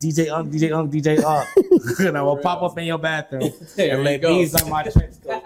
DJ 0.00 0.30
Unk, 0.30 0.52
DJ 0.52 0.76
Unk, 0.76 0.92
DJ 0.92 1.22
Unk. 1.24 1.98
and 2.00 2.18
I 2.18 2.22
will 2.22 2.36
pop 2.36 2.62
up 2.62 2.76
in 2.78 2.84
your 2.84 2.98
bathroom 2.98 3.50
There 3.76 3.94
and 3.94 4.04
let 4.04 4.20
go. 4.20 4.28
bees 4.36 4.54
on 4.54 4.68
my 4.68 4.82
trench 4.82 5.14
coat. 5.26 5.42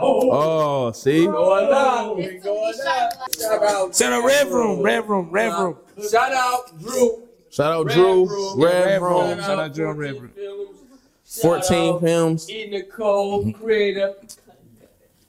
Oh, 0.00 0.92
see? 0.92 1.24
Going 1.26 1.70
down. 1.70 2.16
We 2.16 2.26
going 2.38 2.74
down. 2.76 3.10
Shout 3.38 3.62
out. 3.62 3.92
To 3.94 4.04
the 4.04 4.22
red 4.24 4.48
room, 4.48 4.80
red 4.82 5.08
room, 5.08 5.30
red 5.30 5.52
room. 5.58 5.76
Shout 6.10 6.32
out 6.32 6.78
Drew. 6.78 7.26
Shout 7.50 7.72
out 7.72 7.88
Drew, 7.88 8.62
Red 8.62 8.84
Red 8.86 9.02
Room, 9.02 9.28
Room. 9.30 9.38
Shout 9.40 9.58
out 9.58 9.74
Drew 9.74 9.90
and 9.90 9.98
Red 9.98 10.14
14 10.14 10.22
Room. 10.22 10.30
Films. 10.36 10.78
Shout 11.26 11.42
14 11.42 11.94
out 11.94 12.00
films. 12.00 12.50
E. 12.50 12.70
Nicole, 12.70 13.52
creator. 13.54 14.14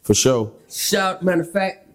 For 0.04 0.14
sure. 0.14 0.52
Shout, 0.70 1.24
matter 1.24 1.42
of 1.42 1.52
fact, 1.52 1.88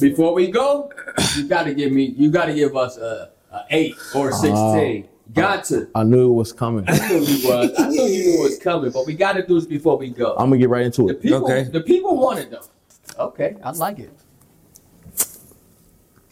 before 0.00 0.34
we 0.34 0.50
go, 0.50 0.90
you 1.36 1.46
gotta 1.46 1.74
give 1.74 1.92
me, 1.92 2.04
you 2.16 2.30
gotta 2.30 2.54
give 2.54 2.76
us 2.76 2.96
a, 2.96 3.30
a 3.52 3.64
eight 3.70 3.94
or 4.14 4.30
a 4.30 4.34
ah. 4.34 4.36
sixteen. 4.36 5.08
Got 5.32 5.64
to. 5.66 5.88
I 5.94 6.02
knew 6.02 6.30
it 6.30 6.34
was 6.34 6.52
coming. 6.52 6.84
I 6.88 7.08
knew 7.08 7.20
you 7.20 7.48
was. 7.48 7.72
I 7.78 7.88
knew 7.88 8.02
you 8.02 8.24
knew 8.24 8.40
it 8.40 8.42
was 8.42 8.58
coming, 8.62 8.90
but 8.90 9.06
we 9.06 9.14
gotta 9.14 9.46
do 9.46 9.54
this 9.54 9.66
before 9.66 9.96
we 9.96 10.10
go. 10.10 10.32
I'm 10.32 10.46
gonna 10.46 10.58
get 10.58 10.68
right 10.68 10.84
into 10.84 11.06
The 11.06 11.12
it. 11.12 11.22
people, 11.22 11.44
Okay. 11.44 11.62
the 11.64 11.82
people 11.82 12.16
want 12.16 12.40
it 12.40 12.50
though. 12.50 13.24
Okay, 13.26 13.56
I 13.62 13.70
like 13.72 13.98
it. 14.00 14.10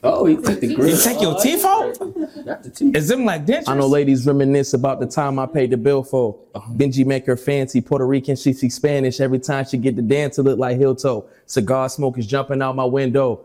Oh, 0.03 0.27
he 0.27 0.37
took 0.37 0.61
the 0.61 0.75
green. 0.75 0.91
You 0.91 0.97
take 0.97 1.21
your 1.21 1.35
oh, 1.37 1.43
teeth 1.43 1.65
out? 1.65 1.99
Not 2.47 2.63
the 2.63 2.71
teeth. 2.71 2.95
Is 2.95 3.09
them 3.09 3.25
like 3.25 3.45
dentures? 3.45 3.69
I 3.69 3.75
know 3.75 3.89
ladies 3.89 4.27
reminisce 4.27 4.73
about 4.73 5.01
the 5.01 5.07
time 5.07 5.41
I 5.41 5.47
paid 5.47 5.71
the 5.71 5.77
bill 5.77 6.05
for. 6.05 6.39
Benji 6.55 7.05
make 7.05 7.27
her 7.27 7.37
fancy 7.37 7.81
Puerto 7.81 8.07
Rican. 8.07 8.37
She 8.37 8.53
speak 8.53 8.71
Spanish 8.71 9.21
every 9.21 9.41
time 9.41 9.65
she 9.65 9.77
get 9.77 9.97
the 9.97 10.03
dance 10.03 10.37
to 10.37 10.43
look 10.45 10.59
like 10.59 10.77
heel 10.77 10.95
toe. 10.95 11.29
Cigar 11.47 11.89
smoke 11.89 12.17
is 12.17 12.29
jumping 12.29 12.63
out 12.63 12.77
my 12.77 12.85
window. 12.85 13.45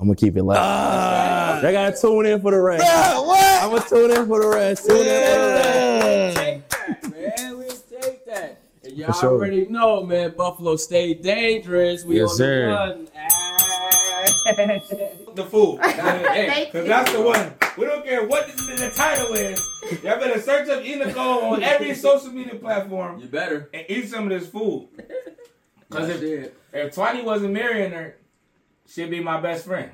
I'm 0.00 0.06
gonna 0.06 0.16
keep 0.16 0.36
it 0.36 0.42
light. 0.42 0.56
Ah. 0.58 1.58
I 1.62 1.72
gotta 1.72 1.94
tune 2.00 2.24
in 2.26 2.40
for 2.40 2.50
the 2.52 2.60
rest. 2.60 2.84
Yeah, 2.84 3.18
what? 3.20 3.62
I'm 3.62 3.70
gonna 3.70 3.84
tune 3.88 4.10
in 4.10 4.26
for 4.26 4.40
the 4.40 4.48
rest. 4.48 4.86
Tune 4.86 4.96
in 4.96 5.04
for 5.04 5.08
the 5.10 6.32
rest. 6.34 6.36
Take 6.38 6.68
that, 6.70 7.38
man. 7.38 7.58
We 7.58 7.64
take 8.00 8.24
that. 8.26 8.60
And 8.82 8.96
y'all 8.96 9.12
sure. 9.12 9.30
already 9.32 9.66
know, 9.66 10.02
man. 10.02 10.32
Buffalo 10.36 10.76
stay 10.76 11.12
dangerous. 11.12 12.02
We 12.04 12.16
Yes, 12.20 12.30
on 12.30 12.36
sir. 12.36 12.66
the 12.66 12.72
run. 12.74 13.08
The 15.34 15.44
fool. 15.44 15.76
Hey, 15.78 16.68
Cause 16.72 16.86
that's 16.86 17.12
the 17.12 17.20
one. 17.20 17.52
We 17.78 17.84
don't 17.86 18.04
care 18.04 18.26
what 18.26 18.46
the, 18.48 18.52
the 18.74 18.90
title 18.90 19.32
is. 19.34 19.60
Y'all 20.02 20.18
better 20.18 20.40
search 20.40 20.68
up 20.68 20.82
Inico 20.82 21.52
on 21.52 21.62
every 21.62 21.94
social 21.94 22.32
media 22.32 22.56
platform 22.56 23.20
you 23.20 23.28
better. 23.28 23.70
and 23.72 23.84
eat 23.88 24.08
some 24.08 24.24
of 24.24 24.30
this 24.40 24.48
food. 24.50 24.88
Cause 25.90 26.08
That's 26.08 26.20
if 26.22 26.52
if 26.72 26.94
Twani 26.94 27.22
wasn't 27.22 27.52
marrying 27.52 27.92
her, 27.92 28.16
she'd 28.92 29.10
be 29.10 29.20
my 29.20 29.40
best 29.40 29.64
friend. 29.66 29.90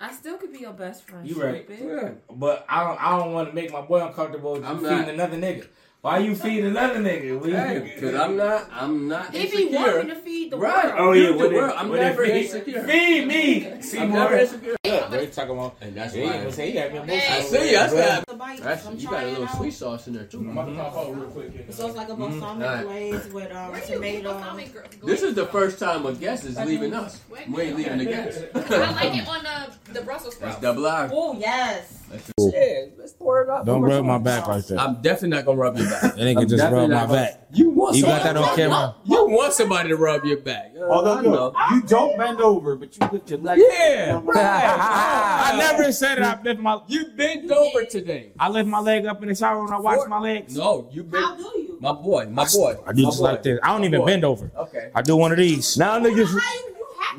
I 0.00 0.12
still 0.12 0.36
could 0.36 0.52
be 0.52 0.60
your 0.60 0.72
best 0.72 1.04
friend. 1.08 1.28
You 1.28 1.42
right. 1.42 1.64
stupid. 1.64 1.84
Yeah. 1.84 2.10
But 2.30 2.64
I 2.68 2.84
don't 2.84 3.02
I 3.02 3.18
don't 3.18 3.32
want 3.32 3.48
to 3.48 3.54
make 3.54 3.72
my 3.72 3.80
boy 3.80 4.06
uncomfortable 4.06 4.52
with 4.52 4.64
I'm 4.64 4.78
feeding 4.78 4.98
not. 4.98 5.08
another 5.08 5.36
nigga. 5.36 5.66
Why 6.00 6.18
you 6.18 6.36
feeding 6.36 6.66
another 6.66 7.00
nigga? 7.00 7.40
We- 7.40 7.50
Hey, 7.52 7.92
because 7.94 8.14
I'm 8.14 8.36
not, 8.36 8.68
I'm 8.72 9.08
not 9.08 9.34
If 9.34 9.52
he 9.52 9.62
insecure. 9.64 9.96
want 9.96 10.08
me 10.08 10.14
to 10.14 10.20
feed 10.20 10.50
the 10.52 10.56
right. 10.56 10.84
world. 10.84 10.96
Oh, 11.00 11.12
yeah, 11.12 11.26
Feed 11.26 11.32
the 11.32 11.36
what 11.38 11.46
if- 11.46 11.52
world. 11.52 11.72
I'm 11.76 11.88
what 11.88 11.98
if 11.98 12.04
never 12.04 12.24
he- 12.24 12.40
insecure. 12.40 12.82
Feed 12.84 13.26
me, 13.26 13.66
I'm 13.72 13.82
Seymour. 13.82 14.08
never 14.18 14.36
insecure. 14.38 14.76
Look, 14.86 15.10
bro, 15.10 15.20
you 15.20 15.26
talking 15.26 15.50
about? 15.58 15.76
And 15.80 15.94
that's 15.96 16.14
Yeah, 16.14 16.24
why. 16.38 16.42
you 16.44 16.52
say 16.52 16.66
he 16.68 16.72
got 16.74 16.92
me 16.92 16.98
I 16.98 17.02
emotional. 17.02 17.42
see. 17.42 17.72
That's 17.74 17.92
that. 17.94 18.26
The 18.28 18.34
That's, 18.62 18.86
I'm 18.86 18.96
you 18.96 19.08
got 19.08 19.24
a 19.24 19.26
little 19.26 19.44
out. 19.44 19.56
sweet 19.56 19.74
sauce 19.74 20.06
in 20.06 20.12
there 20.14 20.24
too. 20.24 20.38
I'm 20.38 20.50
about 20.56 20.66
to 20.66 20.74
pop 20.76 20.96
out 20.96 21.16
real 21.16 21.30
quick. 21.30 21.50
So 21.70 21.88
it's 21.88 21.96
like 21.96 22.08
a 22.08 22.14
balsamic 22.14 22.42
Alright. 22.68 22.84
glaze 22.86 23.26
with 23.32 23.52
um, 23.52 23.70
Where 23.72 23.80
you 23.80 23.86
get 23.86 24.22
tomato. 24.22 24.56
This 25.02 25.22
is 25.22 25.34
the 25.34 25.46
first 25.46 25.80
time 25.80 26.06
a 26.06 26.12
guest 26.12 26.44
is 26.44 26.56
leaving 26.58 26.94
us. 26.94 27.20
We 27.50 27.62
ain't 27.62 27.76
leaving 27.76 27.98
the 27.98 28.04
guest. 28.14 28.44
from? 28.52 28.62
I 28.72 28.92
like 28.92 29.16
it 29.16 29.28
on 29.28 29.42
the 29.42 29.92
the 29.94 30.02
Brussels 30.02 30.36
That's 30.38 30.56
sprouts. 30.56 30.60
double 30.60 30.86
R. 30.86 31.10
Oh 31.12 31.36
yes. 31.38 31.97
Yeah, 32.38 32.86
let's 32.98 33.12
pour 33.12 33.42
it 33.42 33.48
up. 33.48 33.64
Don't 33.66 33.82
rub 33.82 34.04
my 34.04 34.18
back 34.18 34.46
like 34.46 34.66
that. 34.66 34.78
I'm 34.80 35.00
definitely 35.02 35.30
not 35.30 35.44
gonna 35.44 35.58
rub 35.58 35.76
your 35.78 35.88
back. 35.90 36.02
That 36.02 36.16
nigga 36.16 36.42
I'm 36.42 36.48
just 36.48 36.62
rub 36.72 36.90
my 36.90 37.06
back. 37.06 37.46
You 37.52 37.70
want 37.70 37.96
You 37.96 38.02
got 38.02 38.22
somebody 38.22 38.34
that 38.40 38.42
on 38.42 38.50
to- 38.50 38.62
camera? 38.62 38.94
You 39.04 39.28
want 39.28 39.52
somebody 39.54 39.88
to 39.90 39.96
rub 39.96 40.24
your 40.24 40.38
back. 40.38 40.72
Uh, 40.78 40.82
Although 40.84 41.12
I 41.12 41.20
look, 41.20 41.54
know. 41.54 41.74
you 41.74 41.82
don't 41.82 42.18
bend 42.18 42.40
over, 42.40 42.76
but 42.76 42.96
you 42.96 43.08
lift 43.10 43.30
your 43.30 43.38
leg. 43.40 43.58
Yeah, 43.60 44.20
right. 44.22 44.36
I 45.52 45.56
never 45.56 45.90
said 45.92 46.20
I 46.22 46.40
lift 46.42 46.60
my 46.60 46.80
You 46.88 47.06
bent 47.16 47.50
over 47.50 47.84
today. 47.84 48.32
I 48.38 48.48
lift 48.48 48.68
my 48.68 48.80
leg 48.80 49.06
up 49.06 49.22
in 49.22 49.28
the 49.28 49.34
shower 49.34 49.64
when 49.64 49.72
I 49.72 49.78
wash 49.80 50.06
my 50.08 50.18
legs. 50.18 50.56
No, 50.56 50.88
you 50.92 51.04
How 51.12 51.34
bent. 51.36 51.38
do 51.38 51.44
you? 51.60 51.78
My 51.80 51.92
boy, 51.92 52.26
my 52.30 52.46
boy. 52.46 52.76
I 52.86 52.92
do 52.92 53.02
my 53.02 53.08
just 53.08 53.18
boy. 53.20 53.24
like 53.24 53.42
this. 53.42 53.58
I 53.62 53.68
don't 53.68 53.84
even 53.84 54.00
boy. 54.00 54.06
bend 54.06 54.24
over. 54.24 54.50
Okay. 54.56 54.90
I 54.94 55.02
do 55.02 55.16
one 55.16 55.32
of 55.32 55.38
these. 55.38 55.76
Now 55.78 55.98
niggas, 56.00 56.34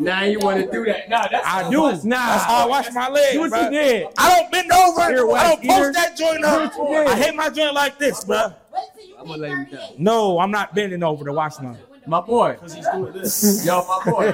How 0.06 0.24
you, 0.24 0.32
you 0.32 0.40
have 0.40 0.40
to 0.40 0.40
Now 0.40 0.40
you 0.40 0.40
want 0.40 0.66
to 0.66 0.72
do 0.72 0.86
that? 0.86 1.10
Nah, 1.10 1.28
that's 1.30 1.48
I 1.48 1.70
do. 1.70 1.82
what's- 1.82 2.04
Nah. 2.04 2.16
That's 2.28 2.44
how 2.44 2.66
I 2.66 2.66
wash 2.68 2.92
my 2.94 3.10
legs. 3.10 3.32
see 3.32 3.38
what 3.38 3.52
bruh. 3.52 3.64
you 3.66 3.70
did. 3.72 4.08
I 4.18 4.40
don't 4.40 4.52
bend 4.52 4.72
over. 4.72 5.10
Here, 5.10 5.32
I 5.32 5.50
don't 5.50 5.64
eater. 5.64 5.74
post 5.74 5.94
that 5.94 6.18
joint 6.18 6.46
up. 6.46 6.74
See 6.74 6.80
what 6.80 6.90
you 6.92 6.98
did. 6.98 7.08
I 7.08 7.16
hit 7.16 7.36
my 7.36 7.50
joint 7.50 7.74
like 7.74 7.98
this, 8.00 8.24
bro. 8.24 8.54
Wait 8.74 8.84
till 8.96 9.06
you 9.10 9.16
I'm 9.20 9.28
gonna 9.28 9.42
lay 9.42 9.50
you 9.50 9.66
38. 9.66 10.00
No, 10.00 10.40
I'm 10.40 10.52
not 10.52 10.74
bending 10.76 11.04
over 11.04 11.26
to 11.26 11.34
wash 11.34 11.60
my. 11.60 11.76
My 12.08 12.22
boy. 12.22 12.58
He's 12.64 12.74
doing 12.90 13.14
this. 13.14 13.64
Yo, 13.68 13.86
my 13.86 14.12
boy. 14.12 14.34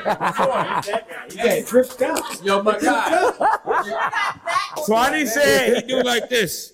Yeah, 1.36 1.62
dripped 1.66 2.02
out. 2.04 2.44
Yo, 2.44 2.64
my 2.64 2.80
guy. 2.80 3.32
So 4.86 4.96
I 4.96 5.12
didn't 5.12 5.28
say 5.30 5.76
he 5.76 5.82
do 5.82 6.02
like 6.04 6.30
this. 6.30 6.74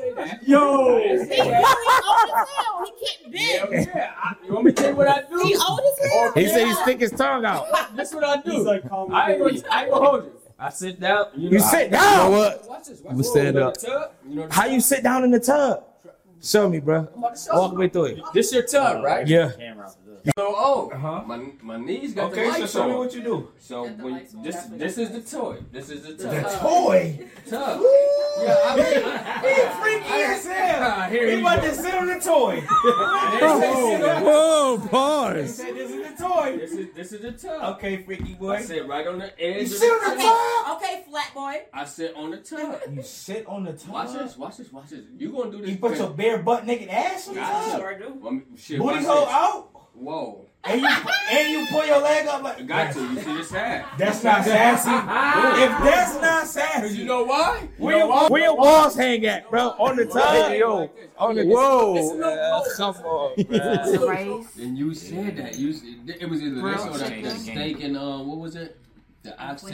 I 0.00 0.04
didn't 0.04 0.16
say 0.16 0.24
that. 0.38 0.48
Yo. 0.48 0.98
He 0.98 1.08
really 1.08 1.20
old 2.08 2.30
as 2.30 2.48
hell. 2.56 2.84
He 2.84 3.06
can't 3.06 3.32
bend. 3.72 3.86
Yeah, 3.94 4.12
I, 4.16 4.34
you 4.46 4.52
want 4.54 4.64
me 4.66 4.72
to 4.72 4.76
tell 4.82 4.90
you 4.90 4.96
what 4.96 5.08
I 5.08 5.22
do? 5.22 5.38
He 5.38 5.56
old 5.56 5.80
as 5.80 6.10
hell. 6.12 6.32
He 6.34 6.48
said 6.48 6.66
he 6.66 6.74
stick 6.74 7.00
his 7.00 7.10
tongue 7.12 7.44
out. 7.44 7.66
This 7.96 8.08
is 8.10 8.14
what 8.14 8.24
I 8.24 8.40
do. 8.40 8.50
He's 8.52 8.64
like, 8.64 8.88
calm 8.88 9.12
I 9.14 9.32
ain't 9.32 9.40
gonna, 9.42 9.60
I 9.70 9.82
ain't 9.82 9.90
gonna 9.92 10.06
hold 10.06 10.24
you. 10.24 10.32
I 10.58 10.70
sit 10.70 11.00
down. 11.00 11.26
You, 11.34 11.50
You 11.50 11.58
know, 11.58 11.64
sit 11.64 11.84
you 11.86 11.90
know 11.92 11.98
down. 11.98 12.32
what? 12.32 12.68
Watch 12.68 12.84
this. 12.86 13.00
Watch 13.00 13.10
I'ma 13.12 13.18
this. 13.18 13.30
stand 13.30 13.58
up. 13.58 13.74
tub? 13.78 14.12
You 14.28 14.34
know 14.36 14.46
the 14.48 14.54
How 14.54 14.66
you 14.66 14.80
sit 14.80 15.02
down 15.02 15.24
in 15.24 15.30
the 15.30 15.40
tub? 15.40 15.84
Show 16.42 16.68
me, 16.68 16.80
bro. 16.80 17.08
Walk 17.52 17.74
me 17.76 17.88
through 17.88 18.04
it. 18.06 18.20
This 18.32 18.52
your 18.52 18.62
tub, 18.62 19.04
right? 19.04 19.26
Yeah. 19.26 19.52
Camera 19.58 19.86
out. 19.86 19.96
So, 20.36 20.54
oh, 20.54 20.90
Uh-huh. 20.92 21.22
my, 21.26 21.38
my 21.62 21.78
knees 21.78 22.12
got 22.12 22.30
the 22.30 22.40
Okay, 22.42 22.52
so 22.52 22.58
lights 22.60 22.72
show 22.74 22.88
me 22.88 22.94
what 22.94 23.14
you 23.14 23.22
do. 23.22 23.48
So 23.58 23.86
when, 23.88 24.26
this 24.42 24.56
this 24.72 24.98
is 24.98 25.10
the 25.12 25.22
toy. 25.38 25.56
This 25.72 25.88
is 25.88 26.02
the 26.02 26.12
tub. 26.22 26.30
The 26.30 26.42
toy. 26.58 27.26
tub. 27.48 27.80
Yeah, 27.80 28.60
I 28.64 28.76
mean, 28.76 29.02
I, 29.04 29.80
Freaky 29.80 30.22
as 30.22 30.46
hell. 30.46 31.10
He 31.10 31.16
you 31.18 31.40
about 31.40 31.62
go. 31.62 31.68
to 31.68 31.74
sit 31.74 31.94
on 31.94 32.06
the 32.06 32.20
toy. 32.20 32.60
Whoa, 33.40 34.78
He 34.78 34.88
pause. 34.88 35.54
said 35.54 35.74
this 35.74 35.90
is 35.90 36.10
the 36.18 36.22
toy. 36.22 36.56
This 36.58 36.72
is 36.72 36.86
this 36.94 37.12
is 37.12 37.20
the 37.22 37.32
tub. 37.32 37.76
Okay, 37.76 38.02
freaky 38.02 38.34
boy. 38.34 38.50
I 38.52 38.58
boy. 38.58 38.62
sit 38.64 38.86
right 38.88 39.06
on 39.06 39.18
the 39.18 39.40
edge. 39.42 39.62
You 39.62 39.66
sit 39.68 39.90
on 39.90 40.16
the 40.16 40.22
tub. 40.22 40.36
tub. 40.36 40.76
Okay, 40.82 41.04
flat 41.08 41.30
boy. 41.34 41.62
I 41.72 41.84
sit 41.86 42.14
on 42.14 42.30
the 42.30 42.36
tub. 42.38 42.78
You 42.92 43.02
sit 43.02 43.46
on 43.46 43.64
the 43.64 43.72
tub. 43.72 43.90
Watch 43.90 44.12
this. 44.12 44.36
Watch 44.36 44.56
this. 44.58 44.70
Watch 44.72 44.90
this. 44.90 45.00
You 45.16 45.32
gonna 45.32 45.50
do 45.50 45.58
this? 45.62 45.70
You 45.70 45.76
put 45.78 45.96
your 45.96 46.10
bare 46.10 46.29
butt 46.38 46.66
naked 46.66 46.88
ass 46.88 47.28
on 47.28 47.34
the 47.34 47.40
Gotcha. 47.40 47.76
Sure 47.78 47.98
do. 47.98 48.14
Well, 48.20 48.32
me- 48.32 48.42
shit, 48.56 48.78
Booty 48.78 49.04
hole 49.04 49.24
this. 49.26 49.34
out. 49.34 49.68
Whoa. 49.94 50.46
And 50.62 50.78
you 50.82 50.88
and 50.88 51.48
you 51.50 51.66
pull 51.70 51.86
your 51.86 52.02
leg 52.02 52.26
up 52.26 52.42
like. 52.42 52.66
got 52.66 52.92
to. 52.92 53.00
You 53.00 53.20
see 53.20 53.34
this 53.38 53.50
hat? 53.50 53.86
That's 53.96 54.22
not 54.22 54.44
sassy. 54.44 54.90
if 55.62 55.70
that's 55.82 56.20
not 56.20 56.46
sassy, 56.46 56.98
you 56.98 57.04
know 57.06 57.22
why? 57.24 57.60
You 57.78 57.84
where 57.84 57.94
know 57.98 57.98
your, 58.04 58.08
why? 58.08 58.28
where 58.28 58.42
your 58.42 58.56
walls 58.58 58.94
hang 58.94 59.24
at, 59.24 59.48
bro? 59.50 59.68
On 59.78 59.96
the 59.96 60.04
tub. 60.04 60.52
Yo, 60.52 60.90
on 61.16 61.34
the 61.36 61.44
whoa. 61.46 61.94
Come 62.76 62.94
on, 63.04 63.32
The 63.38 63.96
bro. 63.98 64.08
race. 64.10 64.56
And 64.58 64.76
you 64.76 64.92
said 64.92 65.36
that. 65.38 65.56
You 65.58 65.74
it 66.20 66.28
was 66.28 66.42
either 66.42 66.56
this 66.60 66.84
or 66.84 66.98
that, 66.98 67.08
chicken. 67.08 67.22
that 67.24 67.38
steak 67.38 67.82
and 67.82 67.96
uh, 67.96 68.18
what 68.18 68.36
was 68.36 68.54
it? 68.54 68.76
The 69.22 69.38
oxtail 69.42 69.72